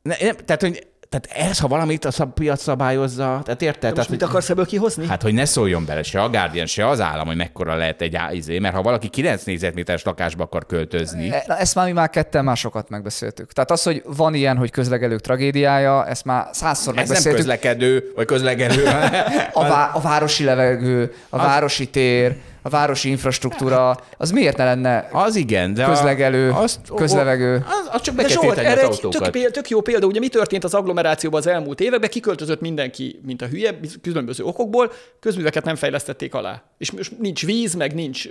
ne, 0.02 0.16
tehát, 0.16 0.62
hogy 0.62 0.88
tehát 1.12 1.50
ez, 1.50 1.60
ha 1.60 1.68
valamit 1.68 2.06
a 2.06 2.12
szab, 2.12 2.34
piac 2.34 2.62
szabályozza, 2.62 3.42
tehát 3.44 3.62
érted? 3.62 3.84
most 3.84 3.94
tehát, 3.94 4.10
mit 4.10 4.24
akarsz 4.24 4.50
ebből 4.50 4.66
kihozni? 4.66 5.08
Hát, 5.08 5.22
hogy 5.22 5.34
ne 5.34 5.46
szóljon 5.46 5.86
bele 5.86 6.04
se 6.04 6.22
a 6.22 6.30
Guardian, 6.30 6.66
se 6.66 6.88
az 6.88 7.00
állam, 7.00 7.28
hogy 7.28 7.36
mekkora 7.36 7.76
lehet 7.76 8.02
egy 8.02 8.18
izé, 8.32 8.60
mert 8.60 8.76
ha 8.76 8.82
valaki 8.82 9.08
9 9.08 9.44
négyzetméteres 9.44 10.04
lakásba 10.04 10.44
akar 10.44 10.66
költözni. 10.66 11.32
E, 11.32 11.44
na, 11.48 11.58
ezt 11.58 11.76
már 11.76 11.86
mi 11.86 11.92
már 11.92 12.10
ketten 12.10 12.44
már 12.44 12.58
sokat 12.58 12.90
megbeszéltük. 12.90 13.52
Tehát 13.52 13.72
az, 13.72 13.84
hogy 13.84 14.04
van 14.06 14.34
ilyen, 14.34 14.58
hogy 14.58 14.72
közlegelők 14.72 15.20
tragédiája, 15.20 16.08
ezt 16.08 16.26
már 16.26 16.48
százszor 16.52 16.98
Ez 16.98 17.24
nem 17.24 17.34
közlekedő, 17.34 18.12
vagy 18.16 18.26
közlegelő. 18.26 18.86
a, 19.54 19.62
vá- 19.68 19.96
a 19.96 20.00
városi 20.00 20.44
levegő, 20.44 21.14
a 21.30 21.38
Az- 21.38 21.46
városi 21.46 21.90
tér, 21.90 22.36
a 22.62 22.70
városi 22.70 23.10
infrastruktúra, 23.10 23.98
az 24.18 24.32
miért 24.32 24.58
ne 24.58 24.64
lenne 24.64 25.08
Az 25.12 25.36
igen, 25.36 25.74
de 25.74 25.86
Közlegelő, 25.86 26.50
a, 26.50 26.62
azt, 26.62 26.80
közlevegő. 26.96 27.56
Az, 27.56 27.90
az 27.92 28.02
csak 28.02 28.16
be 28.16 28.22
De 28.22 28.28
kell 28.28 28.42
Zsolt, 28.42 28.58
erre 28.58 28.88
az 28.88 29.00
egy 29.04 29.10
tök, 29.10 29.52
tök 29.52 29.70
jó 29.70 29.82
példa, 29.82 30.06
ugye 30.06 30.20
mi 30.20 30.28
történt 30.28 30.64
az 30.64 30.74
agglomerációban 30.74 31.40
az 31.40 31.48
elmúlt 31.48 31.80
években, 31.80 32.10
kiköltözött 32.10 32.62
mindenki, 32.62 33.20
mint 33.26 33.42
a 33.42 33.46
hülye, 33.46 33.80
különböző 34.02 34.44
okokból, 34.44 34.92
közműveket 35.20 35.66
nem 35.66 35.76
fejlesztették 35.76 36.34
alá. 36.34 36.64
És 36.78 36.92
most 36.92 37.20
nincs 37.20 37.46
víz, 37.46 37.74
meg 37.74 37.94
nincs 37.94 38.28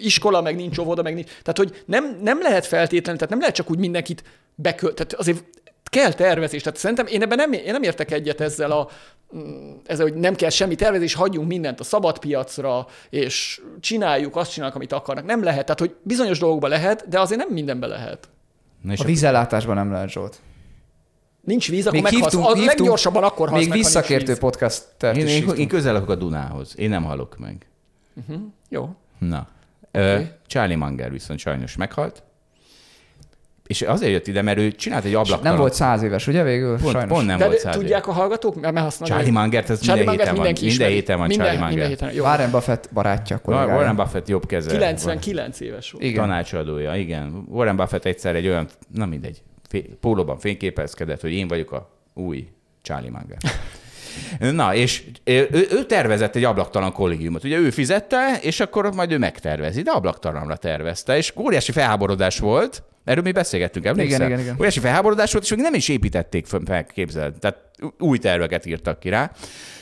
iskola, 0.00 0.42
meg 0.42 0.56
nincs 0.56 0.78
óvoda, 0.78 1.02
meg 1.02 1.14
nincs. 1.14 1.26
Tehát, 1.26 1.56
hogy 1.56 1.82
nem, 1.86 2.18
nem 2.22 2.42
lehet 2.42 2.66
feltétlenül, 2.66 3.14
tehát 3.14 3.30
nem 3.30 3.40
lehet 3.40 3.54
csak 3.54 3.70
úgy 3.70 3.78
mindenkit 3.78 4.22
bekölt. 4.54 4.94
Tehát 4.94 5.12
azért 5.12 5.44
kell 5.88 6.12
tervezés. 6.12 6.62
Tehát 6.62 6.78
szerintem 6.78 7.06
én 7.06 7.22
ebben 7.22 7.36
nem, 7.36 7.52
én 7.52 7.72
nem 7.72 7.82
értek 7.82 8.10
egyet 8.10 8.40
ezzel 8.40 8.70
a, 8.70 8.88
mm, 9.36 9.72
ezzel, 9.86 10.06
hogy 10.06 10.14
nem 10.14 10.34
kell 10.34 10.50
semmi 10.50 10.74
tervezés, 10.74 11.14
hagyjunk 11.14 11.48
mindent 11.48 11.80
a 11.80 11.84
szabad 11.84 12.18
piacra, 12.18 12.86
és 13.10 13.60
csináljuk, 13.80 14.36
azt 14.36 14.52
csináljuk, 14.52 14.76
amit 14.76 14.92
akarnak. 14.92 15.24
Nem 15.24 15.42
lehet. 15.42 15.62
Tehát, 15.62 15.80
hogy 15.80 15.96
bizonyos 16.02 16.38
dolgokban 16.38 16.70
lehet, 16.70 17.08
de 17.08 17.20
azért 17.20 17.40
nem 17.40 17.48
mindenben 17.52 17.88
lehet. 17.88 18.28
Na 18.82 18.92
és 18.92 19.00
A 19.00 19.04
vízellátásban 19.04 19.74
nem 19.74 19.92
lehet, 19.92 20.10
Zsolt. 20.10 20.40
Nincs 21.40 21.68
víz, 21.68 21.86
akkor 21.86 22.00
meghalsz. 22.00 22.34
a 22.34 22.64
leggyorsabban 22.64 23.22
akkor 23.22 23.48
halsz 23.48 23.60
még 23.60 23.68
meg, 23.68 23.78
visszakértő 23.78 24.26
víz. 24.26 24.38
podcastert 24.38 25.16
én, 25.16 25.26
is 25.26 25.32
én, 25.32 25.38
én 25.38 25.44
hívtunk. 25.44 25.68
közel 25.68 25.92
lakok 25.92 26.10
a 26.10 26.14
Dunához. 26.14 26.74
Én 26.78 26.88
nem 26.88 27.04
halok 27.04 27.38
meg. 27.38 27.66
Jó. 28.68 28.94
Na. 29.18 29.48
Okay. 29.92 30.26
Charlie 30.46 30.76
Munger 30.76 31.10
viszont 31.10 31.38
sajnos 31.38 31.76
meghalt. 31.76 32.22
És 33.68 33.82
azért 33.82 34.12
jött 34.12 34.26
ide, 34.26 34.42
mert 34.42 34.58
ő 34.58 34.72
csinált 34.72 35.04
egy 35.04 35.14
ablaktalan... 35.14 35.42
Nem 35.52 35.56
volt 35.56 35.74
száz 35.74 36.02
éves, 36.02 36.26
ugye 36.26 36.42
végül? 36.42 36.78
pont, 36.78 36.92
Sajnos. 36.92 37.10
pont 37.10 37.26
nem 37.26 37.38
De, 37.38 37.44
volt 37.46 37.58
száz 37.58 37.74
tudják 37.76 38.06
a 38.06 38.12
hallgatók? 38.12 38.60
Mert 38.60 38.78
használják. 38.78 39.18
Charlie 39.18 39.38
Mangert, 39.40 39.70
ez 39.70 39.80
Charlie 39.80 40.04
minden 40.04 40.18
héten 40.26 40.34
van. 40.34 40.44
Minden 40.44 40.68
ismeri. 40.68 40.92
héten 40.92 41.18
van 41.18 41.26
minden, 41.26 41.46
Charlie. 41.46 41.66
Minden 41.68 41.88
héten. 41.88 42.12
Jó. 42.12 42.24
Warren 42.24 42.50
Buffett 42.50 42.88
barátja, 42.92 43.38
kollégája. 43.38 43.74
Warren 43.74 43.96
Buffett 43.96 44.28
jobb 44.28 44.46
keze. 44.46 44.70
99 44.70 45.60
éves 45.60 45.90
volt. 45.90 46.04
Igen. 46.04 46.22
Tanácsadója, 46.22 46.94
igen. 46.94 47.44
Warren 47.48 47.76
Buffett 47.76 48.04
egyszer 48.04 48.34
egy 48.34 48.46
olyan, 48.46 48.68
na 48.94 49.06
mindegy, 49.06 49.42
pólóban 50.00 50.38
fényképezkedett, 50.38 51.20
hogy 51.20 51.32
én 51.32 51.48
vagyok 51.48 51.72
a 51.72 51.90
új 52.14 52.48
Charlie 52.82 53.10
Munger. 53.10 53.38
Na, 54.38 54.74
és 54.74 55.02
ő, 55.24 55.48
ő, 55.50 55.84
tervezett 55.84 56.36
egy 56.36 56.44
ablaktalan 56.44 56.92
kollégiumot. 56.92 57.44
Ugye 57.44 57.58
ő 57.58 57.70
fizette, 57.70 58.38
és 58.40 58.60
akkor 58.60 58.94
majd 58.94 59.12
ő 59.12 59.18
megtervezi, 59.18 59.82
de 59.82 59.90
ablaktalanra 59.90 60.56
tervezte, 60.56 61.16
és 61.16 61.32
óriási 61.36 61.72
felháborodás 61.72 62.38
volt, 62.38 62.82
erről 63.04 63.22
mi 63.22 63.32
beszélgettünk, 63.32 63.86
emlékszel? 63.86 64.16
Igen, 64.16 64.30
igen, 64.30 64.40
igen. 64.40 64.56
Óriási 64.58 64.80
felháborodás 64.80 65.32
volt, 65.32 65.44
és 65.44 65.50
még 65.50 65.60
nem 65.60 65.74
is 65.74 65.88
építették 65.88 66.46
fel, 66.46 66.84
képzeld. 66.84 67.34
Tehát 67.38 67.58
új 67.98 68.18
terveket 68.18 68.66
írtak 68.66 69.00
ki 69.00 69.08
rá. 69.08 69.30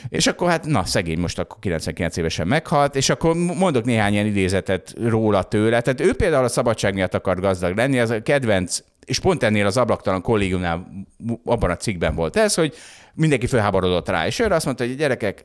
És 0.09 0.26
akkor 0.26 0.49
hát, 0.49 0.66
na, 0.66 0.84
szegény 0.84 1.18
most 1.18 1.39
akkor 1.39 1.59
99 1.61 2.16
évesen 2.16 2.47
meghalt, 2.47 2.97
és 2.97 3.09
akkor 3.09 3.34
mondok 3.34 3.84
néhány 3.84 4.12
ilyen 4.12 4.26
idézetet 4.26 4.95
róla 5.03 5.43
tőle. 5.43 5.80
Tehát 5.80 6.01
ő 6.01 6.14
például 6.14 6.45
a 6.45 6.49
szabadság 6.49 6.95
miatt 6.95 7.14
akar 7.14 7.41
gazdag 7.41 7.76
lenni, 7.76 7.99
az 7.99 8.11
a 8.11 8.22
kedvenc, 8.22 8.78
és 9.05 9.20
pont 9.20 9.43
ennél 9.43 9.66
az 9.66 9.76
ablaktalan 9.76 10.22
kollégiumnál 10.22 11.07
abban 11.45 11.70
a 11.70 11.76
cikkben 11.76 12.14
volt 12.14 12.37
ez, 12.37 12.55
hogy 12.55 12.74
mindenki 13.17 13.47
felháborodott 13.47 14.09
rá, 14.09 14.27
és 14.27 14.39
ő 14.39 14.45
azt 14.45 14.64
mondta, 14.64 14.87
hogy 14.87 14.97
gyerekek, 14.97 15.45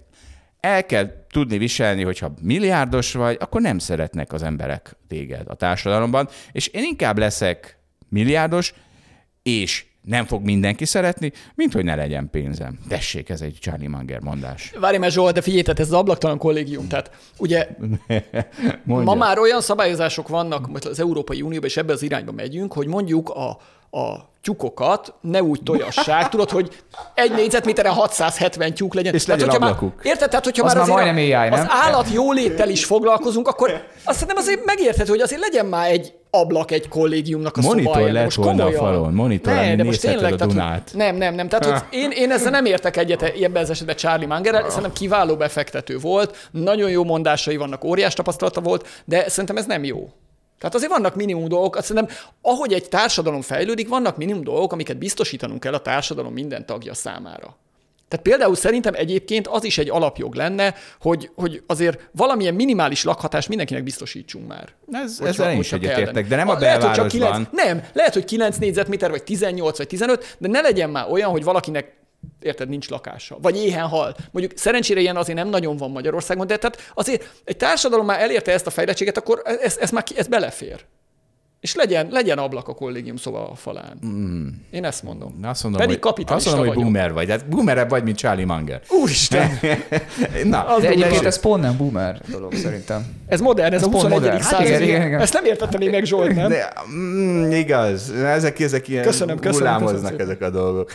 el 0.60 0.86
kell 0.86 1.26
tudni 1.30 1.58
viselni, 1.58 2.04
hogyha 2.04 2.34
milliárdos 2.42 3.14
vagy, 3.14 3.38
akkor 3.40 3.62
nem 3.62 3.78
szeretnek 3.78 4.34
az 4.34 4.44
emberek 4.44 4.96
téged 5.08 5.48
a 5.48 5.56
társadalomban, 5.56 6.30
és 6.52 6.68
én 6.68 6.84
inkább 6.84 7.18
leszek 7.18 7.78
milliárdos, 8.10 8.74
és 9.44 9.86
nem 10.02 10.26
fog 10.26 10.44
mindenki 10.44 10.86
szeretni, 10.86 11.32
mint 11.56 11.74
hogy 11.74 11.84
ne 11.84 11.96
legyen 11.96 12.30
pénzem. 12.30 12.80
Tessék, 12.88 13.30
ez 13.30 13.42
egy 13.42 13.58
Charlie 13.60 13.88
Munger 13.88 14.20
mondás. 14.20 14.72
Várj 14.80 14.98
már 14.98 15.12
Zsolt, 15.12 15.34
de 15.34 15.42
figyelj, 15.42 15.62
tehát 15.62 15.80
ez 15.80 15.88
az 15.88 15.94
ablaktalan 15.94 16.38
kollégium. 16.38 16.88
Tehát 16.88 17.12
ugye 17.38 17.68
ma 18.84 19.16
már 19.16 19.40
olyan 19.40 19.62
szabályozások 19.62 20.28
vannak 20.28 20.68
most 20.68 20.86
az 20.86 21.00
Európai 21.00 21.42
Unióban, 21.42 21.70
és 21.70 21.78
ebbe 21.78 21.94
az 21.94 22.02
irányba 22.02 22.32
megyünk, 22.32 22.74
hogy 22.74 22.88
mondjuk 22.88 23.30
a, 23.30 23.58
a 23.92 24.30
tyúkokat 24.42 25.14
ne 25.22 25.44
úgy 25.44 25.62
tojassák, 25.64 26.30
tudod, 26.30 26.50
hogy 26.50 26.70
egy 27.14 27.32
négyzetméterre 27.32 27.90
670 27.90 28.74
tyúk 28.74 28.94
legyen. 28.94 29.14
És 29.14 29.26
legyen 29.26 29.48
már, 29.48 29.56
ablakuk. 29.56 30.00
érted? 30.04 30.30
Tehát, 30.30 30.44
hogyha 30.46 30.66
Az 30.66 30.74
már 30.74 30.88
már 30.88 30.96
majdnem 31.04 31.16
AI, 31.42 31.50
az 31.50 31.58
nem? 31.60 31.68
állat 31.70 32.08
jóléttel 32.14 32.70
is 32.70 32.86
foglalkozunk, 32.86 33.48
akkor 33.48 33.84
azt 34.04 34.20
hiszem 34.20 34.38
azért 34.38 34.66
megérthető, 34.66 35.10
hogy 35.10 35.20
azért 35.22 35.42
legyen 35.42 35.66
már 35.66 35.90
egy 35.92 36.14
ablak 36.30 36.72
egy 36.72 36.88
kollégiumnak 36.88 37.58
a 37.58 37.62
Monitor 37.62 37.84
szobájába. 37.94 38.14
lett 38.14 38.24
Most 38.24 38.36
volna 38.38 38.66
a 38.66 38.72
falon, 38.72 39.14
monitor, 39.14 39.54
Ne, 39.54 39.76
de 39.76 39.84
most 39.84 40.02
tényleg, 40.02 40.18
a 40.34 40.36
tehát, 40.36 40.40
hogy- 40.40 40.50
Dunát. 40.50 40.92
nem, 40.94 41.16
nem, 41.16 41.34
nem. 41.36 41.48
Tehát, 41.48 41.66
hogy 41.66 42.00
én, 42.00 42.12
én 42.12 42.32
ezzel 42.32 42.52
nem 42.52 42.66
értek 42.66 42.98
egyet 42.98 43.22
ebben 43.22 43.64
az 43.64 43.70
esetben 43.70 43.96
Charlie 43.96 44.26
Mangerrel, 44.26 44.68
szerintem 44.70 44.94
kiváló 44.94 45.36
befektető 45.36 45.98
volt, 45.98 46.50
nagyon 46.52 46.90
jó 46.90 47.04
mondásai 47.04 47.58
vannak, 47.58 47.84
óriás 47.84 48.14
tapasztalata 48.14 48.62
volt, 48.62 48.88
de 49.06 49.30
szerintem 49.30 49.58
ez 49.58 49.66
nem 49.66 49.84
jó. 49.84 50.10
Tehát 50.62 50.76
azért 50.76 50.92
vannak 50.92 51.16
minimum 51.16 51.48
dolgok, 51.48 51.76
azt 51.76 51.86
szerintem, 51.86 52.16
ahogy 52.42 52.74
egy 52.74 52.90
társadalom 52.90 53.42
fejlődik, 53.42 53.88
vannak 53.88 54.18
minimum 54.18 54.44
dolgok, 54.44 54.74
amiket 54.74 54.98
biztosítanunk 54.98 55.60
kell 55.60 55.74
a 55.74 55.82
társadalom 55.82 56.34
minden 56.34 56.66
tagja 56.66 56.94
számára. 56.94 57.58
Tehát 58.08 58.26
például 58.26 58.56
szerintem 58.56 58.94
egyébként 58.94 59.48
az 59.48 59.64
is 59.64 59.78
egy 59.78 59.90
alapjog 59.90 60.34
lenne, 60.34 60.76
hogy, 61.00 61.30
hogy 61.36 61.64
azért 61.68 62.10
valamilyen 62.12 62.54
minimális 62.54 63.04
lakhatást 63.04 63.48
mindenkinek 63.48 63.84
biztosítsunk 63.84 64.48
már. 64.48 64.70
Ez, 64.92 65.18
Hogyha- 65.18 65.34
ezzel 65.34 65.52
én 65.52 65.60
is 65.60 65.72
egyetértek, 65.72 66.28
de 66.28 66.36
nem 66.36 66.50
a, 66.50 66.60
lehet, 66.60 66.84
hogy 66.84 66.92
csak 66.92 67.08
belvárosban. 67.08 67.50
9, 67.52 67.66
nem, 67.66 67.86
lehet, 67.94 68.14
hogy 68.14 68.26
9 68.26 68.58
négyzetméter, 68.58 69.10
vagy 69.10 69.24
18, 69.24 69.78
vagy 69.78 69.88
15, 69.88 70.36
de 70.38 70.48
ne 70.48 70.62
legyen 70.62 70.90
már 70.90 71.12
olyan, 71.12 71.32
hogy 71.32 71.44
valakinek 71.44 72.01
érted, 72.42 72.70
nincs 72.70 72.90
lakása, 72.90 73.38
vagy 73.42 73.58
éhen 73.58 73.88
hal. 73.88 74.16
Mondjuk 74.32 74.58
szerencsére 74.58 75.00
ilyen 75.00 75.18
azért 75.18 75.38
nem 75.38 75.50
nagyon 75.50 75.78
van 75.78 75.92
Magyarországon, 75.92 76.48
de 76.48 76.58
tehát 76.58 76.92
azért 76.94 77.42
egy 77.44 77.58
társadalom 77.58 78.06
már 78.06 78.22
elérte 78.22 78.52
ezt 78.52 78.68
a 78.68 78.70
fejlettséget, 78.70 79.18
akkor 79.18 79.42
ez, 79.44 79.78
ez 79.78 79.90
már 79.92 80.04
ki- 80.04 80.18
ez 80.18 80.28
belefér. 80.28 80.86
És 81.62 81.76
legyen, 81.76 82.08
legyen 82.12 82.38
ablak 82.38 82.68
a 82.68 82.74
kollégium 82.74 83.16
szoba 83.16 83.50
a 83.50 83.56
falán. 83.56 84.00
Mm. 84.06 84.48
Én 84.72 84.86
ezt 84.86 85.04
mondom. 85.04 85.40
Azt 85.44 85.64
mondom, 85.64 85.82
Pedig 85.82 85.96
hogy, 85.96 86.12
kapitalista 86.12 86.50
azt 86.50 86.58
mondom, 86.58 86.76
hogy 86.76 86.84
vagyok. 86.84 86.92
boomer 86.92 87.14
vagy. 87.14 87.30
Hát 87.30 87.48
boomerebb 87.48 87.90
vagy, 87.90 88.04
mint 88.04 88.18
Charlie 88.18 88.46
Munger. 88.46 88.82
Úristen! 88.90 89.50
Na, 90.44 90.78
De 90.80 90.88
egyébként 90.88 91.26
ez 91.26 91.40
pont 91.40 91.62
nem 91.62 91.78
boomer 91.78 92.22
dolog 92.28 92.54
szerintem. 92.54 93.06
Ez 93.28 93.42
modern, 93.42 93.74
ez, 93.74 93.82
Ez 93.82 93.88
a 93.88 93.90
pont 93.90 94.04
21. 94.04 94.20
modern. 94.20 94.42
Hát 94.42 94.52
század. 94.52 94.66
igen, 94.68 94.82
igen, 94.82 95.08
igen. 95.08 95.20
Ezt 95.20 95.34
nem 95.34 95.46
értette 95.46 95.78
még 95.78 95.90
meg 95.90 96.04
Zsolt, 96.04 96.36
nem? 96.36 96.50
De, 96.50 96.74
mm, 96.92 97.52
igaz, 97.52 98.12
ezek, 98.12 98.60
ezek 98.60 98.88
ilyen 98.88 99.04
Köszönöm, 99.04 99.40
köszönöm, 99.40 99.68
hullámoznak 99.68 100.02
köszönöm 100.02 100.20
ezek 100.20 100.42
a 100.42 100.50
dolgok. 100.50 100.92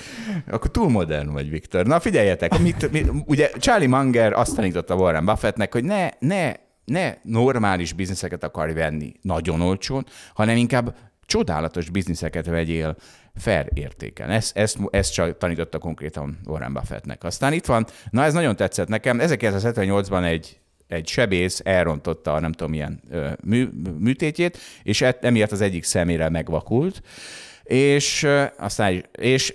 Akkor 0.50 0.70
túl 0.70 0.88
modern 0.88 1.32
vagy, 1.32 1.50
Viktor. 1.50 1.86
Na 1.86 2.00
figyeljetek, 2.00 2.58
mit, 2.58 2.92
mit, 2.92 3.10
ugye 3.26 3.50
Charlie 3.58 3.88
Munger 3.88 4.32
azt 4.32 4.54
tanította 4.54 4.94
Warren 4.94 5.24
Buffettnek, 5.24 5.72
hogy 5.72 5.84
ne, 5.84 6.08
ne 6.18 6.52
ne 6.86 7.14
normális 7.22 7.92
bizniszeket 7.92 8.44
akar 8.44 8.72
venni 8.72 9.12
nagyon 9.22 9.60
olcsón, 9.60 10.06
hanem 10.34 10.56
inkább 10.56 10.96
csodálatos 11.26 11.90
bizniszeket 11.90 12.46
vegyél 12.46 12.96
fair 13.34 13.68
értéken. 13.74 14.30
Ezt, 14.30 14.56
ezt, 14.56 14.78
ezt 14.90 15.12
csak 15.12 15.38
tanította 15.38 15.78
konkrétan 15.78 16.38
Warren 16.46 16.72
Buffettnek. 16.72 17.24
Aztán 17.24 17.52
itt 17.52 17.66
van, 17.66 17.86
na 18.10 18.24
ez 18.24 18.32
nagyon 18.32 18.56
tetszett 18.56 18.88
nekem, 18.88 19.18
1978-ban 19.20 20.24
egy 20.24 20.60
egy 20.88 21.08
sebész 21.08 21.60
elrontotta 21.64 22.34
a 22.34 22.40
nem 22.40 22.52
tudom 22.52 22.70
milyen 22.70 23.00
mű, 23.44 23.68
műtétjét, 23.98 24.58
és 24.82 25.00
emiatt 25.20 25.52
az 25.52 25.60
egyik 25.60 25.84
szemére 25.84 26.28
megvakult, 26.28 27.02
és 27.62 28.26
aztán, 28.58 29.04
és 29.12 29.54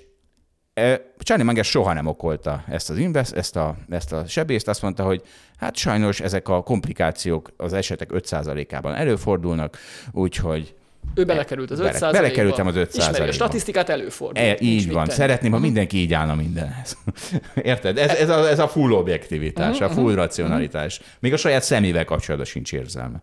Charlie 1.17 1.45
Munger 1.45 1.65
soha 1.65 1.93
nem 1.93 2.05
okolta 2.05 2.63
ezt 2.67 2.89
az 2.89 2.97
invest, 2.97 3.33
ezt 3.33 3.55
a, 3.55 3.75
ezt 3.89 4.11
a 4.11 4.23
sebészt, 4.27 4.67
azt 4.67 4.81
mondta, 4.81 5.03
hogy 5.03 5.21
hát 5.57 5.75
sajnos 5.75 6.19
ezek 6.19 6.47
a 6.47 6.61
komplikációk 6.61 7.49
az 7.57 7.73
esetek 7.73 8.09
5%-ában 8.13 8.95
előfordulnak, 8.95 9.77
úgyhogy 10.11 10.75
ő 11.15 11.23
belekerült 11.25 11.71
az 11.71 11.79
5 11.79 11.91
Bele, 11.91 12.11
Belekerültem 12.11 12.67
az 12.67 12.75
5 12.75 12.95
Ismeri 12.95 13.27
a 13.27 13.31
statisztikát, 13.31 13.89
előfordul. 13.89 14.43
E, 14.43 14.57
így 14.59 14.91
van. 14.91 15.05
Szeretném, 15.05 15.51
ha 15.51 15.57
mhm. 15.57 15.65
mindenki 15.65 15.97
így 15.97 16.13
állna 16.13 16.35
mindenhez. 16.35 16.97
Érted? 17.61 17.97
Ez, 17.97 18.13
ez, 18.13 18.29
a, 18.29 18.49
ez 18.49 18.59
a 18.59 18.67
full 18.67 18.91
objektivitás, 18.91 19.73
uh-huh, 19.73 19.89
a 19.89 19.93
full 19.93 20.03
uh-huh. 20.03 20.17
racionalitás. 20.17 21.01
Még 21.19 21.33
a 21.33 21.37
saját 21.37 21.63
szemével 21.63 22.05
kapcsolatban 22.05 22.49
sincs 22.49 22.73
érzelme. 22.73 23.21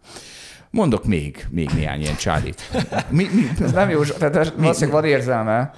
Mondok 0.71 1.05
még, 1.05 1.47
még 1.51 1.71
néhány 1.75 2.01
ilyen 2.01 2.17
csálit. 2.17 2.71
Mi, 3.09 3.29
mi? 3.33 3.65
Ez 3.65 3.73
nem 3.73 3.91
jó, 3.91 4.03
tehát 4.05 4.53
valószínűleg 4.57 5.01
van 5.01 5.11
érzelme, 5.11 5.73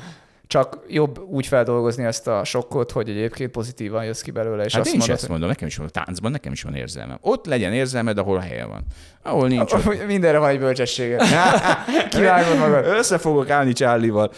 csak 0.51 0.78
jobb 0.88 1.18
úgy 1.18 1.46
feldolgozni 1.46 2.05
ezt 2.05 2.26
a 2.26 2.44
sokkot, 2.44 2.90
hogy 2.90 3.09
egyébként 3.09 3.51
pozitívan 3.51 4.05
jössz 4.05 4.20
ki 4.20 4.30
belőle. 4.30 4.64
És 4.64 4.72
hát 4.72 4.80
azt 4.80 4.90
én 4.90 4.98
mondod, 4.98 5.16
is 5.16 5.22
ezt 5.22 5.30
mondom, 5.30 5.48
nekem 5.48 5.68
is 5.68 5.76
van, 5.76 5.86
a 5.86 5.90
táncban 5.90 6.30
nekem 6.30 6.53
is 6.53 6.62
van 6.62 6.74
érzelmem. 6.74 7.18
Ott 7.20 7.46
legyen 7.46 7.72
érzelmed, 7.72 8.18
ahol 8.18 8.38
helye 8.38 8.64
van. 8.64 8.84
Ahol 9.22 9.48
nincs. 9.48 9.72
Ott... 9.72 10.07
Mindenre 10.07 10.38
van 10.38 10.48
egy 10.48 10.59
bölcsessége. 10.59 11.22
Kivágod 12.11 12.59
magad. 12.59 12.86
Össze 12.86 13.18
fogok 13.18 13.51
állni 13.51 13.72
Csállival. 13.72 14.32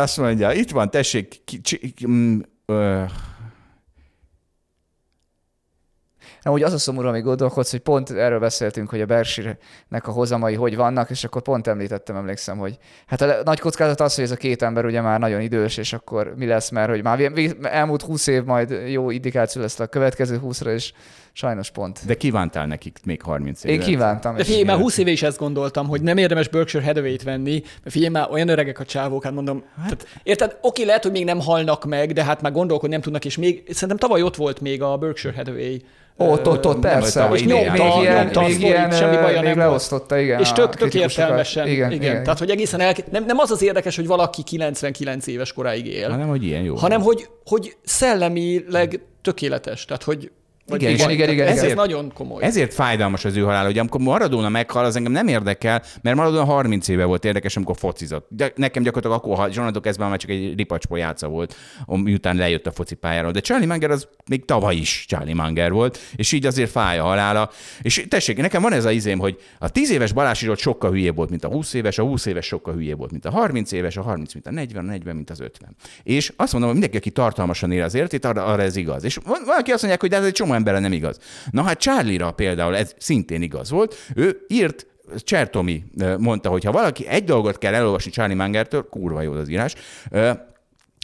Azt 0.00 0.16
mondja, 0.16 0.52
itt 0.52 0.70
van, 0.70 0.90
tessék, 0.90 1.40
ki, 1.44 1.60
ki, 1.60 1.94
mm, 6.48 6.52
úgy 6.52 6.62
az 6.62 6.72
a 6.72 6.78
szomorú, 6.78 7.08
amíg 7.08 7.22
gondolkodsz, 7.22 7.70
hogy 7.70 7.80
pont 7.80 8.10
erről 8.10 8.38
beszéltünk, 8.38 8.90
hogy 8.90 9.00
a 9.00 9.06
Berkshire-nek 9.06 10.06
a 10.06 10.10
hozamai 10.10 10.54
hogy 10.54 10.76
vannak, 10.76 11.10
és 11.10 11.24
akkor 11.24 11.42
pont 11.42 11.66
említettem, 11.66 12.16
emlékszem, 12.16 12.58
hogy 12.58 12.78
hát 13.06 13.20
a 13.20 13.42
nagy 13.44 13.60
kockázat 13.60 14.00
az, 14.00 14.14
hogy 14.14 14.24
ez 14.24 14.30
a 14.30 14.36
két 14.36 14.62
ember 14.62 14.84
ugye 14.84 15.00
már 15.00 15.18
nagyon 15.18 15.40
idős, 15.40 15.76
és 15.76 15.92
akkor 15.92 16.34
mi 16.36 16.46
lesz, 16.46 16.70
mert 16.70 16.88
hogy 16.88 17.02
már 17.02 17.32
elmúlt 17.62 18.02
20 18.02 18.26
év 18.26 18.44
majd 18.44 18.70
jó 18.86 19.10
indikáció 19.10 19.62
lesz 19.62 19.80
a 19.80 19.86
következő 19.86 20.40
20-ra, 20.44 20.72
és 20.72 20.92
sajnos 21.32 21.70
pont. 21.70 22.06
De 22.06 22.14
kívántál 22.14 22.66
nekik 22.66 22.98
még 23.04 23.22
30 23.22 23.64
évet. 23.64 23.80
Én 23.80 23.86
kívántam. 23.86 24.36
De 24.36 24.44
figyelj, 24.44 24.62
már 24.62 24.76
20 24.76 24.98
éve 24.98 25.10
is 25.10 25.22
ezt 25.22 25.38
gondoltam, 25.38 25.88
hogy 25.88 26.02
nem 26.02 26.16
érdemes 26.16 26.48
Berkshire 26.48 26.84
Hathaway-t 26.84 27.22
venni, 27.22 27.60
mert 27.60 27.90
figyelj, 27.90 28.12
már 28.12 28.28
olyan 28.30 28.48
öregek 28.48 28.78
a 28.78 28.84
csávók, 28.84 29.24
hát 29.24 29.32
mondom, 29.32 29.64
hát... 29.76 29.84
Tehát, 29.84 30.06
érted, 30.22 30.56
oké, 30.60 30.84
lehet, 30.84 31.02
hogy 31.02 31.12
még 31.12 31.24
nem 31.24 31.40
halnak 31.40 31.84
meg, 31.84 32.12
de 32.12 32.24
hát 32.24 32.42
már 32.42 32.52
gondolok, 32.52 32.80
hogy 32.80 32.90
nem 32.90 33.00
tudnak, 33.00 33.24
és 33.24 33.36
még, 33.36 33.62
szerintem 33.70 33.96
tavaly 33.96 34.22
ott 34.22 34.36
volt 34.36 34.60
még 34.60 34.82
a 34.82 34.96
Berkshire 34.96 35.34
Hathaway 35.36 35.76
ott, 36.16 36.46
ott, 36.46 36.66
ott, 36.66 36.80
persze. 36.80 37.28
És 37.32 37.44
nyomta, 37.44 37.72
még 37.72 38.02
ilyen, 38.02 38.24
nyomta 38.24 38.40
még 38.40 38.60
ilyen, 38.60 38.90
semmi 38.90 39.16
baja 39.16 39.40
még 39.40 39.48
nem 39.48 39.58
leosztotta, 39.58 40.18
igen. 40.18 40.40
És 40.40 40.52
tök, 40.52 40.74
tök 40.74 40.94
értelmesen. 40.94 41.66
Igen, 41.66 41.92
igen. 41.92 42.10
igen. 42.10 42.22
Tehát, 42.22 42.38
hogy 42.38 42.50
egészen 42.50 42.80
el, 42.80 42.94
nem, 43.10 43.24
nem 43.24 43.38
az 43.38 43.50
az 43.50 43.62
érdekes, 43.62 43.96
hogy 43.96 44.06
valaki 44.06 44.42
99 44.42 45.26
éves 45.26 45.52
koráig 45.52 45.86
él. 45.86 46.10
Hanem, 46.10 46.28
hogy 46.28 46.44
ilyen 46.44 46.62
jó. 46.62 46.74
Hanem, 46.74 47.00
hogy, 47.00 47.28
hogy 47.44 47.76
szellemileg 47.84 49.00
tökéletes. 49.22 49.84
Tehát, 49.84 50.02
hogy 50.02 50.30
igen, 50.66 50.92
igen, 50.92 51.10
igen, 51.10 51.30
igen, 51.30 51.46
ezért, 51.46 51.70
ez 51.70 51.76
nagyon 51.76 52.12
komoly. 52.14 52.42
Ezért 52.42 52.74
fájdalmas 52.74 53.24
az 53.24 53.36
ő 53.36 53.40
halál, 53.40 53.64
hogy 53.64 53.78
amikor 53.78 54.00
Maradona 54.00 54.48
meghal, 54.48 54.84
az 54.84 54.96
engem 54.96 55.12
nem 55.12 55.28
érdekel, 55.28 55.82
mert 56.02 56.16
Maradona 56.16 56.44
30 56.44 56.88
éve 56.88 57.04
volt 57.04 57.24
érdekes, 57.24 57.56
amikor 57.56 57.76
focizott. 57.76 58.26
De 58.30 58.52
nekem 58.56 58.82
gyakorlatilag 58.82 59.24
akkor, 59.24 59.36
ha 59.36 59.50
Zsonadok 59.50 59.86
ez 59.86 59.96
már 59.96 60.18
csak 60.18 60.30
egy 60.30 60.56
ripacspó 60.56 60.96
játsza 60.96 61.28
volt, 61.28 61.56
miután 61.86 62.36
lejött 62.36 62.66
a 62.66 62.72
focipályáról. 62.72 63.30
De 63.30 63.40
Charlie 63.40 63.66
Munger 63.66 63.90
az 63.90 64.08
még 64.28 64.44
tavaly 64.44 64.74
is 64.74 65.04
Charlie 65.08 65.34
Munger 65.34 65.72
volt, 65.72 65.98
és 66.16 66.32
így 66.32 66.46
azért 66.46 66.70
fáj 66.70 66.98
a 66.98 67.02
halála. 67.02 67.50
És 67.82 68.04
tessék, 68.08 68.36
nekem 68.36 68.62
van 68.62 68.72
ez 68.72 68.84
a 68.84 68.90
izém, 68.90 69.18
hogy 69.18 69.38
a 69.58 69.68
10 69.68 69.90
éves 69.90 70.12
Balási 70.12 70.44
Zsolt 70.44 70.58
sokkal 70.58 70.90
hülyébb 70.90 71.16
volt, 71.16 71.30
mint 71.30 71.44
a 71.44 71.48
20 71.48 71.74
éves, 71.74 71.98
a 71.98 72.02
20 72.02 72.26
éves 72.26 72.46
sokkal 72.46 72.74
hülyébb 72.74 72.98
volt, 72.98 73.10
mint 73.10 73.24
a 73.24 73.30
30 73.30 73.72
éves, 73.72 73.96
a 73.96 74.02
30, 74.02 74.32
mint 74.32 74.46
a 74.46 74.50
40, 74.50 74.84
a 74.84 74.88
40, 74.88 75.14
mint 75.14 75.30
az 75.30 75.40
50. 75.40 75.76
És 76.02 76.32
azt 76.36 76.52
mondom, 76.52 76.70
hogy 76.70 76.80
mindenki, 76.80 76.96
aki 76.96 77.10
tartalmasan 77.10 77.72
él 77.72 77.82
az 77.82 77.94
értét, 77.94 78.24
arra, 78.24 78.44
arra 78.44 78.62
ez 78.62 78.76
igaz. 78.76 79.04
És 79.04 79.18
van, 79.24 79.42
van, 79.46 79.56
aki 79.58 79.70
azt 79.70 79.80
mondják, 79.80 80.00
hogy 80.00 80.10
de 80.10 80.16
ez 80.16 80.24
egy 80.24 80.32
csomó 80.32 80.51
emberre 80.52 80.78
nem 80.78 80.92
igaz. 80.92 81.18
Na 81.50 81.62
hát 81.62 81.80
Charlie-ra 81.80 82.30
például 82.30 82.76
ez 82.76 82.94
szintén 82.98 83.42
igaz 83.42 83.70
volt. 83.70 83.96
Ő 84.14 84.44
írt 84.48 84.86
Csertomi 85.16 85.84
mondta, 86.18 86.48
hogy 86.48 86.64
ha 86.64 86.72
valaki 86.72 87.06
egy 87.06 87.24
dolgot 87.24 87.58
kell 87.58 87.74
elolvasni 87.74 88.10
Charlie 88.10 88.34
Mangertől, 88.34 88.88
kurva 88.88 89.22
jó 89.22 89.32
az 89.32 89.48
írás, 89.48 89.74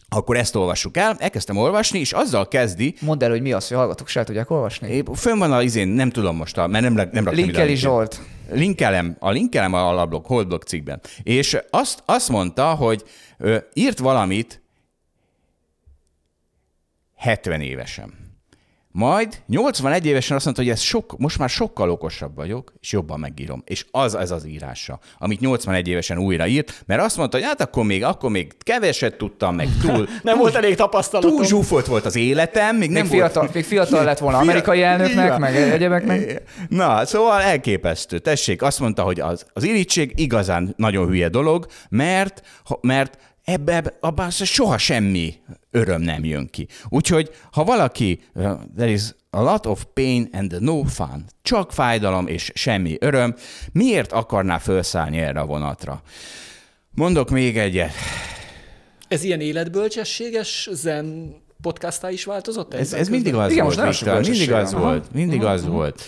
akkor 0.08 0.36
ezt 0.36 0.54
olvassuk 0.54 0.96
el. 0.96 1.16
Elkezdtem 1.18 1.56
olvasni, 1.56 1.98
és 1.98 2.12
azzal 2.12 2.48
kezdi. 2.48 2.94
Mondd 3.00 3.24
el, 3.24 3.30
hogy 3.30 3.42
mi 3.42 3.52
az, 3.52 3.68
hogy 3.68 3.76
hallgatok, 3.76 4.08
se 4.08 4.24
tudják 4.24 4.50
olvasni. 4.50 4.88
É, 4.88 5.02
fönn 5.14 5.38
van 5.38 5.52
az 5.52 5.62
izén, 5.62 5.88
nem 5.88 6.10
tudom 6.10 6.36
most, 6.36 6.56
mert 6.56 6.70
nem, 6.70 6.92
nem 6.92 6.96
raktam 6.96 7.34
Linkeli 7.34 7.74
Zsolt. 7.74 8.20
Linkelem, 8.50 9.16
a 9.18 9.30
linkelem 9.30 9.72
a 9.72 9.88
alablog, 9.88 10.26
holdblog 10.26 10.62
cikkben. 10.62 11.00
És 11.22 11.58
azt, 11.70 12.02
azt 12.04 12.28
mondta, 12.28 12.74
hogy 12.74 13.04
ö, 13.38 13.56
írt 13.74 13.98
valamit 13.98 14.62
70 17.16 17.60
évesen. 17.60 18.27
Majd 18.98 19.42
81 19.46 20.06
évesen 20.06 20.36
azt 20.36 20.44
mondta, 20.44 20.62
hogy 20.62 20.70
ez 20.70 20.80
sok, 20.80 21.18
most 21.18 21.38
már 21.38 21.48
sokkal 21.48 21.90
okosabb 21.90 22.34
vagyok, 22.36 22.72
és 22.80 22.92
jobban 22.92 23.20
megírom. 23.20 23.62
És 23.66 23.86
az 23.90 24.14
ez 24.14 24.30
az 24.30 24.46
írása, 24.46 24.98
amit 25.18 25.40
81 25.40 25.88
évesen 25.88 26.18
újra 26.18 26.46
írt, 26.46 26.82
mert 26.86 27.02
azt 27.02 27.16
mondta, 27.16 27.36
hogy 27.36 27.46
hát 27.46 27.60
akkor 27.60 27.84
még, 27.84 28.04
akkor 28.04 28.30
még 28.30 28.52
keveset 28.58 29.16
tudtam, 29.16 29.54
meg 29.54 29.68
túl... 29.80 30.08
nem 30.22 30.34
túl, 30.34 30.42
volt 30.42 30.54
elég 30.54 30.74
tapasztalatom. 30.74 31.36
Túl 31.36 31.44
zsúfolt 31.44 31.86
volt 31.86 32.04
az 32.04 32.16
életem, 32.16 32.76
még, 32.76 32.90
még 32.90 32.98
nem 32.98 33.06
fiatal, 33.06 33.42
volt... 33.42 33.54
Még 33.54 33.64
fiatal 33.64 34.04
lett 34.04 34.18
volna 34.18 34.38
amerikai 34.38 34.82
elnöknek, 34.82 35.38
meg 35.38 35.56
egyebeknek. 35.56 36.42
Na, 36.68 37.06
szóval 37.06 37.40
elképesztő. 37.40 38.18
Tessék, 38.18 38.62
azt 38.62 38.80
mondta, 38.80 39.02
hogy 39.02 39.20
az, 39.20 39.46
az 39.52 39.64
irítség 39.64 40.12
igazán 40.16 40.74
nagyon 40.76 41.06
hülye 41.06 41.28
dolog, 41.28 41.66
mert, 41.88 42.42
mert 42.80 43.18
ebbe, 43.44 43.74
ebbe 43.74 43.96
abban 44.00 44.30
soha 44.30 44.78
semmi 44.78 45.34
öröm 45.70 46.00
nem 46.00 46.24
jön 46.24 46.46
ki. 46.50 46.66
Úgyhogy, 46.88 47.30
ha 47.52 47.64
valaki, 47.64 48.20
uh, 48.34 48.52
there 48.76 48.90
is 48.90 49.02
a 49.30 49.42
lot 49.42 49.66
of 49.66 49.84
pain 49.94 50.28
and 50.32 50.60
no 50.60 50.82
fun, 50.82 51.24
csak 51.42 51.72
fájdalom 51.72 52.26
és 52.26 52.50
semmi 52.54 52.96
öröm, 53.00 53.34
miért 53.72 54.12
akarná 54.12 54.58
felszállni 54.58 55.18
erre 55.18 55.40
a 55.40 55.46
vonatra? 55.46 56.02
Mondok 56.90 57.30
még 57.30 57.58
egyet. 57.58 57.92
Ez 59.08 59.22
ilyen 59.22 59.40
életbölcsességes 59.40 60.68
zen 60.72 61.36
podcastá 61.62 62.10
is 62.10 62.24
változott? 62.24 62.74
Ez, 62.74 62.92
ez 62.92 63.08
mindig 63.08 63.34
az 63.34 63.52
Igen, 63.52 63.64
volt, 63.64 63.88
Viktor, 63.88 64.20
mindig 64.20 64.52
az 64.52 64.72
volt, 64.72 65.12
mindig 65.12 65.44
az 65.44 65.66
volt. 65.66 66.02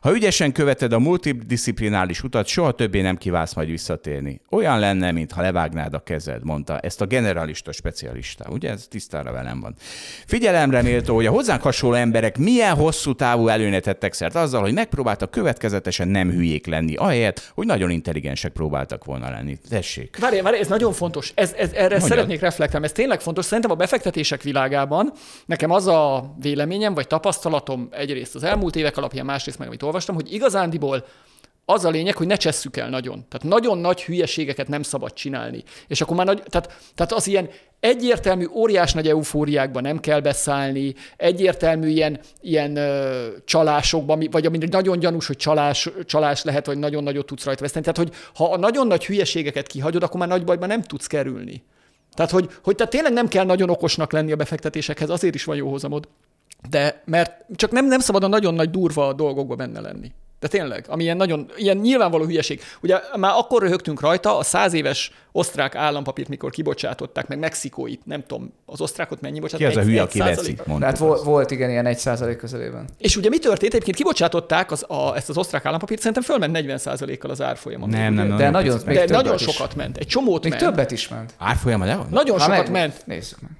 Ha 0.00 0.14
ügyesen 0.14 0.52
követed 0.52 0.92
a 0.92 0.98
multidisziplinális 0.98 2.22
utat, 2.22 2.46
soha 2.46 2.72
többé 2.72 3.00
nem 3.00 3.16
kívánsz 3.16 3.54
majd 3.54 3.68
visszatérni. 3.68 4.40
Olyan 4.50 4.78
lenne, 4.78 5.12
mintha 5.12 5.42
levágnád 5.42 5.94
a 5.94 5.98
kezed, 5.98 6.44
mondta 6.44 6.78
ezt 6.78 7.00
a 7.00 7.06
generalista 7.06 7.72
specialista. 7.72 8.50
Ugye 8.50 8.70
ez 8.70 8.86
tisztára 8.88 9.32
velem 9.32 9.60
van. 9.60 9.74
Figyelemre 10.26 10.82
méltó, 10.82 11.14
hogy 11.14 11.26
a 11.26 11.30
hozzánk 11.30 11.62
hasonló 11.62 11.96
emberek 11.96 12.38
milyen 12.38 12.74
hosszú 12.74 13.14
távú 13.14 13.48
előnyet 13.48 13.82
tettek 13.82 14.12
szert 14.12 14.34
azzal, 14.34 14.60
hogy 14.60 14.72
megpróbáltak 14.72 15.30
következetesen 15.30 16.08
nem 16.08 16.30
hülyék 16.30 16.66
lenni, 16.66 16.94
ahelyett, 16.94 17.52
hogy 17.54 17.66
nagyon 17.66 17.90
intelligensek 17.90 18.52
próbáltak 18.52 19.04
volna 19.04 19.30
lenni. 19.30 19.58
Tessék. 19.68 20.18
Várj, 20.20 20.40
várj, 20.40 20.58
ez 20.58 20.68
nagyon 20.68 20.92
fontos. 20.92 21.32
Ez, 21.34 21.52
ez, 21.52 21.70
erre 21.72 21.80
Mondjad. 21.88 22.10
szeretnék 22.10 22.40
reflektálni. 22.40 22.86
Ez 22.86 22.92
tényleg 22.92 23.20
fontos. 23.20 23.44
Szerintem 23.44 23.70
a 23.70 23.74
befektetések 23.74 24.42
világában 24.42 25.12
nekem 25.46 25.70
az 25.70 25.86
a 25.86 26.34
véleményem, 26.40 26.94
vagy 26.94 27.06
tapasztalatom 27.06 27.88
egyrészt 27.90 28.34
az 28.34 28.42
elmúlt 28.42 28.76
évek 28.76 28.96
alapján, 28.96 29.24
másrészt 29.24 29.58
meg, 29.58 29.68
amit 29.68 29.82
olvastam, 29.90 30.14
hogy 30.14 30.32
igazándiból 30.32 31.04
az 31.64 31.84
a 31.84 31.90
lényeg, 31.90 32.16
hogy 32.16 32.26
ne 32.26 32.36
csesszük 32.36 32.76
el 32.76 32.88
nagyon. 32.88 33.24
Tehát 33.28 33.56
nagyon 33.56 33.78
nagy 33.78 34.02
hülyeségeket 34.02 34.68
nem 34.68 34.82
szabad 34.82 35.12
csinálni. 35.12 35.62
És 35.86 36.00
akkor 36.00 36.16
már 36.16 36.26
nagy, 36.26 36.42
tehát, 36.46 36.76
tehát 36.94 37.12
az 37.12 37.26
ilyen 37.26 37.48
egyértelmű, 37.80 38.46
óriás 38.52 38.92
nagy 38.92 39.08
eufóriákban 39.08 39.82
nem 39.82 40.00
kell 40.00 40.20
beszállni, 40.20 40.94
egyértelmű 41.16 41.88
ilyen, 41.88 42.20
ilyen 42.40 42.76
ö, 42.76 43.26
csalásokban, 43.44 44.28
vagy 44.30 44.46
amire 44.46 44.66
nagyon 44.70 44.98
gyanús, 44.98 45.26
hogy 45.26 45.36
csalás, 45.36 45.90
csalás 46.04 46.42
lehet, 46.42 46.66
vagy 46.66 46.78
nagyon 46.78 47.02
nagyot 47.02 47.26
tudsz 47.26 47.44
rajta 47.44 47.60
veszteni. 47.60 47.84
Tehát, 47.84 48.10
hogy 48.10 48.18
ha 48.34 48.52
a 48.52 48.58
nagyon 48.58 48.86
nagy 48.86 49.06
hülyeségeket 49.06 49.66
kihagyod, 49.66 50.02
akkor 50.02 50.20
már 50.20 50.28
nagy 50.28 50.44
bajban 50.44 50.68
nem 50.68 50.82
tudsz 50.82 51.06
kerülni. 51.06 51.62
Tehát, 52.14 52.30
hogy, 52.30 52.50
hogy 52.64 52.74
tehát 52.74 52.92
tényleg 52.92 53.12
nem 53.12 53.28
kell 53.28 53.44
nagyon 53.44 53.70
okosnak 53.70 54.12
lenni 54.12 54.32
a 54.32 54.36
befektetésekhez, 54.36 55.10
azért 55.10 55.34
is 55.34 55.44
van 55.44 55.56
jó 55.56 55.70
hozamod. 55.70 56.08
De 56.70 57.02
mert 57.04 57.44
csak 57.54 57.70
nem, 57.70 57.86
nem 57.86 58.00
szabad 58.00 58.24
a 58.24 58.28
nagyon 58.28 58.54
nagy 58.54 58.70
durva 58.70 59.12
dolgokba 59.12 59.54
benne 59.54 59.80
lenni. 59.80 60.12
De 60.40 60.48
tényleg, 60.48 60.84
ami 60.88 61.02
ilyen 61.02 61.16
nagyon, 61.16 61.50
ilyen 61.56 61.76
nyilvánvaló 61.76 62.24
hülyeség. 62.24 62.60
Ugye 62.82 63.00
már 63.16 63.32
akkor 63.36 63.62
röhögtünk 63.62 64.00
rajta, 64.00 64.38
a 64.38 64.42
száz 64.42 64.72
éves 64.72 65.12
osztrák 65.32 65.74
állampapírt, 65.74 66.28
mikor 66.28 66.50
kibocsátották, 66.50 67.28
meg 67.28 67.38
mexikóit, 67.38 68.00
nem 68.06 68.22
tudom, 68.26 68.52
az 68.66 68.80
osztrákot 68.80 69.20
mennyi 69.20 69.40
bocsát. 69.40 69.58
Ki 69.58 69.64
az 69.64 69.76
a 69.76 69.80
Egy- 69.80 69.86
hülye, 69.86 70.00
egy 70.00 70.06
aki 70.06 70.18
százalék? 70.18 70.56
mondtuk. 70.66 70.88
hát 70.88 70.98
volt, 70.98 71.22
volt 71.22 71.50
igen 71.50 71.70
ilyen 71.70 71.86
1% 71.86 72.36
közelében. 72.38 72.84
És 72.98 73.16
ugye 73.16 73.28
mi 73.28 73.38
történt? 73.38 73.72
Egyébként 73.72 73.96
kibocsátották 73.96 74.70
az, 74.70 74.84
a, 74.88 75.16
ezt 75.16 75.28
az 75.28 75.36
osztrák 75.36 75.64
állampapírt, 75.64 75.98
szerintem 76.00 76.22
fölment 76.22 76.58
40%-kal 76.58 77.30
az 77.30 77.40
árfolyama. 77.42 77.86
Nem, 77.86 78.14
nem, 78.14 78.26
nem. 78.26 78.36
De 78.36 78.50
nagyon, 78.50 78.78
De 78.84 79.04
nagyon 79.08 79.34
is. 79.34 79.42
sokat 79.42 79.74
ment. 79.76 79.96
Egy 79.96 80.06
csomót 80.06 80.42
Még 80.42 80.52
ment. 80.52 80.64
többet 80.64 80.90
is 80.90 81.08
ment. 81.08 81.34
Árfolyama, 81.38 81.84
de 81.84 81.96
van? 81.96 82.06
Nagyon 82.10 82.38
Ha 82.38 82.44
sokat 82.44 82.58
meg- 82.58 82.70
ment. 82.70 83.06
Nézzük 83.06 83.40
meg. 83.40 83.50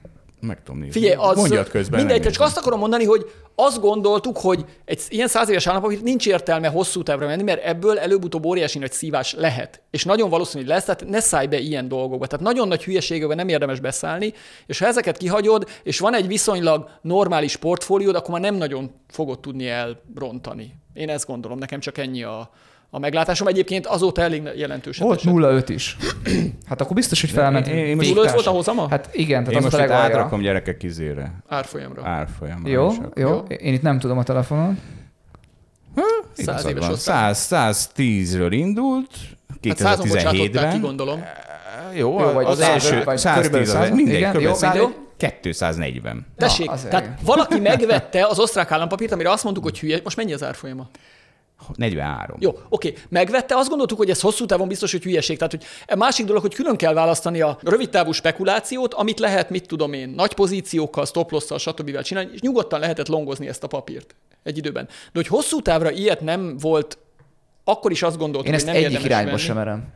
Meg 0.41 0.63
tudom 0.63 0.81
nézni. 0.81 1.01
Figyelj, 1.01 1.15
az 1.19 1.37
Mondjad 1.37 1.69
közben. 1.69 2.05
mindegy, 2.05 2.33
csak 2.33 2.43
azt 2.43 2.57
akarom 2.57 2.79
mondani, 2.79 3.05
hogy 3.05 3.31
azt 3.55 3.81
gondoltuk, 3.81 4.39
hogy 4.39 4.65
egy 4.85 5.03
ilyen 5.09 5.29
száz 5.29 5.49
éves 5.49 5.67
állampapírt 5.67 6.03
nincs 6.03 6.27
értelme 6.27 6.69
hosszú 6.69 7.03
távra 7.03 7.27
menni, 7.27 7.43
mert 7.43 7.65
ebből 7.65 7.99
előbb-utóbb 7.99 8.45
óriási 8.45 8.79
nagy 8.79 8.93
szívás 8.93 9.35
lehet. 9.35 9.83
És 9.91 10.05
nagyon 10.05 10.31
valószínű, 10.31 10.63
hogy 10.63 10.73
lesz, 10.73 10.85
tehát 10.85 11.05
ne 11.09 11.21
szállj 11.21 11.47
be 11.47 11.59
ilyen 11.59 11.89
dolgokba. 11.89 12.27
Tehát 12.27 12.45
nagyon 12.45 12.69
nagy 12.69 12.85
hülyeségekbe 12.85 13.35
nem 13.35 13.49
érdemes 13.49 13.81
beszállni, 13.81 14.33
és 14.67 14.79
ha 14.79 14.87
ezeket 14.87 15.17
kihagyod, 15.17 15.69
és 15.83 15.99
van 15.99 16.15
egy 16.15 16.27
viszonylag 16.27 16.89
normális 17.03 17.57
portfóliód, 17.57 18.15
akkor 18.15 18.31
már 18.31 18.41
nem 18.41 18.55
nagyon 18.55 18.91
fogod 19.09 19.41
tudni 19.41 19.69
elrontani. 19.69 20.75
Én 20.95 21.09
ezt 21.09 21.27
gondolom, 21.27 21.59
nekem 21.59 21.81
csak 21.81 21.99
ennyi 21.99 22.23
a, 22.23 22.51
a 22.91 22.99
meglátásom. 22.99 23.47
Egyébként 23.47 23.87
azóta 23.87 24.23
elég 24.23 24.43
jelentősen 24.57 25.07
Volt 25.07 25.19
esett. 25.19 25.33
0,5 25.33 25.65
is. 25.69 25.97
Hát 26.69 26.81
akkor 26.81 26.95
biztos, 26.97 27.21
hogy 27.21 27.31
felment. 27.31 27.67
én- 27.67 27.75
én 27.77 27.97
most- 27.97 28.07
végtársa. 28.09 28.29
0,5 28.31 28.35
volt 28.35 28.47
a 28.47 28.51
hozama? 28.51 28.89
Hát 28.89 29.09
igen, 29.13 29.45
tehát 29.45 29.61
Én 29.61 29.67
az 29.67 29.73
most 29.73 29.91
a 29.91 29.95
átrakom 29.95 30.41
gyerekek 30.41 30.83
izére. 30.83 31.33
árfolyamra. 31.49 32.03
Árfolyamra. 32.09 32.71
Jó, 32.71 32.93
jó, 33.15 33.29
Jó. 33.29 33.39
Én 33.39 33.73
itt 33.75 33.83
nem 33.83 33.99
tudom 33.99 34.19
a 34.19 34.23
telefonon. 34.23 34.79
Igazad 36.37 36.61
Száz 36.63 36.71
éves 36.71 36.85
van. 36.85 36.93
osztály. 36.93 37.35
100, 37.35 37.91
110-ről 37.97 38.49
indult, 38.51 39.11
Hát 39.69 39.77
százon 39.77 40.09
bocsátották 40.09 40.33
ki, 40.41 40.49
2017-ben. 40.53 40.81
gondolom. 40.81 41.25
Jó, 41.95 42.21
Jó, 42.21 42.33
vagy 42.33 42.45
az 42.47 42.59
100, 42.59 42.69
első 42.69 43.05
vagy 43.05 43.19
110 43.19 43.51
körülbelül 43.51 43.77
az 43.77 43.83
100, 43.87 43.97
mindegy, 43.97 44.15
igen, 44.17 44.33
körülbelül 44.33 44.49
jó, 44.49 44.55
100, 44.55 44.75
mindegy. 44.75 44.97
240. 45.17 46.27
Tessék, 46.37 46.67
Na, 46.67 46.73
az 46.73 46.87
tehát 46.91 47.19
valaki 47.25 47.59
megvette 47.61 48.27
az 48.27 48.39
osztrák 48.39 48.71
állampapírt, 48.71 49.13
amire 49.13 49.31
azt 49.31 49.45
mondtuk, 49.45 49.65
hogy 49.65 49.79
hülye, 49.79 50.01
most 50.05 50.17
mennyi 50.17 50.33
az 50.33 50.43
árfolyama? 50.45 50.89
43. 51.75 52.37
Jó, 52.41 52.59
oké, 52.69 52.95
megvette, 53.09 53.57
azt 53.57 53.69
gondoltuk, 53.69 53.99
hogy 53.99 54.11
ez 54.11 54.21
hosszú 54.21 54.47
távon 54.47 54.69
biztos, 54.69 54.93
hogy 54.93 55.03
hülyeség. 55.03 55.37
Tehát, 55.37 55.53
hogy 55.53 55.65
a 55.87 55.97
másik 55.97 56.27
dolog, 56.27 56.43
hogy 56.43 56.55
külön 56.55 56.77
kell 56.77 56.95
választani 56.95 57.41
a 57.41 57.59
rövidtávú 57.63 58.13
spekulációt, 58.13 58.95
amit 58.95 59.19
lehet, 59.19 59.51
mit 59.51 59.67
tudom 59.67 59.93
én, 59.93 60.09
nagy 60.09 60.35
pozíciókkal, 60.35 61.07
stop 61.07 61.31
losszal, 61.31 61.59
stb. 61.59 62.01
csinálni, 62.01 62.31
és 62.33 62.41
nyugodtan 62.41 62.81
lehetett 62.81 63.09
longozni 63.09 63.49
ezt 63.49 63.65
a 63.65 63.67
papírt 63.67 64.15
egy 64.43 64.57
időben. 64.57 64.85
De 64.87 64.93
hogy 65.13 65.27
hosszú 65.27 65.61
távra 65.61 65.91
ilyet 65.91 66.21
nem 66.21 66.57
volt, 66.59 66.99
akkor 67.65 67.91
is 67.91 68.03
azt 68.03 68.19
gondoltuk, 68.19 68.49
Én 68.49 68.55
ezt 68.55 68.65
hogy 68.65 68.75
nem 68.75 68.85
egyik 68.85 69.05
irányba 69.05 69.37
sem 69.37 69.57
merem. 69.57 69.91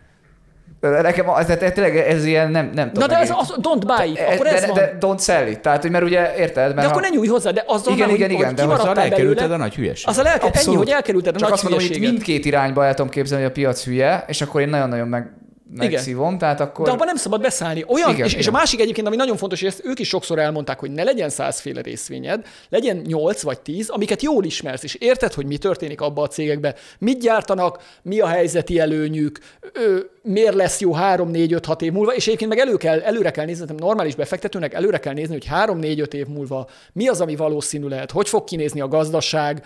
Nekem, 0.90 1.28
az- 1.30 1.44
tehát 1.46 1.74
tényleg 1.74 1.96
ez 1.96 2.24
ilyen 2.24 2.50
nem, 2.50 2.70
nem 2.74 2.86
Na 2.86 2.92
tudom. 2.92 3.08
de 3.08 3.18
ez 3.18 3.30
az, 3.30 3.54
don't 3.62 3.82
buy 3.86 4.10
it, 4.10 4.18
akkor 4.32 4.46
de, 4.46 4.54
ez 4.54 4.60
de, 4.60 4.66
van. 4.66 4.74
de 4.76 4.96
don't 5.00 5.22
sell 5.22 5.46
it. 5.46 5.60
Tehát, 5.60 5.82
hogy 5.82 5.90
mert 5.90 6.04
ugye 6.04 6.34
érted? 6.38 6.64
Mert 6.64 6.74
De 6.76 6.82
akkor 6.86 7.02
ha- 7.02 7.08
ne 7.08 7.14
nyújj 7.16 7.26
hozzá, 7.28 7.50
de 7.50 7.64
azzal 7.66 7.92
Igen, 7.94 8.06
már, 8.06 8.16
igen, 8.16 8.28
hogy, 8.28 8.36
igen, 8.38 8.46
hogy 8.46 8.56
de 8.56 8.62
azzal 8.62 8.76
kimaradtál 8.76 9.04
elkerülted 9.04 9.50
a 9.50 9.56
nagy 9.56 9.74
hülyeséget. 9.74 10.10
Azzal 10.10 10.26
el, 10.26 10.32
ennyi, 10.34 10.46
Abszolút. 10.48 10.78
hogy 10.78 10.88
elkerülted 10.90 11.34
a 11.34 11.38
Csak 11.38 11.48
nagy 11.48 11.58
azt 11.58 11.68
mondom, 11.70 11.88
hogy 11.88 12.00
mindkét 12.00 12.44
irányba 12.44 12.84
el 12.84 12.94
tudom 12.94 13.10
képzelni, 13.10 13.42
hogy 13.42 13.52
a 13.52 13.54
piac 13.54 13.84
hülye, 13.84 14.24
és 14.26 14.40
akkor 14.42 14.60
én 14.60 14.68
nagyon-nagyon 14.68 15.08
meg, 15.08 15.30
megszívom, 15.76 16.38
tehát 16.38 16.60
akkor... 16.60 16.86
De 16.86 16.92
abban 16.92 17.06
nem 17.06 17.16
szabad 17.16 17.40
beszállni. 17.40 17.84
Olyan, 17.86 18.10
Igen, 18.10 18.26
és, 18.26 18.32
és 18.32 18.38
a 18.38 18.40
igen. 18.40 18.52
másik 18.52 18.80
egyébként, 18.80 19.06
ami 19.06 19.16
nagyon 19.16 19.36
fontos, 19.36 19.60
hogy 19.60 19.68
ezt 19.68 19.84
ők 19.84 19.98
is 19.98 20.08
sokszor 20.08 20.38
elmondták, 20.38 20.78
hogy 20.78 20.90
ne 20.90 21.02
legyen 21.02 21.28
százféle 21.28 21.80
részvényed, 21.80 22.46
legyen 22.68 22.96
nyolc 22.96 23.42
vagy 23.42 23.60
tíz, 23.60 23.88
amiket 23.88 24.22
jól 24.22 24.44
ismersz, 24.44 24.82
és 24.82 24.94
érted, 24.94 25.32
hogy 25.32 25.46
mi 25.46 25.56
történik 25.56 26.00
abba 26.00 26.22
a 26.22 26.28
cégekbe, 26.28 26.74
mit 26.98 27.18
gyártanak, 27.18 27.82
mi 28.02 28.20
a 28.20 28.26
helyzeti 28.26 28.78
előnyük, 28.78 29.38
ö, 29.72 29.98
miért 30.22 30.54
lesz 30.54 30.80
jó 30.80 30.92
három, 30.92 31.30
négy, 31.30 31.52
öt, 31.52 31.64
hat 31.64 31.82
év 31.82 31.92
múlva, 31.92 32.14
és 32.14 32.26
egyébként 32.26 32.50
meg 32.50 32.58
elő 32.58 32.76
kell, 32.76 33.00
előre 33.00 33.30
kell 33.30 33.44
nézni, 33.44 33.64
nem 33.66 33.76
normális 33.76 34.14
befektetőnek 34.14 34.74
előre 34.74 34.98
kell 34.98 35.12
nézni, 35.12 35.32
hogy 35.32 35.46
három, 35.46 35.78
négy, 35.78 36.00
öt 36.00 36.14
év 36.14 36.26
múlva 36.26 36.68
mi 36.92 37.08
az, 37.08 37.20
ami 37.20 37.36
valószínű 37.36 37.86
lehet, 37.86 38.10
hogy 38.10 38.28
fog 38.28 38.44
kinézni 38.44 38.80
a 38.80 38.88
gazdaság, 38.88 39.64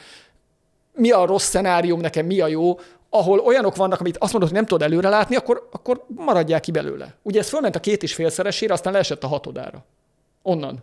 mi 0.99 1.11
a 1.11 1.27
rossz 1.27 1.49
szenárium, 1.49 2.01
nekem 2.01 2.27
mi 2.27 2.41
a 2.41 2.47
jó, 2.47 2.79
ahol 3.11 3.39
olyanok 3.39 3.77
vannak, 3.77 4.01
amit 4.01 4.17
azt 4.17 4.33
mondod, 4.33 4.51
hogy 4.51 4.59
nem 4.59 4.69
tudod 4.69 4.91
előre 4.91 5.09
látni, 5.09 5.37
akkor, 5.37 5.69
akkor 5.73 6.05
maradják 6.09 6.61
ki 6.61 6.71
belőle. 6.71 7.15
Ugye 7.23 7.41
ez 7.41 7.49
fölment 7.49 7.77
a 7.77 7.81
két 7.81 8.03
és 8.03 8.15
félszeresére, 8.15 8.73
aztán 8.73 8.93
leesett 8.93 9.25
a 9.25 9.27
hatodára. 9.27 9.85
Onnan. 10.43 10.83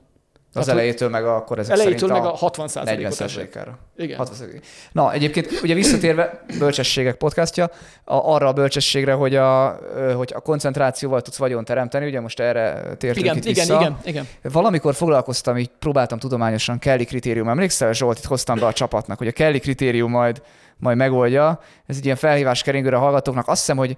Az 0.57 0.65
Tehát, 0.65 0.79
elejétől 0.79 1.09
meg 1.09 1.25
akkor 1.25 1.59
ezek 1.59 1.79
Elejétől 1.79 2.09
meg 2.09 2.25
a 2.25 2.29
60 2.29 2.69
40 2.73 3.11
esett. 3.19 3.55
ára. 3.55 3.77
Igen. 3.97 4.17
60 4.17 4.47
Na, 4.91 5.13
egyébként 5.13 5.59
ugye 5.63 5.73
visszatérve, 5.73 6.45
bölcsességek 6.59 7.15
podcastja, 7.15 7.65
a, 8.03 8.13
arra 8.13 8.47
a 8.47 8.53
bölcsességre, 8.53 9.13
hogy 9.13 9.35
a, 9.35 9.79
hogy 10.15 10.31
a 10.35 10.39
koncentrációval 10.39 11.21
tudsz 11.21 11.37
vagyon 11.37 11.65
teremteni, 11.65 12.05
ugye 12.05 12.19
most 12.19 12.39
erre 12.39 12.95
tértünk 12.97 13.25
Igen, 13.25 13.37
itt 13.37 13.45
igen, 13.45 13.65
vissza. 13.65 13.79
igen, 13.79 13.97
igen. 14.03 14.27
Valamikor 14.41 14.95
foglalkoztam, 14.95 15.57
így 15.57 15.69
próbáltam 15.79 16.19
tudományosan 16.19 16.79
Kelly 16.79 17.05
kritérium. 17.05 17.49
Emlékszel, 17.49 17.93
Zsolt, 17.93 18.17
itt 18.17 18.25
hoztam 18.25 18.59
be 18.59 18.65
a 18.65 18.73
csapatnak, 18.73 19.17
hogy 19.17 19.27
a 19.27 19.31
Kelly 19.31 19.59
kritérium 19.59 20.11
majd, 20.11 20.41
majd 20.77 20.97
megoldja. 20.97 21.59
Ez 21.85 21.97
egy 21.97 22.05
ilyen 22.05 22.17
felhívás 22.17 22.61
keringőre 22.61 22.95
a 22.95 22.99
hallgatóknak. 22.99 23.47
Azt 23.47 23.59
hiszem, 23.59 23.77
hogy 23.77 23.97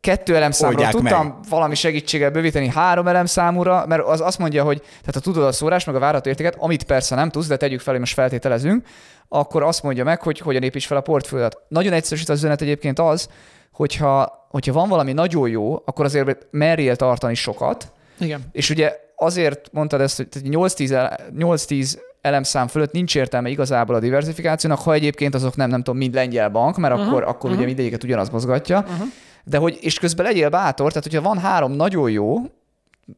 kettő 0.00 0.36
elemszámról 0.36 0.84
Oldják 0.84 1.00
tudtam 1.00 1.26
meg. 1.26 1.48
valami 1.48 1.74
segítséggel 1.74 2.30
bővíteni 2.30 2.68
három 2.68 3.08
elemszámúra, 3.08 3.84
mert 3.86 4.02
az 4.02 4.20
azt 4.20 4.38
mondja, 4.38 4.64
hogy 4.64 4.78
tehát 4.80 5.14
ha 5.14 5.20
tudod 5.20 5.44
a 5.44 5.52
szórás, 5.52 5.84
meg 5.84 5.94
a 5.94 5.98
várható 5.98 6.28
értéket, 6.28 6.56
amit 6.58 6.84
persze 6.84 7.14
nem 7.14 7.30
tudsz, 7.30 7.46
de 7.46 7.56
tegyük 7.56 7.80
fel, 7.80 7.92
hogy 7.92 8.00
most 8.00 8.14
feltételezünk, 8.14 8.86
akkor 9.28 9.62
azt 9.62 9.82
mondja 9.82 10.04
meg, 10.04 10.22
hogy 10.22 10.38
hogyan 10.38 10.62
építs 10.62 10.86
fel 10.86 10.96
a 10.96 11.00
portfóliót. 11.00 11.58
Nagyon 11.68 11.92
egyszerűsít 11.92 12.28
az 12.28 12.38
üzenet 12.38 12.60
egyébként 12.60 12.98
az, 12.98 13.28
hogyha, 13.72 14.46
hogyha 14.50 14.72
van 14.72 14.88
valami 14.88 15.12
nagyon 15.12 15.48
jó, 15.48 15.82
akkor 15.84 16.04
azért 16.04 16.46
merjél 16.50 16.96
tartani 16.96 17.34
sokat, 17.34 17.92
Igen. 18.18 18.42
és 18.52 18.70
ugye 18.70 18.96
azért 19.16 19.68
mondtad 19.72 20.00
ezt, 20.00 20.16
hogy 20.16 20.28
tehát 20.28 20.48
8-10, 20.50 20.90
el- 20.90 21.20
8-10 21.38 21.98
elemszám 22.22 22.66
fölött 22.66 22.92
nincs 22.92 23.16
értelme 23.16 23.48
igazából 23.48 23.94
a 23.94 24.00
diversifikációnak, 24.00 24.78
ha 24.78 24.92
egyébként 24.92 25.34
azok 25.34 25.56
nem, 25.56 25.68
nem 25.68 25.82
tudom, 25.82 25.98
mind 25.98 26.14
lengyel 26.14 26.48
bank, 26.48 26.76
mert 26.76 26.94
uh-huh, 26.94 27.08
akkor, 27.08 27.22
akkor 27.22 27.34
uh-huh. 27.34 27.56
ugye 27.56 27.66
mindegyiket 27.66 28.04
ugyanaz 28.04 28.30
mozgatja. 28.30 28.78
Uh-huh. 28.78 29.06
De 29.44 29.58
hogy, 29.58 29.78
és 29.80 29.98
közben 29.98 30.26
legyél 30.26 30.48
bátor, 30.48 30.88
tehát 30.88 31.04
hogyha 31.04 31.22
van 31.22 31.38
három 31.38 31.72
nagyon 31.72 32.10
jó, 32.10 32.36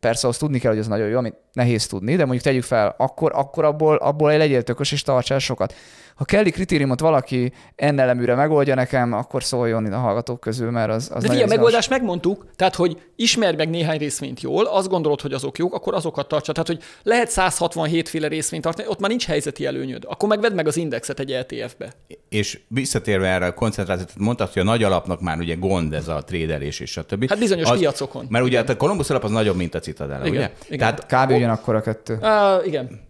persze 0.01 0.29
azt 0.29 0.39
tudni 0.39 0.59
kell, 0.59 0.71
hogy 0.71 0.81
az 0.81 0.87
nagyon 0.87 1.09
jó, 1.09 1.19
amit 1.19 1.37
nehéz 1.53 1.87
tudni, 1.87 2.17
de 2.17 2.23
mondjuk 2.23 2.45
tegyük 2.45 2.63
fel, 2.63 2.95
akkor, 2.99 3.33
akkor 3.35 3.65
abból, 3.65 3.97
abból 3.97 4.37
legyél 4.37 4.63
tökös 4.63 4.93
és 4.93 5.03
tartsál 5.03 5.39
sokat. 5.39 5.75
Ha 6.15 6.25
kelli 6.25 6.51
kritériumot 6.51 7.01
valaki 7.01 7.53
enneleműre 7.77 8.35
megoldja 8.35 8.75
nekem, 8.75 9.13
akkor 9.13 9.45
szóljon 9.45 9.93
a 9.93 9.99
hallgatók 9.99 10.41
közül, 10.41 10.71
mert 10.71 10.91
az, 10.91 11.11
az 11.15 11.23
De 11.23 11.29
figyelj, 11.29 11.43
a 11.43 11.55
megoldást 11.55 11.91
megmondtuk, 11.91 12.47
tehát, 12.57 12.75
hogy 12.75 13.03
ismerj 13.17 13.57
meg 13.57 13.71
néhány 13.71 13.99
részvényt 13.99 14.41
jól, 14.41 14.65
azt 14.65 14.89
gondolod, 14.89 15.21
hogy 15.21 15.33
azok 15.33 15.59
jók, 15.59 15.75
akkor 15.75 15.95
azokat 15.95 16.29
tartsa. 16.29 16.53
Tehát, 16.53 16.67
hogy 16.69 16.83
lehet 17.03 17.31
167 17.31 18.09
féle 18.09 18.29
részvényt 18.29 18.63
tartani, 18.63 18.89
ott 18.89 19.01
már 19.01 19.11
nincs 19.11 19.27
helyzeti 19.27 19.67
előnyöd. 19.67 20.05
Akkor 20.09 20.29
meg 20.29 20.41
vedd 20.41 20.55
meg 20.55 20.67
az 20.67 20.77
indexet 20.77 21.21
egy 21.21 21.33
ETF-be. 21.33 21.93
És 22.29 22.61
visszatérve 22.69 23.29
erre 23.29 23.47
a 23.47 23.55
koncentrációt, 23.55 24.13
mondtad, 24.17 24.53
hogy 24.53 24.63
a 24.63 24.65
nagy 24.65 24.83
alapnak 24.83 25.21
már 25.21 25.39
ugye 25.39 25.55
gond 25.55 25.95
ez 25.95 26.09
a 26.09 26.23
trédelés 26.25 26.81
és 26.81 26.97
a 26.97 27.03
többi. 27.03 27.27
Hát 27.29 27.39
bizonyos 27.39 27.71
piacokon. 27.71 28.27
Mert 28.29 28.45
ugye 28.45 28.57
hát 28.57 28.69
a 28.69 28.77
Columbus 28.77 29.11
alap 29.11 29.25
az 29.25 29.31
nagyobb, 29.31 29.57
mint 29.57 29.75
a 29.75 29.79
Citadel, 29.79 30.27
Igen, 30.27 30.31
ugye? 30.31 30.51
igen. 30.69 30.79
Tehát, 30.79 31.27
Kb. 31.27 31.37
ugyanakkor 31.37 31.75
a 31.75 31.81
kettő. 31.81 32.19
Uh, 32.21 32.67
igen. 32.67 33.03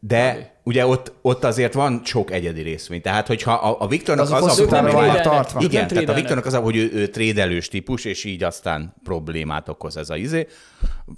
De 0.00 0.54
ugye 0.62 0.86
ott, 0.86 1.12
ott 1.22 1.44
azért 1.44 1.74
van 1.74 2.00
sok 2.04 2.30
egyedi 2.30 2.62
részvény. 2.62 3.00
Tehát, 3.00 3.26
hogyha 3.26 3.52
a, 3.52 3.76
a 3.80 3.86
Viktornak 3.86 4.24
az, 4.24 4.40
hosszú 4.40 4.62
a 4.62 4.66
trédelnek. 4.66 5.22
tartva. 5.22 5.60
Igen, 5.60 5.88
tehát 5.88 6.08
a. 6.08 6.14
Viktornak 6.14 6.46
az, 6.46 6.54
hogy 6.54 6.76
ő, 6.76 6.90
ő 6.92 7.06
trédelős 7.06 7.68
típus, 7.68 8.04
és 8.04 8.24
így 8.24 8.42
aztán 8.42 8.94
problémát 9.04 9.68
okoz 9.68 9.96
ez 9.96 10.10
a 10.10 10.16
izé. 10.16 10.46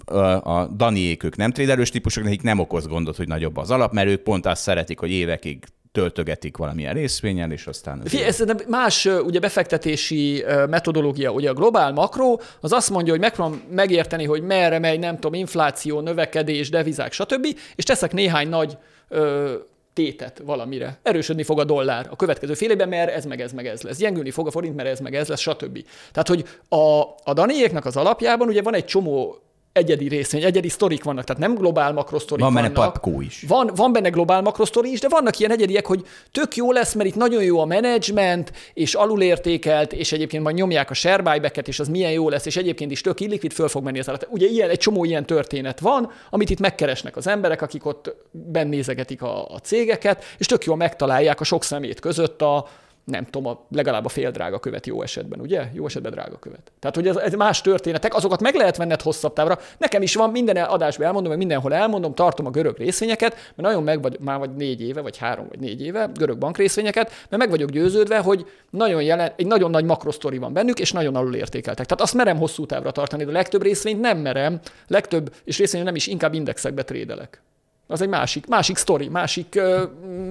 A 0.05 0.17
a 0.53 0.67
Daniék 0.67 1.23
ők 1.23 1.35
nem 1.35 1.51
trédelős 1.51 1.89
típusok, 1.89 2.23
nekik 2.23 2.41
nem 2.41 2.59
okoz 2.59 2.87
gondot, 2.87 3.15
hogy 3.15 3.27
nagyobb 3.27 3.57
az 3.57 3.71
alap, 3.71 3.93
mert 3.93 4.07
ők 4.07 4.21
pont 4.21 4.45
azt 4.45 4.61
szeretik, 4.61 4.99
hogy 4.99 5.11
évekig 5.11 5.65
töltögetik 5.93 6.57
valamilyen 6.57 6.93
részvényen, 6.93 7.51
és 7.51 7.67
aztán... 7.67 8.01
Figyelj, 8.05 8.27
ez 8.27 8.35
szerintem 8.35 8.65
más 8.69 9.05
ugye 9.05 9.39
befektetési 9.39 10.43
metodológia. 10.69 11.31
Ugye 11.31 11.49
a 11.49 11.53
globál 11.53 11.91
makro 11.91 12.37
az 12.61 12.71
azt 12.71 12.89
mondja, 12.89 13.11
hogy 13.11 13.21
megpróbálom 13.21 13.61
megérteni, 13.69 14.25
hogy 14.25 14.41
merre 14.41 14.79
megy, 14.79 14.99
nem 14.99 15.15
tudom, 15.15 15.33
infláció, 15.33 15.99
növekedés, 15.99 16.69
devizák, 16.69 17.11
stb. 17.11 17.47
És 17.75 17.83
teszek 17.83 18.13
néhány 18.13 18.49
nagy 18.49 18.77
ö, 19.09 19.53
tétet 19.93 20.41
valamire. 20.45 20.99
Erősödni 21.03 21.43
fog 21.43 21.59
a 21.59 21.63
dollár 21.63 22.07
a 22.09 22.15
következő 22.15 22.53
fél 22.53 22.71
évben, 22.71 22.89
mert 22.89 23.11
ez 23.11 23.25
meg 23.25 23.41
ez 23.41 23.51
meg 23.51 23.67
ez 23.67 23.81
lesz. 23.81 23.97
Gyengülni 23.97 24.31
fog 24.31 24.47
a 24.47 24.51
forint, 24.51 24.75
mert 24.75 24.89
ez 24.89 24.99
meg 24.99 25.15
ez 25.15 25.27
lesz, 25.27 25.39
stb. 25.39 25.85
Tehát, 26.11 26.27
hogy 26.27 26.45
a, 26.69 27.01
a 27.23 27.33
Daniéknak 27.33 27.85
az 27.85 27.97
alapjában 27.97 28.47
ugye 28.47 28.61
van 28.61 28.75
egy 28.75 28.85
csomó 28.85 29.37
egyedi 29.73 30.07
részvény, 30.07 30.43
egyedi 30.43 30.69
sztorik 30.69 31.03
vannak, 31.03 31.23
tehát 31.23 31.41
nem 31.41 31.55
globál 31.55 31.93
makrosztorik 31.93 32.45
Van 32.45 32.53
benne 32.53 32.69
papkó 32.71 33.21
is. 33.21 33.43
Van, 33.47 33.71
van 33.75 33.91
benne 33.91 34.09
globál 34.09 34.41
makrosztori 34.41 34.91
is, 34.91 34.99
de 34.99 35.07
vannak 35.09 35.39
ilyen 35.39 35.51
egyediek, 35.51 35.85
hogy 35.85 36.05
tök 36.31 36.55
jó 36.55 36.71
lesz, 36.71 36.93
mert 36.93 37.09
itt 37.09 37.15
nagyon 37.15 37.43
jó 37.43 37.59
a 37.59 37.65
menedzsment, 37.65 38.51
és 38.73 38.93
alulértékelt, 38.93 39.93
és 39.93 40.11
egyébként 40.11 40.43
majd 40.43 40.55
nyomják 40.55 40.89
a 40.89 40.93
share 40.93 41.51
és 41.65 41.79
az 41.79 41.87
milyen 41.87 42.11
jó 42.11 42.29
lesz, 42.29 42.45
és 42.45 42.57
egyébként 42.57 42.91
is 42.91 43.01
tök 43.01 43.19
illikvid, 43.19 43.51
föl 43.51 43.67
fog 43.67 43.83
menni 43.83 43.99
az 43.99 44.09
állat. 44.09 44.27
Ugye 44.29 44.47
ilyen, 44.47 44.69
egy 44.69 44.79
csomó 44.79 45.03
ilyen 45.03 45.25
történet 45.25 45.79
van, 45.79 46.11
amit 46.29 46.49
itt 46.49 46.59
megkeresnek 46.59 47.15
az 47.15 47.27
emberek, 47.27 47.61
akik 47.61 47.85
ott 47.85 48.15
bennézegetik 48.31 49.21
a, 49.21 49.45
a 49.47 49.59
cégeket, 49.59 50.23
és 50.37 50.45
tök 50.45 50.63
jól 50.63 50.75
megtalálják 50.75 51.39
a 51.39 51.43
sok 51.43 51.63
szemét 51.63 51.99
között 51.99 52.41
a, 52.41 52.67
nem 53.03 53.25
tudom, 53.25 53.47
a, 53.51 53.65
legalább 53.71 54.05
a 54.05 54.09
fél 54.09 54.31
drága 54.31 54.59
követ 54.59 54.87
jó 54.87 55.01
esetben, 55.01 55.39
ugye? 55.39 55.69
Jó 55.73 55.85
esetben 55.85 56.11
drága 56.11 56.39
követ. 56.39 56.71
Tehát, 56.79 56.95
hogy 56.95 57.07
ez, 57.07 57.15
ez 57.15 57.33
más 57.33 57.61
történetek, 57.61 58.15
azokat 58.15 58.41
meg 58.41 58.55
lehet 58.55 58.77
venned 58.77 59.01
hosszabb 59.01 59.33
távra. 59.33 59.59
Nekem 59.77 60.01
is 60.01 60.15
van, 60.15 60.29
minden 60.29 60.57
adásban 60.57 61.05
elmondom, 61.05 61.29
meg 61.29 61.37
mindenhol 61.39 61.73
elmondom, 61.73 62.13
tartom 62.13 62.45
a 62.45 62.49
görög 62.49 62.77
részvényeket, 62.77 63.33
mert 63.33 63.55
nagyon 63.55 63.83
meg 63.83 64.01
vagy, 64.01 64.17
már 64.19 64.39
vagy 64.39 64.55
négy 64.55 64.81
éve, 64.81 65.01
vagy 65.01 65.17
három 65.17 65.45
vagy 65.49 65.59
négy 65.59 65.81
éve, 65.81 66.09
görög 66.13 66.37
bankrészvényeket, 66.37 67.11
mert 67.29 67.41
meg 67.41 67.49
vagyok 67.49 67.69
győződve, 67.69 68.17
hogy 68.17 68.45
nagyon 68.69 69.03
jelen, 69.03 69.31
egy 69.35 69.47
nagyon 69.47 69.69
nagy 69.69 69.85
makrosztori 69.85 70.37
van 70.37 70.53
bennük, 70.53 70.79
és 70.79 70.91
nagyon 70.91 71.15
alul 71.15 71.35
értékeltek. 71.35 71.85
Tehát 71.85 72.03
azt 72.03 72.13
merem 72.13 72.37
hosszú 72.37 72.65
távra 72.65 72.91
tartani, 72.91 73.23
de 73.23 73.29
a 73.29 73.33
legtöbb 73.33 73.61
részvényt 73.61 74.01
nem 74.01 74.17
merem, 74.17 74.59
legtöbb, 74.87 75.33
és 75.43 75.57
részvényt 75.57 75.85
nem 75.85 75.95
is, 75.95 76.07
inkább 76.07 76.33
indexekbe 76.33 76.83
trédelek. 76.83 77.41
Az 77.87 78.01
egy 78.01 78.09
másik, 78.09 78.47
másik 78.47 78.77
sztori, 78.77 79.07
másik 79.07 79.55
uh, 79.55 79.81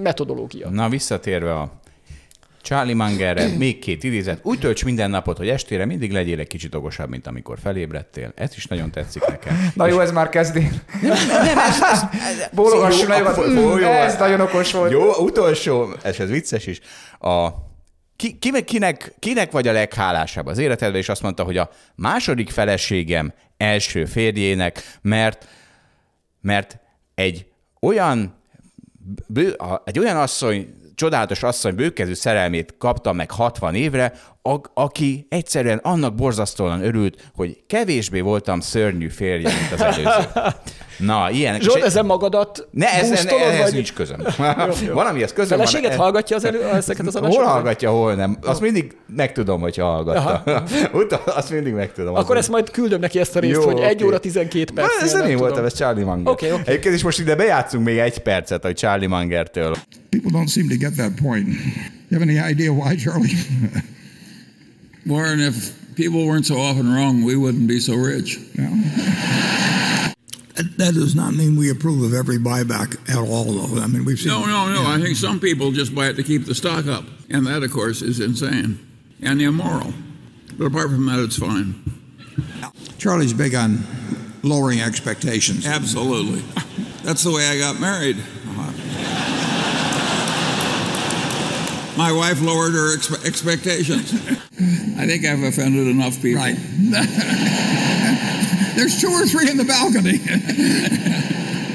metodológia. 0.03 0.69
Na, 0.69 0.89
visszatérve 0.89 1.55
a 1.55 1.81
Charlie 2.63 2.95
Mangerre, 2.95 3.49
még 3.57 3.79
két 3.79 4.05
idézet. 4.05 4.39
Úgy 4.43 4.59
tölts 4.59 4.85
minden 4.85 5.11
napot, 5.11 5.37
hogy 5.37 5.49
estére 5.49 5.85
mindig 5.85 6.13
legyél 6.13 6.39
egy 6.39 6.47
kicsit 6.47 6.75
okosabb, 6.75 7.09
mint 7.09 7.27
amikor 7.27 7.59
felébredtél. 7.63 8.33
Ez 8.35 8.53
is 8.57 8.67
nagyon 8.67 8.91
tetszik 8.91 9.27
nekem. 9.27 9.71
Na 9.75 9.87
jó, 9.87 10.01
ez 10.01 10.13
már 10.13 10.29
kezdi. 10.29 10.69
Nem, 11.03 11.27
nem, 11.27 11.59
ez, 11.59 11.83
ez, 11.83 12.05
Bólogassunk 12.53 13.09
nagyokat. 13.09 13.83
Ez 13.83 14.19
nagyon 14.19 14.41
okos 14.41 14.73
volt. 14.73 14.91
Jó, 14.91 15.11
utolsó, 15.15 15.89
és 16.05 16.19
ez 16.19 16.31
vicces 16.31 16.67
is. 16.67 16.81
A, 17.19 17.49
ki, 18.17 18.39
ki, 18.39 18.65
kinek, 18.65 19.15
kinek 19.19 19.51
vagy 19.51 19.69
a 19.69 19.73
leghálásabb 19.73 20.47
az 20.47 20.59
életedben, 20.59 21.01
és 21.01 21.09
azt 21.09 21.23
mondta, 21.23 21.45
hogy 21.45 21.57
a 21.57 21.71
második 21.95 22.51
feleségem 22.51 23.33
első 23.57 24.05
férjének, 24.05 24.99
mert, 25.01 25.49
mert 26.41 26.79
egy 27.15 27.47
olyan, 27.81 28.35
egy 29.85 29.99
olyan 29.99 30.17
asszony 30.17 30.75
csodálatos 30.95 31.43
asszony 31.43 31.75
bőkezű 31.75 32.15
szerelmét 32.15 32.75
kapta 32.79 33.13
meg 33.13 33.31
60 33.31 33.75
évre, 33.75 34.13
a, 34.43 34.57
aki 34.75 35.27
egyszerűen 35.29 35.79
annak 35.79 36.15
borzasztóan 36.15 36.85
örült, 36.85 37.31
hogy 37.35 37.63
kevésbé 37.67 38.21
voltam 38.21 38.61
szörnyű 38.61 39.09
férje, 39.09 39.51
mint 39.59 39.73
az 39.73 39.81
előző. 39.81 40.29
Na, 41.05 41.31
ilyen. 41.31 41.61
Zsolt, 41.61 41.77
egy... 41.77 41.83
ezen 41.83 42.07
magadat 42.07 42.69
Ne, 42.71 42.93
ez, 42.93 43.11
ez, 43.11 43.27
ehhez 43.27 43.63
vagy... 43.63 43.73
nincs 43.73 43.93
közöm. 43.93 44.23
Valamihez 44.93 45.33
közöm 45.33 45.59
Feleséget 45.59 45.91
van. 45.91 45.99
hallgatja 45.99 46.37
az 46.37 46.45
elő, 46.45 46.63
ezeket 46.73 47.07
az 47.07 47.17
adásokat? 47.17 47.45
Hol 47.45 47.53
hallgatja, 47.53 47.91
hol 47.91 48.15
nem. 48.15 48.39
Azt 48.43 48.61
mindig 48.61 48.97
megtudom, 49.17 49.61
hogyha 49.61 49.85
hallgatta. 49.85 51.19
Azt 51.25 51.51
mindig 51.51 51.73
megtudom. 51.73 52.15
Akkor 52.15 52.37
ezt 52.37 52.49
majd 52.49 52.71
küldöm 52.71 53.01
neki 53.01 53.19
ezt 53.19 53.37
a 53.37 53.41
részt, 53.41 53.55
Jó, 53.55 53.65
hogy 53.65 53.75
okay. 53.75 53.89
1 53.89 54.05
óra 54.05 54.19
12 54.19 54.73
perc. 54.75 55.03
Ez 55.03 55.13
nem 55.13 55.29
én 55.29 55.37
voltam, 55.37 55.65
ez 55.65 55.75
Charlie 55.75 56.05
Munger. 56.05 56.33
Okay, 56.33 56.51
okay. 56.51 56.63
Egyébként 56.67 56.95
is 56.95 57.03
most 57.03 57.19
ide 57.19 57.35
bejátszunk 57.35 57.85
még 57.85 57.99
egy 57.99 58.19
percet, 58.19 58.63
hogy 58.63 58.77
Charlie 58.77 59.07
Mangertől. 59.07 59.77
People 60.11 60.41
don't 60.41 60.51
seem 60.51 60.69
to 60.69 60.77
get 60.77 60.93
that 60.93 61.13
point. 61.23 61.47
You 62.09 62.21
have 62.21 62.31
any 62.31 62.51
idea 62.51 62.73
why, 62.73 62.97
Charlie? 62.97 63.37
Warren, 65.07 65.41
if 65.41 65.55
people 65.95 66.21
weren't 66.27 66.45
so 66.45 66.57
often 66.57 66.93
wrong, 66.93 67.25
we 67.25 67.35
wouldn't 67.35 67.67
be 67.67 67.81
so 67.81 67.95
rich. 67.95 68.39
Yeah. 68.55 68.71
That 70.55 70.93
does 70.95 71.15
not 71.15 71.35
mean 71.35 71.57
we 71.57 71.71
approve 71.71 72.03
of 72.03 72.13
every 72.13 72.39
buyback 72.39 72.99
at 73.11 73.17
all, 73.17 73.45
though. 73.45 73.81
I 73.81 73.87
mean, 73.87 74.05
we've 74.05 74.19
seen. 74.19 74.29
No, 74.29 74.45
no, 74.45 74.69
no. 74.73 74.83
Yeah. 74.83 74.89
I 74.89 75.01
think 75.01 75.17
some 75.17 75.41
people 75.41 75.73
just 75.73 75.95
buy 75.95 76.09
it 76.09 76.15
to 76.17 76.23
keep 76.23 76.45
the 76.45 76.55
stock 76.55 76.87
up. 76.87 77.05
And 77.31 77.47
that, 77.47 77.63
of 77.63 77.71
course, 77.73 78.03
is 78.03 78.21
insane 78.21 78.79
and 79.23 79.41
immoral. 79.41 79.95
But 80.59 80.67
apart 80.67 80.91
from 80.91 81.07
that, 81.07 81.19
it's 81.21 81.39
fine. 81.39 81.83
Charlie's 82.99 83.33
big 83.33 83.55
on 83.55 83.83
lowering 84.43 84.81
expectations. 84.81 85.67
Absolutely. 85.67 86.43
That's 87.03 87.25
the 87.25 87.31
way 87.33 87.49
I 87.49 87.59
got 87.59 87.81
married. 87.81 88.17
Uh-huh. 88.19 88.73
My 91.97 92.13
wife 92.13 92.41
lowered 92.43 92.73
her 92.73 92.97
expe- 92.97 93.25
expectations. 93.27 94.13
I 94.99 95.07
think 95.07 95.25
I've 95.25 95.43
offended 95.43 95.87
enough 95.89 96.21
people. 96.21 96.43
Right. 96.43 96.57
There's 98.75 99.01
two 99.01 99.11
or 99.11 99.27
three 99.27 99.51
in 99.51 99.57
the 99.57 99.67
balcony. 99.67 100.21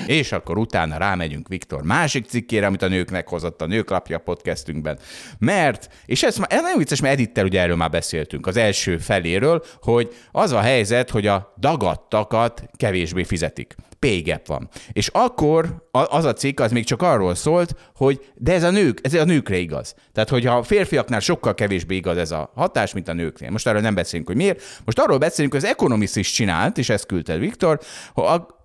És 0.08 0.32
akkor 0.32 0.58
utána 0.58 0.98
rámegyünk 0.98 1.48
Viktor 1.48 1.84
másik 1.84 2.26
cikkére, 2.26 2.66
amit 2.66 2.82
a 2.82 2.88
nőknek 2.88 3.28
hozott 3.28 3.62
a 3.62 3.66
Nőklapja 3.66 4.18
podcastünkben. 4.18 5.00
Mert, 5.40 5.90
és 6.06 6.24
ez, 6.24 6.38
már, 6.38 6.48
ez 6.52 6.62
nagyon 6.62 6.78
vicces, 6.78 7.02
mert 7.02 7.14
Edittel 7.14 7.46
ugye 7.46 7.62
erről 7.62 7.76
már 7.76 7.90
beszéltünk, 7.90 8.48
az 8.48 8.58
első 8.58 8.98
feléről, 8.98 9.64
hogy 9.82 10.16
az 10.32 10.52
a 10.52 10.60
helyzet, 10.60 11.10
hogy 11.10 11.28
a 11.28 11.54
dagadtakat 11.60 12.64
kevésbé 12.78 13.24
fizetik 13.24 13.76
pégep 14.00 14.48
van. 14.48 14.70
És 14.92 15.08
akkor 15.08 15.88
az 15.92 16.26
a 16.26 16.34
cikk 16.34 16.60
az 16.60 16.72
még 16.72 16.86
csak 16.86 17.02
arról 17.02 17.36
szólt, 17.36 17.76
hogy 17.96 18.32
de 18.36 18.54
ez 18.54 18.64
a 18.64 18.70
nők, 18.70 19.00
ez 19.02 19.14
a 19.14 19.24
nőkre 19.24 19.58
igaz. 19.58 19.96
Tehát, 20.14 20.30
hogyha 20.30 20.58
a 20.58 20.64
férfiaknál 20.64 21.20
sokkal 21.20 21.54
kevésbé 21.54 21.96
igaz 21.96 22.18
ez 22.18 22.32
a 22.32 22.52
hatás, 22.56 22.94
mint 22.94 23.08
a 23.08 23.14
nőknél. 23.14 23.50
Most 23.50 23.68
erről 23.68 23.82
nem 23.82 23.96
beszélünk, 23.96 24.28
hogy 24.28 24.38
miért. 24.38 24.62
Most 24.86 25.00
arról 25.00 25.18
beszélünk, 25.18 25.54
hogy 25.54 25.64
az 25.64 25.70
Economist 25.70 26.16
is 26.16 26.32
csinált, 26.32 26.78
és 26.78 26.90
ezt 26.90 27.06
küldte 27.06 27.38
Viktor, 27.38 27.80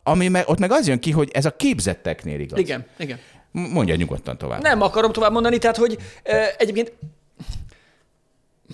ami 0.02 0.28
meg, 0.28 0.44
ott 0.46 0.58
meg 0.58 0.72
az 0.72 0.88
jön 0.88 0.98
ki, 0.98 1.10
hogy 1.10 1.30
ez 1.32 1.44
a 1.44 1.56
képzetteknél 1.56 2.40
igaz. 2.40 2.58
Igen, 2.58 2.86
igen. 2.98 3.18
Mondja 3.50 3.94
nyugodtan 3.94 4.38
tovább. 4.38 4.62
Nem 4.62 4.82
akarom 4.82 5.12
tovább 5.12 5.32
mondani, 5.32 5.58
tehát, 5.58 5.76
hogy 5.76 5.98
e, 6.22 6.54
egyébként 6.58 6.92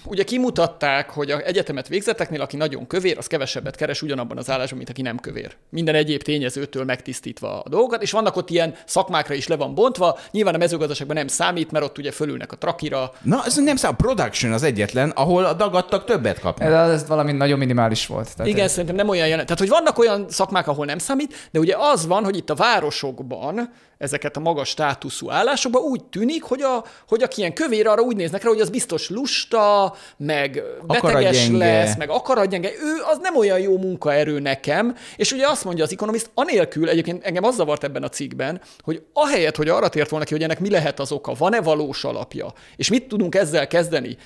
ugye 0.04 0.22
kimutatták, 0.22 1.10
hogy 1.10 1.30
a 1.30 1.40
egyetemet 1.40 1.88
végzetteknél, 1.88 2.40
aki 2.40 2.56
nagyon 2.56 2.86
kövér, 2.86 3.18
az 3.18 3.26
kevesebbet 3.26 3.76
keres 3.76 4.02
ugyanabban 4.02 4.38
az 4.38 4.50
állásban, 4.50 4.76
mint 4.76 4.90
aki 4.90 5.02
nem 5.02 5.18
kövér. 5.18 5.56
Minden 5.68 5.94
egyéb 5.94 6.22
tényezőtől 6.22 6.84
megtisztítva 6.84 7.60
a 7.62 7.68
dolgokat, 7.68 8.02
és 8.02 8.10
vannak 8.10 8.36
ott 8.36 8.50
ilyen 8.50 8.74
szakmákra 8.86 9.34
is 9.34 9.46
le 9.46 9.56
van 9.56 9.74
bontva. 9.74 10.18
Nyilván 10.30 10.54
a 10.54 10.58
mezőgazdaságban 10.58 11.16
nem 11.16 11.28
számít, 11.28 11.70
mert 11.70 11.84
ott 11.84 11.98
ugye 11.98 12.10
fölülnek 12.10 12.52
a 12.52 12.56
trakira. 12.56 13.12
Na, 13.22 13.42
ez 13.44 13.56
nem 13.56 13.76
számít. 13.76 13.96
Production 13.96 14.52
az 14.52 14.62
egyetlen, 14.62 15.10
ahol 15.10 15.44
a 15.44 15.52
dagadtak 15.52 16.04
többet 16.04 16.40
kapnak. 16.40 16.68
Ez, 16.68 16.90
ez 16.90 17.06
valami 17.06 17.32
nagyon 17.32 17.58
minimális 17.58 18.06
volt. 18.06 18.36
Tehát 18.36 18.52
Igen, 18.52 18.64
ez... 18.64 18.70
szerintem 18.70 18.96
nem 18.96 19.08
olyan 19.08 19.28
jelen. 19.28 19.44
Tehát, 19.44 19.58
hogy 19.58 19.68
vannak 19.68 19.98
olyan 19.98 20.26
szakmák, 20.28 20.68
ahol 20.68 20.86
nem 20.86 20.98
számít, 20.98 21.48
de 21.50 21.58
ugye 21.58 21.74
az 21.78 22.06
van, 22.06 22.24
hogy 22.24 22.36
itt 22.36 22.50
a 22.50 22.54
városokban 22.54 23.70
ezeket 23.98 24.36
a 24.36 24.40
magas 24.40 24.68
státuszú 24.68 25.30
állásokba, 25.30 25.78
úgy 25.78 26.04
tűnik, 26.04 26.42
hogy, 26.42 26.60
a, 26.60 26.84
hogy 27.08 27.22
aki 27.22 27.40
ilyen 27.40 27.52
kövér, 27.52 27.86
arra 27.86 28.02
úgy 28.02 28.16
néznek 28.16 28.42
rá, 28.42 28.48
hogy 28.48 28.60
az 28.60 28.70
biztos 28.70 29.08
lusta, 29.08 29.94
meg 30.16 30.62
beteges 30.86 31.48
lesz, 31.48 31.96
meg 31.96 32.10
akaradgyenge. 32.10 32.68
Ő 32.68 33.02
az 33.10 33.18
nem 33.22 33.36
olyan 33.36 33.58
jó 33.58 33.78
munkaerő 33.78 34.38
nekem, 34.38 34.96
és 35.16 35.32
ugye 35.32 35.48
azt 35.48 35.64
mondja 35.64 35.84
az 35.84 35.92
ekonomiszt, 35.92 36.30
anélkül, 36.34 36.88
egyébként 36.88 37.24
engem 37.24 37.44
az 37.44 37.54
zavart 37.54 37.84
ebben 37.84 38.02
a 38.02 38.08
cikkben, 38.08 38.60
hogy 38.80 39.02
ahelyett, 39.12 39.56
hogy 39.56 39.68
arra 39.68 39.88
tért 39.88 40.10
volna 40.10 40.24
ki, 40.24 40.32
hogy 40.32 40.42
ennek 40.42 40.60
mi 40.60 40.70
lehet 40.70 41.00
az 41.00 41.12
oka, 41.12 41.32
van-e 41.38 41.60
valós 41.60 42.04
alapja, 42.04 42.52
és 42.76 42.88
mit 42.88 43.08
tudunk 43.08 43.34
ezzel 43.34 43.66
kezdeni, 43.66 44.16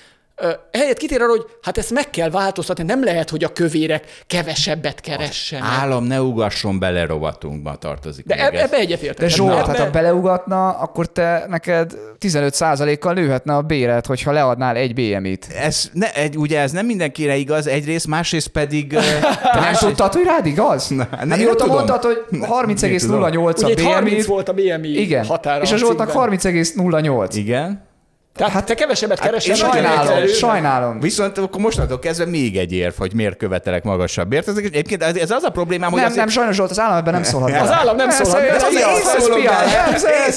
Helyett 0.72 0.96
kitér 0.96 1.22
arra, 1.22 1.30
hogy 1.30 1.46
hát 1.62 1.78
ezt 1.78 1.90
meg 1.90 2.10
kell 2.10 2.30
változtatni, 2.30 2.84
nem 2.84 3.04
lehet, 3.04 3.30
hogy 3.30 3.44
a 3.44 3.52
kövérek 3.52 4.04
kevesebbet 4.26 5.00
keressenek. 5.00 5.64
Az 5.64 5.70
állam 5.80 6.04
ne 6.04 6.20
ugasson 6.22 6.78
bele 6.78 7.06
rovatunkba 7.06 7.74
tartozik. 7.74 8.26
De 8.26 8.34
eb- 8.34 8.54
ebbe 8.54 8.76
egyetértek. 8.76 9.28
De 9.28 9.34
Zsolt, 9.34 9.66
hát 9.66 9.78
ha 9.78 9.90
beleugatna, 9.90 10.68
akkor 10.68 11.06
te 11.06 11.44
neked 11.48 11.92
15%-kal 12.20 13.12
nőhetne 13.12 13.56
a 13.56 13.62
béret, 13.62 14.06
hogyha 14.06 14.32
leadnál 14.32 14.76
egy 14.76 14.94
BMI-t. 14.94 15.46
Ez, 15.54 15.90
ne, 15.92 16.12
egy, 16.12 16.38
ugye 16.38 16.60
ez 16.60 16.72
nem 16.72 16.86
mindenkire 16.86 17.36
igaz, 17.36 17.66
egyrészt, 17.66 18.06
másrészt 18.06 18.48
pedig... 18.48 18.92
Te 19.52 19.60
nem 19.60 19.74
tudtad, 19.78 20.12
hogy 20.12 20.24
rád 20.24 20.46
igaz? 20.46 20.88
Na, 20.88 21.06
hát 21.10 21.24
nem, 21.24 21.38
mióta 21.38 21.66
mondtad, 21.66 22.02
hogy 22.02 22.24
30,08 22.30 23.64
a 23.64 23.74
BMI. 23.74 23.82
30 23.82 24.26
volt 24.26 24.48
a 24.48 24.52
BMI 24.52 25.00
Igen. 25.00 25.24
határa. 25.24 25.62
És 25.62 25.72
a 25.72 25.76
Zsoltnak 25.76 26.10
30,08. 26.12 27.30
Igen. 27.34 27.90
Tehát 28.36 28.52
hát, 28.52 28.66
te 28.66 28.74
kevesebbet 28.74 29.18
hát 29.18 29.28
keresel. 29.28 29.54
Sajnálom, 29.54 30.26
sajnálom. 30.26 31.00
Viszont 31.00 31.38
akkor 31.38 31.60
mostantól 31.60 31.98
kezdve 31.98 32.26
még 32.26 32.56
egy 32.56 32.72
érv, 32.72 32.94
hogy 32.98 33.14
miért 33.14 33.36
követelek 33.36 33.82
magasabb 33.82 34.32
ért. 34.32 34.48
Ez, 34.48 34.56
egyébként 34.56 35.02
ez 35.02 35.30
az 35.30 35.42
a 35.42 35.50
problémám, 35.50 35.90
hogy 35.90 36.00
nem, 36.00 36.10
azért... 36.10 36.24
nem, 36.24 36.34
sajnos 36.34 36.56
volt, 36.56 36.70
az 36.70 36.80
állam 36.80 36.96
ebben 36.96 37.12
nem 37.12 37.22
szólhat. 37.22 37.60
Az 37.68 37.70
állam 37.70 37.96
nem 37.96 38.10
szólhat. 38.10 38.40
Ez, 38.40 38.62
ez, 38.62 38.68
piac, 38.68 39.14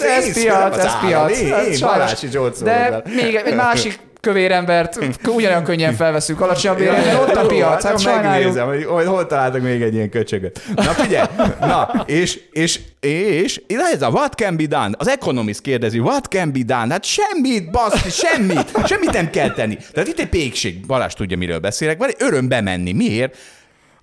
ez 0.01 0.34
piac, 0.34 0.77
ez 0.77 0.99
piac. 0.99 1.39
Én 1.39 1.80
Balási 1.80 2.27
Zsolt 2.31 2.63
De 2.63 3.01
még 3.05 3.35
egy 3.35 3.55
másik 3.55 3.99
kövér 4.26 4.52
embert 4.52 4.99
ugyanolyan 5.26 5.64
könnyen 5.64 5.93
felveszünk 5.93 6.41
alacsonyabb 6.41 6.77
bérre, 6.77 7.18
ott 7.18 7.35
a 7.35 7.45
piac, 7.45 7.84
hát 7.84 8.03
megnézem, 8.03 8.68
hogy, 8.68 9.06
hol 9.06 9.26
találtak 9.26 9.61
még 9.61 9.81
egy 9.81 9.93
ilyen 9.93 10.10
köcsögöt. 10.10 10.61
Na 10.76 10.81
figyelj, 10.81 11.27
na, 11.60 12.03
és, 12.06 12.39
és, 12.52 12.80
és, 12.99 13.61
ez 13.68 14.02
a 14.02 14.07
what 14.07 14.34
can 14.34 14.57
be 14.57 14.65
done? 14.65 14.89
Az 14.97 15.07
Economist 15.07 15.61
kérdezi, 15.61 15.99
what 15.99 16.26
can 16.26 16.52
be 16.52 16.60
done? 16.65 16.88
Hát 16.93 17.03
semmit, 17.03 17.72
baszki, 17.72 18.10
semmit, 18.10 18.88
semmit 18.88 19.11
nem 19.11 19.30
kell 19.30 19.52
tenni. 19.52 19.77
Tehát 19.93 20.10
itt 20.10 20.19
egy 20.19 20.30
pékség, 20.30 20.85
Balázs 20.85 21.14
tudja, 21.14 21.38
miről 21.38 21.60
beszélek, 21.60 21.97
van 21.97 22.10
egy 22.10 22.18
öröm 22.19 22.47
bemenni. 22.47 22.91
Miért? 22.91 23.38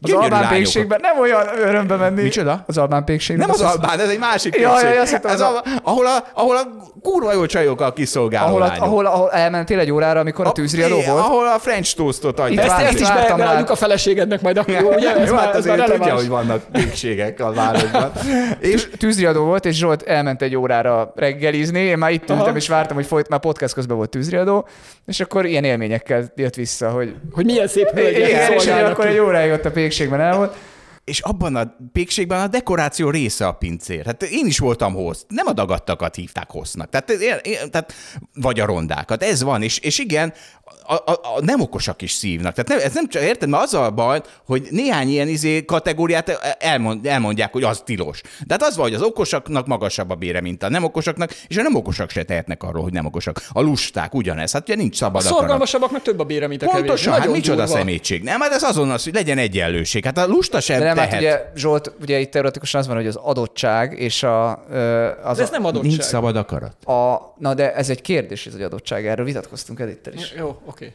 Az 0.03 0.11
Gyönyörű 0.11 0.35
albán 0.35 0.49
pékségben 0.49 0.99
nem 1.03 1.19
olyan 1.19 1.47
örömbe 1.59 1.97
menni. 1.97 2.23
Micsoda? 2.23 2.65
Az 2.67 2.79
albán 2.79 3.05
pékségben. 3.05 3.47
Nem 3.47 3.55
az 3.55 3.61
Albán, 3.73 4.01
ez 4.01 4.09
egy 4.09 4.19
másik 4.19 4.57
Ja, 4.57 4.69
pékség. 4.69 4.89
ja, 4.89 4.95
ja, 4.95 5.01
ez 5.03 5.21
az 5.23 5.41
a, 5.41 5.63
ahol, 5.83 6.07
a, 6.07 6.25
ahol 6.35 6.57
a 6.57 6.63
kurva 7.03 7.33
jó 7.33 7.47
csajokkal 7.47 7.93
kiszolgáló 7.93 8.47
ahol, 8.47 8.63
a, 8.63 8.75
ahol, 8.79 9.07
ahol 9.07 9.31
elmentél 9.31 9.79
egy 9.79 9.91
órára, 9.91 10.21
amikor 10.21 10.47
a 10.47 10.53
tűzriadó 10.53 10.97
É, 10.99 11.05
volt. 11.07 11.19
Ahol 11.25 11.47
a 11.47 11.59
French 11.59 11.97
toastot 11.97 12.41
adják. 12.41 12.67
Ezt, 12.67 12.79
ezt 12.79 13.01
is 13.01 13.09
beadjuk 13.37 13.71
a 13.71 13.75
feleségednek 13.75 14.41
majd, 14.41 14.57
akkor 14.57 14.75
jó, 14.75 14.93
ugye? 14.93 15.17
Ez 15.17 15.29
Jó, 15.29 15.35
már, 15.35 15.45
hát 15.45 15.55
azért 15.57 15.85
tudja, 15.85 16.15
hogy 16.15 16.29
vannak 16.29 16.63
pékségek 16.73 17.41
a 17.41 17.53
városban. 17.53 18.13
És 18.61 18.89
Tűzriadó 18.99 19.45
volt, 19.45 19.65
és 19.65 19.77
Zsolt 19.77 20.03
elment 20.03 20.43
egy 20.43 20.57
órára 20.57 21.13
reggelizni, 21.17 21.81
én 21.81 21.99
már 21.99 22.11
itt 22.11 22.31
ültem, 22.31 22.57
és 22.57 22.69
vártam, 22.69 22.97
hogy 22.97 23.07
folyt, 23.07 23.29
már 23.29 23.41
podcast 23.41 23.75
közben 23.75 23.97
volt 23.97 24.11
tűzriadó, 24.11 24.67
és 25.07 25.21
akkor 25.21 25.47
ilyen 25.47 25.65
élményekkel 25.65 26.33
jött 26.37 26.55
vissza, 26.55 26.91
hogy 26.91 27.15
Hogy 27.33 27.45
milyen 27.45 27.67
szép 27.69 27.91
hölgyek 27.91 28.29
igen, 28.29 28.53
és 28.53 28.67
akkor 28.67 29.07
egy 29.07 29.19
óráig 29.19 29.53
ott 29.53 29.65
a 29.65 29.71
pékségben 29.93 30.21
el 30.21 30.37
volt. 30.37 30.57
És 31.05 31.21
abban 31.21 31.57
a 31.57 31.77
pékségben 31.93 32.41
a 32.41 32.47
dekoráció 32.47 33.11
része 33.11 33.47
a 33.47 33.53
pincér. 33.53 34.07
Hát 34.07 34.23
én 34.23 34.47
is 34.47 34.59
voltam 34.59 34.95
host. 34.95 35.25
Nem 35.29 35.47
a 35.47 35.53
dagattakat 35.53 36.15
hívták 36.15 36.51
hostnak. 36.51 36.89
Tehát, 36.91 37.11
én- 37.11 37.39
én- 37.43 37.71
tehát 37.71 37.93
vagy 38.35 38.61
a 38.61 38.65
rondákat. 38.67 39.23
Ez 39.23 39.43
van. 39.43 39.63
És, 39.63 39.79
és 39.79 39.99
igen, 39.99 40.33
a, 40.87 40.95
a, 40.95 41.13
a 41.13 41.41
nem 41.41 41.61
okosak 41.61 42.03
is 42.03 42.13
szívnak. 42.13 42.55
Tehát 42.55 42.69
nem, 42.69 42.79
ez 42.89 42.95
nem 42.95 43.09
csak, 43.09 43.23
érted, 43.23 43.49
mert 43.49 43.63
az 43.63 43.75
a 43.75 43.91
baj, 43.91 44.21
hogy 44.47 44.67
néhány 44.71 45.09
ilyen 45.09 45.29
izé 45.29 45.65
kategóriát 45.65 46.57
elmond, 46.59 47.07
elmondják, 47.07 47.53
hogy 47.53 47.63
az 47.63 47.83
tilos. 47.85 48.21
De 48.47 48.55
hát 48.55 48.63
az 48.63 48.77
van, 48.77 48.85
hogy 48.85 48.95
az 48.95 49.03
okosaknak 49.03 49.67
magasabb 49.67 50.11
a 50.11 50.15
bére, 50.15 50.41
mint 50.41 50.63
a 50.63 50.69
nem 50.69 50.85
okosaknak, 50.85 51.31
és 51.49 51.57
a 51.57 51.63
nem 51.63 51.75
okosak 51.75 52.11
se 52.11 52.23
tehetnek 52.23 52.63
arról, 52.63 52.83
hogy 52.83 52.93
nem 52.93 53.07
okosak. 53.07 53.43
A 53.53 53.61
lusták 53.61 54.15
ugyanez. 54.15 54.53
Hát 54.53 54.63
ugye 54.69 54.75
nincs 54.77 54.95
A 54.95 54.97
szabad 54.97 55.21
akarat. 55.21 55.39
szorgalmasabbak 55.39 55.91
meg 55.93 56.03
több 56.03 56.19
a 56.19 56.25
bére, 56.25 56.47
mint 56.47 56.63
a 56.63 56.67
kevés. 56.67 56.81
Pontosan, 56.81 57.11
hát 57.13 57.21
Nagyon 57.21 57.37
micsoda 57.37 57.65
durva. 57.65 57.77
szemétség. 57.79 58.23
Nem, 58.23 58.41
hát 58.41 58.53
ez 58.53 58.63
azon 58.63 58.91
az, 58.91 59.05
hogy 59.05 59.15
legyen 59.15 59.39
egyenlőség. 59.39 60.05
Hát 60.05 60.19
a 60.19 60.27
lusta 60.27 60.61
sem 60.61 60.81
Nem, 60.95 61.09
hát 61.09 61.21
tehet. 61.21 61.23
ugye 61.23 61.51
Zsolt, 61.61 61.93
ugye 62.03 62.19
itt 62.19 62.31
teoretikusan 62.31 62.81
az 62.81 62.87
van, 62.87 62.97
hogy 62.97 63.07
az 63.07 63.17
adottság 63.17 63.99
és 63.99 64.23
a, 64.23 64.51
az 65.23 65.37
De 65.37 65.43
ez 65.43 65.49
a, 65.49 65.53
nem 65.53 65.65
adottság. 65.65 65.91
Nincs 65.91 66.03
szabad 66.03 66.37
akarat. 66.37 66.85
a, 66.85 67.35
na 67.39 67.55
de 67.55 67.75
ez 67.75 67.91
egy 67.91 68.01
kérdés, 68.01 68.47
ez 68.47 68.55
egy 68.55 68.63
adottság, 68.63 69.07
erről 69.07 69.25
vitatkoztunk 69.25 69.81
Edittel 69.81 70.13
is. 70.13 70.33
Jó, 70.39 70.61
oké. 70.65 70.93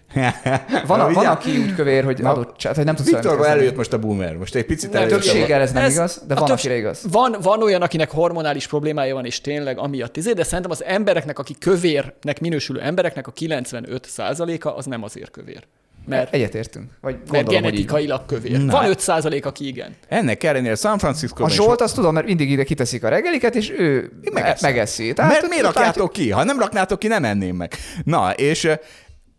Van, 0.88 1.00
a, 1.00 1.12
van 1.12 1.26
aki 1.26 1.58
úgy 1.58 1.76
kövér, 1.76 2.04
hogy 2.04 2.22
adottság, 2.24 2.76
hogy 2.76 2.86
nem 2.86 2.96
tudsz 2.96 3.10
Viktorba 3.10 3.48
előjött 3.48 3.76
most 3.76 3.94
a 3.94 4.00
boomer. 4.00 4.36
Most 4.38 4.56
egy 4.56 4.66
picit 4.66 4.92
Nem, 4.92 5.02
előjött. 5.02 5.22
Többséggel 5.22 5.62
ez 5.62 5.72
nem 5.72 5.84
Ez- 5.84 5.94
igaz, 5.94 6.24
de 6.28 6.34
a 6.34 6.38
van, 6.38 6.48
többs- 6.48 6.60
akire 6.60 6.76
igaz. 6.78 7.04
Van, 7.12 7.36
van 7.42 7.64
olyan, 7.64 7.82
akinek 7.82 8.12
hormonális 8.12 8.68
problémája 8.68 9.14
van, 9.14 9.26
és 9.26 9.42
tényleg 9.42 9.78
amiatt 9.78 10.18
izé, 10.18 10.32
de 10.32 10.44
szerintem 10.44 10.72
az 10.72 10.84
embereknek, 10.84 11.40
aki 11.40 11.56
kövérnek 11.60 12.40
minősülő 12.40 12.80
embereknek 12.82 13.28
a 13.28 13.32
95%-a 13.32 14.68
az 14.70 14.86
nem 14.86 15.04
azért 15.04 15.32
kövér. 15.32 15.64
Mert, 16.08 16.34
Egyetértünk. 16.34 16.92
Vagy 17.02 17.16
mert 17.16 17.30
gondolom, 17.30 17.62
genetikailag 17.62 18.26
kövér. 18.26 18.64
Na. 18.64 18.72
Van 18.72 18.94
5% 18.98 19.44
aki 19.44 19.68
igen. 19.68 19.96
Ennek 20.08 20.44
ellenére 20.44 20.76
San 20.76 20.98
francisco 20.98 21.44
A 21.44 21.50
Zsolt 21.50 21.82
azt 21.82 21.96
tudom, 21.96 22.14
mert 22.14 22.26
mindig 22.26 22.50
ide 22.52 22.64
kiteszik 22.64 23.04
a 23.04 23.10
reggeliket, 23.10 23.56
és 23.56 23.70
ő 23.78 24.12
megeszem. 24.32 24.72
megeszi. 24.72 25.14
Mert 25.16 25.48
miért 25.50 25.64
rakjátok 25.64 26.12
ki? 26.12 26.32
Ha 26.32 26.44
nem 26.44 26.60
raknátok 26.60 27.00
ki, 27.00 27.08
nem 27.08 27.24
enném 27.24 27.56
meg. 27.56 27.74
Na, 28.04 28.32
és 28.32 28.70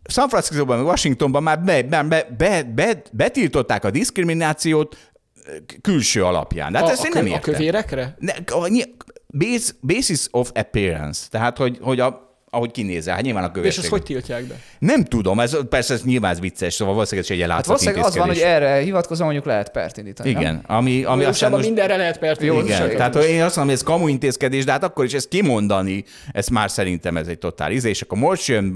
San 0.09 0.29
Franciscoban, 0.29 0.77
meg 0.77 0.85
Washingtonban 0.85 1.43
már 1.43 1.59
be, 1.59 1.83
be, 1.83 2.03
be, 2.03 2.27
be, 2.37 2.63
be, 2.63 3.01
betiltották 3.11 3.83
a 3.85 3.91
diszkriminációt 3.91 4.97
külső 5.81 6.23
alapján. 6.23 6.71
De 6.71 6.77
hát 6.77 6.87
a, 6.87 6.91
ezt 6.91 7.03
a, 7.03 7.05
én 7.05 7.11
nem 7.13 7.23
kö- 7.23 7.31
a 7.31 7.35
értem. 7.35 7.53
kövérekre? 7.53 8.15
Ne, 8.19 8.33
a, 8.45 8.69
base, 9.37 9.71
basis 9.81 10.27
of 10.31 10.51
appearance. 10.53 11.27
Tehát, 11.29 11.57
hogy, 11.57 11.77
hogy 11.81 11.99
a, 11.99 12.28
ahogy 12.49 12.71
kinézel, 12.71 13.13
hát 13.13 13.23
nyilván 13.23 13.43
a 13.43 13.45
És 13.47 13.51
kövesség. 13.53 13.79
ezt 13.79 13.89
hogy 13.89 14.03
tiltják 14.03 14.43
be? 14.43 14.55
Nem 14.79 15.03
tudom, 15.03 15.39
ez, 15.39 15.57
persze 15.69 15.93
ez 15.93 16.03
nyilván 16.03 16.31
ez 16.31 16.39
vicces, 16.39 16.73
szóval 16.73 16.93
valószínűleg 16.93 17.31
ez 17.31 17.37
egy 17.39 17.49
Hát 17.51 17.65
valószínűleg 17.65 18.05
az 18.05 18.15
van, 18.17 18.27
hogy 18.27 18.37
erre 18.37 18.75
hivatkozom, 18.75 19.25
mondjuk 19.25 19.45
lehet 19.45 19.71
pert 19.71 19.97
indítani. 19.97 20.31
nem? 20.31 20.41
Igen, 20.41 20.63
ami, 20.67 21.03
ami 21.03 21.03
Ami 21.03 21.23
aztán 21.23 21.51
most... 21.51 21.63
mindenre 21.65 21.95
lehet 21.95 22.19
pert 22.19 22.41
Jó, 22.41 22.55
írni. 22.55 22.67
Igen, 22.67 22.81
Most 22.83 22.95
tehát 22.95 23.15
én 23.15 23.41
azt 23.43 23.55
mondom, 23.55 23.63
hogy 23.63 23.73
ez 23.73 23.83
kamu 23.83 24.07
intézkedés, 24.07 24.63
de 24.65 24.71
hát 24.71 24.83
akkor 24.83 25.05
is 25.05 25.13
ezt 25.13 25.27
kimondani, 25.27 26.03
ez 26.31 26.47
már 26.47 26.71
szerintem 26.71 27.17
ez 27.17 27.27
egy 27.27 27.37
totál 27.37 27.71
izé, 27.71 27.89
és 27.89 28.01
akkor 28.01 28.17
most 28.17 28.47
jön, 28.47 28.75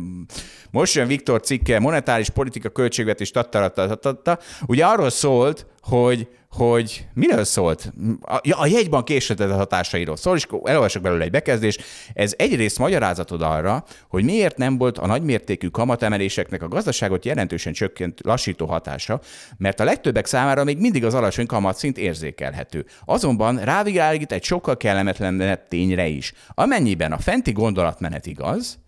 most 0.72 0.94
jön 0.96 1.08
Viktor 1.08 1.42
cikke, 1.42 1.80
monetáris 1.80 2.30
politika, 2.30 2.70
költségvetés, 2.70 3.32
tattaratatata. 3.32 4.40
Ugye 4.68 4.86
arról 4.86 5.10
szólt, 5.10 5.66
hogy 5.82 6.28
hogy 6.54 7.08
miről 7.14 7.44
szólt? 7.44 7.94
A, 8.22 8.52
a 8.52 8.66
jegybank 8.66 9.06
késletezett 9.06 9.58
hatásairól 9.58 10.16
szól, 10.16 10.36
és 10.36 10.48
elolvasok 10.64 11.02
belőle 11.02 11.24
egy 11.24 11.32
bekezdést. 11.32 11.84
Ez 12.14 12.34
egyrészt 12.38 12.80
magyarázatod 12.80 13.42
arra, 13.42 13.84
hogy 14.10 14.24
miért 14.24 14.58
nem 14.58 14.78
volt 14.78 14.98
a 14.98 15.08
nagymértékű 15.08 15.68
kamatemeléseknek 15.68 16.64
a 16.64 16.68
gazdaságot 16.68 17.26
jelentősen 17.26 17.74
csökkent 17.74 18.20
lassító 18.24 18.66
hatása, 18.66 19.20
mert 19.58 19.80
a 19.80 19.84
legtöbbek 19.84 20.26
számára 20.26 20.64
még 20.64 20.78
mindig 20.78 21.06
az 21.06 21.14
alacsony 21.14 21.46
kamatszint 21.46 21.98
érzékelhető. 21.98 22.86
Azonban 23.06 23.58
rávilágít 23.58 24.32
egy 24.32 24.44
sokkal 24.44 24.78
kellemetlenebb 24.78 25.68
tényre 25.68 26.08
is. 26.08 26.34
Amennyiben 26.54 27.12
a 27.12 27.18
fenti 27.18 27.52
gondolatmenet 27.52 28.26
igaz, 28.26 28.83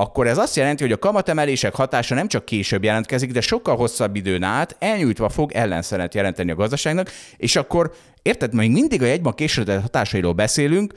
akkor 0.00 0.26
ez 0.26 0.38
azt 0.38 0.56
jelenti, 0.56 0.82
hogy 0.82 0.92
a 0.92 0.98
kamatemelések 0.98 1.74
hatása 1.74 2.14
nem 2.14 2.28
csak 2.28 2.44
később 2.44 2.84
jelentkezik, 2.84 3.32
de 3.32 3.40
sokkal 3.40 3.76
hosszabb 3.76 4.16
időn 4.16 4.42
át 4.42 4.76
elnyújtva 4.78 5.28
fog 5.28 5.52
ellenszeret 5.52 6.14
jelenteni 6.14 6.50
a 6.50 6.54
gazdaságnak, 6.54 7.10
és 7.36 7.56
akkor, 7.56 7.92
érted, 8.22 8.54
még 8.54 8.70
mindig 8.70 9.02
a 9.02 9.06
jegybank 9.06 9.36
később 9.36 9.70
hatásairól 9.70 10.32
beszélünk, 10.32 10.92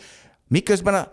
miközben 0.48 0.94
a, 0.94 1.11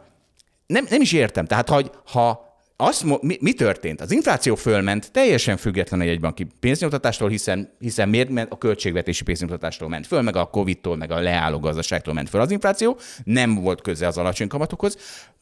nem, 0.67 0.87
nem 0.91 1.01
is 1.01 1.13
értem. 1.13 1.47
Tehát, 1.47 1.69
hogy 1.69 1.91
ha 2.05 2.48
azt, 2.81 3.23
mi, 3.23 3.37
mi 3.41 3.53
történt? 3.53 4.01
Az 4.01 4.11
infláció 4.11 4.55
fölment, 4.55 5.13
teljesen 5.13 5.57
független 5.57 6.01
a 6.01 6.05
jegybanki 6.05 6.47
pénznyomtatástól, 6.61 7.29
hiszen, 7.29 7.73
hiszen 7.79 8.09
miért 8.09 8.29
ment 8.29 8.53
a 8.53 8.59
költségvetési 8.59 9.25
pénznyomtatástól 9.25 9.89
ment 9.89 10.07
föl, 10.07 10.23
meg 10.23 10.37
a 10.37 10.45
Covid-tól, 10.45 10.97
meg 10.97 11.11
a 11.11 11.21
leálló 11.21 11.59
gazdaságtól 11.59 12.15
ment 12.15 12.29
föl 12.29 12.41
az 12.41 12.51
infláció, 12.51 12.99
nem 13.25 13.55
volt 13.55 13.81
köze 13.81 14.07
az 14.07 14.19
alacsony 14.19 14.49
kamatokhoz. 14.49 14.97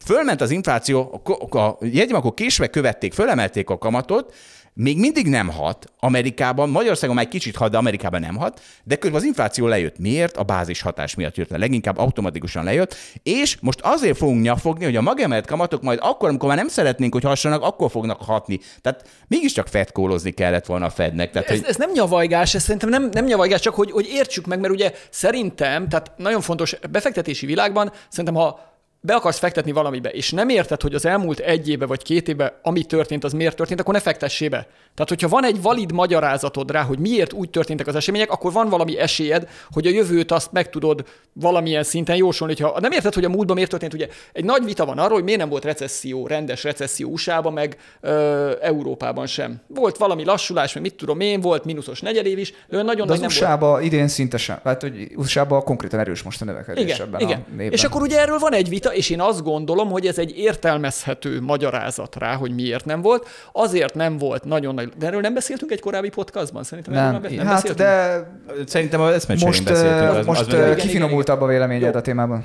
Fölment 0.04 0.40
az 0.40 0.50
infláció, 0.50 1.22
a, 1.50 1.58
a 1.58 1.78
jegybankok 1.80 2.34
késve 2.34 2.66
követték, 2.66 3.12
fölemelték 3.12 3.70
a 3.70 3.78
kamatot, 3.78 4.34
még 4.78 4.98
mindig 4.98 5.26
nem 5.26 5.48
hat 5.48 5.92
Amerikában, 6.00 6.68
Magyarországon 6.68 7.14
már 7.14 7.24
egy 7.24 7.30
kicsit 7.30 7.56
hat, 7.56 7.70
de 7.70 7.76
Amerikában 7.76 8.20
nem 8.20 8.36
hat, 8.36 8.60
de 8.84 8.96
közben 8.96 9.20
az 9.20 9.26
infláció 9.26 9.66
lejött. 9.66 9.98
Miért? 9.98 10.36
A 10.36 10.42
bázis 10.42 10.80
hatás 10.80 11.14
miatt 11.14 11.36
jött 11.36 11.50
le. 11.50 11.58
Leginkább 11.58 11.98
automatikusan 11.98 12.64
lejött, 12.64 12.94
és 13.22 13.56
most 13.60 13.80
azért 13.82 14.16
fogunk 14.16 14.42
nyafogni, 14.42 14.84
hogy 14.84 14.96
a 14.96 15.00
magemelt 15.00 15.46
kamatok 15.46 15.82
majd 15.82 15.98
akkor, 16.02 16.28
amikor 16.28 16.48
már 16.48 16.58
nem 16.58 16.68
szeretnénk, 16.68 17.12
hogy 17.12 17.22
hassanak, 17.22 17.62
akkor 17.62 17.90
fognak 17.90 18.22
hatni. 18.22 18.60
Tehát 18.80 19.08
mégiscsak 19.28 19.66
fetkólozni 19.66 20.30
kellett 20.30 20.66
volna 20.66 20.84
a 20.86 20.90
Fednek. 20.90 21.30
Tehát, 21.30 21.48
Ez, 21.48 21.58
hogy... 21.58 21.68
ez 21.68 21.76
nem 21.76 21.90
nyavajgás, 21.92 22.54
ez 22.54 22.62
szerintem 22.62 22.88
nem, 22.88 23.08
nem 23.12 23.24
nyavajgás, 23.24 23.60
csak 23.60 23.74
hogy, 23.74 23.90
hogy 23.90 24.06
értsük 24.06 24.46
meg, 24.46 24.60
mert 24.60 24.72
ugye 24.72 24.92
szerintem, 25.10 25.88
tehát 25.88 26.12
nagyon 26.16 26.40
fontos, 26.40 26.76
befektetési 26.90 27.46
világban 27.46 27.92
szerintem, 28.08 28.34
ha 28.34 28.74
be 29.06 29.14
akarsz 29.14 29.38
fektetni 29.38 29.72
valamibe, 29.72 30.08
és 30.08 30.30
nem 30.30 30.48
érted, 30.48 30.82
hogy 30.82 30.94
az 30.94 31.04
elmúlt 31.04 31.38
egy 31.38 31.68
éve 31.68 31.86
vagy 31.86 32.02
két 32.02 32.28
éve, 32.28 32.58
ami 32.62 32.84
történt, 32.84 33.24
az 33.24 33.32
miért 33.32 33.56
történt, 33.56 33.80
akkor 33.80 33.94
ne 33.94 34.00
fektessé 34.00 34.48
be. 34.48 34.66
Tehát, 34.94 35.08
hogyha 35.08 35.28
van 35.28 35.44
egy 35.44 35.62
valid 35.62 35.92
magyarázatod 35.92 36.70
rá, 36.70 36.82
hogy 36.82 36.98
miért 36.98 37.32
úgy 37.32 37.50
történtek 37.50 37.86
az 37.86 37.94
események, 37.94 38.30
akkor 38.30 38.52
van 38.52 38.68
valami 38.68 38.98
esélyed, 38.98 39.48
hogy 39.70 39.86
a 39.86 39.90
jövőt 39.90 40.32
azt 40.32 40.52
meg 40.52 40.70
tudod 40.70 41.04
valamilyen 41.32 41.82
szinten 41.82 42.16
jósolni. 42.16 42.54
Ha 42.60 42.80
nem 42.80 42.92
érted, 42.92 43.14
hogy 43.14 43.24
a 43.24 43.28
múltban 43.28 43.54
miért 43.54 43.70
történt, 43.70 43.94
ugye 43.94 44.08
egy 44.32 44.44
nagy 44.44 44.64
vita 44.64 44.84
van 44.84 44.98
arról, 44.98 45.14
hogy 45.14 45.24
miért 45.24 45.40
nem 45.40 45.48
volt 45.48 45.64
recesszió, 45.64 46.26
rendes 46.26 46.64
recesszió 46.64 47.10
USA-ban, 47.10 47.52
meg 47.52 47.76
ö, 48.00 48.52
Európában 48.60 49.26
sem. 49.26 49.60
Volt 49.66 49.96
valami 49.96 50.24
lassulás, 50.24 50.72
meg 50.72 50.82
mit 50.82 50.94
tudom 50.94 51.20
én, 51.20 51.40
volt 51.40 51.64
mínuszos 51.64 52.00
negyedév 52.00 52.38
is, 52.38 52.52
de 52.68 52.82
nagyon 52.82 53.06
De 53.06 53.12
az. 53.12 53.20
USA-ba 53.20 53.80
idén 53.80 54.08
szinte 54.08 54.36
sem. 54.36 54.58
Hát, 54.64 54.82
hogy 54.82 55.12
USA-ba 55.16 55.60
konkrétan 55.60 56.00
erős 56.00 56.22
most 56.22 56.42
a 56.42 56.44
növekedés 56.44 56.84
Igen, 56.84 57.00
ebben 57.00 57.20
igen. 57.20 57.44
a. 57.58 57.62
És 57.62 57.84
akkor 57.84 58.02
ugye 58.02 58.20
erről 58.20 58.38
van 58.38 58.52
egy 58.52 58.68
vita, 58.68 58.94
és 58.96 59.10
én 59.10 59.20
azt 59.20 59.42
gondolom, 59.42 59.90
hogy 59.90 60.06
ez 60.06 60.18
egy 60.18 60.38
értelmezhető 60.38 61.40
magyarázat 61.40 62.16
rá, 62.18 62.34
hogy 62.34 62.54
miért 62.54 62.84
nem 62.84 63.02
volt. 63.02 63.26
Azért 63.52 63.94
nem 63.94 64.18
volt 64.18 64.44
nagyon 64.44 64.74
nagy... 64.74 64.92
De 64.98 65.06
erről 65.06 65.20
nem 65.20 65.34
beszéltünk 65.34 65.70
egy 65.70 65.80
korábbi 65.80 66.08
podcastban? 66.08 66.62
Szerintem 66.62 66.94
erről 66.94 67.10
nem, 67.10 67.22
be- 67.22 67.28
nem 67.28 67.46
hát 67.46 67.54
beszéltünk? 67.54 67.78
de 67.88 68.64
Szerintem 68.66 69.00
az 69.00 69.26
most, 69.26 69.64
beszéltünk. 69.64 70.10
uh, 70.10 70.16
Az, 70.18 70.26
most 70.26 70.40
az 70.40 70.46
meg- 70.58 70.74
kifinomultabb 70.76 71.40
a 71.40 71.46
véleményed 71.46 71.96
a 71.96 72.00
témában. 72.00 72.44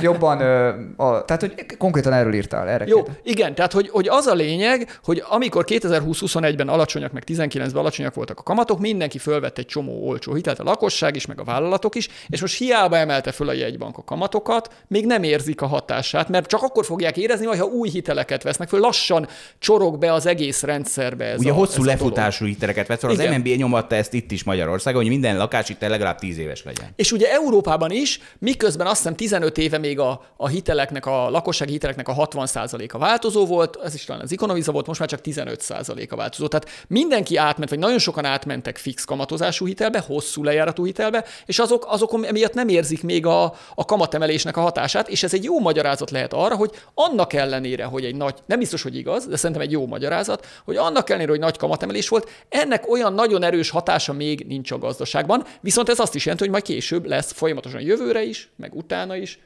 Jobban, 0.00 0.40
a, 0.96 1.24
tehát 1.24 1.40
hogy 1.40 1.76
konkrétan 1.78 2.12
erről 2.12 2.34
írtál, 2.34 2.68
erre 2.68 2.84
Jó, 2.86 2.96
kérdez. 2.96 3.20
igen, 3.22 3.54
tehát 3.54 3.72
hogy, 3.72 3.88
hogy 3.88 4.08
az 4.08 4.26
a 4.26 4.34
lényeg, 4.34 4.98
hogy 5.04 5.22
amikor 5.28 5.64
2020-21-ben 5.68 6.68
alacsonyak, 6.68 7.12
meg 7.12 7.22
19-ben 7.26 7.76
alacsonyak 7.76 8.14
voltak 8.14 8.38
a 8.38 8.42
kamatok, 8.42 8.80
mindenki 8.80 9.18
fölvett 9.18 9.58
egy 9.58 9.66
csomó 9.66 10.08
olcsó 10.08 10.34
hitelt, 10.34 10.58
a 10.58 10.62
lakosság 10.62 11.16
is, 11.16 11.26
meg 11.26 11.40
a 11.40 11.44
vállalatok 11.44 11.94
is, 11.94 12.08
és 12.28 12.40
most 12.40 12.58
hiába 12.58 12.96
emelte 12.96 13.32
föl 13.32 13.48
a 13.48 13.52
jegybank 13.52 13.98
a 13.98 14.04
kamatokat, 14.04 14.70
még 14.88 15.06
nem 15.06 15.22
érzik 15.22 15.60
a 15.60 15.66
hatását, 15.66 16.28
mert 16.28 16.46
csak 16.46 16.62
akkor 16.62 16.84
fogják 16.84 17.16
érezni, 17.16 17.46
majd 17.46 17.58
ha 17.58 17.66
új 17.66 17.88
hiteleket 17.88 18.42
vesznek 18.42 18.68
föl, 18.68 18.80
lassan 18.80 19.28
csorog 19.58 19.98
be 19.98 20.12
az 20.12 20.26
egész 20.26 20.62
rendszerbe 20.62 21.24
ez 21.24 21.38
Ugye 21.38 21.50
a, 21.50 21.54
hosszú 21.54 21.80
ez 21.80 21.86
a 21.86 21.90
lefutású 21.90 22.44
hiteleket 22.44 22.86
vett 22.86 23.00
fel, 23.00 23.10
az. 23.10 23.18
MNB 23.18 23.48
nyomatta 23.56 23.94
ezt 23.94 24.12
itt 24.12 24.30
is 24.30 24.44
Magyarországon, 24.44 25.00
hogy 25.00 25.10
minden 25.10 25.36
lakáshitel 25.36 25.88
legalább 25.88 26.18
10 26.18 26.38
éves 26.38 26.62
legyen. 26.64 26.86
És 26.96 27.12
ugye 27.12 27.30
Európában 27.30 27.90
is, 27.90 28.20
miközben 28.38 28.86
azt 28.86 28.96
hiszem 28.96 29.14
15 29.14 29.51
éve 29.58 29.78
még 29.78 29.98
a, 29.98 30.20
a 30.36 30.48
hiteleknek, 30.48 31.06
a 31.06 31.30
lakossági 31.30 31.72
hiteleknek 31.72 32.08
a 32.08 32.14
60%-a 32.14 32.98
változó 32.98 33.46
volt, 33.46 33.78
ez 33.82 33.94
is 33.94 34.04
talán 34.04 34.22
az 34.22 34.32
Economiza 34.32 34.72
volt, 34.72 34.86
most 34.86 35.00
már 35.00 35.08
csak 35.08 35.20
15%-a 35.24 36.16
változó. 36.16 36.46
Tehát 36.46 36.68
mindenki 36.88 37.36
átment, 37.36 37.70
vagy 37.70 37.78
nagyon 37.78 37.98
sokan 37.98 38.24
átmentek 38.24 38.76
fix 38.76 39.04
kamatozású 39.04 39.66
hitelbe, 39.66 39.98
hosszú 40.06 40.42
lejáratú 40.42 40.84
hitelbe, 40.84 41.24
és 41.46 41.58
azok, 41.58 41.84
azok 41.88 42.20
emiatt 42.24 42.54
nem 42.54 42.68
érzik 42.68 43.02
még 43.02 43.26
a, 43.26 43.42
a 43.74 43.84
kamatemelésnek 43.84 44.56
a 44.56 44.60
hatását, 44.60 45.08
és 45.08 45.22
ez 45.22 45.34
egy 45.34 45.44
jó 45.44 45.60
magyarázat 45.60 46.10
lehet 46.10 46.32
arra, 46.32 46.56
hogy 46.56 46.70
annak 46.94 47.32
ellenére, 47.32 47.84
hogy 47.84 48.04
egy 48.04 48.16
nagy, 48.16 48.34
nem 48.46 48.58
biztos, 48.58 48.82
hogy 48.82 48.96
igaz, 48.96 49.26
de 49.26 49.36
szerintem 49.36 49.60
egy 49.66 49.70
jó 49.70 49.86
magyarázat, 49.86 50.46
hogy 50.64 50.76
annak 50.76 51.08
ellenére, 51.08 51.30
hogy 51.30 51.40
nagy 51.40 51.56
kamatemelés 51.56 52.08
volt, 52.08 52.30
ennek 52.48 52.90
olyan 52.90 53.14
nagyon 53.14 53.42
erős 53.42 53.70
hatása 53.70 54.12
még 54.12 54.46
nincs 54.46 54.70
a 54.70 54.78
gazdaságban, 54.78 55.44
viszont 55.60 55.88
ez 55.88 55.98
azt 55.98 56.14
is 56.14 56.24
jelenti, 56.24 56.44
hogy 56.44 56.52
majd 56.52 56.64
később 56.64 57.06
lesz 57.06 57.32
folyamatosan 57.32 57.80
jövőre 57.80 58.22
is, 58.22 58.50
meg 58.56 58.74
utána 58.74 59.16
is, 59.16 59.38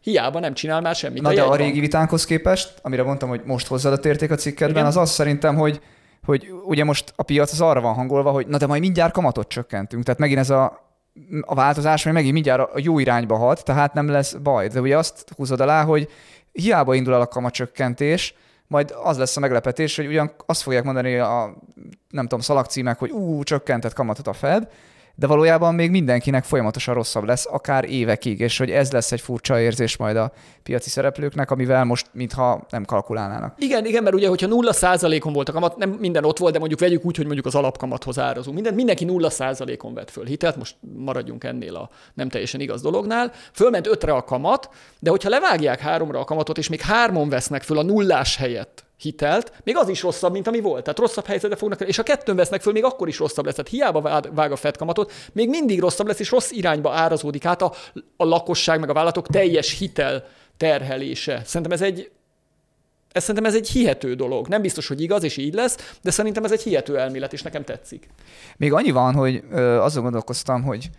hiába 0.00 0.38
nem 0.40 0.54
csinál 0.54 0.80
már 0.80 0.94
semmit. 0.94 1.22
Na 1.22 1.28
a 1.28 1.34
de 1.34 1.42
a 1.42 1.56
régi 1.56 1.80
vitánkhoz 1.80 2.24
képest, 2.24 2.74
amire 2.82 3.02
mondtam, 3.02 3.28
hogy 3.28 3.40
most 3.44 3.66
hozzáadott 3.66 4.04
érték 4.04 4.30
a 4.30 4.34
cikkedben, 4.34 4.76
Igen. 4.76 4.86
az 4.86 4.96
az 4.96 5.10
szerintem, 5.10 5.56
hogy 5.56 5.80
hogy 6.24 6.52
ugye 6.64 6.84
most 6.84 7.12
a 7.16 7.22
piac 7.22 7.52
az 7.52 7.60
arra 7.60 7.80
van 7.80 7.94
hangolva, 7.94 8.30
hogy 8.30 8.46
na 8.46 8.56
de 8.56 8.66
majd 8.66 8.80
mindjárt 8.80 9.12
kamatot 9.12 9.48
csökkentünk. 9.48 10.04
Tehát 10.04 10.20
megint 10.20 10.38
ez 10.38 10.50
a, 10.50 10.90
a 11.40 11.54
változás, 11.54 12.04
vagy 12.04 12.12
megint 12.12 12.32
mindjárt 12.32 12.72
a 12.74 12.78
jó 12.82 12.98
irányba 12.98 13.36
hat, 13.36 13.64
tehát 13.64 13.94
nem 13.94 14.08
lesz 14.08 14.32
baj. 14.32 14.68
De 14.68 14.80
ugye 14.80 14.96
azt 14.96 15.32
húzod 15.36 15.60
alá, 15.60 15.84
hogy 15.84 16.08
hiába 16.52 16.94
indul 16.94 17.14
el 17.14 17.20
a 17.20 17.26
kamatcsökkentés, 17.26 18.34
majd 18.66 18.94
az 19.02 19.18
lesz 19.18 19.36
a 19.36 19.40
meglepetés, 19.40 19.96
hogy 19.96 20.06
ugyan 20.06 20.32
azt 20.46 20.62
fogják 20.62 20.84
mondani 20.84 21.16
a, 21.16 21.56
nem 22.08 22.22
tudom, 22.22 22.40
szalagcímek, 22.40 22.98
hogy 22.98 23.10
ú, 23.10 23.42
csökkentett 23.42 23.92
kamatot 23.92 24.26
a 24.26 24.32
Fed, 24.32 24.68
de 25.18 25.26
valójában 25.26 25.74
még 25.74 25.90
mindenkinek 25.90 26.44
folyamatosan 26.44 26.94
rosszabb 26.94 27.24
lesz, 27.24 27.46
akár 27.50 27.84
évekig, 27.84 28.40
és 28.40 28.58
hogy 28.58 28.70
ez 28.70 28.92
lesz 28.92 29.12
egy 29.12 29.20
furcsa 29.20 29.60
érzés 29.60 29.96
majd 29.96 30.16
a 30.16 30.32
piaci 30.62 30.90
szereplőknek, 30.90 31.50
amivel 31.50 31.84
most 31.84 32.06
mintha 32.12 32.66
nem 32.70 32.84
kalkulálnának. 32.84 33.54
Igen, 33.58 33.86
igen, 33.86 34.02
mert 34.02 34.14
ugye, 34.14 34.28
hogyha 34.28 34.46
nulla 34.46 34.72
százalékon 34.72 35.32
volt 35.32 35.48
a 35.48 35.52
kamat, 35.52 35.76
nem 35.76 35.90
minden 35.90 36.24
ott 36.24 36.38
volt, 36.38 36.52
de 36.52 36.58
mondjuk 36.58 36.80
vegyük 36.80 37.04
úgy, 37.04 37.16
hogy 37.16 37.24
mondjuk 37.24 37.46
az 37.46 37.54
alapkamathoz 37.54 38.18
árazunk. 38.18 38.54
Minden, 38.54 38.74
mindenki 38.74 39.04
nulla 39.04 39.30
százalékon 39.30 39.94
vett 39.94 40.10
föl 40.10 40.24
hitelt, 40.24 40.56
most 40.56 40.76
maradjunk 40.96 41.44
ennél 41.44 41.74
a 41.74 41.90
nem 42.14 42.28
teljesen 42.28 42.60
igaz 42.60 42.82
dolognál. 42.82 43.32
Fölment 43.52 43.86
ötre 43.86 44.12
a 44.12 44.24
kamat, 44.24 44.68
de 44.98 45.10
hogyha 45.10 45.28
levágják 45.28 45.80
háromra 45.80 46.20
a 46.20 46.24
kamatot, 46.24 46.58
és 46.58 46.68
még 46.68 46.80
hármon 46.80 47.28
vesznek 47.28 47.62
föl 47.62 47.78
a 47.78 47.82
nullás 47.82 48.36
helyett 48.36 48.87
hitelt, 48.98 49.52
még 49.64 49.76
az 49.76 49.88
is 49.88 50.02
rosszabb, 50.02 50.32
mint 50.32 50.46
ami 50.46 50.60
volt. 50.60 50.82
Tehát 50.82 50.98
rosszabb 50.98 51.26
helyzetbe 51.26 51.56
fognak, 51.56 51.80
és 51.80 51.96
ha 51.96 52.02
kettőn 52.02 52.36
vesznek 52.36 52.60
föl, 52.60 52.72
még 52.72 52.84
akkor 52.84 53.08
is 53.08 53.18
rosszabb 53.18 53.44
lesz. 53.44 53.54
Tehát 53.54 53.70
hiába 53.70 54.00
vág- 54.32 54.52
a 54.52 54.56
Fed 54.56 54.76
kamatot, 54.76 55.12
még 55.32 55.48
mindig 55.48 55.80
rosszabb 55.80 56.06
lesz, 56.06 56.18
és 56.18 56.30
rossz 56.30 56.50
irányba 56.50 56.92
árazódik 56.92 57.44
át 57.44 57.62
a, 57.62 57.72
a 58.16 58.24
lakosság 58.24 58.80
meg 58.80 58.90
a 58.90 58.92
vállalatok 58.92 59.26
teljes 59.26 59.78
hitel 59.78 60.24
terhelése. 60.56 61.42
Szerintem 61.44 61.72
ez 61.72 61.82
egy, 61.82 62.10
ez 63.12 63.22
szerintem 63.22 63.44
ez 63.44 63.54
egy 63.54 63.68
hihető 63.68 64.14
dolog. 64.14 64.48
Nem 64.48 64.62
biztos, 64.62 64.88
hogy 64.88 65.00
igaz, 65.00 65.22
és 65.22 65.36
így 65.36 65.54
lesz, 65.54 65.96
de 66.02 66.10
szerintem 66.10 66.44
ez 66.44 66.52
egy 66.52 66.62
hihető 66.62 66.98
elmélet, 66.98 67.32
és 67.32 67.42
nekem 67.42 67.64
tetszik. 67.64 68.08
Még 68.56 68.72
annyi 68.72 68.90
van, 68.90 69.14
hogy 69.14 69.42
ö, 69.50 69.80
azon 69.80 70.02
gondolkoztam, 70.02 70.62
hogy 70.62 70.90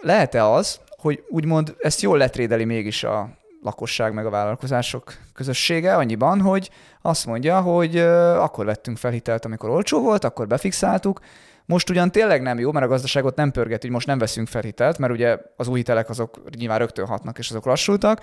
lehet-e 0.00 0.44
az, 0.44 0.80
hogy 0.96 1.24
úgymond 1.28 1.74
ezt 1.78 2.00
jól 2.00 2.18
letrédeli 2.18 2.64
mégis 2.64 3.04
a 3.04 3.28
lakosság 3.62 4.12
meg 4.12 4.26
a 4.26 4.30
vállalkozások 4.30 5.12
közössége 5.34 5.96
annyiban, 5.96 6.40
hogy 6.40 6.70
azt 7.02 7.26
mondja, 7.26 7.60
hogy 7.60 7.96
akkor 8.36 8.64
vettünk 8.64 8.96
fel 8.96 9.10
hitelt, 9.10 9.44
amikor 9.44 9.70
olcsó 9.70 10.00
volt, 10.00 10.24
akkor 10.24 10.46
befixáltuk, 10.46 11.20
most 11.64 11.90
ugyan 11.90 12.10
tényleg 12.10 12.42
nem 12.42 12.58
jó, 12.58 12.72
mert 12.72 12.84
a 12.84 12.88
gazdaságot 12.88 13.36
nem 13.36 13.50
pörget, 13.50 13.82
hogy 13.82 13.90
most 13.90 14.06
nem 14.06 14.18
veszünk 14.18 14.48
fel 14.48 14.62
hitelt, 14.62 14.98
mert 14.98 15.12
ugye 15.12 15.38
az 15.56 15.68
új 15.68 15.76
hitelek 15.76 16.08
azok 16.08 16.40
nyilván 16.56 16.78
rögtön 16.78 17.06
hatnak, 17.06 17.38
és 17.38 17.50
azok 17.50 17.64
lassultak. 17.64 18.20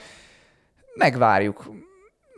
Megvárjuk. 0.94 1.72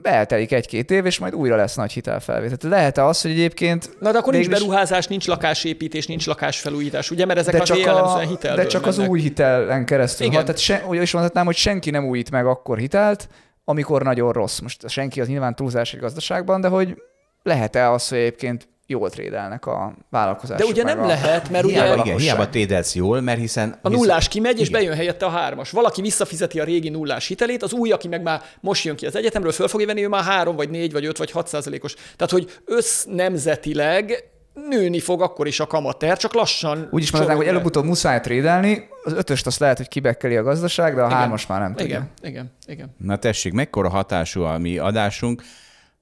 Beeltelik 0.01 0.51
egy-két 0.51 0.91
év, 0.91 1.05
és 1.05 1.19
majd 1.19 1.35
újra 1.35 1.55
lesz 1.55 1.75
nagy 1.75 1.91
hitelfelvétel. 1.91 2.57
Tehát 2.57 2.75
Lehet-e 2.75 3.05
az, 3.05 3.21
hogy 3.21 3.31
egyébként... 3.31 3.89
Na 3.99 4.11
de 4.11 4.17
akkor 4.17 4.33
nincs 4.33 4.49
beruházás, 4.49 5.07
nincs 5.07 5.27
lakásépítés, 5.27 6.07
nincs 6.07 6.27
lakásfelújítás, 6.27 7.11
ugye? 7.11 7.25
Mert 7.25 7.39
ezek 7.39 7.53
de 7.53 7.61
a 7.61 7.63
csak, 7.63 7.77
jellemzően 7.77 8.25
a, 8.25 8.29
hitelből 8.29 8.63
de 8.63 8.69
csak 8.69 8.85
az 8.85 8.95
mennek. 8.95 9.11
új 9.11 9.19
hitelen 9.21 9.85
keresztül. 9.85 10.25
Igen. 10.25 10.37
Ha, 10.37 10.45
tehát 10.45 10.61
se, 10.61 10.83
úgy 10.87 11.01
is 11.01 11.11
mondhatnám, 11.13 11.45
hogy 11.45 11.55
senki 11.55 11.89
nem 11.89 12.05
újít 12.05 12.31
meg 12.31 12.45
akkor 12.45 12.77
hitelt, 12.77 13.29
amikor 13.63 14.03
nagyon 14.03 14.31
rossz. 14.31 14.59
Most 14.59 14.89
senki 14.89 15.21
az 15.21 15.27
nyilván 15.27 15.55
túlzás 15.55 15.93
egy 15.93 15.99
gazdaságban, 15.99 16.61
de 16.61 16.67
hogy 16.67 17.01
lehet-e 17.43 17.91
az, 17.91 18.07
hogy 18.07 18.17
egyébként 18.17 18.67
jól 18.91 19.09
trédelnek 19.09 19.65
a 19.65 19.93
vállalkozások? 20.09 20.65
De 20.65 20.71
ugye 20.71 20.83
nem 20.83 21.03
a... 21.03 21.05
lehet, 21.05 21.49
mert 21.49 21.65
ugye 21.65 21.73
Hiába, 21.73 21.85
igen, 21.87 21.97
lakosság. 21.97 22.19
hiába 22.19 22.49
trédelsz 22.49 22.95
jól, 22.95 23.21
mert 23.21 23.39
hiszen... 23.39 23.79
a 23.81 23.89
hisz- 23.89 23.97
nullás 23.97 24.27
kimegy, 24.27 24.59
és 24.59 24.67
Igen. 24.67 24.79
bejön 24.81 24.95
helyette 24.95 25.25
a 25.25 25.29
hármas. 25.29 25.71
Valaki 25.71 26.01
visszafizeti 26.01 26.59
a 26.59 26.63
régi 26.63 26.89
nullás 26.89 27.27
hitelét, 27.27 27.63
az 27.63 27.73
új, 27.73 27.91
aki 27.91 28.07
meg 28.07 28.21
már 28.21 28.41
most 28.59 28.83
jön 28.83 28.95
ki 28.95 29.05
az 29.05 29.15
egyetemről, 29.15 29.51
föl 29.51 29.67
fogja 29.67 29.87
venni, 29.87 30.03
ő 30.03 30.07
már 30.07 30.23
három, 30.23 30.55
vagy 30.55 30.69
négy, 30.69 30.91
vagy 30.91 31.05
öt, 31.05 31.17
vagy 31.17 31.31
hat 31.31 31.47
százalékos. 31.47 31.93
Tehát, 31.93 32.31
hogy 32.31 32.59
össznemzetileg 32.65 34.23
nőni 34.69 34.99
fog 34.99 35.21
akkor 35.21 35.47
is 35.47 35.59
a 35.59 35.67
kamatter, 35.67 36.17
csak 36.17 36.33
lassan. 36.33 36.87
Úgy 36.91 37.01
is 37.01 37.11
mondanánk, 37.11 37.39
hogy 37.39 37.49
előbb-utóbb 37.49 37.85
muszáj 37.85 38.19
trédelni, 38.19 38.87
az 39.03 39.13
ötöst 39.13 39.47
azt 39.47 39.59
lehet, 39.59 39.77
hogy 39.77 39.87
kibekkeli 39.87 40.35
a 40.35 40.43
gazdaság, 40.43 40.95
de 40.95 41.01
a 41.01 41.05
Igen. 41.05 41.17
hármas 41.17 41.47
már 41.47 41.59
nem 41.59 41.75
tudja. 41.75 41.85
Igen, 41.95 42.11
igen, 42.31 42.51
igen. 42.67 42.95
Na 42.97 43.17
tessék, 43.17 43.53
mekkora 43.53 43.89
hatású 43.89 44.41
a 44.41 44.57
mi 44.57 44.77
adásunk. 44.77 45.43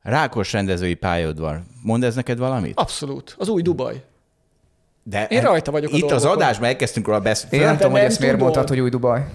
Rákos 0.02 0.54
rendezői 0.54 0.94
pályaudvar. 0.94 1.62
Mond 1.84 2.04
ez 2.04 2.16
neked 2.16 2.38
valamit? 2.38 2.80
Abszolút. 2.80 3.36
Az 3.40 3.48
új 3.50 3.62
Dubaj. 3.62 4.04
De 5.04 5.26
Én 5.28 5.42
rajta 5.42 5.72
vagyok 5.72 5.94
a 5.94 5.96
Itt 5.96 6.04
az 6.04 6.10
dolgokon. 6.10 6.36
adásban 6.44 6.68
elkezdtünk 6.68 7.06
róla 7.08 7.20
beszélni. 7.20 7.58
Én 7.58 7.64
nem 7.64 7.76
tudom, 7.76 7.92
hogy 7.92 8.02
ezt 8.02 8.20
miért 8.20 8.38
mondtad, 8.38 8.68
hogy 8.68 8.80
új 8.80 8.90
Dubaj. 8.90 9.26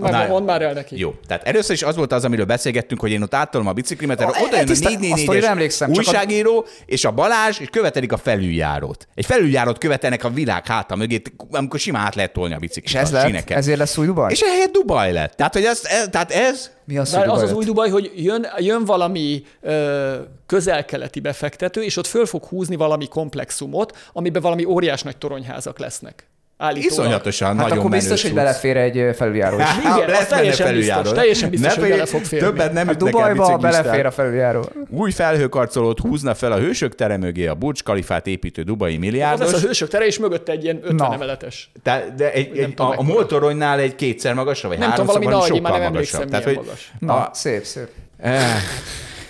Már, 0.00 0.12
Na, 0.12 0.26
mondd 0.26 0.44
már 0.46 0.62
el 0.62 0.72
neki. 0.72 0.98
Jó, 0.98 1.14
tehát 1.26 1.46
először 1.46 1.74
is 1.74 1.82
az 1.82 1.96
volt 1.96 2.12
az, 2.12 2.24
amiről 2.24 2.44
beszélgettünk, 2.44 3.00
hogy 3.00 3.10
én 3.10 3.22
ott 3.22 3.34
áttolom 3.34 3.66
a 3.66 3.72
biciklimet, 3.72 4.20
erre 4.20 4.30
oda 4.30 4.56
jön 4.56 4.64
a 4.64 4.66
tisztán- 4.66 5.12
a 5.12 5.16
sztorira 5.16 5.46
444-es 5.46 5.50
emlékszem, 5.50 5.92
csak 5.92 6.04
a- 6.04 6.08
újságíró, 6.08 6.66
és 6.86 7.04
a 7.04 7.10
Balázs, 7.10 7.58
és 7.58 7.68
követelik 7.70 8.12
a 8.12 8.16
felüljárót. 8.16 9.08
Egy 9.14 9.26
felüljárót 9.26 9.78
követelnek 9.78 10.24
a 10.24 10.30
világ 10.30 10.66
háta 10.66 10.96
mögé, 10.96 11.22
amikor 11.50 11.78
simán 11.78 12.04
át 12.06 12.14
lehet 12.14 12.32
tolni 12.32 12.54
a 12.54 12.58
biciklit. 12.58 12.94
És 12.94 13.00
ez 13.00 13.10
lett? 13.12 13.50
Ezért 13.50 13.78
lesz 13.78 13.96
új 13.98 14.06
Dubaj? 14.06 14.32
És 14.32 14.40
ehelyett 14.40 14.72
Dubaj 14.72 15.12
lett. 15.12 15.32
Tehát, 15.36 15.52
hogy 15.52 15.64
ez, 15.64 15.80
ez, 15.84 16.08
tehát 16.10 16.30
ez 16.30 16.70
Mi 16.84 16.98
az, 16.98 17.14
hogy 17.14 17.28
az 17.28 17.42
az 17.42 17.52
új 17.52 17.64
Dubaj, 17.64 17.88
hogy 17.90 18.12
jön, 18.16 18.46
jön 18.58 18.84
valami 18.84 19.42
ö, 19.60 20.14
közel-keleti 20.46 21.20
befektető, 21.20 21.82
és 21.82 21.96
ott 21.96 22.06
föl 22.06 22.26
fog 22.26 22.44
húzni 22.44 22.76
valami 22.76 23.08
komplexumot, 23.08 23.96
amiben 24.12 24.42
valami 24.42 24.64
óriás 24.64 25.02
nagy 25.02 25.16
toronyházak 25.16 25.78
lesznek. 25.78 26.26
Állítólag. 26.58 26.90
iszonyatosan 26.92 27.46
Hát 27.48 27.56
nagyon 27.56 27.78
akkor 27.78 27.90
biztos, 27.90 28.22
hogy 28.22 28.34
belefér 28.34 28.76
egy 28.76 29.16
felüljáró 29.16 29.58
is. 29.58 29.64
Igen, 29.96 30.08
Lesz 30.08 30.20
az 30.20 30.26
teljesen 30.26 30.66
felüljáró. 30.66 31.00
biztos, 31.00 31.18
teljesen 31.18 31.50
biztos, 31.50 31.74
Ne 31.74 31.80
hogy 31.80 31.90
bele 31.90 32.06
fog 32.06 32.24
férni. 32.24 32.46
Többet 32.46 32.72
nem 32.72 32.86
Hát 32.86 32.96
Dubajba 32.96 33.56
belefér 33.56 34.06
a 34.06 34.10
felüljáró. 34.10 34.68
Új 34.90 35.10
felhőkarcolót 35.10 35.98
húzna 36.00 36.34
fel 36.34 36.52
a 36.52 36.56
hősök 36.58 36.94
tere 36.94 37.16
mögé 37.16 37.46
a 37.46 37.54
Burj 37.54 37.78
Khalifát 37.84 38.26
építő 38.26 38.62
dubai 38.62 38.92
Az 38.92 38.98
milliárdos. 38.98 39.50
lesz 39.52 39.62
a 39.62 39.66
hősök 39.66 39.88
tere, 39.88 40.06
és 40.06 40.18
mögötte 40.18 40.52
egy 40.52 40.64
ilyen 40.64 40.76
50 40.82 40.94
Na. 40.94 41.12
emeletes. 41.14 41.70
Te, 41.82 42.04
de 42.16 42.32
egy, 42.32 42.58
egy, 42.58 42.74
tudom, 42.74 42.90
a, 42.90 42.94
a 42.98 43.02
moltoronynál 43.02 43.78
egy 43.78 43.94
kétszer 43.94 44.34
magasra, 44.34 44.68
vagy 44.68 44.78
Nem 44.78 44.90
tudom, 44.90 45.06
háromszor, 45.06 45.24
valami 45.32 45.46
nagy, 45.48 45.56
sokkal 45.56 45.70
már 45.70 45.80
nem 45.80 45.92
magasabb. 45.92 46.20
emlékszem, 46.22 46.42
Tehát, 46.42 46.44
hogy, 46.44 46.66
magas. 46.66 46.92
Na, 46.98 47.30
szép, 47.32 47.64
szép. 47.64 47.88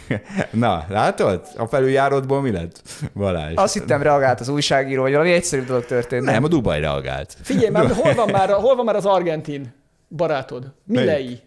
Na, 0.50 0.84
látod? 0.88 1.40
A 1.56 1.66
felüljárótból 1.66 2.40
mi 2.40 2.50
lett? 2.52 2.80
Balázs. 3.14 3.52
Azt 3.54 3.72
hittem 3.72 4.02
reagált 4.02 4.40
az 4.40 4.48
újságíró, 4.48 5.02
hogy 5.02 5.12
valami 5.12 5.32
egyszerű 5.32 5.64
dolog 5.64 5.84
történt. 5.84 6.24
Nem, 6.24 6.44
a 6.44 6.48
Dubaj 6.48 6.80
reagált. 6.80 7.36
Figyelj, 7.42 7.68
már 7.70 7.90
hol 7.90 8.14
van 8.14 8.28
már, 8.30 8.50
hol 8.66 8.76
van 8.76 8.84
már 8.84 8.96
az 8.96 9.06
argentin 9.06 9.74
barátod? 10.08 10.72
Milei? 10.84 11.40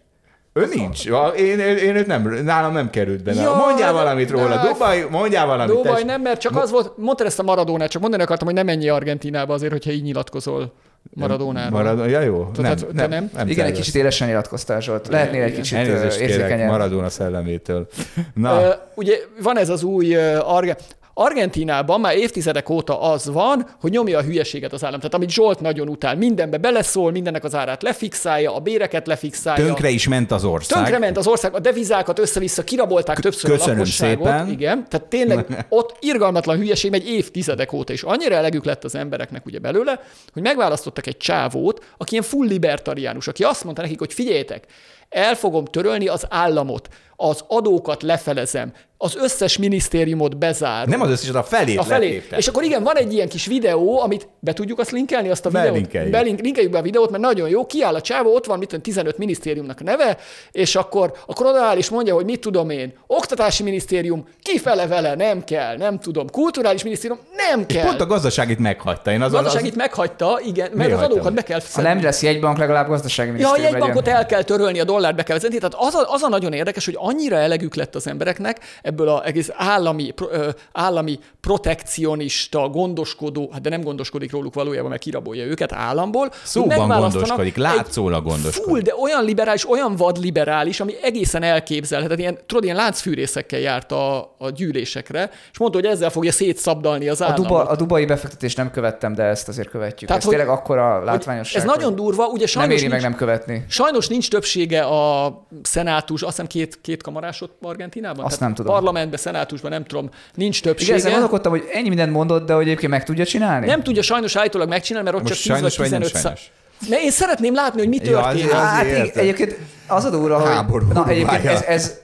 Ő 0.52 0.68
nincs. 0.74 1.06
Én, 1.36 1.58
én, 1.58 1.76
én 1.76 1.96
őt 1.96 2.06
nem, 2.06 2.22
nálam 2.44 2.72
nem 2.72 2.90
került 2.90 3.22
benne. 3.22 3.42
Ja, 3.42 3.54
mondjál 3.54 3.92
valamit 3.92 4.30
róla. 4.30 4.48
de- 4.62 4.68
Dubaj, 4.68 5.06
mondjál 5.10 5.46
valamit. 5.46 5.74
Dubaj 5.74 5.92
tess. 5.94 6.02
nem, 6.04 6.20
mert 6.20 6.40
csak 6.40 6.56
az 6.56 6.70
volt, 6.70 6.92
mondtad 6.96 7.26
ezt 7.26 7.38
a 7.38 7.42
Maradónát, 7.42 7.90
csak 7.90 8.00
mondani 8.02 8.22
akartam, 8.22 8.46
hogy 8.46 8.56
nem 8.56 8.66
menjél 8.66 8.92
Argentinába 8.92 9.54
azért, 9.54 9.72
hogyha 9.72 9.90
így 9.90 10.02
nyilatkozol 10.02 10.72
Maradónáról. 11.14 11.70
Maradona, 11.70 12.08
ja 12.08 12.20
jó. 12.20 12.50
Tehát, 12.54 12.86
te 12.96 13.06
nem? 13.06 13.30
nem 13.34 13.48
Igen, 13.48 13.66
egy 13.66 13.72
kicsit 13.72 13.94
élesen 13.94 14.28
nyilatkoztál, 14.28 14.80
Zsolt. 14.80 15.08
Lehetnél 15.08 15.42
egy 15.42 15.54
kicsit 15.54 15.78
Elnézést 15.78 16.18
érzékenyebb. 16.18 16.68
Maradona 16.68 17.08
szellemétől. 17.08 17.88
Na, 18.34 18.62
Ö, 18.62 18.70
ugye 18.94 19.16
van 19.42 19.58
ez 19.58 19.68
az 19.68 19.82
új 19.82 20.16
uh, 20.16 20.54
Arge- 20.54 20.76
Argentínában 21.14 22.00
már 22.00 22.16
évtizedek 22.16 22.68
óta 22.68 23.00
az 23.00 23.30
van, 23.32 23.66
hogy 23.80 23.90
nyomja 23.90 24.18
a 24.18 24.22
hülyeséget 24.22 24.72
az 24.72 24.84
állam. 24.84 24.98
Tehát 24.98 25.14
amit 25.14 25.30
Zsolt 25.30 25.60
nagyon 25.60 25.88
utál, 25.88 26.16
mindenbe 26.16 26.56
beleszól, 26.56 27.10
mindennek 27.10 27.44
az 27.44 27.54
árát 27.54 27.82
lefixálja, 27.82 28.54
a 28.54 28.58
béreket 28.58 29.06
lefixálja. 29.06 29.64
tönkre 29.64 29.88
is 29.88 30.08
ment 30.08 30.30
az 30.30 30.44
ország. 30.44 30.82
Tönkrement 30.82 31.16
az 31.16 31.26
ország, 31.26 31.54
a 31.54 31.58
devizákat 31.58 32.18
össze-vissza 32.18 32.64
kirabolták 32.64 33.18
többször 33.18 33.50
Köszönöm 33.50 33.74
a 33.74 33.78
lakosságot. 33.78 34.26
szépen. 34.26 34.48
Igen, 34.48 34.88
tehát 34.88 35.06
tényleg 35.06 35.46
ott 35.68 35.96
irgalmatlan 36.00 36.56
hülyeség 36.56 36.90
megy 36.90 37.08
évtizedek 37.08 37.72
óta, 37.72 37.92
és 37.92 38.02
annyira 38.02 38.34
elegük 38.34 38.64
lett 38.64 38.84
az 38.84 38.94
embereknek 38.94 39.46
ugye 39.46 39.58
belőle, 39.58 40.00
hogy 40.32 40.42
megválasztottak 40.42 41.06
egy 41.06 41.16
csávót, 41.16 41.84
aki 41.96 42.12
ilyen 42.12 42.24
full 42.24 42.46
libertariánus, 42.46 43.28
aki 43.28 43.42
azt 43.42 43.64
mondta 43.64 43.82
nekik, 43.82 43.98
hogy 43.98 44.12
figyeljetek, 44.12 44.66
el 45.08 45.34
fogom 45.34 45.64
törölni 45.64 46.08
az 46.08 46.26
államot, 46.28 46.88
az 47.28 47.44
adókat 47.48 48.02
lefelezem, 48.02 48.72
az 49.02 49.16
összes 49.16 49.58
minisztériumot 49.58 50.38
bezár. 50.38 50.86
Nem 50.86 51.00
az 51.00 51.10
összes, 51.10 51.28
a 51.30 51.42
felét 51.42 51.78
a 51.78 51.82
felé. 51.82 52.06
letépte. 52.06 52.36
És 52.36 52.46
akkor 52.48 52.62
igen, 52.62 52.82
van 52.82 52.96
egy 52.96 53.12
ilyen 53.12 53.28
kis 53.28 53.46
videó, 53.46 54.00
amit 54.00 54.28
be 54.40 54.52
tudjuk 54.52 54.78
azt 54.78 54.90
linkelni, 54.90 55.28
azt 55.28 55.46
a 55.46 55.48
videót? 55.48 55.70
Belinkeljük. 55.70 56.10
Belink, 56.10 56.40
linkeljük 56.40 56.72
be 56.72 56.78
a 56.78 56.82
videót, 56.82 57.10
mert 57.10 57.22
nagyon 57.22 57.48
jó. 57.48 57.66
Kiáll 57.66 57.94
a 57.94 58.00
csávó, 58.00 58.34
ott 58.34 58.46
van 58.46 58.58
mit 58.58 58.68
tudom, 58.68 58.82
15 58.82 59.18
minisztériumnak 59.18 59.78
a 59.80 59.84
neve, 59.84 60.16
és 60.52 60.74
akkor, 60.76 61.12
akkor 61.26 61.46
odaáll 61.46 61.76
és 61.76 61.88
mondja, 61.88 62.14
hogy 62.14 62.24
mit 62.24 62.40
tudom 62.40 62.70
én. 62.70 62.92
Oktatási 63.06 63.62
minisztérium, 63.62 64.26
kifele 64.42 64.86
vele, 64.86 65.14
nem 65.14 65.44
kell, 65.44 65.76
nem 65.76 65.98
tudom. 65.98 66.30
Kulturális 66.30 66.82
minisztérium, 66.82 67.18
nem 67.36 67.66
kell. 67.66 67.84
Pont 67.84 68.00
a 68.00 68.06
gazdaságit 68.06 68.58
meghagyta. 68.58 69.12
Én 69.12 69.20
a 69.20 69.24
azon, 69.24 69.42
gazdaságit 69.42 69.76
meghagyta, 69.76 70.40
igen, 70.44 70.70
mert 70.74 70.92
az 70.92 71.02
adókat 71.02 71.34
be 71.34 71.42
kell 71.42 71.58
Ha 71.58 71.64
fizetni. 71.64 71.88
nem 71.88 72.02
lesz 72.02 72.22
jegybank, 72.22 72.58
legalább 72.58 72.88
gazdasági 72.88 73.28
Ja, 73.28 73.34
a 73.34 73.36
minisztérium 73.38 73.72
jegybankot 73.72 74.04
legyen. 74.04 74.18
el 74.20 74.26
kell 74.26 74.42
törölni, 74.42 74.80
a 74.80 74.84
dollárt 74.84 75.16
be 75.16 75.22
kell 75.22 75.36
vezetni. 75.36 75.56
Tehát 75.58 75.74
az 75.78 75.94
a, 75.94 76.12
az 76.12 76.22
a 76.22 76.28
nagyon 76.28 76.52
érdekes, 76.52 76.84
hogy 76.84 76.96
annyira 77.10 77.36
elegük 77.36 77.74
lett 77.74 77.94
az 77.94 78.06
embereknek 78.06 78.58
ebből 78.82 79.08
az 79.08 79.20
egész 79.24 79.50
állami, 79.56 80.10
pro- 80.10 80.32
ö, 80.32 80.48
állami 80.72 81.18
protekcionista, 81.40 82.68
gondoskodó, 82.68 83.48
hát 83.52 83.60
de 83.60 83.68
nem 83.68 83.80
gondoskodik 83.80 84.30
róluk 84.32 84.54
valójában, 84.54 84.90
mert 84.90 85.02
kirabolja 85.02 85.44
őket 85.44 85.72
államból. 85.72 86.30
Szóban 86.42 86.88
gondoskodik, 86.88 87.56
látszólag 87.56 88.24
gondoskodik. 88.24 88.68
Full, 88.70 88.80
de 88.80 88.94
olyan 89.02 89.24
liberális, 89.24 89.70
olyan 89.70 89.96
vad 89.96 90.18
liberális, 90.18 90.80
ami 90.80 90.92
egészen 91.02 91.42
elképzelhetetlen. 91.42 92.18
Ilyen, 92.18 92.38
tudod, 92.46 92.64
ilyen 92.64 92.76
láncfűrészekkel 92.76 93.58
járt 93.60 93.92
a, 93.92 94.34
a 94.38 94.50
gyűlésekre, 94.50 95.30
és 95.52 95.58
mondta, 95.58 95.78
hogy 95.78 95.86
ezzel 95.88 96.10
fogja 96.10 96.32
szétszabdalni 96.32 97.08
az 97.08 97.20
A, 97.20 97.24
államot. 97.24 97.46
Duba, 97.46 97.62
a 97.64 97.76
dubai 97.76 98.04
befektetést 98.06 98.56
nem 98.56 98.70
követtem, 98.70 99.14
de 99.14 99.22
ezt 99.22 99.48
azért 99.48 99.68
követjük. 99.68 100.08
Tehát, 100.08 100.22
ez 100.22 100.28
hogy- 100.28 100.36
tényleg 100.36 100.54
akkora 100.56 101.04
látványosság. 101.04 101.62
Ez 101.62 101.68
nagyon 101.68 101.94
durva, 101.94 102.26
ugye 102.26 102.38
Nem 102.38 102.46
sajnos 102.46 102.74
éri 102.80 102.88
meg 102.88 102.90
nincs, 103.00 103.02
nem 103.02 103.18
követni. 103.18 103.64
Sajnos 103.68 104.08
nincs 104.08 104.30
többsége 104.30 104.82
a 104.82 105.34
szenátus, 105.62 106.20
azt 106.22 106.30
hiszem 106.30 106.46
két, 106.46 106.78
két 106.82 106.99
kamarás 107.02 107.40
ott 107.40 107.58
Argentinában? 107.62 108.24
Azt 108.24 108.40
nem 108.40 108.54
tudom. 108.54 108.72
Parlamentben, 108.72 109.18
szenátusban, 109.18 109.70
nem 109.70 109.84
tudom, 109.84 110.10
nincs 110.34 110.58
Igen, 110.60 110.72
többsége. 110.72 110.94
ezen 110.94 111.10
gondolkodtam, 111.10 111.52
hogy 111.52 111.68
ennyi 111.72 111.88
mindent 111.88 112.12
mondott, 112.12 112.46
de 112.46 112.52
hogy 112.52 112.62
egyébként 112.66 112.90
meg 112.92 113.04
tudja 113.04 113.24
csinálni? 113.24 113.66
nem 113.66 113.82
tudja 113.82 114.02
sajnos 114.02 114.36
állítólag 114.36 114.68
megcsinálni, 114.68 115.10
mert 115.10 115.22
ott 115.22 115.28
Most 115.28 115.42
csak 115.42 115.52
10 115.54 115.62
vagy 115.62 115.72
sajnos 115.72 115.90
vagy 115.90 116.00
nem 116.00 116.08
15 116.08 116.22
szá... 116.22 116.28
sajnos? 116.34 116.50
Mert 116.88 117.02
én 117.02 117.10
szeretném 117.10 117.54
látni, 117.54 117.78
hogy 117.78 117.88
mi 117.88 117.96
Ja, 117.96 118.02
történik. 118.02 118.44
azért- 118.44 118.52
Hát 118.52 118.84
igen, 118.84 119.10
egyébként 119.14 119.56
az 119.86 120.04
a 120.04 120.10
durva, 120.10 120.38
hogy... 120.38 120.50
Háború 120.54 120.86
Na, 120.92 121.08
egyébként 121.08 121.44
ez, 121.44 121.62
ez 121.62 121.98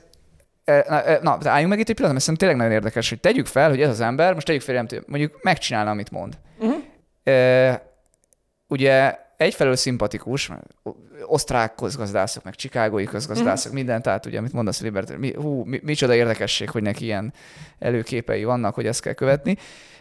e, 0.64 0.84
Na, 0.88 1.02
e, 1.02 1.18
na, 1.22 1.38
de 1.42 1.50
álljunk 1.50 1.70
meg 1.70 1.78
itt 1.78 1.88
egy 1.88 1.94
pillanat, 1.94 2.16
mert 2.16 2.24
szerintem 2.24 2.48
tényleg 2.48 2.56
nagyon 2.56 2.72
érdekes, 2.72 3.08
hogy 3.08 3.20
tegyük 3.20 3.46
fel, 3.46 3.68
hogy 3.68 3.80
ez 3.80 3.88
az 3.88 4.00
ember, 4.00 4.34
most 4.34 4.46
tegyük 4.46 4.62
fel, 4.62 4.86
mondjuk 5.06 5.38
megcsinálna, 5.42 5.90
amit 5.90 6.10
mond. 6.10 6.34
Uh-huh. 6.58 6.76
E, 7.24 7.82
ugye 8.68 9.14
egyfelől 9.36 9.76
szimpatikus, 9.76 10.48
mert 10.48 10.74
osztrák 11.26 11.74
közgazdászok, 11.74 12.44
meg 12.44 12.54
csikágói 12.54 13.04
közgazdászok, 13.04 13.56
uh-huh. 13.56 13.74
minden, 13.74 14.02
tehát 14.02 14.26
ugye, 14.26 14.38
amit 14.38 14.52
mondasz, 14.52 14.80
Libert, 14.80 15.16
mi, 15.18 15.32
hú, 15.34 15.64
mi, 15.64 15.80
micsoda 15.82 16.14
érdekesség, 16.14 16.70
hogy 16.70 16.82
neki 16.82 17.04
ilyen 17.04 17.32
előképei 17.78 18.44
vannak, 18.44 18.74
hogy 18.74 18.86
ezt 18.86 19.00
kell 19.00 19.12
követni, 19.12 19.56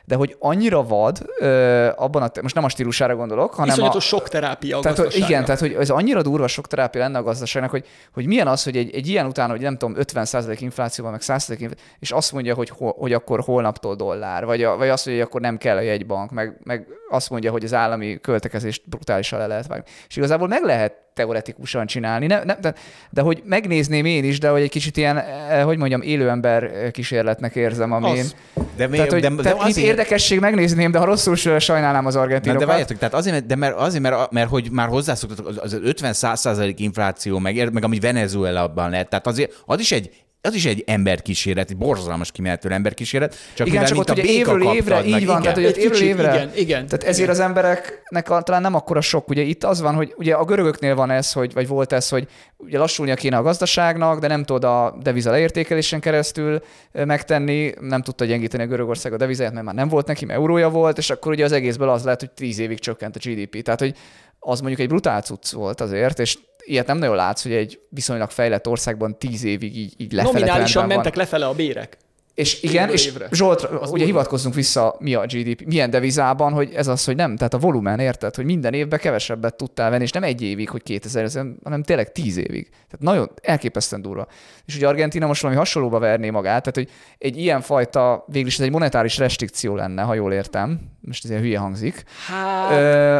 de 0.06 0.16
hogy 0.16 0.36
annyira 0.40 0.84
vad, 0.84 1.26
ö, 1.40 1.90
abban 1.96 2.22
a, 2.22 2.32
most 2.42 2.56
nem 2.56 2.64
a 2.64 2.70
stílusára 2.70 3.16
gondolok, 3.16 3.54
hanem 3.54 3.70
a, 3.70 3.74
Iszonyatos 3.74 4.06
sok 4.06 4.30
terápia 4.30 4.78
a 4.78 4.82
tehát, 4.82 4.98
hogy, 4.98 5.16
igen, 5.16 5.46
tehát 5.46 5.60
hogy 5.60 5.74
ez 5.74 5.90
annyira 5.90 6.22
durva 6.22 6.48
sok 6.48 6.68
terápia 6.68 7.02
lenne 7.02 7.18
a 7.18 7.24
gazdaságnak, 7.24 7.72
hogy, 7.72 7.86
hogy 8.14 8.26
milyen 8.26 8.48
az, 8.48 8.64
hogy 8.64 8.78
egy, 8.78 8.96
egy 8.96 9.08
ilyen 9.08 9.26
után, 9.26 9.50
hogy 9.50 9.62
nem 9.62 9.78
tudom, 9.78 9.96
50% 10.00 10.58
inflációval, 10.60 11.12
meg 11.12 11.22
100% 11.24 11.30
infláció, 11.50 11.70
és 12.00 12.12
azt 12.12 12.32
mondja, 12.32 12.56
hogy, 12.56 12.70
ho, 12.70 12.92
hogy 12.92 13.14
akkor 13.14 13.40
holnaptól 13.40 13.96
dollár, 13.96 14.46
vagy, 14.46 14.64
a, 14.64 14.78
vagy 14.78 14.90
azt 14.90 15.06
mondja, 15.06 15.24
hogy 15.24 15.32
akkor 15.32 15.42
nem 15.42 15.58
kell 15.58 15.78
a 15.78 15.82
jegybank, 15.82 16.32
meg, 16.32 16.60
meg 16.64 16.88
azt 17.10 17.30
mondja, 17.30 17.52
hogy 17.52 17.64
az 17.64 17.74
állami 17.74 18.20
költekezést 18.22 18.82
brutálisan 18.90 19.40
le 19.40 19.48
lehet 19.48 19.68
vágni. 19.68 19.86
És 20.08 20.16
igazából 20.16 20.48
meg 20.48 20.64
lehet 20.64 21.05
teoretikusan 21.16 21.86
csinálni, 21.86 22.26
ne, 22.26 22.44
ne, 22.44 22.56
de, 22.56 22.74
de 23.10 23.22
hogy 23.22 23.42
megnézném 23.46 24.06
én 24.06 24.24
is, 24.24 24.40
de 24.40 24.50
hogy 24.50 24.62
egy 24.62 24.70
kicsit 24.70 24.98
ilyen, 24.98 25.18
eh, 25.18 25.64
hogy 25.64 25.78
mondjam, 25.78 26.02
élő 26.02 26.30
ember 26.30 26.92
kísérletnek 26.92 27.56
érzem, 27.56 27.92
amin... 27.92 28.20
Az. 28.20 28.36
De, 28.78 28.88
mi, 28.88 28.96
Tehát, 28.96 29.12
hogy, 29.12 29.22
de, 29.22 29.30
de, 29.30 29.36
de, 29.36 29.42
tehát 29.42 29.62
azért, 29.62 29.88
érdekesség 29.88 30.40
megnézném, 30.40 30.92
de 30.92 30.98
ha 30.98 31.06
rosszul 31.06 31.60
sajnálnám 31.60 32.06
az 32.06 32.16
argentinokat. 32.16 32.66
de 32.66 32.72
várjátok, 32.72 32.98
tehát 32.98 33.14
azért, 33.14 33.46
de 33.46 33.56
mert, 33.56 33.76
azért, 33.76 34.04
mert, 34.04 34.32
mert 34.32 34.50
hogy 34.50 34.72
már 34.72 34.88
hozzászoktatok, 34.88 35.48
az- 35.48 35.60
az 35.62 35.80
50-100 35.84 36.74
infláció, 36.78 37.40
meg, 37.40 37.74
meg 37.74 37.84
ami 37.84 38.00
Venezuelában 38.00 38.90
lett, 38.90 39.10
tehát 39.10 39.28
azért, 39.28 39.64
az 39.66 39.80
is 39.80 39.92
egy 39.92 40.25
az 40.46 40.54
is 40.54 40.66
egy 40.66 40.84
emberkísérlet, 40.88 41.70
egy 41.70 41.78
borzalmas 41.78 42.32
kimenető 42.32 42.70
emberkísérlet. 42.70 43.36
Csak 43.54 43.68
igen, 43.68 43.86
csak 43.86 43.98
ott 43.98 44.10
a 44.10 44.14
ugye 44.14 44.24
évről 44.24 44.74
évre, 44.74 44.96
meg, 44.96 45.06
így 45.06 45.26
van, 45.26 45.42
igen. 45.42 45.42
tehát 45.42 45.56
hogy 45.56 45.78
évről 45.78 45.92
kicsit, 45.92 46.08
évre. 46.08 46.34
igen, 46.34 46.52
igen, 46.56 46.86
Tehát 46.86 47.04
ezért 47.04 47.18
igen. 47.18 47.30
az 47.30 47.40
embereknek 47.40 48.28
talán 48.44 48.62
nem 48.62 48.76
akkora 48.76 49.02
sok. 49.02 49.30
Ugye 49.30 49.42
itt 49.42 49.64
az 49.64 49.82
van, 49.82 49.96
hogy 49.96 50.14
ugye 50.18 50.34
a 50.34 50.46
görögöknél 50.46 50.96
van 50.96 51.12
ez, 51.12 51.32
hogy, 51.32 51.54
vagy 51.54 51.68
volt 51.68 51.94
ez, 51.94 52.10
hogy 52.10 52.28
ugye 52.58 52.78
lassulnia 52.78 53.16
kéne 53.16 53.38
a 53.38 53.42
gazdaságnak, 53.42 54.20
de 54.20 54.28
nem 54.28 54.44
tud 54.44 54.64
a 54.64 54.98
deviza 55.02 55.32
leértékelésen 55.32 56.00
keresztül 56.00 56.62
megtenni, 56.92 57.74
nem 57.80 58.02
tudta 58.02 58.26
gyengíteni 58.26 58.64
a 58.64 58.68
Görögország 58.68 59.14
a 59.14 59.18
devizáját, 59.18 59.54
mert 59.54 59.66
már 59.66 59.76
nem 59.76 59.88
volt 59.88 60.08
neki, 60.08 60.26
mert 60.26 60.40
eurója 60.40 60.70
volt, 60.70 60.98
és 60.98 61.10
akkor 61.10 61.32
ugye 61.32 61.44
az 61.44 61.52
egészből 61.52 61.90
az 61.90 62.04
lehet, 62.04 62.20
hogy 62.20 62.32
tíz 62.32 62.60
évig 62.60 62.80
csökkent 62.80 63.16
a 63.16 63.20
GDP. 63.24 63.62
Tehát, 63.62 63.80
hogy 63.80 63.96
az 64.40 64.60
mondjuk 64.60 64.82
egy 64.82 64.88
brutál 64.88 65.22
cucc 65.22 65.52
volt 65.52 65.82
azért, 65.82 66.20
és 66.20 66.38
ilyet 66.66 66.88
nem 66.88 66.98
nagyon 66.98 67.16
látsz, 67.16 67.44
hogy 67.44 67.52
egy 67.54 67.80
viszonylag 67.90 68.30
fejlett 68.30 68.68
országban 68.68 69.18
tíz 69.18 69.44
évig 69.44 69.78
így, 69.78 69.94
így 69.98 70.12
lefele 70.12 70.34
Nominálisan 70.40 70.86
van. 70.88 70.96
mentek 70.96 71.16
lefele 71.16 71.46
a 71.46 71.54
bérek. 71.54 71.98
És 72.34 72.64
igen, 72.64 72.90
és 72.90 73.06
évre. 73.06 73.28
Zsolt, 73.32 73.62
Az 73.64 73.92
ugye 73.92 74.06
hivatkozzunk 74.06 74.56
vissza, 74.56 74.96
mi 75.00 75.14
a 75.14 75.26
GDP, 75.26 75.66
milyen 75.66 75.90
devizában, 75.90 76.54
hogy 76.54 76.74
ez 76.74 76.88
az, 76.88 77.06
hogy 77.06 77.16
nem, 77.16 77.36
tehát 77.36 77.54
a 77.54 77.58
volumen, 77.58 78.00
érted, 78.00 78.36
hogy 78.36 78.46
minden 78.46 78.74
évben 78.74 79.00
kevesebbet 79.00 79.56
tudtál 79.56 79.90
venni, 79.90 80.04
és 80.04 80.12
nem 80.12 80.24
egy 80.24 80.42
évig, 80.42 80.70
hogy 80.70 80.84
2000, 80.84 81.30
hanem 81.64 81.84
tényleg 81.84 82.12
tíz 82.12 82.38
évig. 82.38 82.70
Tehát 82.70 83.00
nagyon 83.00 83.32
elképesztően 83.42 84.02
durva. 84.02 84.28
És 84.66 84.76
ugye 84.76 84.88
Argentina 84.88 85.28
most 85.28 85.42
valami 85.42 85.60
hasonlóba 85.60 86.00
verné 86.00 86.30
magát, 86.30 86.60
tehát 86.64 86.76
hogy 86.76 86.90
egy 87.18 87.38
ilyen 87.38 87.62
fajta, 87.62 88.26
végül 88.28 88.48
is 88.48 88.58
ez 88.60 88.66
egy 88.66 88.72
monetáris 88.72 89.18
restrikció 89.18 89.76
lenne, 89.76 90.02
ha 90.02 90.14
jól 90.14 90.34
értem, 90.34 90.80
most 91.02 91.24
ez 91.24 91.30
ilyen 91.30 91.42
hülye 91.42 91.60
hangzik, 91.60 92.04
Hát, 92.28 92.72
Ö, 92.72 93.18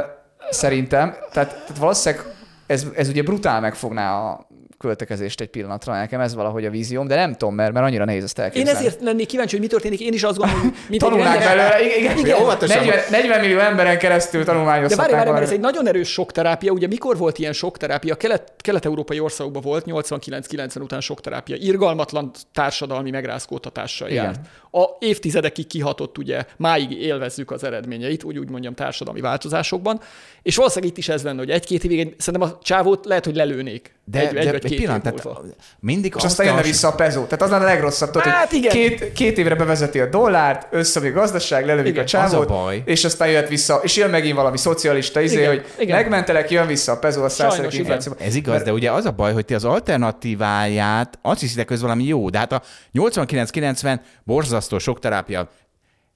szerintem, 0.50 1.10
tehát, 1.32 1.50
tehát 1.50 1.78
valószínűleg 1.80 2.26
ez, 2.68 2.88
ez 2.96 3.08
ugye 3.10 3.24
brutál 3.24 3.62
megfogná 3.62 4.14
a 4.14 4.48
költekezést 4.86 5.42
egy 5.42 5.48
pillanatra, 5.48 5.94
nekem 5.94 6.20
ez 6.20 6.36
valahogy 6.36 6.66
a 6.66 6.70
vízióm, 6.70 7.08
de 7.08 7.16
nem 7.16 7.32
tudom, 7.32 7.56
mert, 7.56 7.74
mert 7.74 7.86
annyira 7.86 8.06
nehéz 8.06 8.24
ezt 8.24 8.38
én 8.38 8.44
elképzelni. 8.44 8.80
ezért 8.80 9.02
lennék 9.02 9.28
kíváncsi, 9.28 9.52
hogy 9.56 9.64
mi 9.66 9.72
történik. 9.72 10.00
Én 10.00 10.14
is 10.14 10.24
azt 10.24 10.38
gondolom, 10.38 10.62
hogy 10.62 10.74
egy 10.90 10.98
Tanulnánk 11.00 11.40
belőle, 11.40 11.84
igen, 11.86 11.98
igen, 12.00 12.18
igen. 12.18 12.42
óvatosan. 12.42 12.86
40, 12.86 13.04
40 13.12 13.40
millió 13.40 13.60
emberen 13.60 13.98
keresztül 13.98 14.40
De 14.40 14.46
tanulmányozhatnánk. 14.46 15.12
várj, 15.12 15.24
várj, 15.24 15.32
mert 15.38 15.46
ez 15.46 15.52
egy 15.52 15.60
nagyon 15.60 15.88
erős 15.88 16.10
sokterápia. 16.12 16.72
Ugye 16.72 16.88
mikor 16.88 17.18
volt 17.18 17.38
ilyen 17.40 17.54
sokterápia? 17.54 18.16
Kelet, 18.16 18.52
kelet-európai 18.58 19.20
országokban 19.20 19.62
volt, 19.62 19.84
89-90 19.88 20.82
után 20.82 21.02
sokterápia. 21.02 21.56
Irgalmatlan 21.60 22.32
társadalmi 22.54 23.10
megrázkódtatással 23.10 24.10
Igen. 24.10 24.24
járt. 24.24 24.40
A 24.72 24.86
évtizedekig 25.00 25.68
kihatott, 25.68 26.18
ugye, 26.18 26.44
máig 26.58 26.92
élvezzük 26.92 27.52
az 27.52 27.64
eredményeit, 27.64 28.24
úgy 28.24 28.38
úgy 28.38 28.50
mondjam, 28.50 28.74
társadalmi 28.74 29.22
változásokban. 29.22 30.00
És 30.42 30.56
valószínűleg 30.56 30.92
itt 30.92 30.98
is 30.98 31.10
ez 31.10 31.24
lenne, 31.24 31.38
hogy 31.40 31.50
egy-két 31.50 31.84
évig, 31.84 32.00
egy- 32.00 32.14
szerintem 32.18 32.50
a 32.50 32.58
csávót 32.62 33.06
lehet, 33.06 33.26
hogy 33.26 33.36
lelőnék. 33.36 33.94
De, 34.06 34.20
egy, 34.20 34.34
de 34.34 34.40
egy, 34.40 34.48
egy, 34.48 34.75
két 34.78 34.86
pillanat, 34.86 35.06
év 35.06 35.12
tehát 35.12 35.38
múlva. 35.40 35.56
mindig 35.80 36.14
És 36.16 36.16
azt 36.16 36.26
aztán 36.26 36.46
jönne 36.46 36.62
vissza 36.62 36.88
a 36.88 36.96
pezó. 36.96 37.24
Tehát 37.24 37.42
az 37.42 37.50
lenne 37.50 37.64
a 37.64 37.68
legrosszabb, 37.68 38.12
tudod, 38.12 38.28
Hát 38.28 38.50
hogy 38.50 38.58
igen. 38.58 38.72
két, 38.72 39.12
két 39.12 39.38
évre 39.38 39.56
bevezeti 39.56 40.00
a 40.00 40.06
dollárt, 40.06 40.68
összeomlik 40.72 41.16
a 41.16 41.20
gazdaság, 41.20 41.66
lelövik 41.66 41.92
Igen, 41.92 42.04
a 42.04 42.08
csávót, 42.08 42.50
az 42.50 42.56
a 42.56 42.72
és 42.86 43.06
aztán 43.06 43.28
jöhet 43.28 43.50
vissza, 43.50 43.80
és 43.84 43.96
jön 43.96 44.10
megint 44.10 44.36
valami 44.36 44.58
szocialista 44.58 45.22
izé, 45.22 45.36
Igen, 45.36 45.48
hogy 45.48 45.66
igen. 45.80 45.96
megmentelek, 45.96 46.52
jön 46.52 46.68
vissza 46.68 46.92
a 46.92 46.98
pezó 46.98 47.24
a 47.24 47.30
igen. 47.58 47.72
inflációba. 47.72 48.20
Ez 48.20 48.36
igaz, 48.36 48.62
de 48.62 48.74
ugye 48.74 48.92
az 48.92 49.06
a 49.06 49.12
baj, 49.12 49.34
hogy 49.34 49.46
ti 49.46 49.54
az 49.54 49.64
alternatíváját 49.64 51.20
azt 51.22 51.40
hiszitek, 51.40 51.68
hogy 51.68 51.76
ez 51.76 51.82
valami 51.82 52.04
jó. 52.04 52.30
De 52.30 52.38
hát 52.38 52.52
a 52.52 52.62
89-90 52.94 54.00
borzasztó 54.24 54.78
sok 54.78 55.00
terápia, 55.00 55.50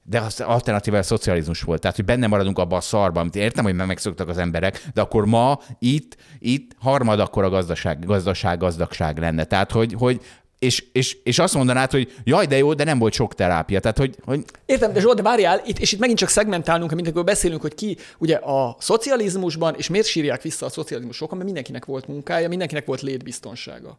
de 0.03 0.19
az 0.19 0.39
alternatíva 0.39 1.03
szocializmus 1.03 1.61
volt. 1.61 1.81
Tehát, 1.81 1.95
hogy 1.95 2.05
benne 2.05 2.27
maradunk 2.27 2.59
abban 2.59 2.77
a 2.77 2.81
szarban, 2.81 3.21
amit 3.21 3.35
értem, 3.35 3.63
hogy 3.63 3.75
meg 3.75 3.87
megszoktak 3.87 4.29
az 4.29 4.37
emberek, 4.37 4.87
de 4.93 5.01
akkor 5.01 5.25
ma 5.25 5.59
itt, 5.79 6.17
itt 6.39 6.75
harmad 6.79 7.19
akkor 7.19 7.43
a 7.43 7.49
gazdaság, 7.49 8.05
gazdaság, 8.05 8.59
gazdagság 8.59 9.17
lenne. 9.17 9.43
Tehát, 9.43 9.71
hogy, 9.71 9.93
hogy 9.97 10.21
és, 10.59 10.85
és, 10.91 11.17
és 11.23 11.39
azt 11.39 11.53
mondanád, 11.53 11.91
hogy 11.91 12.13
jaj, 12.23 12.45
de 12.45 12.57
jó, 12.57 12.73
de 12.73 12.83
nem 12.83 12.99
volt 12.99 13.13
sok 13.13 13.35
terápia. 13.35 13.79
Tehát, 13.79 13.97
hogy, 13.97 14.15
hogy 14.25 14.45
Értem, 14.65 14.93
de 14.93 14.99
Zsolt, 14.99 15.15
de 15.15 15.21
várjál, 15.21 15.61
itt, 15.65 15.79
és 15.79 15.91
itt 15.91 15.99
megint 15.99 16.19
csak 16.19 16.29
szegmentálnunk, 16.29 16.91
mint 16.91 17.05
amikor 17.05 17.23
beszélünk, 17.23 17.61
hogy 17.61 17.75
ki 17.75 17.97
ugye 18.17 18.35
a 18.35 18.75
szocializmusban, 18.79 19.75
és 19.77 19.89
miért 19.89 20.07
sírják 20.07 20.41
vissza 20.41 20.65
a 20.65 20.69
szocializmus 20.69 21.15
sokan, 21.15 21.33
mert 21.33 21.45
mindenkinek 21.49 21.85
volt 21.85 22.07
munkája, 22.07 22.47
mindenkinek 22.47 22.85
volt 22.85 23.01
létbiztonsága. 23.01 23.97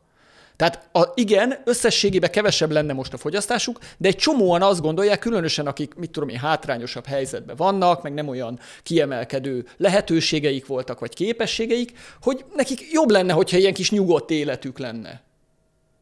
Tehát 0.61 0.89
a, 0.93 1.13
igen, 1.15 1.55
összességében 1.65 2.31
kevesebb 2.31 2.71
lenne 2.71 2.93
most 2.93 3.13
a 3.13 3.17
fogyasztásuk, 3.17 3.79
de 3.99 4.09
egy 4.09 4.17
csomóan 4.17 4.63
azt 4.63 4.81
gondolják, 4.81 5.19
különösen 5.19 5.67
akik, 5.67 5.95
mit 5.95 6.11
tudom 6.11 6.29
én, 6.29 6.39
hátrányosabb 6.39 7.07
helyzetben 7.07 7.57
vannak, 7.57 8.03
meg 8.03 8.15
nem 8.15 8.29
olyan 8.29 8.59
kiemelkedő 8.83 9.67
lehetőségeik 9.77 10.67
voltak, 10.67 11.01
vagy 11.01 11.15
képességeik, 11.15 11.93
hogy 12.23 12.45
nekik 12.55 12.93
jobb 12.93 13.11
lenne, 13.11 13.33
hogyha 13.33 13.57
ilyen 13.57 13.75
kis 13.75 13.91
nyugodt 13.91 14.31
életük 14.31 14.79
lenne. 14.79 15.23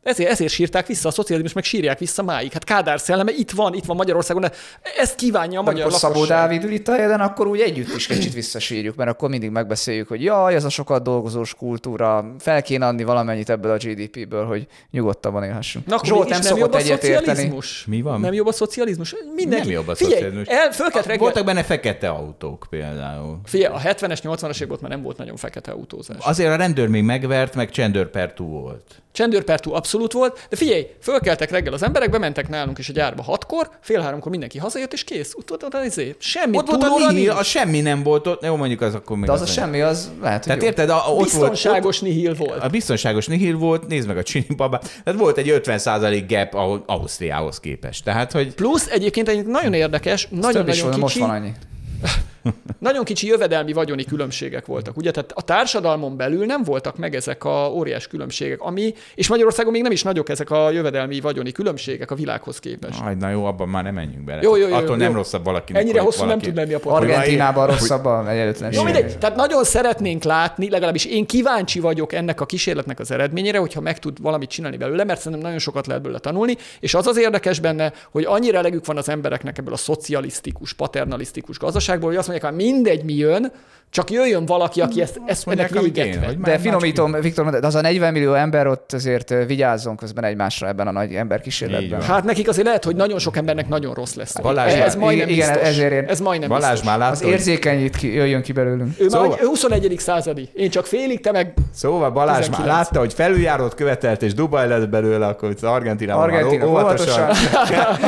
Ezért, 0.03 0.31
ezért 0.31 0.53
sírták 0.53 0.87
vissza 0.87 1.09
a 1.09 1.13
szocializmus, 1.13 1.53
meg 1.53 1.65
sírják 1.65 1.99
vissza 1.99 2.23
máig. 2.23 2.53
Hát 2.53 2.65
Kádár 2.65 3.01
szelleme 3.01 3.33
itt 3.33 3.51
van, 3.51 3.75
itt 3.75 3.85
van 3.85 3.97
Magyarországon, 3.97 4.43
de 4.43 4.53
ezt 4.99 5.15
kívánja 5.15 5.61
a 5.61 5.63
De 5.63 5.71
magyar 5.71 5.83
amikor 5.83 6.01
Szabó 6.01 6.15
lakosság. 6.15 6.39
Dávid 6.39 6.65
ül 6.65 6.71
itt 6.71 6.89
a 6.89 6.93
helyeden, 6.93 7.21
akkor 7.21 7.47
úgy 7.47 7.61
együtt 7.61 7.95
is 7.97 8.07
kicsit 8.07 8.33
visszasírjuk, 8.33 8.97
mert 8.97 9.11
akkor 9.11 9.29
mindig 9.29 9.51
megbeszéljük, 9.51 10.09
hogy 10.09 10.23
jaj, 10.23 10.55
ez 10.55 10.65
a 10.65 10.69
sokat 10.69 11.03
dolgozós 11.03 11.55
kultúra, 11.55 12.35
fel 12.39 12.63
kéne 12.63 12.87
adni 12.87 13.05
valamennyit 13.05 13.51
ebből 13.51 13.71
a 13.71 13.77
GDP-ből, 13.77 14.45
hogy 14.45 14.67
nyugodtabban 14.91 15.45
élhessünk. 15.45 15.87
Na, 15.87 15.95
akkor 15.95 16.09
Zsolt 16.09 16.29
nem 16.29 16.41
nem 16.41 16.57
szokott 16.57 16.75
a 16.75 16.81
szocializmus? 16.81 17.85
Mi 17.87 18.03
van? 18.03 18.21
Nem 18.21 18.33
jobb 18.33 18.47
a 18.47 18.53
szocializmus? 18.53 19.15
Mindenki. 19.35 19.67
Nem 19.67 19.75
jobb 19.75 19.89
a 19.89 19.95
Figyelj, 19.95 20.15
szocializmus. 20.15 20.49
El, 20.49 20.73
fölkelt 20.73 21.07
reggel... 21.07 21.23
Voltak 21.23 21.45
benne 21.45 21.63
fekete 21.63 22.09
autók 22.09 22.67
például. 22.71 23.41
Figyelj, 23.45 23.75
a 23.75 23.79
70-es, 23.79 24.19
80-as 24.23 24.55
években 24.55 24.79
már 24.81 24.91
nem 24.91 25.03
volt 25.03 25.17
nagyon 25.17 25.37
fekete 25.37 25.71
autózás. 25.71 26.17
Azért 26.21 26.51
a 26.51 26.57
rendőr 26.57 26.89
még 26.89 27.03
megvert, 27.03 27.55
meg 27.55 27.71
csendőrpertú 27.71 28.45
volt. 28.45 29.03
Csendőrpertú 29.13 29.73
abszolút 29.75 29.98
volt, 30.13 30.47
de 30.51 30.57
figyelj, 30.57 30.87
fölkeltek 31.03 31.51
reggel 31.51 31.73
az 31.73 31.83
emberek, 31.83 32.11
bementek 32.11 32.49
nálunk 32.49 32.79
is 32.79 32.89
a 32.89 32.93
gyárba 32.93 33.23
hatkor, 33.23 33.71
fél 33.81 34.01
háromkor 34.01 34.31
mindenki 34.31 34.59
hazajött, 34.59 34.93
és 34.93 35.05
kész. 35.05 35.35
Utána 35.53 35.85
izé, 35.85 36.15
semmi 36.19 36.57
Ott 36.57 36.67
volt 36.67 36.83
a 36.83 37.13
nihil, 37.13 37.31
a 37.31 37.43
semmi 37.43 37.81
nem 37.81 38.03
volt 38.03 38.27
ott, 38.27 38.45
jó 38.45 38.57
mondjuk 38.57 38.81
az 38.81 38.95
akkor 38.95 39.17
még 39.17 39.27
De 39.27 39.33
az 39.33 39.41
a 39.41 39.43
az 39.43 39.53
semmi, 39.53 39.81
az 39.81 40.11
lehet, 40.23 40.45
Tehát 40.45 40.61
jó. 40.61 40.69
érted, 40.69 40.91
a, 40.91 40.95
ott 40.95 41.07
volt, 41.07 41.23
Biztonságos 41.23 42.01
nihil 42.01 42.35
volt. 42.35 42.63
a 42.63 42.69
biztonságos 42.69 43.27
nihil 43.27 43.57
volt, 43.57 43.87
nézd 43.87 44.07
meg 44.07 44.17
a 44.17 44.23
csini 44.23 44.47
babát, 44.57 45.01
tehát 45.05 45.21
volt 45.21 45.39
egy 45.39 45.61
50% 45.65 46.25
gap 46.29 46.83
Ausztriához 46.87 47.61
képest. 47.61 48.05
Tehát, 48.05 48.33
hogy 48.33 48.55
Plusz 48.55 48.87
egyébként 48.87 49.29
egy 49.29 49.47
nagyon 49.47 49.73
érdekes, 49.73 50.29
nagyon-nagyon 50.31 50.83
volna, 50.83 50.97
most 50.97 51.15
kicsi, 51.15 51.27
van 51.27 51.37
annyi. 51.37 51.53
nagyon 52.79 53.05
kicsi 53.05 53.27
jövedelmi 53.27 53.73
vagyoni 53.73 54.05
különbségek 54.05 54.67
voltak. 54.67 54.97
Ugye, 54.97 55.11
tehát 55.11 55.33
a 55.35 55.43
társadalmon 55.43 56.17
belül 56.17 56.47
nem 56.47 56.63
voltak 56.63 56.97
meg 56.97 57.15
ezek 57.15 57.45
a 57.45 57.71
óriás 57.73 58.07
különbségek, 58.07 58.61
ami, 58.61 58.95
és 59.15 59.29
Magyarországon 59.29 59.73
még 59.73 59.83
nem 59.83 59.93
is 59.93 60.03
nagyok 60.03 60.29
ezek 60.29 60.51
a 60.51 60.71
jövedelmi 60.71 61.21
vagyoni 61.21 61.53
különbségek 61.53 62.11
a 62.11 62.15
világhoz 62.15 62.59
képest. 62.59 63.01
Aj, 63.01 63.15
na 63.15 63.31
jó, 63.31 63.45
abban 63.45 63.69
már 63.69 63.83
nem 63.83 63.95
menjünk 63.95 64.25
bele. 64.25 64.43
Jó, 64.43 64.57
jó, 64.57 64.69
jó, 64.69 64.75
Attól 64.75 64.89
jó, 64.89 64.95
nem 64.95 65.11
jó. 65.11 65.17
rosszabb 65.17 65.45
valakinek. 65.45 65.83
Ennyire 65.83 66.01
hosszú 66.01 66.19
nem 66.19 66.29
valaki- 66.29 66.47
tud 66.47 66.57
lenni 66.57 66.73
a 66.73 66.79
podcast. 66.79 67.03
Argentínában 67.03 67.67
rosszabb 67.67 68.05
a 68.05 68.31
egyenlőtlenség. 68.31 68.79
Jó, 68.79 68.85
mindegy. 68.85 69.19
Tehát 69.19 69.37
nagyon 69.37 69.65
szeretnénk 69.65 70.23
látni, 70.23 70.71
legalábbis 70.71 71.05
én 71.05 71.27
kíváncsi 71.27 71.81
vagyok 71.81 72.13
ennek 72.13 72.41
a 72.41 72.47
kísérletnek 72.47 72.99
az 72.99 73.11
eredményére, 73.11 73.59
hogyha 73.59 73.81
meg 73.81 73.99
tud 73.99 74.21
valamit 74.21 74.49
csinálni 74.49 74.77
belőle, 74.77 75.05
mert 75.05 75.19
szerintem 75.19 75.41
nagyon 75.43 75.59
sokat 75.59 75.87
lehet 75.87 76.03
belőle 76.03 76.21
tanulni, 76.21 76.57
és 76.81 76.95
az 76.95 77.07
az 77.07 77.17
érdekes 77.19 77.61
benne, 77.61 77.93
hogy 78.11 78.25
annyira 78.25 78.59
elegük 78.59 78.87
van 78.87 78.97
az 78.97 79.09
embereknek 79.09 79.59
ebből 79.59 79.73
a 79.73 79.77
szocialisztikus, 79.77 80.73
paternalisztikus 80.73 81.59
gazdaságból, 81.59 82.09
hogy 82.09 82.19
azt 82.19 82.29
mondják, 82.29 82.38
hogy 82.43 82.55
mindegy, 82.55 83.05
mi 83.05 83.15
jön, 83.15 83.53
csak 83.91 84.11
jöjjön 84.11 84.47
valaki, 84.47 84.81
aki 84.81 85.01
ezt, 85.01 85.21
ezt 85.27 85.47
mondják, 85.47 85.71
ennek 85.71 85.83
véget 85.83 86.15
vet. 86.21 86.41
De 86.41 86.51
Már- 86.51 86.61
finomítom, 86.61 87.13
Viktor, 87.21 87.51
de 87.51 87.67
az 87.67 87.75
a 87.75 87.81
40 87.81 88.13
millió 88.13 88.33
ember 88.35 88.67
ott 88.67 88.93
azért 88.93 89.35
vigyázzon 89.47 89.97
közben 89.97 90.25
egymásra 90.25 90.67
ebben 90.69 90.87
a 90.87 90.91
nagy 90.91 91.15
emberkísérletben. 91.15 92.03
Hát 92.03 92.25
nekik 92.25 92.49
azért 92.49 92.67
lehet, 92.67 92.85
hogy 92.85 92.97
nagyon 92.97 93.19
sok 93.19 93.37
embernek 93.37 93.69
nagyon 93.69 93.95
rossz 93.95 94.15
lesz. 94.15 94.35
Balázs, 94.41 94.73
ez 94.73 94.95
majdnem 94.97 95.29
igen, 95.29 95.49
biztos. 95.53 95.69
ezért 95.69 95.93
én- 95.93 96.05
Ez 96.09 96.21
majdnem 96.21 96.49
Balázs 96.49 96.71
biztos. 96.71 96.89
már 96.89 97.01
Az 97.01 97.03
látta, 97.09 97.25
hogy... 97.25 97.33
érzékenyít 97.33 97.97
ki, 97.97 98.15
jöjjön 98.15 98.43
ki 98.43 98.53
belőlünk. 98.53 98.95
Ő 98.99 99.03
már 99.03 99.11
Szóval- 99.11 99.39
ő 99.43 99.47
21. 99.47 99.95
századi. 99.99 100.49
Én 100.55 100.71
csak 100.71 100.87
félig, 100.87 101.21
te 101.21 101.33
meg 101.33 101.55
Szóval 101.75 102.11
Balázs 102.11 102.49
már 102.49 102.57
19. 102.57 102.67
látta, 102.77 102.99
hogy 102.99 103.13
felüljárót 103.15 103.75
követelt, 103.75 104.23
és 104.23 104.35
Dubaj 104.35 104.69
lett 104.69 104.89
belőle, 104.89 105.27
akkor 105.27 105.51
itt 105.51 105.63
Argentinában 105.63 106.23
Argentina, 106.23 106.65
Argentina, 106.65 107.11
óvatosan. 107.21 107.31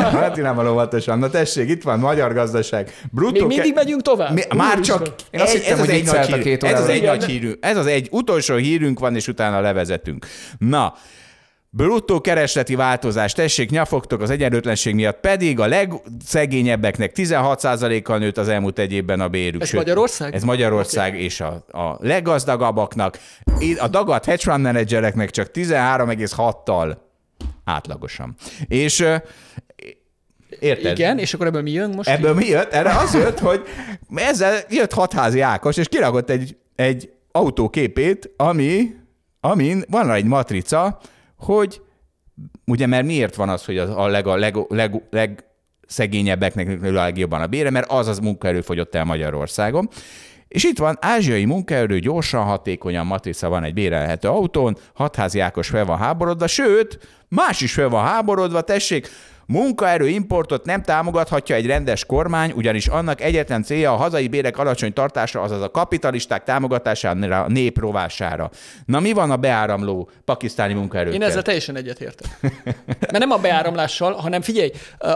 Argentinában 0.15 0.69
óvatosan. 0.69 1.19
Na 1.19 1.29
tessék, 1.31 1.69
itt 1.69 1.83
van 1.83 1.99
magyar 1.99 2.35
gazdaság. 2.35 2.91
Bruttó 3.11 3.47
még 3.47 3.57
mindig 3.57 3.75
megyünk 3.75 4.03
tovább. 4.03 4.20
Mi, 4.29 4.43
már 4.57 4.81
csak 4.81 5.15
Én 5.31 5.41
azt 5.41 5.55
egy, 5.55 5.61
hittem, 5.61 5.73
ez 5.73 5.81
az 5.81 5.87
hogy 5.87 5.95
egy 5.95 6.05
nagy 6.05 6.33
a 6.33 6.39
két 6.39 6.65
ez 6.65 6.81
az 6.81 6.89
egy 6.89 7.03
nagy 7.03 7.25
hírünk, 7.25 7.57
ez 7.61 7.77
az 7.77 7.87
egy 7.87 8.09
utolsó 8.11 8.55
hírünk 8.55 8.99
van, 8.99 9.15
és 9.15 9.29
utána 9.29 9.61
levezetünk. 9.61 10.27
Na, 10.59 10.95
Bruttó 11.73 12.21
keresleti 12.21 12.75
változás, 12.75 13.33
tessék, 13.33 13.71
nyafogtok 13.71 14.21
az 14.21 14.31
egyenlőtlenség 14.31 14.95
miatt, 14.95 15.21
pedig 15.21 15.61
a 15.61 15.67
legszegényebbeknek 15.67 17.13
16%-kal 17.15 18.19
nőtt 18.19 18.39
az 18.39 18.49
elmúlt 18.49 18.79
egy 18.79 18.93
évben 18.93 19.21
a 19.21 19.29
bérük. 19.29 19.63
Ez 19.63 19.71
Magyarország? 19.71 20.35
Ez 20.35 20.43
Magyarország, 20.43 21.13
okay. 21.13 21.25
és 21.25 21.41
a, 21.41 21.65
a 21.71 21.97
leggazdagabbaknak, 22.01 23.19
a 23.79 23.89
dagadt 23.89 24.25
hedge 24.25 24.51
fund 24.51 24.63
menedzsereknek 24.63 25.31
csak 25.31 25.51
13,6-tal 25.55 26.97
átlagosan. 27.65 28.35
És 28.69 29.07
érted? 30.61 30.99
Igen, 30.99 31.19
és 31.19 31.35
akkor 31.35 31.47
ebből 31.47 31.63
mi 31.63 31.71
jön 31.71 31.91
most? 31.91 32.09
Ebből 32.09 32.35
mi 32.35 32.47
jött? 32.47 32.73
Erre 32.73 32.97
az 32.97 33.15
jött, 33.15 33.39
hogy 33.39 33.63
ezzel 34.15 34.59
jött 34.69 34.93
hatházi 34.93 35.41
Ákos, 35.41 35.77
és 35.77 35.89
kirakott 35.89 36.31
egy, 36.31 36.57
egy 36.77 37.11
autóképét, 37.33 38.31
ami, 38.37 38.95
amin 39.41 39.85
van 39.89 40.11
egy 40.11 40.25
matrica, 40.25 40.99
hogy 41.39 41.81
ugye 42.67 42.87
mert 42.87 43.07
miért 43.07 43.35
van 43.35 43.49
az, 43.49 43.65
hogy 43.65 43.79
az 43.79 43.91
a 43.91 44.07
leg, 44.07 44.27
a 44.27 44.37
leg, 44.37 44.57
leg, 44.69 45.03
leg 45.11 45.45
szegényebbeknek 45.87 46.91
legjobban 46.91 47.41
a 47.41 47.47
bére, 47.47 47.71
mert 47.71 47.91
az 47.91 48.09
az 48.09 48.19
munkaerő 48.19 48.61
fogyott 48.61 48.95
el 48.95 49.05
Magyarországon. 49.05 49.89
És 50.49 50.65
itt 50.65 50.79
van 50.79 50.97
ázsiai 51.01 51.45
munkaerő, 51.45 51.99
gyorsan, 51.99 52.45
hatékonyan, 52.45 53.07
matrica 53.07 53.49
van 53.49 53.65
egy 53.65 53.75
bérelhető 53.75 54.29
autón, 54.29 54.77
hatházi 54.95 55.41
Ákos 55.41 55.69
fel 55.69 55.85
van 55.85 55.99
háborodva, 55.99 56.47
sőt, 56.47 56.99
más 57.29 57.61
is 57.61 57.73
fel 57.73 57.89
van 57.89 58.05
háborodva, 58.05 58.61
tessék, 58.61 59.09
Munkaerő 59.51 60.09
importot 60.09 60.65
nem 60.65 60.83
támogathatja 60.83 61.55
egy 61.55 61.67
rendes 61.67 62.05
kormány, 62.05 62.53
ugyanis 62.57 62.87
annak 62.87 63.21
egyetlen 63.21 63.63
célja 63.63 63.93
a 63.93 63.97
hazai 63.97 64.29
bérek 64.29 64.59
alacsony 64.59 64.93
tartása, 64.93 65.41
azaz 65.41 65.63
a 65.63 65.71
kapitalisták 65.71 66.45
támogatására, 66.45 67.43
a 67.43 67.49
nép 67.49 67.79
rovására. 67.79 68.51
Na 68.87 69.01
mi 69.01 69.13
van 69.13 69.31
a 69.31 69.37
beáramló 69.37 70.11
pakisztáni 70.25 70.73
munkaerőkkel? 70.73 71.21
Én 71.21 71.29
ezzel 71.29 71.43
teljesen 71.43 71.77
egyetértek. 71.77 72.39
Mert 72.87 73.19
nem 73.19 73.31
a 73.31 73.37
beáramlással, 73.37 74.13
hanem 74.13 74.41
figyelj, 74.41 74.71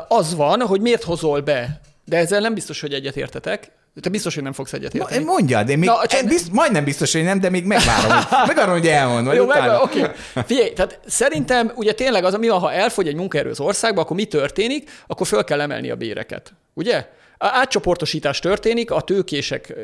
az 0.08 0.34
van, 0.34 0.60
hogy 0.60 0.80
miért 0.80 1.02
hozol 1.02 1.40
be. 1.40 1.80
De 2.04 2.16
ezzel 2.16 2.40
nem 2.40 2.54
biztos, 2.54 2.80
hogy 2.80 2.92
egyetértetek. 2.92 3.70
Te 4.00 4.08
biztos, 4.08 4.34
hogy 4.34 4.42
nem 4.42 4.52
fogsz 4.52 4.72
egyetérteni. 4.72 5.24
Mondjad, 5.24 5.68
én 5.68 5.78
még 5.78 5.88
Na, 5.88 6.06
csak- 6.06 6.26
bizt, 6.26 6.52
majdnem 6.52 6.84
biztos, 6.84 7.12
hogy 7.12 7.22
nem, 7.22 7.40
de 7.40 7.50
még 7.50 7.64
megvárom, 7.64 8.10
hogy, 8.10 8.26
megvárom, 8.46 8.72
hogy 8.78 8.86
elmond. 8.86 9.32
Jó, 9.34 9.44
utána. 9.44 9.72
meg, 9.72 9.80
oké. 9.82 10.04
Figyelj, 10.46 10.72
tehát 10.72 11.00
szerintem 11.06 11.72
ugye 11.74 11.92
tényleg 11.92 12.24
az, 12.24 12.34
mi 12.34 12.48
van, 12.48 12.58
ha 12.60 12.72
elfogy 12.72 13.08
egy 13.08 13.14
munkaerő 13.14 13.50
az 13.50 13.60
országba, 13.60 14.00
akkor 14.00 14.16
mi 14.16 14.24
történik? 14.24 14.90
Akkor 15.06 15.26
föl 15.26 15.44
kell 15.44 15.60
emelni 15.60 15.90
a 15.90 15.94
béreket. 15.96 16.52
Ugye? 16.74 16.96
A 17.38 17.46
átcsoportosítás 17.46 18.38
történik, 18.38 18.90
a 18.90 19.00
tőkések 19.00 19.74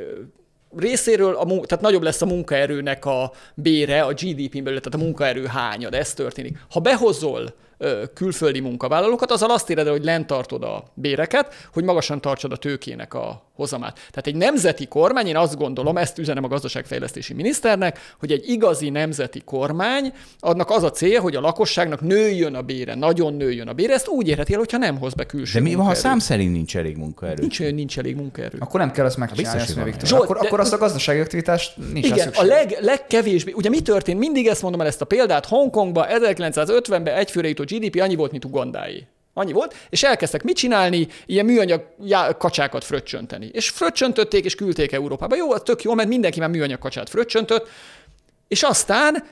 részéről, 0.76 1.34
a, 1.34 1.44
mun- 1.44 1.66
tehát 1.66 1.84
nagyobb 1.84 2.02
lesz 2.02 2.22
a 2.22 2.26
munkaerőnek 2.26 3.04
a 3.04 3.32
bére, 3.54 4.02
a 4.02 4.12
GDP-n 4.12 4.62
belül, 4.62 4.80
tehát 4.80 4.94
a 5.00 5.04
munkaerő 5.04 5.44
hányad, 5.46 5.94
ez 5.94 6.14
történik. 6.14 6.58
Ha 6.70 6.80
behozol 6.80 7.54
külföldi 8.14 8.60
munkavállalókat, 8.60 9.30
azzal 9.30 9.50
azt 9.50 9.70
éred 9.70 9.86
el, 9.86 9.92
hogy 9.92 10.04
lent 10.04 10.26
tartod 10.26 10.62
a 10.62 10.84
béreket, 10.94 11.54
hogy 11.72 11.84
magasan 11.84 12.20
tartsad 12.20 12.52
a 12.52 12.56
tőkének 12.56 13.14
a 13.14 13.42
hozamát. 13.60 13.94
Tehát 13.94 14.26
egy 14.26 14.34
nemzeti 14.34 14.86
kormány, 14.86 15.26
én 15.26 15.36
azt 15.36 15.56
gondolom, 15.56 15.96
ezt 15.96 16.18
üzenem 16.18 16.44
a 16.44 16.48
gazdaságfejlesztési 16.48 17.34
miniszternek, 17.34 18.14
hogy 18.18 18.32
egy 18.32 18.48
igazi 18.48 18.90
nemzeti 18.90 19.40
kormány, 19.44 20.12
annak 20.38 20.70
az 20.70 20.82
a 20.82 20.90
célja, 20.90 21.20
hogy 21.20 21.36
a 21.36 21.40
lakosságnak 21.40 22.00
nőjön 22.00 22.54
a 22.54 22.62
bére, 22.62 22.94
nagyon 22.94 23.34
nőjön 23.34 23.68
a 23.68 23.72
bére, 23.72 23.94
ezt 23.94 24.08
úgy 24.08 24.28
érheti 24.28 24.52
el, 24.52 24.58
hogyha 24.58 24.78
nem 24.78 24.98
hoz 24.98 25.14
be 25.14 25.26
külső 25.26 25.58
De 25.58 25.64
mi 25.64 25.74
van, 25.74 25.86
ha 25.86 25.94
szám 25.94 26.18
szerint 26.18 26.52
nincs 26.52 26.76
elég 26.76 26.96
munkaerő? 26.96 27.40
Nincs, 27.40 27.60
nincs 27.60 27.98
elég 27.98 28.16
munkaerő. 28.16 28.58
Akkor 28.60 28.80
nem 28.80 28.90
kell 28.90 29.04
azt 29.04 29.16
megcsinálni, 29.16 29.58
Biztos, 29.58 29.76
azt 29.76 29.84
Viktor. 29.84 30.08
Zsolt, 30.08 30.22
akkor, 30.22 30.38
de- 30.38 30.46
akkor 30.46 30.60
azt 30.60 30.72
a 30.72 30.78
gazdasági 30.78 31.20
aktivitást 31.20 31.76
nincs 31.92 32.06
Igen, 32.06 32.30
a 32.34 32.42
leg, 32.42 32.76
legkevésbé, 32.80 33.52
ugye 33.52 33.68
mi 33.68 33.80
történt? 33.80 34.18
Mindig 34.18 34.46
ezt 34.46 34.62
mondom 34.62 34.80
el 34.80 34.86
ezt 34.86 35.00
a 35.00 35.04
példát, 35.04 35.46
Hongkongban 35.46 36.06
1950-ben 36.08 37.06
egyfőre 37.06 37.48
jutó 37.48 37.64
GDP 37.70 38.00
annyi 38.00 38.14
volt, 38.14 38.30
mint 38.30 38.44
Ugandáé. 38.44 39.06
Annyi 39.34 39.52
volt, 39.52 39.74
és 39.90 40.02
elkezdtek 40.02 40.42
mit 40.42 40.56
csinálni? 40.56 41.06
Ilyen 41.26 41.44
műanyag 41.44 41.84
já- 42.04 42.36
kacsákat 42.36 42.84
fröccsönteni. 42.84 43.50
És 43.52 43.68
fröccsöntötték, 43.68 44.44
és 44.44 44.54
küldték 44.54 44.92
Európába. 44.92 45.36
Jó, 45.36 45.52
az 45.52 45.60
tök 45.64 45.82
jó, 45.82 45.94
mert 45.94 46.08
mindenki 46.08 46.40
már 46.40 46.48
műanyag 46.48 46.78
kacsát 46.78 47.08
fröccsöntött, 47.08 47.68
és 48.48 48.62
aztán 48.62 49.24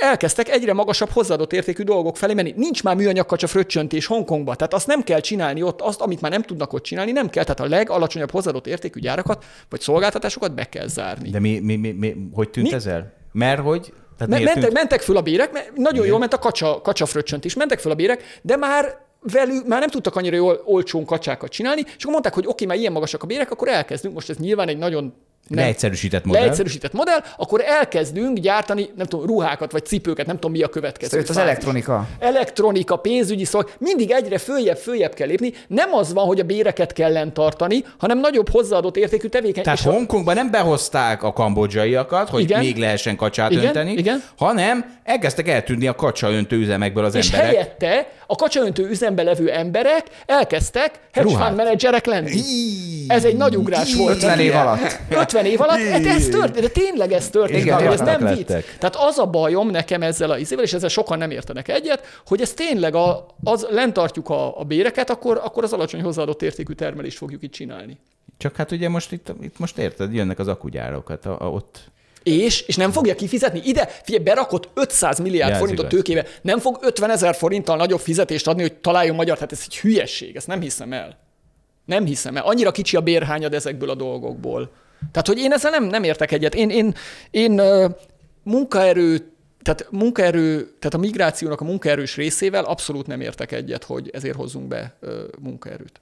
elkezdtek 0.00 0.48
egyre 0.48 0.72
magasabb 0.72 1.10
hozzáadott 1.10 1.52
értékű 1.52 1.82
dolgok 1.82 2.16
felé 2.16 2.34
menni. 2.34 2.54
Nincs 2.56 2.82
már 2.82 2.96
műanyag 2.96 3.26
kacsa 3.26 3.46
fröccsöntés 3.46 4.06
Hongkongba, 4.06 4.54
tehát 4.54 4.74
azt 4.74 4.86
nem 4.86 5.02
kell 5.02 5.20
csinálni 5.20 5.62
ott, 5.62 5.80
azt, 5.80 6.00
amit 6.00 6.20
már 6.20 6.30
nem 6.30 6.42
tudnak 6.42 6.72
ott 6.72 6.82
csinálni, 6.82 7.12
nem 7.12 7.30
kell. 7.30 7.44
Tehát 7.44 7.60
a 7.60 7.76
legalacsonyabb 7.76 8.30
hozzáadott 8.30 8.66
értékű 8.66 9.00
gyárakat 9.00 9.44
vagy 9.68 9.80
szolgáltatásokat 9.80 10.54
be 10.54 10.64
kell 10.64 10.86
zárni. 10.86 11.30
De 11.30 11.38
mi, 11.38 11.58
mi, 11.58 11.76
mi, 11.76 11.90
mi 11.90 12.16
hogy 12.32 12.50
tűnt 12.50 12.68
Mi? 12.68 12.74
ez 12.74 12.86
el? 12.86 13.12
Mert 13.32 13.60
hogy? 13.60 13.92
Tehát 14.18 14.34
miért 14.34 14.54
mentek, 14.54 14.72
mentek 14.72 15.00
föl 15.00 15.16
a 15.16 15.22
bérek, 15.22 15.52
mert 15.52 15.76
nagyon 15.76 16.06
jól 16.06 16.18
ment 16.18 16.32
a 16.32 16.38
kacsa, 16.38 16.80
kacsa 16.82 17.06
fröccsönt 17.06 17.44
is, 17.44 17.54
mentek 17.54 17.78
föl 17.78 17.92
a 17.92 17.94
bérek, 17.94 18.40
de 18.42 18.56
már 18.56 18.98
velük 19.20 19.66
már 19.66 19.80
nem 19.80 19.88
tudtak 19.88 20.16
annyira 20.16 20.36
jól 20.36 20.62
olcsón 20.64 21.04
kacsákat 21.04 21.50
csinálni, 21.50 21.80
és 21.80 21.96
akkor 21.98 22.12
mondták, 22.12 22.34
hogy 22.34 22.46
oké, 22.46 22.64
már 22.64 22.76
ilyen 22.76 22.92
magasak 22.92 23.22
a 23.22 23.26
bérek, 23.26 23.50
akkor 23.50 23.68
elkezdünk. 23.68 24.14
Most 24.14 24.30
ez 24.30 24.36
nyilván 24.36 24.68
egy 24.68 24.78
nagyon 24.78 25.14
Nem. 25.46 25.64
Leegyszerűsített 25.64 26.24
modell. 26.24 26.42
Leegyszerűsített 26.42 26.92
modell, 26.92 27.20
akkor 27.36 27.62
elkezdünk 27.66 28.38
gyártani, 28.38 28.88
nem 28.96 29.06
tudom, 29.06 29.26
ruhákat 29.26 29.72
vagy 29.72 29.84
cipőket, 29.84 30.26
nem 30.26 30.34
tudom 30.34 30.50
mi 30.50 30.62
a 30.62 30.68
következő. 30.68 31.18
Ez 31.18 31.30
az 31.30 31.36
elektronika. 31.36 32.08
Elektronika, 32.18 32.96
pénzügyi 32.96 33.44
szolg, 33.44 33.70
mindig 33.78 34.10
egyre 34.10 34.38
följebb, 34.38 34.76
följebb 34.76 35.14
kell 35.14 35.26
lépni. 35.26 35.52
Nem 35.68 35.94
az 35.94 36.12
van, 36.12 36.26
hogy 36.26 36.40
a 36.40 36.44
béreket 36.44 36.92
kell 36.92 37.30
tartani, 37.32 37.84
hanem 37.98 38.18
nagyobb 38.18 38.48
hozzáadott 38.48 38.96
értékű 38.96 39.28
tevékenység. 39.28 39.64
Tehát 39.64 39.94
Hongkongban 39.96 40.34
nem 40.34 40.50
behozták 40.50 41.22
a 41.22 41.32
kambodzsaiakat, 41.32 42.28
hogy 42.28 42.40
igen, 42.40 42.60
még 42.60 42.76
lehessen 42.76 43.16
kacsát 43.16 43.50
igen, 43.50 43.64
önteni, 43.64 43.92
igen. 43.92 44.22
hanem 44.36 44.98
elkezdtek 45.04 45.48
eltűnni 45.48 45.86
a 45.86 45.94
kacsa 45.94 46.30
öntő 46.30 46.56
üzemekből 46.56 47.04
az 47.04 47.14
és 47.14 47.26
emberek. 47.26 47.52
És 47.52 47.56
helyette 47.56 48.08
a 48.26 48.34
kacsaöntő 48.34 48.88
üzembe 48.88 49.22
levő 49.22 49.50
emberek 49.50 50.06
elkezdtek 50.26 51.00
hedge 51.12 51.36
fund 51.36 51.56
menedzserek 51.56 52.06
lenni. 52.06 52.40
Ez 53.08 53.24
egy 53.24 53.36
nagy 53.36 53.56
ugrás 53.56 53.94
volt. 53.94 54.16
50 54.16 54.38
év 54.38 54.54
alatt. 54.54 54.98
50 55.36 55.44
50 55.44 55.44
év 55.44 55.60
alatt, 55.60 56.02
de 56.02 56.10
ez 56.10 56.28
történt, 56.28 56.60
de 56.60 56.68
tényleg 56.68 57.12
ez 57.12 57.28
történt, 57.28 57.64
Igen, 57.64 57.86
ez 57.86 58.00
nem 58.00 58.26
vicc. 58.34 58.46
Tehát 58.78 58.96
az 58.96 59.18
a 59.18 59.26
bajom 59.26 59.70
nekem 59.70 60.02
ezzel 60.02 60.30
a 60.30 60.38
izével, 60.38 60.64
és 60.64 60.72
ezzel 60.72 60.88
sokan 60.88 61.18
nem 61.18 61.30
értenek 61.30 61.68
egyet, 61.68 62.20
hogy 62.26 62.40
ez 62.40 62.52
tényleg 62.52 62.94
a, 62.94 63.26
az 63.44 63.66
lentartjuk 63.70 64.28
a, 64.28 64.60
a 64.60 64.64
béreket, 64.64 65.10
akkor, 65.10 65.40
akkor 65.44 65.64
az 65.64 65.72
alacsony 65.72 66.02
hozzáadott 66.02 66.42
értékű 66.42 66.72
termelést 66.72 67.16
fogjuk 67.16 67.42
itt 67.42 67.52
csinálni. 67.52 67.98
Csak 68.38 68.56
hát 68.56 68.70
ugye 68.70 68.88
most 68.88 69.12
itt, 69.12 69.32
itt 69.40 69.58
most 69.58 69.78
érted, 69.78 70.14
jönnek 70.14 70.38
az 70.38 70.48
akugyárokat, 70.48 71.26
a, 71.26 71.36
a, 71.40 71.50
ott 71.50 71.90
és, 72.22 72.60
és 72.60 72.76
nem 72.76 72.90
fogja 72.90 73.14
kifizetni. 73.14 73.60
Ide, 73.64 73.86
figyelj, 74.02 74.24
berakott 74.24 74.68
500 74.74 75.18
milliárd 75.18 75.52
ja, 75.52 75.58
forintot 75.58 75.88
tőkébe, 75.88 76.26
nem 76.42 76.58
fog 76.58 76.78
50 76.80 77.10
ezer 77.10 77.34
forinttal 77.34 77.76
nagyobb 77.76 78.00
fizetést 78.00 78.46
adni, 78.46 78.62
hogy 78.62 78.74
találjon 78.74 79.16
magyar, 79.16 79.34
tehát 79.34 79.52
ez 79.52 79.62
egy 79.64 79.78
hülyesség, 79.78 80.36
ezt 80.36 80.46
nem 80.46 80.60
hiszem 80.60 80.92
el. 80.92 81.18
Nem 81.84 82.04
hiszem 82.04 82.36
el. 82.36 82.42
Annyira 82.42 82.70
kicsi 82.70 82.96
a 82.96 83.00
bérhányad 83.00 83.54
ezekből 83.54 83.90
a 83.90 83.94
dolgokból. 83.94 84.70
Tehát, 84.98 85.26
hogy 85.26 85.38
én 85.38 85.52
ezzel 85.52 85.70
nem, 85.70 85.84
nem 85.84 86.02
értek 86.02 86.32
egyet. 86.32 86.54
Én, 86.54 86.70
én, 86.70 86.94
én 87.30 87.62
munkaerő, 88.42 89.30
tehát 89.62 89.88
munkaerő, 89.90 90.60
tehát 90.60 90.94
a 90.94 90.98
migrációnak 90.98 91.60
a 91.60 91.64
munkaerős 91.64 92.16
részével 92.16 92.64
abszolút 92.64 93.06
nem 93.06 93.20
értek 93.20 93.52
egyet, 93.52 93.84
hogy 93.84 94.10
ezért 94.12 94.36
hozzunk 94.36 94.68
be 94.68 94.98
munkaerőt. 95.40 96.00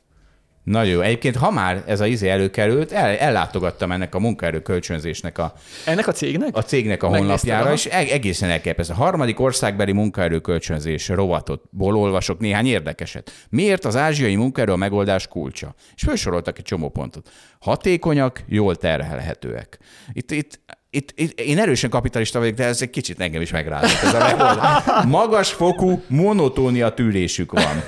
Nagyon 0.64 0.92
jó. 0.92 1.00
Egyébként, 1.00 1.36
ha 1.36 1.50
már 1.50 1.84
ez 1.86 2.00
a 2.00 2.06
izé 2.06 2.28
előkerült, 2.28 2.92
el, 2.92 3.16
ellátogattam 3.16 3.92
ennek 3.92 4.14
a 4.14 4.18
munkaerő 4.18 4.60
kölcsönzésnek 4.60 5.38
a... 5.38 5.52
Ennek 5.86 6.06
a 6.06 6.12
cégnek? 6.12 6.56
A 6.56 6.62
cégnek 6.62 7.02
a 7.02 7.06
honlapjára, 7.06 7.72
és 7.72 7.86
egészen 7.86 8.50
elképesztő. 8.50 8.92
A 8.92 8.96
harmadik 8.96 9.40
országbeli 9.40 9.92
munkaerő 9.92 10.38
kölcsönzés 10.40 11.08
rovatotból 11.08 11.96
olvasok 11.96 12.38
néhány 12.38 12.66
érdekeset. 12.66 13.30
Miért 13.48 13.84
az 13.84 13.96
ázsiai 13.96 14.36
munkaerő 14.36 14.72
a 14.72 14.76
megoldás 14.76 15.28
kulcsa? 15.28 15.74
És 15.94 16.02
felsoroltak 16.02 16.58
egy 16.58 16.64
csomó 16.64 16.88
pontot. 16.88 17.30
Hatékonyak, 17.60 18.44
jól 18.46 18.76
terhelhetőek. 18.76 19.78
Itt, 20.12 20.30
itt 20.30 20.60
itt, 20.94 21.12
itt, 21.14 21.40
én 21.40 21.58
erősen 21.58 21.90
kapitalista 21.90 22.38
vagyok, 22.38 22.54
de 22.54 22.64
ez 22.64 22.82
egy 22.82 22.90
kicsit 22.90 23.20
engem 23.20 23.40
is 23.40 23.50
megrázott. 23.50 24.02
Ez 24.02 24.14
a 24.14 25.02
Magas 25.06 25.52
fokú 25.52 26.02
monotónia 26.06 26.90
tűrésük 26.90 27.52
van. 27.52 27.84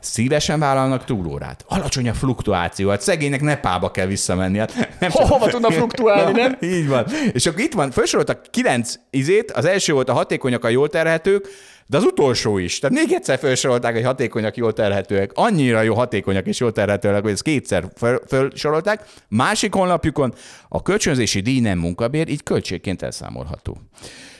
Szívesen 0.00 0.58
vállalnak 0.58 1.04
túlórát. 1.04 1.64
Alacsony 1.68 2.08
a 2.08 2.14
fluktuáció. 2.14 2.88
Hát 2.88 3.00
szegénynek 3.00 3.40
Nepába 3.40 3.90
kell 3.90 4.06
visszamenni. 4.06 4.58
Hát 4.58 4.96
nem 4.98 5.10
Hova 5.10 5.48
tudna 5.48 5.70
fluktuálni, 5.70 6.40
nem? 6.40 6.56
Így 6.60 6.88
van. 6.88 7.06
És 7.32 7.46
akkor 7.46 7.60
itt 7.60 7.74
van, 7.74 7.90
felsoroltak 7.90 8.46
kilenc 8.50 8.94
izét, 9.10 9.50
az 9.50 9.64
első 9.64 9.92
volt 9.92 10.08
a 10.08 10.12
hatékonyak, 10.12 10.64
a 10.64 10.68
jól 10.68 10.88
terhetők, 10.88 11.48
de 11.90 11.96
az 11.96 12.04
utolsó 12.04 12.58
is. 12.58 12.78
Tehát 12.78 12.96
még 12.96 13.12
egyszer 13.12 13.38
felsorolták, 13.38 13.94
hogy 13.94 14.04
hatékonyak, 14.04 14.56
jól 14.56 14.72
terhetőek. 14.72 15.30
Annyira 15.34 15.82
jó 15.82 15.94
hatékonyak 15.94 16.46
és 16.46 16.60
jól 16.60 16.72
terhetőek, 16.72 17.22
hogy 17.22 17.30
ezt 17.30 17.42
kétszer 17.42 17.88
felsorolták. 18.26 19.08
Másik 19.28 19.74
honlapjukon 19.74 20.34
a 20.68 20.82
kölcsönzési 20.82 21.40
díj 21.40 21.60
nem 21.60 21.78
munkabér, 21.78 22.28
így 22.28 22.42
költségként 22.42 23.02
elszámolható. 23.02 23.78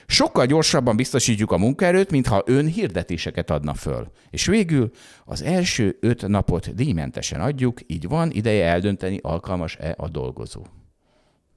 Sokkal 0.07 0.47
gyorsabban 0.47 0.97
biztosítjuk 0.97 1.51
a 1.51 1.59
munkaerőt, 1.59 2.11
mintha 2.11 2.43
ön 2.47 2.67
hirdetéseket 2.67 3.51
adna 3.51 3.75
föl. 3.75 4.11
És 4.31 4.47
végül 4.47 4.91
az 5.25 5.43
első 5.43 5.97
öt 6.01 6.27
napot 6.27 6.75
díjmentesen 6.75 7.41
adjuk, 7.41 7.81
így 7.87 8.09
van 8.09 8.31
ideje 8.31 8.67
eldönteni, 8.67 9.19
alkalmas-e 9.23 9.95
a 9.97 10.09
dolgozó. 10.09 10.63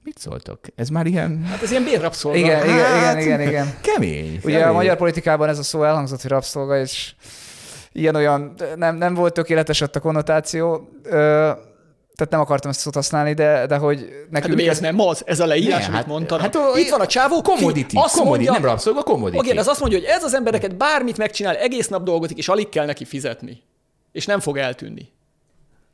Mit 0.04 0.18
szóltok? 0.18 0.58
Ez 0.76 0.88
már 0.88 1.06
ilyen... 1.06 1.44
Hát 1.44 1.62
ez 1.62 1.70
ilyen 1.70 1.84
bérrabszolga. 1.84 2.38
Igen, 2.38 2.56
hát, 2.56 2.66
igen, 2.66 3.18
igen, 3.18 3.20
igen, 3.20 3.40
igen. 3.40 3.74
Kemény. 3.80 4.40
Ugye 4.44 4.58
kemény. 4.58 4.68
a 4.68 4.72
magyar 4.72 4.96
politikában 4.96 5.48
ez 5.48 5.58
a 5.58 5.62
szó 5.62 5.84
elhangzott, 5.84 6.22
hogy 6.22 6.30
rabszolga, 6.30 6.78
és 6.78 7.14
ilyen-olyan 7.92 8.54
nem, 8.76 8.96
nem 8.96 9.14
volt 9.14 9.32
tökéletes 9.32 9.80
ott 9.80 9.96
a 9.96 10.00
konnotáció. 10.00 10.88
Ö, 11.02 11.50
tehát 12.14 12.30
nem 12.30 12.40
akartam 12.40 12.70
ezt 12.70 12.78
a 12.78 12.82
szót 12.82 12.94
használni, 12.94 13.32
de, 13.32 13.66
de 13.66 13.76
hogy 13.76 14.26
nekünk... 14.30 14.60
Hát 14.60 14.68
ez 14.68 14.78
nem 14.78 15.00
az, 15.00 15.22
ez 15.26 15.40
a 15.40 15.46
leírás, 15.46 15.80
ne, 15.80 15.84
amit 15.84 15.96
hát, 15.96 16.06
mondtam. 16.06 16.40
Hát, 16.40 16.56
Itt 16.76 16.90
van 16.90 17.00
a 17.00 17.06
csávó, 17.06 17.42
commodity, 17.42 17.96
azt 17.96 18.14
commodity, 18.14 18.44
mondja, 18.44 18.52
nem 18.52 18.70
rabszolga, 18.70 19.02
commodity. 19.02 19.44
Igen, 19.44 19.58
az 19.58 19.66
azt 19.66 19.80
mondja, 19.80 19.98
hogy 19.98 20.08
ez 20.08 20.24
az 20.24 20.34
embereket 20.34 20.76
bármit 20.76 21.16
megcsinál, 21.16 21.56
egész 21.56 21.88
nap 21.88 22.02
dolgozik, 22.02 22.38
és 22.38 22.48
alig 22.48 22.68
kell 22.68 22.86
neki 22.86 23.04
fizetni. 23.04 23.62
És 24.12 24.26
nem 24.26 24.40
fog 24.40 24.56
eltűnni. 24.56 25.08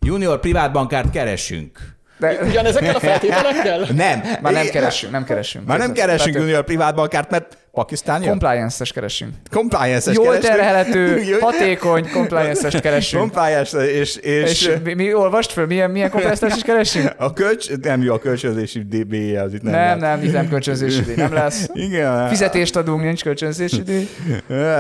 Junior 0.01 0.41
privátbankárt 0.41 1.11
keresünk. 1.11 1.99
De... 2.21 2.39
Ugyanezekkel 2.45 2.95
a 2.95 3.01
feltételekkel? 3.01 3.79
Nem. 3.95 4.23
Már 4.41 4.53
nem 4.53 4.67
keresünk, 4.67 5.13
nem 5.13 5.25
keresünk. 5.25 5.67
Már 5.67 5.79
nem 5.79 5.93
keresünk 5.93 6.35
junior 6.35 6.65
privátbankárt, 6.65 7.31
mert 7.31 7.57
Pakisztán 7.73 8.23
Compliance-es 8.23 8.93
keresünk. 8.93 9.33
Compliance-es 9.51 10.17
Jól 10.17 10.25
keresünk. 10.27 10.55
terhelhető, 10.55 11.23
hatékony 11.41 12.11
compliance-es 12.13 12.81
keresünk. 12.81 13.23
Compliance 13.23 13.91
és... 13.91 14.17
És, 14.17 14.51
és 14.51 14.71
mi, 14.85 14.95
mi, 14.95 15.15
olvast 15.15 15.53
fel, 15.53 15.67
milyen, 15.67 15.91
milyen 15.91 16.11
compliance 16.11 16.47
is 16.47 16.63
keresünk? 16.63 17.15
A 17.19 17.33
kölcs, 17.33 17.77
nem 17.77 18.03
jó 18.03 18.15
a 18.15 18.19
kölcsönzési 18.19 18.81
db 18.81 19.13
az 19.45 19.55
itt 19.55 19.63
nem 19.63 19.73
Nem, 19.73 20.01
lesz. 20.01 20.01
nem, 20.01 20.23
itt 20.23 20.33
nem 20.33 20.49
kölcsönzési 20.49 21.01
díj, 21.03 21.15
nem 21.15 21.33
lesz. 21.33 21.69
Igen. 21.89 22.29
Fizetést 22.29 22.77
adunk, 22.77 23.03
nincs 23.03 23.23
kölcsönzési 23.23 23.83
díj. 23.83 24.09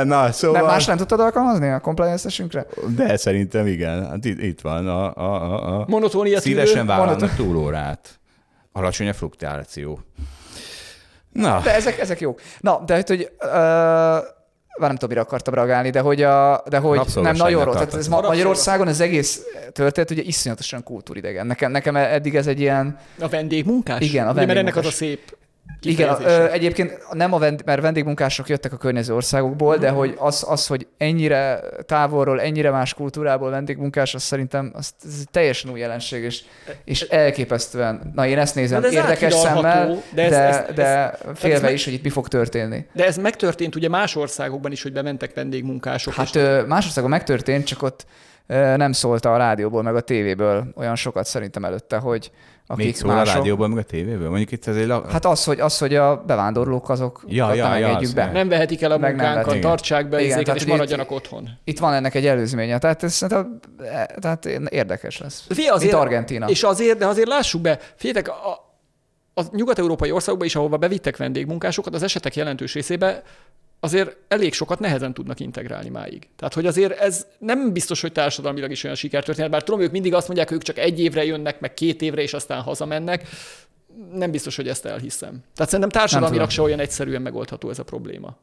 Na, 0.04 0.32
szóval... 0.32 0.60
Nem, 0.60 0.70
más 0.70 0.84
nem 0.84 0.96
tudtad 0.96 1.20
alkalmazni 1.20 1.70
a 1.70 1.80
compliance-esünkre? 1.80 2.66
De 2.96 3.16
szerintem 3.16 3.66
igen. 3.66 4.08
Hát 4.08 4.24
itt, 4.24 4.42
itt 4.42 4.60
van 4.60 4.88
a... 4.88 5.14
a, 5.16 5.42
a, 5.42 5.80
a 5.80 5.84
Monotónia 5.88 6.40
Szívesen 6.40 6.86
vállalnak 6.86 7.34
túlórát. 7.34 8.20
Alacsony 8.72 9.08
a 9.08 9.12
fluktuáció. 9.12 10.00
Na. 11.32 11.60
De 11.64 11.74
ezek, 11.74 11.98
ezek 11.98 12.20
jók. 12.20 12.40
Na, 12.60 12.82
de 12.86 13.02
hogy... 13.06 13.30
Uh, 13.40 13.50
már 14.78 14.88
nem 14.88 14.98
tudom, 14.98 15.08
mire 15.08 15.20
akartam 15.20 15.54
reagálni, 15.54 15.90
de 15.90 16.00
hogy, 16.00 16.22
a, 16.22 16.62
de 16.68 16.78
hogy 16.78 17.00
nem 17.14 17.36
nagyon 17.36 17.64
rossz. 17.64 17.74
Tehát 17.74 17.94
ez 17.94 18.08
ma, 18.08 18.20
Magyarországon 18.20 18.86
az 18.86 19.00
egész 19.00 19.40
történet 19.72 20.10
ugye 20.10 20.22
iszonyatosan 20.22 20.82
kultúridegen. 20.82 21.46
Nekem, 21.46 21.70
nekem 21.70 21.96
eddig 21.96 22.36
ez 22.36 22.46
egy 22.46 22.60
ilyen... 22.60 22.98
A 23.20 23.28
vendégmunkás? 23.28 24.00
Igen, 24.00 24.28
a 24.28 24.32
vendégmunkás. 24.34 24.46
Mert 24.46 24.58
ennek 24.58 24.76
az 24.76 24.86
a 24.86 24.96
szép 24.96 25.36
igen, 25.82 26.16
ö, 26.22 26.50
egyébként 26.50 27.12
nem 27.12 27.32
a 27.32 27.38
vend, 27.38 27.62
mert 27.64 27.82
vendégmunkások 27.82 28.48
jöttek 28.48 28.72
a 28.72 28.76
környező 28.76 29.14
országokból, 29.14 29.76
de 29.76 29.90
hogy 29.90 30.14
az, 30.18 30.44
az, 30.48 30.66
hogy 30.66 30.86
ennyire 30.98 31.60
távolról, 31.86 32.40
ennyire 32.40 32.70
más 32.70 32.94
kultúrából 32.94 33.50
vendégmunkás, 33.50 34.14
az 34.14 34.22
szerintem 34.22 34.70
az, 34.74 34.92
ez 35.04 35.16
egy 35.20 35.30
teljesen 35.30 35.70
új 35.70 35.78
jelenség, 35.78 36.22
és, 36.22 36.42
és 36.84 37.00
elképesztően, 37.00 38.12
na 38.14 38.26
én 38.26 38.38
ezt 38.38 38.54
nézem 38.54 38.84
ez 38.84 38.92
érdekes 38.92 39.34
szemmel, 39.34 40.02
de, 40.14 40.22
ez, 40.22 40.30
de, 40.30 40.38
ez, 40.38 40.74
de 40.74 40.84
ez, 40.84 41.18
félve 41.34 41.66
ez 41.66 41.72
is, 41.72 41.84
hogy 41.84 41.92
itt 41.92 42.02
mi 42.02 42.10
fog 42.10 42.28
történni. 42.28 42.86
De 42.92 43.06
ez 43.06 43.16
megtörtént 43.16 43.74
ugye 43.74 43.88
más 43.88 44.16
országokban 44.16 44.72
is, 44.72 44.82
hogy 44.82 44.92
bementek 44.92 45.34
vendégmunkások. 45.34 46.14
Hát 46.14 46.34
és... 46.34 46.42
más 46.66 46.84
országban 46.84 47.10
megtörtént, 47.10 47.66
csak 47.66 47.82
ott 47.82 48.06
nem 48.76 48.92
szólta 48.92 49.34
a 49.34 49.36
rádióból, 49.36 49.82
meg 49.82 49.94
a 49.94 50.00
tévéből 50.00 50.72
olyan 50.76 50.96
sokat 50.96 51.26
szerintem 51.26 51.64
előtte, 51.64 51.96
hogy, 51.96 52.30
akik 52.70 52.84
Még 52.84 52.96
szól 52.96 53.12
mások. 53.12 53.34
a 53.34 53.36
rádióból, 53.36 53.68
meg 53.68 53.78
a 53.78 53.82
tévéből? 53.82 54.28
Mondjuk 54.28 54.52
itt 54.52 54.66
ez 54.66 54.76
egy... 54.76 54.92
Hát 55.10 55.24
az, 55.24 55.44
hogy, 55.44 55.60
az, 55.60 55.78
hogy 55.78 55.94
a 55.94 56.22
bevándorlók 56.26 56.88
azok 56.88 57.24
ja, 57.26 57.54
ja, 57.54 57.64
nem 57.64 57.72
engedjük 57.72 58.08
ja, 58.16 58.24
be. 58.24 58.32
Nem 58.32 58.48
vehetik 58.48 58.82
el 58.82 58.90
a 58.90 58.98
meg 58.98 59.10
munkánkat, 59.10 59.60
tartsák 59.60 60.08
be 60.08 60.22
Igen, 60.22 60.54
és 60.54 60.66
maradjanak 60.66 61.10
itt, 61.10 61.16
otthon. 61.16 61.48
Itt 61.64 61.78
van 61.78 61.92
ennek 61.92 62.14
egy 62.14 62.26
előzménye, 62.26 62.78
tehát 62.78 63.02
ez 63.02 63.18
tehát 64.18 64.44
érdekes 64.68 65.18
lesz. 65.18 65.44
Fia, 65.48 65.74
azért, 65.74 65.92
Itt 65.92 65.98
Argentina. 65.98 66.48
És 66.48 66.62
azért, 66.62 66.98
de 66.98 67.06
azért 67.06 67.28
lássuk 67.28 67.60
be, 67.60 67.78
figyeljetek, 67.96 68.34
a, 68.34 68.50
a 69.34 69.44
nyugat-európai 69.52 70.10
országokban 70.10 70.48
is, 70.48 70.56
ahova 70.56 70.76
bevittek 70.76 71.16
vendégmunkásokat, 71.16 71.94
az 71.94 72.02
esetek 72.02 72.36
jelentős 72.36 72.74
részében 72.74 73.22
azért 73.80 74.16
elég 74.28 74.52
sokat 74.52 74.78
nehezen 74.78 75.14
tudnak 75.14 75.40
integrálni 75.40 75.88
máig. 75.88 76.28
Tehát, 76.36 76.54
hogy 76.54 76.66
azért 76.66 76.98
ez 76.98 77.26
nem 77.38 77.72
biztos, 77.72 78.00
hogy 78.00 78.12
társadalmilag 78.12 78.70
is 78.70 78.84
olyan 78.84 78.96
sikertörténet, 78.96 79.50
bár 79.50 79.62
tudom, 79.62 79.80
ők 79.80 79.90
mindig 79.90 80.14
azt 80.14 80.26
mondják, 80.26 80.48
hogy 80.48 80.56
ők 80.56 80.62
csak 80.62 80.78
egy 80.78 81.00
évre 81.00 81.24
jönnek, 81.24 81.60
meg 81.60 81.74
két 81.74 82.02
évre, 82.02 82.22
és 82.22 82.34
aztán 82.34 82.60
hazamennek. 82.62 83.28
Nem 84.12 84.30
biztos, 84.30 84.56
hogy 84.56 84.68
ezt 84.68 84.86
elhiszem. 84.86 85.30
Tehát 85.54 85.70
szerintem 85.72 85.88
társadalmilag 85.88 86.50
se 86.50 86.62
olyan 86.62 86.78
egyszerűen 86.78 87.22
megoldható 87.22 87.70
ez 87.70 87.78
a 87.78 87.84
probléma. 87.84 88.36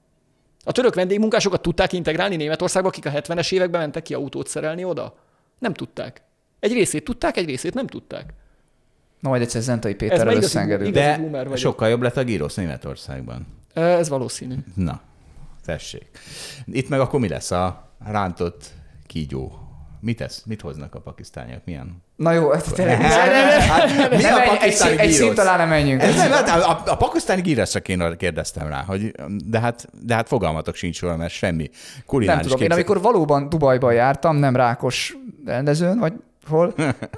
A 0.64 0.72
török 0.72 0.96
vendégmunkásokat 0.96 1.62
tudták 1.62 1.94
integrálni 1.94 2.36
Németországba, 2.36 2.88
akik 2.88 3.06
a 3.06 3.12
70-es 3.12 3.54
években 3.54 3.82
mentek 3.82 4.04
ki 4.04 4.14
autót 4.14 4.48
szerelni 4.48 4.84
oda? 4.84 5.16
Nem 5.60 5.74
tudták. 5.74 6.22
Egy 6.60 6.74
részét 6.74 7.04
tudták, 7.04 7.38
egy 7.38 7.46
részét 7.46 7.74
nem 7.74 7.88
tudták. 7.88 8.34
Na, 9.20 9.30
majd 9.30 9.42
egyszer 9.42 9.62
Zentai 9.62 9.96
Péterrel 9.96 10.36
összeengedünk. 10.36 10.94
De 10.94 11.56
sokkal 11.56 11.90
jobb 11.90 12.02
lett 12.02 12.18
a 12.18 12.22
gyrosz 12.22 12.56
Németországban. 12.56 13.48
Ez 13.74 14.10
valószínű. 14.10 14.56
Na, 14.76 15.02
Tessék. 15.68 16.10
Itt 16.66 16.90
meg 16.90 17.00
akkor 17.00 17.20
mi 17.20 17.28
lesz 17.28 17.52
a 17.52 17.92
rántott 18.06 18.66
kígyó? 19.08 19.52
Mit, 20.00 20.22
ez, 20.22 20.42
mit 20.46 20.62
hoznak 20.62 20.96
a 20.96 21.00
pakisztániak? 21.00 21.62
Milyen? 21.66 22.04
Na 22.16 22.32
jó, 22.32 22.52
hát 22.52 22.74
tényleg. 22.74 23.02
Hát, 23.02 24.10
mi 24.10 24.22
Nem, 24.22 24.34
a 24.34 24.42
egy, 24.42 24.48
egy, 24.48 24.58
pakisztáni 24.58 24.92
egy 24.92 24.98
gyrosz? 24.98 25.16
szint 25.16 25.38
alá 25.38 25.58
nem 25.58 25.68
menjünk. 25.68 26.02
Ez 26.02 26.16
nem, 26.16 26.32
hát 26.32 26.50
a, 26.50 26.82
a 26.86 26.98
pakisztáni 26.98 27.42
gíreszre 27.42 27.80
kéne 27.80 28.16
kérdeztem 28.16 28.68
rá, 28.68 28.84
hogy, 28.84 29.12
de, 29.46 29.60
hát, 29.60 29.88
de 30.02 30.14
hát 30.14 30.28
fogalmatok 30.28 30.76
sincs 30.76 31.02
róla, 31.02 31.16
mert 31.16 31.34
semmi 31.34 31.70
Nem 31.72 32.04
kulináris 32.06 32.42
tudom, 32.42 32.62
én 32.62 32.72
amikor 32.72 33.02
valóban 33.02 33.50
Dubajban 33.50 33.94
jártam, 33.94 34.36
nem 34.36 34.56
Rákos 34.56 35.18
rendezőn, 35.46 36.00
vagy 36.00 36.14
hol, 36.48 36.74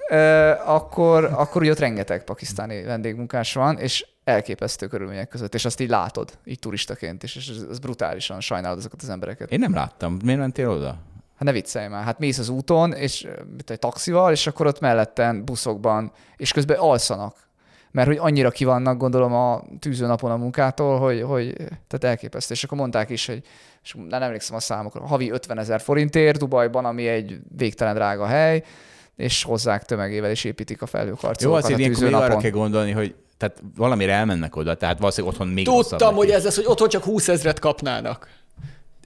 ö, 0.10 0.52
akkor, 0.66 1.24
akkor 1.24 1.62
ugye 1.62 1.72
ott 1.72 1.80
rengeteg 1.80 2.24
pakisztáni 2.24 2.84
vendégmunkás 2.84 3.54
van, 3.54 3.78
és 3.78 4.06
elképesztő 4.30 4.88
körülmények 4.88 5.28
között, 5.28 5.54
és 5.54 5.66
azt 5.66 5.80
így 5.80 5.90
látod, 5.90 6.38
így 6.46 6.60
turistaként 6.60 7.24
is, 7.24 7.36
és 7.36 7.48
ez, 7.48 7.66
ez 7.70 7.80
brutálisan 7.80 8.40
sajnálod 8.40 8.78
azokat 8.78 9.02
az 9.02 9.10
embereket. 9.10 9.52
Én 9.52 9.60
nem 9.60 9.74
láttam. 9.74 10.18
Miért 10.24 10.40
mentél 10.40 10.70
oda? 10.70 10.88
Hát 11.36 11.48
ne 11.48 11.52
viccelj 11.52 11.88
már, 11.88 12.04
hát 12.04 12.20
mész 12.20 12.38
az 12.38 12.50
úton, 12.50 12.94
és 12.94 13.28
mit 13.56 13.70
egy 13.70 13.80
taxival, 13.80 14.32
és 14.32 14.48
akkor 14.48 14.66
ott 14.66 14.80
melletten 14.80 15.46
buszokban, 15.46 16.12
és 16.38 16.52
közben 16.52 16.78
alszanak. 16.78 17.36
Mert 17.92 18.08
hogy 18.08 18.18
annyira 18.18 18.52
ki 18.52 18.66
vannak, 18.66 18.98
gondolom, 18.98 19.34
a 19.34 19.64
tűzőnapon 19.80 20.32
a 20.32 20.38
munkától, 20.38 21.00
hogy, 21.00 21.22
hogy 21.22 21.54
tehát 21.56 22.04
elképesztő. 22.04 22.54
És 22.54 22.64
akkor 22.64 22.78
mondták 22.78 23.10
is, 23.10 23.26
hogy 23.26 23.44
és 23.84 23.96
nem 24.10 24.22
emlékszem 24.22 24.56
a 24.56 24.60
számokra, 24.60 25.08
havi 25.08 25.32
50 25.32 25.58
ezer 25.58 25.82
forintért 25.82 26.40
Dubajban, 26.40 26.86
ami 26.86 27.08
egy 27.08 27.40
végtelen 27.58 27.94
drága 27.94 28.26
hely, 28.26 28.64
és 29.16 29.44
hozzák 29.44 29.84
tömegével, 29.84 30.30
és 30.30 30.44
építik 30.44 30.82
a 30.82 30.86
Jó, 30.86 31.00
felhőkarcolókat 31.00 31.64
azért 31.64 31.80
a 31.80 31.82
ilyenkor 31.82 32.14
arra 32.14 32.38
kell 32.38 32.52
gondolni, 32.52 32.92
hogy 32.92 33.16
tehát 33.40 33.62
valamire 33.76 34.14
elmennek 34.14 34.56
oda, 34.56 34.76
tehát 34.76 35.00
valószínűleg 35.00 35.34
otthon 35.36 35.54
még 35.54 35.66
Tudtam, 35.66 36.16
hogy 36.16 36.30
ez 36.30 36.44
lesz, 36.44 36.56
hogy 36.56 36.66
otthon 36.68 36.90
csak 36.90 37.04
20 37.04 37.28
ezret 37.28 37.60
kapnának. 37.60 38.28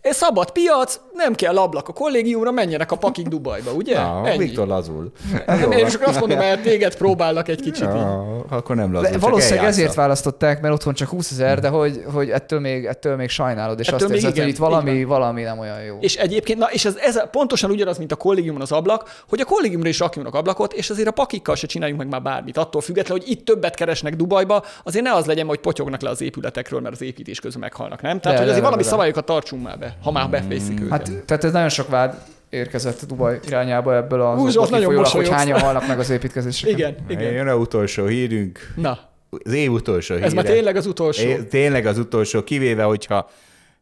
Ez 0.04 0.16
szabad 0.16 0.52
piac, 0.52 1.00
nem 1.14 1.34
kell 1.34 1.58
ablak 1.58 1.88
a 1.88 1.94
kollégiumra, 1.94 2.52
menjenek 2.52 2.92
a 2.92 2.96
pakik 2.96 3.28
Dubajba, 3.28 3.72
ugye? 3.72 3.94
Ja, 3.94 4.22
Ennyi. 4.26 4.38
Viktor 4.38 4.68
lazul. 4.68 5.12
Nem, 5.46 5.72
én 5.72 5.88
csak 5.88 6.02
azt 6.08 6.20
mondom, 6.20 6.38
mert 6.38 6.62
téged 6.62 6.96
próbálnak 6.96 7.48
egy 7.48 7.62
kicsit 7.62 7.84
így. 7.84 7.96
Ja, 7.96 8.46
akkor 8.50 8.76
nem 8.76 8.94
lazul, 8.94 9.10
De 9.12 9.18
valószínűleg 9.18 9.58
eljátsza. 9.60 9.80
ezért 9.82 9.96
választották, 9.96 10.62
mert 10.62 10.74
otthon 10.74 10.94
csak 10.94 11.10
20 11.10 11.32
ezer, 11.32 11.60
de 11.60 11.68
hogy, 11.68 12.04
hogy 12.14 12.30
ettől, 12.30 12.60
még, 12.60 12.86
ettől 12.86 13.16
még 13.16 13.30
sajnálod, 13.30 13.80
és 13.80 13.88
Ettől 13.88 14.00
azt 14.08 14.14
érzed, 14.16 14.30
igen, 14.32 14.44
hogy 14.44 14.54
itt 14.54 14.60
valami, 14.60 15.04
valami 15.04 15.42
nem 15.42 15.60
olyan 15.60 15.82
jó. 15.84 15.98
És 16.00 16.16
egyébként, 16.16 16.60
na, 16.60 16.66
és 16.72 16.86
ez, 16.86 16.96
ez 16.96 17.30
pontosan 17.30 17.70
ugyanaz, 17.72 17.98
mint 17.98 18.12
a 18.12 18.16
kollégiumon 18.16 18.62
az 18.62 18.72
ablak, 18.72 19.22
hogy 19.30 19.40
a 19.40 19.46
kollégiumra 19.46 19.90
is 19.90 20.00
rakjunk 20.00 20.36
ablakot, 20.36 20.74
és 20.74 20.90
azért 20.90 21.08
a 21.08 21.12
pakikkal 21.12 21.56
se 21.56 21.68
csináljunk 21.68 22.00
meg 22.02 22.10
már 22.10 22.22
bármit. 22.22 22.58
Attól 22.58 22.82
függetlenül, 22.82 23.24
hogy 23.24 23.32
itt 23.34 23.46
többet 23.46 23.76
keresnek 23.76 24.16
Dubajba, 24.16 24.64
azért 24.84 25.04
ne 25.06 25.14
az 25.14 25.26
legyen, 25.26 25.48
hogy 25.48 25.60
potyognak 25.60 26.02
le 26.02 26.10
az 26.10 26.22
épületekről, 26.22 26.80
mert 26.80 26.94
az 26.94 27.02
építés 27.02 27.40
közben 27.40 27.62
meghalnak, 27.62 28.02
nem? 28.02 28.20
Tehát, 28.20 28.38
De, 28.38 28.44
hogy 28.44 28.52
azért 28.52 28.56
de, 28.56 28.64
valami 28.64 28.82
de. 28.84 28.88
szabályokat 28.90 29.26
tartsunk 29.26 29.64
már 29.64 29.80
be, 29.80 29.93
ha 30.02 30.12
már 30.12 30.30
befészik 30.30 30.80
őket. 30.80 30.92
Hát, 30.92 31.24
tehát 31.26 31.44
ez 31.44 31.52
nagyon 31.52 31.70
sok 31.70 31.90
vád 31.90 32.16
érkezett 32.50 33.06
Dubaj 33.06 33.40
irányába 33.48 33.96
ebből 33.96 34.22
az 34.22 34.36
okból 34.36 34.52
Zsolt, 34.52 34.70
nagyon 34.70 34.86
kifolyólag, 34.90 35.12
hogy 35.12 35.30
hányan 35.30 35.60
halnak 35.60 35.88
meg 35.88 36.00
az 36.00 36.10
építkezéseken. 36.10 36.76
igen, 36.78 36.96
igen. 37.08 37.32
Jön 37.32 37.48
a 37.48 37.56
utolsó 37.56 38.06
hírünk. 38.06 38.74
Na, 38.76 39.00
Az 39.30 39.54
év 39.54 39.72
utolsó 39.72 40.14
híre. 40.14 40.26
ez 40.26 40.34
már 40.34 40.44
tényleg 40.46 40.76
az 40.76 40.86
utolsó. 40.86 41.28
É, 41.28 41.44
tényleg 41.44 41.86
az 41.86 41.98
utolsó, 41.98 42.44
kivéve, 42.44 42.84
hogyha 42.84 43.30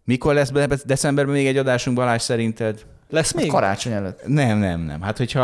mikor 0.03 0.33
lesz 0.33 0.49
be- 0.49 0.67
decemberben 0.85 1.33
még 1.33 1.47
egy 1.47 1.57
adásunk 1.57 1.95
Balázs 1.97 2.21
szerinted? 2.21 2.85
Lesz 3.09 3.33
még? 3.33 3.47
Karácsony 3.47 3.91
előtt. 3.93 4.21
Nem, 4.27 4.57
nem, 4.57 4.79
nem. 4.81 5.01
Hát 5.01 5.17
hogyha 5.17 5.43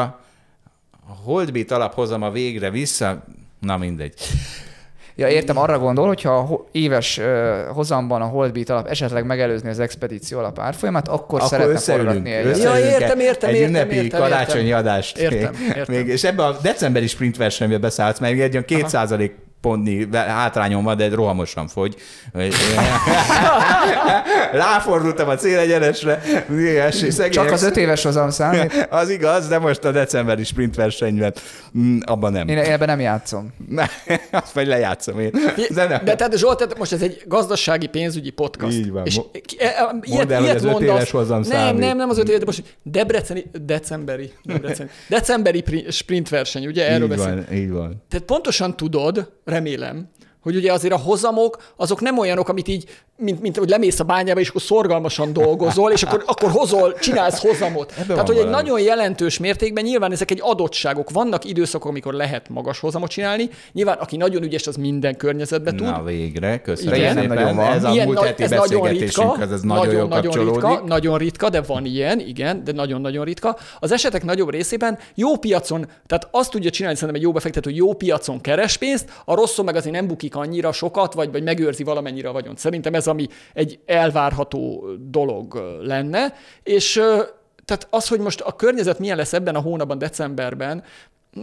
a 1.09 1.13
Holdbeat 1.23 1.71
alap 1.71 1.93
hozom 1.93 2.21
a 2.21 2.31
végre 2.31 2.69
vissza, 2.69 3.23
na 3.59 3.77
mindegy. 3.77 4.13
Ja, 5.19 5.27
értem, 5.27 5.57
arra 5.57 5.79
gondol, 5.79 6.07
hogyha 6.07 6.37
a 6.37 6.65
éves 6.71 7.19
hozamban 7.73 8.21
a 8.21 8.25
Holdbeat 8.25 8.69
alap 8.69 8.87
esetleg 8.87 9.25
megelőzni 9.25 9.69
az 9.69 9.79
expedíció 9.79 10.37
alap 10.39 10.59
árfolyamát, 10.59 11.07
akkor, 11.07 11.39
Akkor 11.39 11.41
szeretne 11.49 11.73
összeülünk, 11.73 12.07
forgatni 12.07 12.31
egy 12.31 12.45
összeülünk 12.45 12.85
Ja, 12.85 12.89
értem, 12.99 13.19
értem, 13.19 13.49
egy 13.49 13.55
értem, 13.55 13.69
ünnepi 13.69 13.95
értem, 13.95 14.19
karácsonyi 14.19 14.63
értem. 14.65 14.79
adást. 14.79 15.17
Értem, 15.17 15.53
még, 15.59 15.67
értem. 15.75 15.95
Még, 15.95 16.07
és 16.07 16.23
ebben 16.23 16.45
a 16.45 16.57
decemberi 16.61 17.07
sprint 17.07 17.37
versenyben 17.37 17.81
beszállsz, 17.81 18.19
mert 18.19 18.39
egy 18.39 18.51
olyan 18.51 18.65
két 18.65 18.89
százalék 18.89 19.35
pontnyi 19.67 20.07
hátrányom 20.11 20.83
van, 20.83 20.97
de 20.97 21.09
rohamosan 21.09 21.67
fogy. 21.67 21.95
Ráfordultam 24.51 25.29
a 25.29 25.35
célegyenesre. 25.35 26.21
Csak 27.31 27.51
az 27.51 27.63
öt 27.63 27.77
éves 27.77 28.03
hozam 28.03 28.29
számít. 28.29 28.87
Az 28.89 29.09
igaz, 29.09 29.47
de 29.47 29.59
most 29.59 29.83
a 29.83 29.91
decemberi 29.91 30.43
sprint 30.43 30.75
versenyben 30.75 31.33
mm, 31.77 31.97
abban 32.05 32.31
nem. 32.31 32.47
Én 32.47 32.57
ebben 32.57 32.87
nem 32.87 32.99
játszom. 32.99 33.53
Azt 34.31 34.55
majd 34.55 34.67
lejátszom 34.67 35.19
én. 35.19 35.31
De, 35.73 35.87
nem. 35.87 36.05
de 36.05 36.15
tehát 36.15 36.37
Zsolt, 36.37 36.57
tehát 36.57 36.77
most 36.77 36.91
ez 36.93 37.01
egy 37.01 37.21
gazdasági 37.25 37.87
pénzügyi 37.87 38.29
podcast. 38.29 38.77
Így 38.77 38.91
van. 38.91 39.05
És 39.05 39.15
Mo- 39.15 39.29
e- 39.57 39.65
e- 39.65 39.95
ilyet, 40.01 40.31
el, 40.31 40.37
hogy 40.37 40.45
ilyet 40.45 40.55
az 40.55 40.63
öt 40.63 40.71
mondasz. 40.71 40.95
éves 40.95 41.11
hozzám 41.11 41.39
Nem, 41.39 41.51
számít. 41.51 41.79
nem, 41.79 41.97
nem 41.97 42.09
az 42.09 42.17
öt 42.17 42.27
éves, 42.29 42.39
de 42.39 42.45
most 42.45 42.63
debreceni, 42.83 43.45
decemberi, 43.61 44.31
debreceni, 44.43 44.89
decemberi 45.09 45.61
pri- 45.61 45.91
sprint 45.91 46.29
verseny, 46.29 46.65
ugye? 46.67 46.87
Erről 46.89 47.11
így 47.11 47.15
beszélünk. 47.17 47.47
van, 47.47 47.57
így 47.57 47.71
van. 47.71 48.03
Tehát 48.09 48.25
pontosan 48.25 48.75
tudod, 48.77 49.31
remélem, 49.57 50.07
hogy 50.47 50.55
ugye 50.55 50.73
azért 50.73 50.93
a 50.93 50.97
hozamok, 50.97 51.57
azok 51.75 52.01
nem 52.01 52.17
olyanok, 52.17 52.49
amit 52.49 52.67
így, 52.67 52.89
mint, 53.17 53.41
mint 53.41 53.57
hogy 53.57 53.69
lemész 53.69 53.99
a 53.99 54.03
bányába, 54.03 54.39
és 54.39 54.49
akkor 54.49 54.61
szorgalmasan 54.61 55.33
dolgozol, 55.33 55.91
és 55.91 56.03
akkor, 56.03 56.23
akkor 56.25 56.51
hozol, 56.51 56.93
csinálsz 56.93 57.41
hozamot. 57.41 57.93
van 57.95 58.07
Tehát, 58.07 58.27
hogy 58.27 58.37
egy 58.37 58.43
valami. 58.43 58.63
nagyon 58.63 58.81
jelentős 58.81 59.37
mértékben 59.37 59.83
nyilván 59.83 60.11
ezek 60.11 60.31
egy 60.31 60.39
adottságok. 60.41 61.09
Vannak 61.09 61.45
időszakok, 61.45 61.89
amikor 61.89 62.13
lehet 62.13 62.49
magas 62.49 62.79
hozamot 62.79 63.09
csinálni. 63.09 63.49
Nyilván, 63.71 63.97
aki 63.97 64.17
nagyon 64.17 64.43
ügyes, 64.43 64.67
az 64.67 64.75
minden 64.75 65.17
környezetben 65.17 65.75
tud. 65.75 65.85
Na 65.85 66.03
végre, 66.03 66.61
köszönöm 66.61 66.93
Igen. 66.93 67.15
Nem 67.15 67.27
nagyon 67.27 67.55
van. 67.55 67.71
Ez 67.71 67.83
a 67.83 67.91
Ilyen 67.91 68.07
múlt 68.07 68.19
heti 68.19 68.43
ez 68.43 68.49
nagyon 68.49 68.67
ritka, 68.67 68.81
beszélgetésünk, 68.81 69.51
ez 69.51 69.61
nagyon, 69.61 69.93
jól 69.93 70.07
nagyon 70.07 70.45
ritka, 70.45 70.83
nagyon 70.85 71.17
ritka, 71.17 71.49
de 71.49 71.61
van 71.61 71.85
ilyen, 71.85 72.19
igen, 72.19 72.63
de 72.63 72.71
nagyon-nagyon 72.71 73.25
ritka. 73.25 73.57
Az 73.79 73.91
esetek 73.91 74.23
nagyobb 74.23 74.49
részében 74.49 74.97
jó 75.15 75.37
piacon, 75.37 75.87
tehát 76.05 76.27
azt 76.31 76.51
tudja 76.51 76.69
csinálni 76.69 76.97
szerintem 76.97 77.21
egy 77.21 77.27
jó 77.27 77.33
befektető, 77.33 77.69
hogy 77.69 77.79
jó 77.79 77.93
piacon 77.93 78.41
keres 78.41 78.77
pénzt, 78.77 79.09
a 79.25 79.35
rosszon 79.35 79.65
meg 79.65 79.75
azért 79.75 79.95
nem 79.95 80.07
bukik 80.07 80.35
annyira 80.37 80.71
sokat, 80.71 81.13
vagy, 81.13 81.31
vagy 81.31 81.43
megőrzi 81.43 81.83
valamennyire 81.83 82.29
a 82.29 82.31
vagyont. 82.31 82.57
Szerintem 82.57 82.93
ez, 82.93 83.07
ami 83.07 83.27
egy 83.53 83.79
elvárható 83.85 84.89
dolog 84.99 85.77
lenne, 85.81 86.33
és 86.63 86.93
tehát 87.65 87.87
az, 87.89 88.07
hogy 88.07 88.19
most 88.19 88.41
a 88.41 88.55
környezet 88.55 88.99
milyen 88.99 89.17
lesz 89.17 89.33
ebben 89.33 89.55
a 89.55 89.61
hónapban, 89.61 89.97
decemberben, 89.97 90.83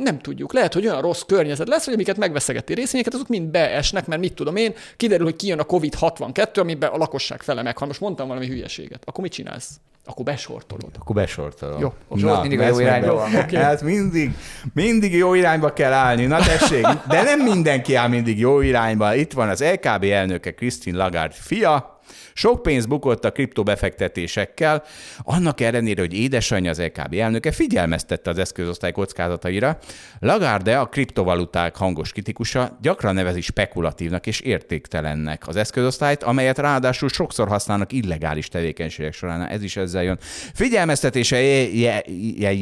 nem 0.03 0.19
tudjuk. 0.19 0.53
Lehet, 0.53 0.73
hogy 0.75 0.87
olyan 0.87 1.01
rossz 1.01 1.23
környezet 1.27 1.69
lesz, 1.69 1.85
hogy 1.85 1.95
amiket 1.95 2.17
megveszegeti 2.17 2.75
részvényeket, 2.75 3.15
azok 3.15 3.29
mind 3.29 3.49
beesnek, 3.49 4.07
mert 4.07 4.21
mit 4.21 4.35
tudom 4.35 4.57
én, 4.57 4.75
kiderül, 4.97 5.25
hogy 5.25 5.37
kijön 5.37 5.59
a 5.59 5.65
COVID-62, 5.65 6.61
amiben 6.61 6.91
a 6.91 6.97
lakosság 6.97 7.43
fele 7.43 7.63
meghal. 7.63 7.87
Most 7.87 8.01
mondtam 8.01 8.29
valami 8.29 8.47
hülyeséget. 8.47 9.03
Akkor 9.05 9.23
mit 9.23 9.33
csinálsz? 9.33 9.71
Akkor 10.07 10.25
besortolod. 10.25 10.91
Akkor 10.99 11.15
besortolom. 11.15 11.81
Jó, 11.81 11.93
Zsolt 12.17 12.41
mindig 12.41 12.61
a 12.61 12.67
jó 12.67 12.79
irányba 12.79 13.07
meg- 13.15 13.33
van. 13.33 13.41
Oké. 13.43 13.57
Hát 13.57 13.83
mindig, 13.83 14.31
mindig 14.75 15.15
jó 15.15 15.35
irányba 15.35 15.73
kell 15.73 15.93
állni. 15.93 16.27
Na 16.27 16.39
tessék, 16.39 16.87
de 17.09 17.23
nem 17.23 17.41
mindenki 17.41 17.95
áll 17.95 18.09
mindig 18.09 18.39
jó 18.39 18.61
irányba. 18.61 19.15
Itt 19.15 19.33
van 19.33 19.49
az 19.49 19.65
LKB 19.65 20.05
elnöke 20.05 20.55
Christine 20.55 20.97
Lagarde 20.97 21.35
fia, 21.39 21.94
sok 22.33 22.63
pénz 22.63 22.87
bukott 22.87 23.25
a 23.25 23.33
kriptobefektetésekkel, 23.33 24.83
annak 25.23 25.61
ellenére, 25.61 26.01
hogy 26.01 26.15
édesanyja 26.15 26.71
az 26.71 26.81
LKB 26.81 27.15
elnöke 27.15 27.53
figyelmeztette 27.53 28.31
az 28.31 28.39
eszközosztály 28.39 28.93
kockázataira. 28.93 29.79
Lagarde 30.19 30.79
a 30.79 30.87
kriptovaluták 30.87 31.77
hangos 31.77 32.13
kritikusa 32.13 32.79
gyakran 32.83 33.15
nevezi 33.15 33.41
spekulatívnak 33.41 34.27
és 34.27 34.41
értéktelennek 34.41 35.49
az 35.49 35.57
eszközosztályt, 35.57 36.23
amelyet 36.23 36.59
ráadásul 36.59 37.09
sokszor 37.09 37.49
használnak 37.49 37.93
illegális 37.93 38.49
tevékenységek 38.49 39.13
során. 39.13 39.47
Ez 39.47 39.63
is 39.63 39.77
ezzel 39.77 40.03
jön. 40.03 40.19
Figyelmeztetései 40.55 41.87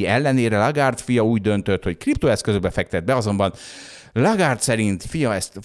ellenére 0.07 0.59
Lagarde 0.59 1.03
fia 1.03 1.25
úgy 1.25 1.41
döntött, 1.41 1.83
hogy 1.83 1.97
kriptoeszközökbe 1.97 2.71
fektet 2.71 3.05
be, 3.05 3.15
azonban 3.15 3.53
Lagarde 4.13 4.61
szerint 4.61 5.05
fia 5.05 5.35
ezt 5.35 5.59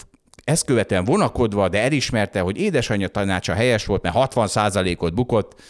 ezt 0.48 0.66
követően 0.66 1.04
vonakodva, 1.04 1.70
de 1.70 1.82
elismerte, 1.82 2.40
hogy 2.40 2.58
édesanyja 2.58 3.08
tanácsa 3.08 3.54
helyes 3.54 3.86
volt, 3.86 4.02
mert 4.02 4.16
60%-ot 4.20 5.14
bukott. 5.14 5.62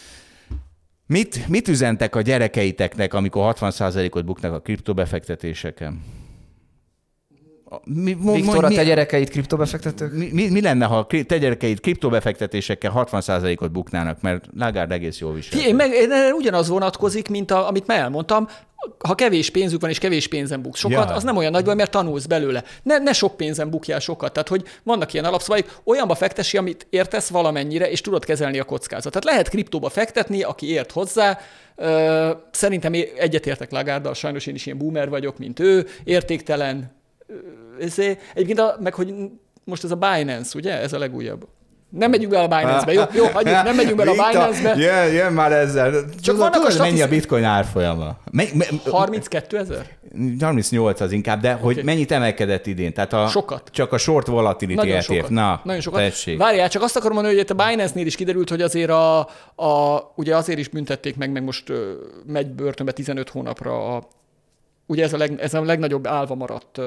Mit, 1.05 1.47
mit 1.47 1.67
üzentek 1.67 2.15
a 2.15 2.21
gyerekeiteknek, 2.21 3.13
amikor 3.13 3.55
60%-ot 3.59 4.25
buknak 4.25 4.53
a 4.53 4.59
kriptobefektetéseken? 4.59 6.03
Mi, 7.83 8.13
mo- 8.13 8.35
Viktor, 8.35 8.63
a 8.63 8.67
mi- 8.67 8.75
te 8.75 8.83
gyerekeit 8.83 9.29
kriptobefektetők? 9.29 10.13
mi, 10.13 10.29
mi, 10.31 10.49
mi 10.49 10.61
lenne, 10.61 10.85
ha 10.85 11.07
te 11.27 11.37
gyerekeid 11.37 11.79
kriptobefektetésekkel 11.79 12.91
60%-ot 13.11 13.71
buknának, 13.71 14.21
mert 14.21 14.45
Lagarde 14.57 14.93
egész 14.93 15.19
jól 15.19 15.33
visel. 15.33 15.59
Én 15.59 15.75
meg 15.75 15.91
én 15.91 16.09
ugyanaz 16.37 16.67
vonatkozik, 16.67 17.27
mint 17.29 17.51
a, 17.51 17.67
amit 17.67 17.87
már 17.87 17.99
elmondtam, 17.99 18.47
ha 18.99 19.15
kevés 19.15 19.49
pénzük 19.49 19.81
van 19.81 19.89
és 19.89 19.97
kevés 19.99 20.27
pénzen 20.27 20.61
buksz 20.61 20.79
sokat, 20.79 21.09
Ja. 21.09 21.15
az 21.15 21.23
nem 21.23 21.37
olyan 21.37 21.51
nagy 21.51 21.63
baj, 21.63 21.75
mert 21.75 21.91
tanulsz 21.91 22.25
belőle. 22.25 22.63
Ne, 22.83 22.97
ne 22.97 23.13
sok 23.13 23.37
pénzen 23.37 23.69
bukjál 23.69 23.99
sokat. 23.99 24.33
Tehát, 24.33 24.47
hogy 24.47 24.63
vannak 24.83 25.13
ilyen 25.13 25.25
alapszabályok, 25.25 25.81
olyanba 25.83 26.15
fektessi, 26.15 26.57
amit 26.57 26.87
értesz 26.89 27.29
valamennyire, 27.29 27.89
és 27.89 28.01
tudod 28.01 28.25
kezelni 28.25 28.59
a 28.59 28.63
kockázatot. 28.63 29.11
Tehát 29.11 29.27
lehet 29.27 29.49
kriptóba 29.49 29.89
fektetni, 29.89 30.41
aki 30.41 30.69
ért 30.69 30.91
hozzá. 30.91 31.39
Szerintem 32.51 32.93
egyetértek 33.17 33.71
Lagarddal, 33.71 34.13
sajnos 34.13 34.45
én 34.45 34.55
is 34.55 34.65
ilyen 34.65 34.77
boomer 34.77 35.09
vagyok, 35.09 35.37
mint 35.37 35.59
ő, 35.59 35.87
értéktelen. 36.03 36.95
Ezért- 37.79 38.19
Egyébként, 38.33 38.59
a, 38.59 38.77
meg 38.79 38.93
hogy 38.93 39.13
most 39.63 39.83
ez 39.83 39.91
a 39.91 39.95
Binance, 39.95 40.51
ugye? 40.57 40.79
Ez 40.81 40.93
a 40.93 40.97
legújabb. 40.97 41.47
Nem 41.89 42.09
megyünk 42.09 42.31
be 42.31 42.39
a 42.39 42.47
Binance-be, 42.47 42.93
jó? 42.93 43.01
Jó, 43.13 43.25
hagyjuk, 43.25 43.63
nem 43.63 43.75
megyünk 43.75 43.95
be 43.95 44.03
a 44.09 44.11
Binance-be. 44.29 44.75
Jön, 44.75 45.13
jön 45.13 45.33
már 45.33 45.51
ezzel. 45.51 45.91
Csak 46.21 46.39
a 46.41 46.49
tudod, 46.49 46.53
mennyi 46.53 46.65
a 46.67 46.71
statisztik- 46.71 47.09
bitcoin 47.09 47.43
árfolyama? 47.43 48.17
Me, 48.31 48.43
me, 48.53 48.65
32 48.85 49.57
ezer? 49.57 49.85
38 50.39 50.99
az 51.01 51.11
inkább, 51.11 51.41
de 51.41 51.53
hogy 51.53 51.73
Oké. 51.75 51.83
mennyit 51.83 52.11
emelkedett 52.11 52.65
idén? 52.67 52.93
Tehát 52.93 53.13
a, 53.13 53.27
Sokat. 53.27 53.69
Csak 53.71 53.93
a 53.93 53.97
short 53.97 54.27
volatility 54.27 54.75
Nagyon 54.75 54.95
ETF. 54.95 55.05
sokat. 55.05 55.29
Na, 55.29 55.61
Nagyon 55.63 55.81
sokat. 55.81 55.99
tessék. 55.99 56.37
Várjál, 56.37 56.69
csak 56.69 56.81
azt 56.81 56.95
akarom 56.95 57.13
mondani, 57.13 57.35
hogy 57.35 57.43
itt 57.43 57.59
a 57.59 57.65
Binance-nél 57.67 58.05
is 58.05 58.15
kiderült, 58.15 58.49
hogy 58.49 58.61
azért 58.61 58.89
a, 58.89 59.19
a, 59.55 60.01
ugye 60.15 60.35
azért 60.35 60.59
is 60.59 60.67
büntették 60.67 61.15
meg, 61.17 61.31
meg 61.31 61.43
most 61.43 61.71
megy 62.25 62.47
börtönbe 62.47 62.91
15 62.91 63.29
hónapra 63.29 63.95
a, 63.95 64.07
ugye 64.87 65.03
ez 65.03 65.13
a, 65.13 65.17
leg, 65.17 65.39
ez 65.39 65.53
a 65.53 65.63
legnagyobb 65.63 66.07
állva 66.07 66.35
maradt 66.35 66.79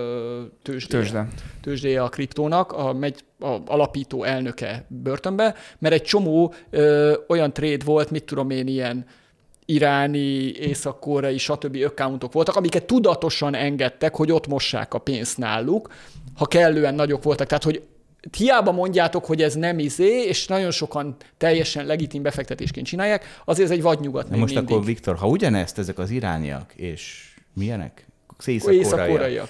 tőzsdéje, 0.63 1.03
Tőzsde. 1.03 1.29
tőzsdéje 1.61 2.03
a 2.03 2.09
kriptónak, 2.09 2.73
a, 2.73 2.93
megy 2.93 3.25
a 3.41 3.57
alapító 3.67 4.25
elnöke 4.25 4.85
börtönbe, 4.89 5.55
mert 5.79 5.95
egy 5.95 6.03
csomó 6.03 6.55
ö, 6.71 7.15
olyan 7.29 7.53
trade 7.53 7.85
volt, 7.85 8.11
mit 8.11 8.25
tudom 8.25 8.51
én, 8.51 8.67
ilyen 8.67 9.07
iráni, 9.65 10.51
észak-koreai, 10.51 11.39
stb. 11.39 11.77
accountok 11.85 12.33
voltak, 12.33 12.57
amiket 12.57 12.85
tudatosan 12.85 13.55
engedtek, 13.55 14.17
hogy 14.17 14.33
ott 14.33 14.47
mossák 14.47 14.95
a 14.95 14.99
pénzt 14.99 15.39
náluk, 15.39 15.93
ha 16.35 16.47
kellően 16.47 16.95
nagyok 16.95 17.23
voltak. 17.23 17.47
Tehát, 17.47 17.65
hogy 17.65 17.83
hiába 18.37 18.73
mondjátok, 18.73 19.25
hogy 19.25 19.43
ez 19.43 19.55
nem 19.55 19.79
izé, 19.79 20.25
és 20.25 20.47
nagyon 20.47 20.71
sokan 20.71 21.17
teljesen 21.37 21.87
legitim 21.87 22.23
befektetésként 22.23 22.87
csinálják, 22.87 23.41
azért 23.45 23.71
ez 23.71 23.77
egy 23.77 23.83
vadnyugat 23.83 24.31
még 24.31 24.41
most 24.41 24.55
mindig. 24.55 24.75
akkor, 24.75 24.87
Viktor, 24.87 25.17
ha 25.17 25.27
ugyanezt 25.27 25.79
ezek 25.79 25.99
az 25.99 26.11
irániak, 26.11 26.73
és 26.75 27.30
milyenek? 27.61 28.07
Észak-koreaiak. 28.47 29.49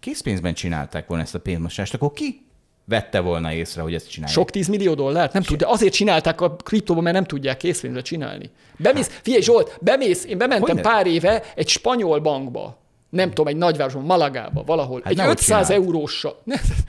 Készpénzben 0.00 0.54
csinálták 0.54 1.06
volna 1.06 1.22
ezt 1.22 1.34
a 1.34 1.40
pénzmosást, 1.40 1.94
akkor 1.94 2.12
ki 2.12 2.46
vette 2.84 3.20
volna 3.20 3.52
észre, 3.52 3.82
hogy 3.82 3.94
ezt 3.94 4.10
csinálják? 4.10 4.38
Sok 4.38 4.50
tízmillió 4.50 4.94
dollárt? 4.94 5.32
Nem 5.32 5.42
tudja. 5.42 5.68
Azért 5.68 5.92
csinálták 5.92 6.40
a 6.40 6.56
kriptóban, 6.56 7.02
mert 7.02 7.14
nem 7.14 7.24
tudják 7.24 7.56
készpénzre 7.56 8.02
csinálni. 8.02 8.50
Bemész, 8.76 9.18
figyelj 9.22 9.42
Zsolt, 9.42 9.78
bemész, 9.80 10.24
én 10.24 10.38
bementem 10.38 10.76
Hogyne? 10.76 10.90
pár 10.90 11.06
éve 11.06 11.42
egy 11.54 11.68
spanyol 11.68 12.20
bankba, 12.20 12.78
nem 13.10 13.28
tudom, 13.28 13.46
egy 13.46 13.56
nagyvárosban, 13.56 14.02
Malagába, 14.04 14.62
valahol. 14.66 15.00
Hát 15.04 15.10
egy 15.12 15.16
nehogy 15.16 15.32
500 15.40 15.66
csináld. 15.66 15.84
euróssal. 15.84 16.42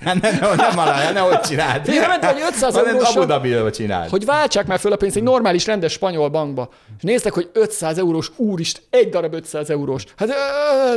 Hát 0.03 0.21
nem, 0.21 0.37
nem, 0.41 0.55
nem 0.55 0.77
alá, 0.79 1.11
nehogy 1.11 1.39
csináld. 1.39 1.83
Figyelj, 1.85 1.99
bementem 2.05 2.35
egy 2.35 2.43
500 2.47 2.73
Hanem 2.73 2.89
euróssal- 2.93 3.15
Abu 3.17 3.25
Dhabiba 3.25 3.71
csináld. 3.71 4.09
hogy 4.09 4.25
váltsák 4.25 4.67
már 4.67 4.79
föl 4.79 4.91
a 4.91 4.95
pénzt 4.95 5.15
egy 5.15 5.23
normális, 5.23 5.65
rendes 5.65 5.91
spanyol 5.91 6.29
bankba. 6.29 6.69
És 6.97 7.03
néztek, 7.03 7.33
hogy 7.33 7.49
500 7.53 7.97
eurós, 7.97 8.31
úrist, 8.35 8.81
egy 8.89 9.09
darab 9.09 9.33
500 9.33 9.69
eurós. 9.69 10.03
Hát 10.17 10.29
ö, 10.29 10.33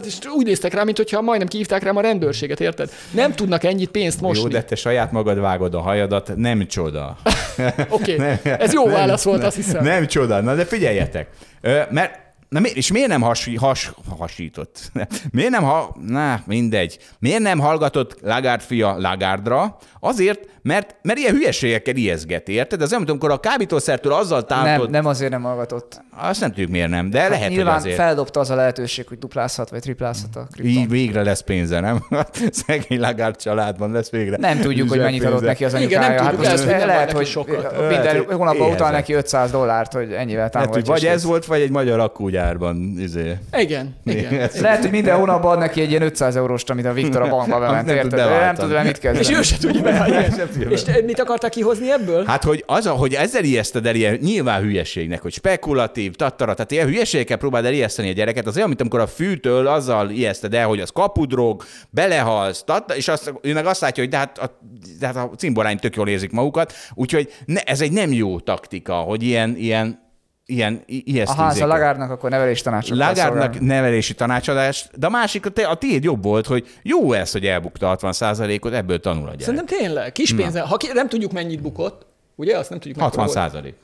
és 0.07 0.19
úgy 0.35 0.47
néztek 0.47 0.74
rá, 0.74 0.82
mintha 0.85 1.20
majdnem 1.20 1.49
kihívták 1.49 1.82
rám 1.82 1.97
a 1.97 2.01
rendőrséget, 2.01 2.61
érted? 2.61 2.90
Nem 3.11 3.32
tudnak 3.32 3.65
ennyit 3.65 3.90
pénzt 3.90 4.20
Jó, 4.20 4.27
mosni. 4.27 4.49
de 4.49 4.62
te 4.62 4.74
saját 4.74 5.12
magad 5.12 5.40
vágod 5.40 5.74
a 5.74 5.81
hajadat, 5.81 6.32
nem 6.36 6.66
csoda. 6.66 7.16
Oké, 7.89 8.16
Nem, 8.23 8.39
ez 8.43 8.73
jó 8.73 8.85
nem, 8.85 8.93
válasz 8.94 9.23
volt, 9.23 9.39
nem, 9.39 9.47
azt 9.47 9.57
hiszem. 9.57 9.85
Nem 9.85 10.07
csoda. 10.07 10.40
Na 10.40 10.55
de 10.55 10.65
figyeljetek. 10.65 11.28
Mert 11.90 12.22
Na, 12.52 12.60
és 12.60 12.92
miért 12.92 13.08
nem 13.08 13.20
hasi, 13.20 13.56
has, 13.56 13.92
hasított? 14.18 14.92
Miért 15.30 15.50
nem, 15.50 15.62
ha, 15.62 15.96
na, 16.06 16.42
mindegy. 16.46 16.98
Miért 17.18 17.42
nem 17.42 17.58
hallgatott 17.58 18.20
Lagarde 18.20 18.64
fia 18.64 18.98
Lagardra? 18.98 19.76
Azért, 20.00 20.48
mert, 20.62 20.97
mert 21.02 21.18
ilyen 21.18 21.34
hülyeségekkel 21.34 21.94
ijeszget, 21.97 22.48
érted? 22.48 22.82
Az 22.82 22.93
olyan, 22.93 23.05
amikor 23.09 23.30
a 23.30 23.40
kábítószertől 23.40 24.12
azzal 24.12 24.44
Nem, 24.48 24.64
tántod. 24.64 24.90
nem 24.90 25.06
azért 25.06 25.30
nem 25.30 25.43
hallgatott. 25.43 26.01
Azt 26.16 26.40
nem 26.40 26.48
tudjuk 26.48 26.70
miért 26.70 26.89
nem, 26.89 27.10
de 27.10 27.18
lehet, 27.18 27.32
hogy 27.32 27.40
Hát 27.43 27.51
Nyilván 27.51 27.76
azért. 27.76 27.97
feldobta 27.97 28.40
az 28.40 28.51
a 28.51 28.55
lehetőség, 28.55 29.09
hogy 29.09 29.18
duplázhat 29.18 29.70
vagy 29.70 29.80
triplázhat 29.80 30.36
a 30.36 30.47
kripton. 30.52 30.82
Így 30.82 30.89
végre 30.89 31.22
lesz 31.22 31.40
pénze, 31.40 31.80
nem? 31.80 32.05
Szegény 32.66 33.01
Lagarde 33.01 33.39
családban 33.39 33.93
lesz 33.93 34.10
végre. 34.10 34.36
Nem 34.36 34.59
tudjuk, 34.60 34.89
hogy 34.89 34.98
mennyit 34.98 35.24
adott 35.24 35.43
neki 35.43 35.64
az 35.64 35.74
Igen, 35.74 36.01
nem 36.01 36.10
anyukája. 36.10 36.30
tudjuk, 36.30 36.47
hát 36.47 36.55
lehet, 36.59 36.70
hogy 36.70 36.78
nem 36.78 36.86
lehet, 36.86 37.12
hogy 37.12 37.26
sokat. 37.26 37.62
Lehet, 37.62 37.89
minden 37.89 38.24
hogy 38.24 38.36
hónapban 38.36 38.70
utal 38.72 38.90
neki 38.90 39.12
500 39.12 39.51
dollárt, 39.51 39.93
hogy 39.93 40.12
ennyivel 40.12 40.51
Lehet, 40.52 40.55
hogy 40.55 40.62
támogatja. 40.62 40.93
vagy 40.93 41.02
és 41.02 41.09
ez 41.09 41.24
volt, 41.24 41.44
vagy 41.47 41.60
egy 41.60 41.70
magyar 41.70 41.98
akkúgyárban. 42.01 42.94
Izé. 42.98 43.36
Igen, 43.59 43.97
igen. 44.05 44.48
Lehet, 44.60 44.80
hogy 44.80 44.90
minden 44.90 45.16
hónapban 45.16 45.52
ad 45.52 45.59
neki 45.59 45.80
egy 45.80 45.90
ilyen 45.90 46.02
500 46.02 46.36
euróst, 46.36 46.70
amit 46.70 46.86
a 46.86 46.93
Viktor 46.93 47.22
a 47.22 47.28
bankba 47.28 47.59
bement, 47.60 47.86
Nem 47.86 47.98
tud 47.98 48.12
nem 48.12 48.28
vele 48.68 48.82
mit 48.82 48.93
És 48.93 48.98
kezdeni. 48.98 49.36
ő 49.39 49.43
se 49.43 49.56
tudja. 49.59 49.82
És 50.68 50.82
te 50.82 51.00
mit 51.04 51.20
akartál 51.20 51.50
kihozni 51.50 51.90
ebből? 51.90 52.24
Hát, 52.24 52.44
hogy 52.44 52.64
az, 52.66 52.86
hogy 52.86 53.14
ezzel 53.14 53.44
ijeszted 53.44 53.86
el 53.86 53.94
ilyen 53.94 54.18
nyilván 54.20 54.62
hülyeségnek, 54.62 55.22
hogy 55.22 55.32
spekulatív, 55.32 56.14
tattara, 56.14 56.54
tehát 56.54 56.70
ilyen 56.70 56.86
hülyeségekkel 56.86 57.36
próbáld 57.36 57.64
el 57.64 57.72
ijeszteni 57.72 58.08
a 58.08 58.12
gyereket, 58.12 58.46
az 58.46 58.56
olyan, 58.56 58.68
mint 58.68 58.80
amikor 58.80 59.00
a 59.00 59.06
fűtől 59.06 59.66
azzal 59.66 60.10
ijeszted 60.10 60.54
el, 60.54 60.66
hogy 60.66 60.80
az 60.80 60.90
kapudrog, 60.90 61.64
belehalsz, 61.90 62.62
tatta, 62.62 62.96
és 62.96 63.08
azt, 63.08 63.32
ő 63.42 63.52
meg 63.52 63.66
azt 63.66 63.80
látja, 63.80 64.02
hogy 64.02 64.12
de 64.12 64.18
hát 64.18 64.38
a, 64.38 64.58
de 64.98 65.06
hát 65.06 65.16
a 65.16 65.30
cimborány 65.36 65.78
tök 65.78 65.96
jól 65.96 66.08
érzik 66.08 66.30
magukat, 66.30 66.72
úgyhogy 66.94 67.32
ne, 67.44 67.60
ez 67.60 67.80
egy 67.80 67.92
nem 67.92 68.12
jó 68.12 68.40
taktika, 68.40 68.94
hogy 68.94 69.22
ilyen, 69.22 69.56
ilyen, 69.56 70.00
ilyen 70.52 70.74
A 70.74 70.82
ijesztő 70.86 71.36
ház 71.36 71.46
a 71.48 71.50
izéket- 71.50 71.68
Lagárnak 71.68 72.10
akkor 72.10 72.30
nevelés 72.30 72.62
tanácsot 72.62 72.98
kell 72.98 73.06
Lagárdnak 73.08 73.42
szolgálni. 73.42 73.66
nevelési 73.66 74.14
tanácsadást, 74.14 74.98
de 74.98 75.06
a 75.06 75.10
másik, 75.10 75.46
a, 75.46 75.50
te, 75.50 75.66
a 75.66 75.74
tiéd 75.74 76.04
jobb 76.04 76.22
volt, 76.22 76.46
hogy 76.46 76.66
jó 76.82 77.12
ez, 77.12 77.32
hogy 77.32 77.46
elbukta 77.46 77.96
60%-ot, 78.00 78.72
ebből 78.72 79.00
tanul 79.00 79.22
a 79.28 79.30
gyerek. 79.30 79.40
Szerintem 79.40 79.78
tényleg, 79.78 80.12
kis 80.12 80.34
pénzen. 80.34 80.66
Ha 80.66 80.76
ki, 80.76 80.88
nem 80.92 81.08
tudjuk 81.08 81.32
mennyit 81.32 81.62
bukott, 81.62 82.06
ugye? 82.43 82.59
Azt 82.59 82.70
nem 82.70 82.78
tudjuk 82.78 83.01
60 83.01 83.24
mekkora 83.24 83.40
százalék. 83.40 83.74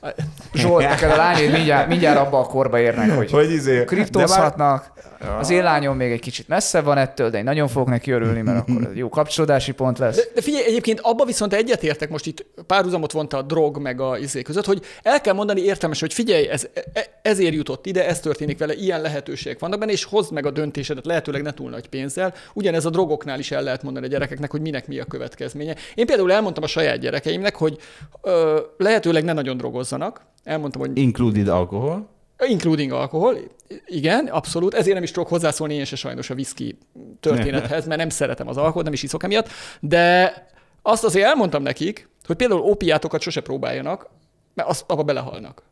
Zsolt, 0.53 0.87
neked 0.87 1.11
a 1.11 1.15
lányod 1.15 1.51
mindjárt, 1.51 1.87
mindjárt 1.87 2.19
abba 2.19 2.39
a 2.39 2.45
korba 2.45 2.79
érnek, 2.79 3.11
hogy, 3.15 3.31
Hogy 3.31 3.51
izé, 3.51 3.83
kriptózhatnak. 3.83 4.91
Az 5.39 5.49
én 5.49 5.63
lányom 5.63 5.97
még 5.97 6.11
egy 6.11 6.19
kicsit 6.19 6.47
messze 6.47 6.81
van 6.81 6.97
ettől, 6.97 7.29
de 7.29 7.37
én 7.37 7.43
nagyon 7.43 7.67
fogok 7.67 7.89
neki 7.89 8.11
örülni, 8.11 8.41
mert 8.41 8.59
akkor 8.59 8.83
ez 8.83 8.95
jó 8.95 9.09
kapcsolódási 9.09 9.71
pont 9.71 9.97
lesz. 9.97 10.15
De, 10.15 10.21
de 10.35 10.41
figyelj, 10.41 10.65
egyébként 10.65 10.99
abba 10.99 11.25
viszont 11.25 11.53
egyetértek, 11.53 12.09
most 12.09 12.25
itt 12.25 12.45
párhuzamot 12.67 13.11
vonta 13.11 13.37
a 13.37 13.41
drog 13.41 13.77
meg 13.77 14.01
a 14.01 14.17
izé 14.17 14.41
között, 14.41 14.65
hogy 14.65 14.81
el 15.03 15.21
kell 15.21 15.33
mondani 15.33 15.61
értelmes, 15.61 15.99
hogy 15.99 16.13
figyelj, 16.13 16.47
ez, 16.49 16.67
e- 16.93 17.19
ezért 17.21 17.53
jutott 17.53 17.85
ide, 17.85 18.07
ez 18.07 18.19
történik 18.19 18.57
vele, 18.57 18.73
ilyen 18.73 19.01
lehetőségek 19.01 19.59
vannak 19.59 19.79
benne, 19.79 19.91
és 19.91 20.03
hozd 20.03 20.33
meg 20.33 20.45
a 20.45 20.51
döntésedet, 20.51 21.05
lehetőleg 21.05 21.41
ne 21.41 21.53
túl 21.53 21.69
nagy 21.69 21.87
pénzzel. 21.87 22.33
Ugyanez 22.53 22.85
a 22.85 22.89
drogoknál 22.89 23.39
is 23.39 23.51
el 23.51 23.61
lehet 23.61 23.83
mondani 23.83 24.05
a 24.05 24.09
gyerekeknek, 24.09 24.51
hogy 24.51 24.61
minek 24.61 24.87
mi 24.87 24.99
a 24.99 25.05
következménye. 25.05 25.75
Én 25.95 26.05
például 26.05 26.31
elmondtam 26.31 26.63
a 26.63 26.67
saját 26.67 26.97
gyerekeimnek, 26.97 27.55
hogy 27.55 27.77
ö, 28.21 28.48
lehetőleg 28.77 29.23
ne 29.23 29.33
nagyon 29.33 29.57
drogozzanak. 29.57 30.25
Elmondtam, 30.43 30.81
hogy 30.81 30.97
Included 30.97 31.47
alkohol. 31.47 32.09
Including 32.47 32.91
alkohol. 32.91 33.37
Igen, 33.85 34.27
abszolút. 34.27 34.73
Ezért 34.73 34.93
nem 34.93 35.03
is 35.03 35.11
tudok 35.11 35.29
hozzászólni 35.29 35.73
én 35.73 35.85
se 35.85 35.95
sajnos 35.95 36.29
a 36.29 36.33
whisky 36.33 36.77
történethez, 37.19 37.87
mert 37.87 37.99
nem 37.99 38.09
szeretem 38.09 38.47
az 38.47 38.57
alkoholt, 38.57 38.83
nem 38.83 38.93
is 38.93 39.03
iszok 39.03 39.23
emiatt. 39.23 39.49
De 39.79 40.33
azt 40.81 41.03
azért 41.03 41.25
elmondtam 41.25 41.61
nekik, 41.63 42.09
hogy 42.25 42.35
például 42.35 42.61
ópiátokat 42.61 43.21
sose 43.21 43.41
próbáljanak, 43.41 44.09
mert 44.53 44.69
azt, 44.69 44.83
abba 44.87 45.03
belehalnak. 45.03 45.63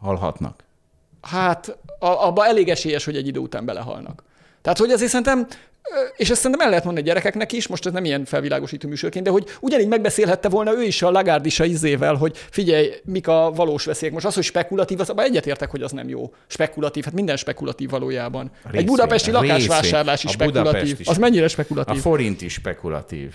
Halhatnak. 0.00 0.64
Hát 1.22 1.78
a, 1.98 2.06
abba 2.06 2.46
elég 2.46 2.68
esélyes, 2.68 3.04
hogy 3.04 3.16
egy 3.16 3.26
idő 3.26 3.40
után 3.40 3.64
belehalnak. 3.64 4.22
Tehát, 4.66 4.80
hogy 4.80 4.90
azért 4.90 5.10
szerintem, 5.10 5.46
és 6.16 6.30
ezt 6.30 6.40
szerintem 6.40 6.60
el 6.60 6.68
lehet 6.68 6.84
mondani 6.84 7.06
a 7.06 7.08
gyerekeknek 7.08 7.52
is, 7.52 7.66
most 7.66 7.86
ez 7.86 7.92
nem 7.92 8.04
ilyen 8.04 8.24
felvilágosító 8.24 8.88
műsorként, 8.88 9.24
de 9.24 9.30
hogy 9.30 9.44
ugyanígy 9.60 9.88
megbeszélhette 9.88 10.48
volna 10.48 10.72
ő 10.72 10.82
is 10.82 11.02
a 11.02 11.10
Lagarde 11.10 11.46
is 11.46 11.60
a 11.60 11.64
izével, 11.64 12.14
hogy 12.14 12.36
figyelj, 12.50 12.92
mik 13.04 13.28
a 13.28 13.52
valós 13.54 13.84
veszélyek. 13.84 14.14
Most 14.14 14.26
az, 14.26 14.34
hogy 14.34 14.44
spekulatív, 14.44 15.00
az 15.00 15.10
abban 15.10 15.24
egyetértek, 15.24 15.70
hogy 15.70 15.82
az 15.82 15.92
nem 15.92 16.08
jó. 16.08 16.32
Spekulatív, 16.46 17.04
hát 17.04 17.12
minden 17.12 17.36
spekulatív 17.36 17.90
valójában. 17.90 18.50
Részvény. 18.62 18.80
Egy 18.80 18.86
budapesti 18.86 19.30
A 19.30 19.32
lakásvásárlás 19.32 20.24
is. 20.24 20.34
A 20.34 20.44
Budapest 20.44 20.66
spekulatív. 20.68 21.00
is. 21.00 21.06
Az 21.06 21.18
mennyire 21.18 21.44
A 21.44 21.48
spekulatív? 21.48 22.00
forint 22.00 22.42
is 22.42 22.52
spekulatív. 22.52 23.34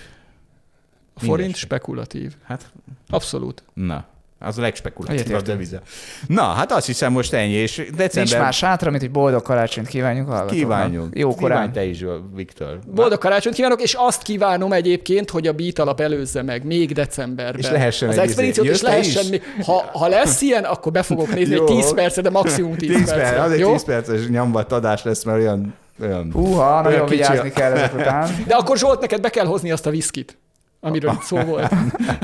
A 1.13 1.19
forint 1.19 1.55
spekulatív. 1.55 2.33
Hát, 2.43 2.71
Abszolút. 3.09 3.63
na. 3.73 4.05
Az 4.43 4.57
a 4.57 4.61
legspekulatívabb 4.61 5.26
Egyetértek. 5.26 5.55
deviza. 5.55 5.80
Na, 6.27 6.41
hát 6.41 6.72
azt 6.72 6.85
hiszem 6.85 7.11
most 7.11 7.34
ennyi, 7.34 7.53
és 7.53 7.76
Nincs 7.76 7.91
december... 7.91 8.39
más 8.39 8.61
hátra, 8.61 8.89
mint 8.89 9.01
hogy 9.01 9.11
boldog 9.11 9.41
karácsonyt 9.41 9.88
kívánjunk 9.88 10.27
hallgatóknak. 10.27 10.59
Kívánjunk. 10.59 11.18
Jó 11.18 11.35
korán. 11.35 11.72
Kívánj 11.72 11.72
te 11.72 11.84
is, 11.84 12.05
Viktor. 12.35 12.80
Boldog 12.95 13.18
karácsonyt 13.18 13.55
kívánok, 13.55 13.81
és 13.81 13.93
azt 13.93 14.22
kívánom 14.22 14.73
egyébként, 14.73 15.30
hogy 15.30 15.47
a 15.47 15.53
Beat 15.53 15.80
alap 15.80 15.99
előzze 15.99 16.41
meg 16.41 16.65
még 16.65 16.93
decemberben. 16.93 17.59
És 17.59 17.69
lehessen 17.69 18.09
az 18.09 18.18
egy 18.18 18.23
expedíciót, 18.23 18.65
izé. 18.65 18.76
és 18.76 18.81
lehessen 18.81 19.23
is? 19.23 19.30
még, 19.30 19.41
ha, 19.65 19.89
ha 19.93 20.07
lesz 20.07 20.41
ilyen, 20.41 20.63
akkor 20.63 20.91
be 20.91 21.03
fogok 21.03 21.34
nézni 21.34 21.53
egy 21.53 21.59
Jó. 21.59 21.65
10 21.65 21.93
percet, 21.93 22.23
de 22.23 22.30
maximum 22.30 22.76
10, 22.76 22.89
10 22.89 23.05
perc, 23.05 23.19
percet. 23.19 23.39
az 23.39 23.51
egy 23.51 23.59
Jó? 23.59 23.72
10 23.72 23.84
perces 23.84 24.27
nyomvat 24.27 24.72
adás 24.72 25.03
lesz, 25.03 25.23
mert 25.23 25.38
olyan... 25.38 25.73
olyan 26.01 26.31
Húha, 26.34 26.81
nagyon 26.81 27.05
kicsi 27.05 27.18
vigyázni 27.18 27.51
kell 27.51 27.72
ezek 27.72 27.93
után. 27.93 28.43
De 28.47 28.55
akkor 28.55 28.77
Zsolt, 28.77 28.99
neked 29.01 29.22
be 29.22 29.30
kell 29.30 29.45
hozni 29.45 29.72
azt 29.72 29.85
a 29.85 29.89
viszkit, 29.89 30.38
amiről 30.83 31.11
itt 31.11 31.21
szó 31.21 31.37
volt. 31.39 31.73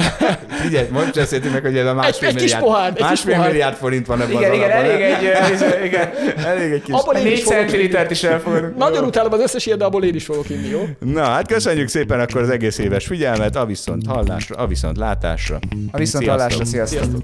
Figyelj, 0.62 0.88
most 0.92 1.14
beszéltünk 1.14 1.54
meg, 1.54 1.62
hogy 1.62 1.78
ez 1.78 1.86
a 1.86 1.94
másfél 1.94 2.28
egy 2.30 2.36
kis 2.36 2.42
milliárd, 2.44 2.64
pohár, 2.64 2.88
egy 2.88 2.94
kis 2.96 3.04
másfél 3.06 3.34
pohár. 3.34 3.50
milliárd 3.50 3.76
forint 3.76 4.06
van 4.06 4.22
ebben 4.22 4.36
Igen, 4.36 4.50
az 4.52 4.56
igen, 4.58 4.72
alapban. 4.72 4.92
elég 4.92 5.02
egy, 5.02 5.86
igen, 5.86 6.10
Elég 6.52 6.72
egy 6.72 6.82
kis... 6.82 6.94
Abból 6.94 7.16
én 7.16 7.26
is 7.26 7.32
4 7.32 7.42
fogok 7.42 7.58
inni. 7.60 7.68
centilitert 7.70 8.12
is 8.12 8.24
elfogadunk. 8.24 8.78
Nagyon 8.78 9.04
utálom 9.04 9.34
az 9.34 9.40
összes 9.40 9.66
ilyet, 9.66 9.78
de 9.78 9.86
abból 9.86 10.04
én 10.04 10.16
is 10.16 10.26
fogok 10.26 10.50
inni, 10.50 10.68
jó? 10.68 10.82
Na, 11.00 11.24
hát 11.24 11.48
köszönjük 11.48 11.88
szépen 11.88 12.20
akkor 12.20 12.42
az 12.42 12.50
egész 12.50 12.78
éves 12.78 13.06
figyelmet, 13.06 13.56
a 13.56 13.66
viszont 13.66 14.06
hallásra, 14.08 14.56
a 14.56 14.68
viszont 14.68 14.98
látásra. 14.98 15.60
A 15.92 15.98
viszont 15.98 16.28
hallásra, 16.28 16.66
sziasztok. 16.66 17.00
Sziasztok! 17.00 17.24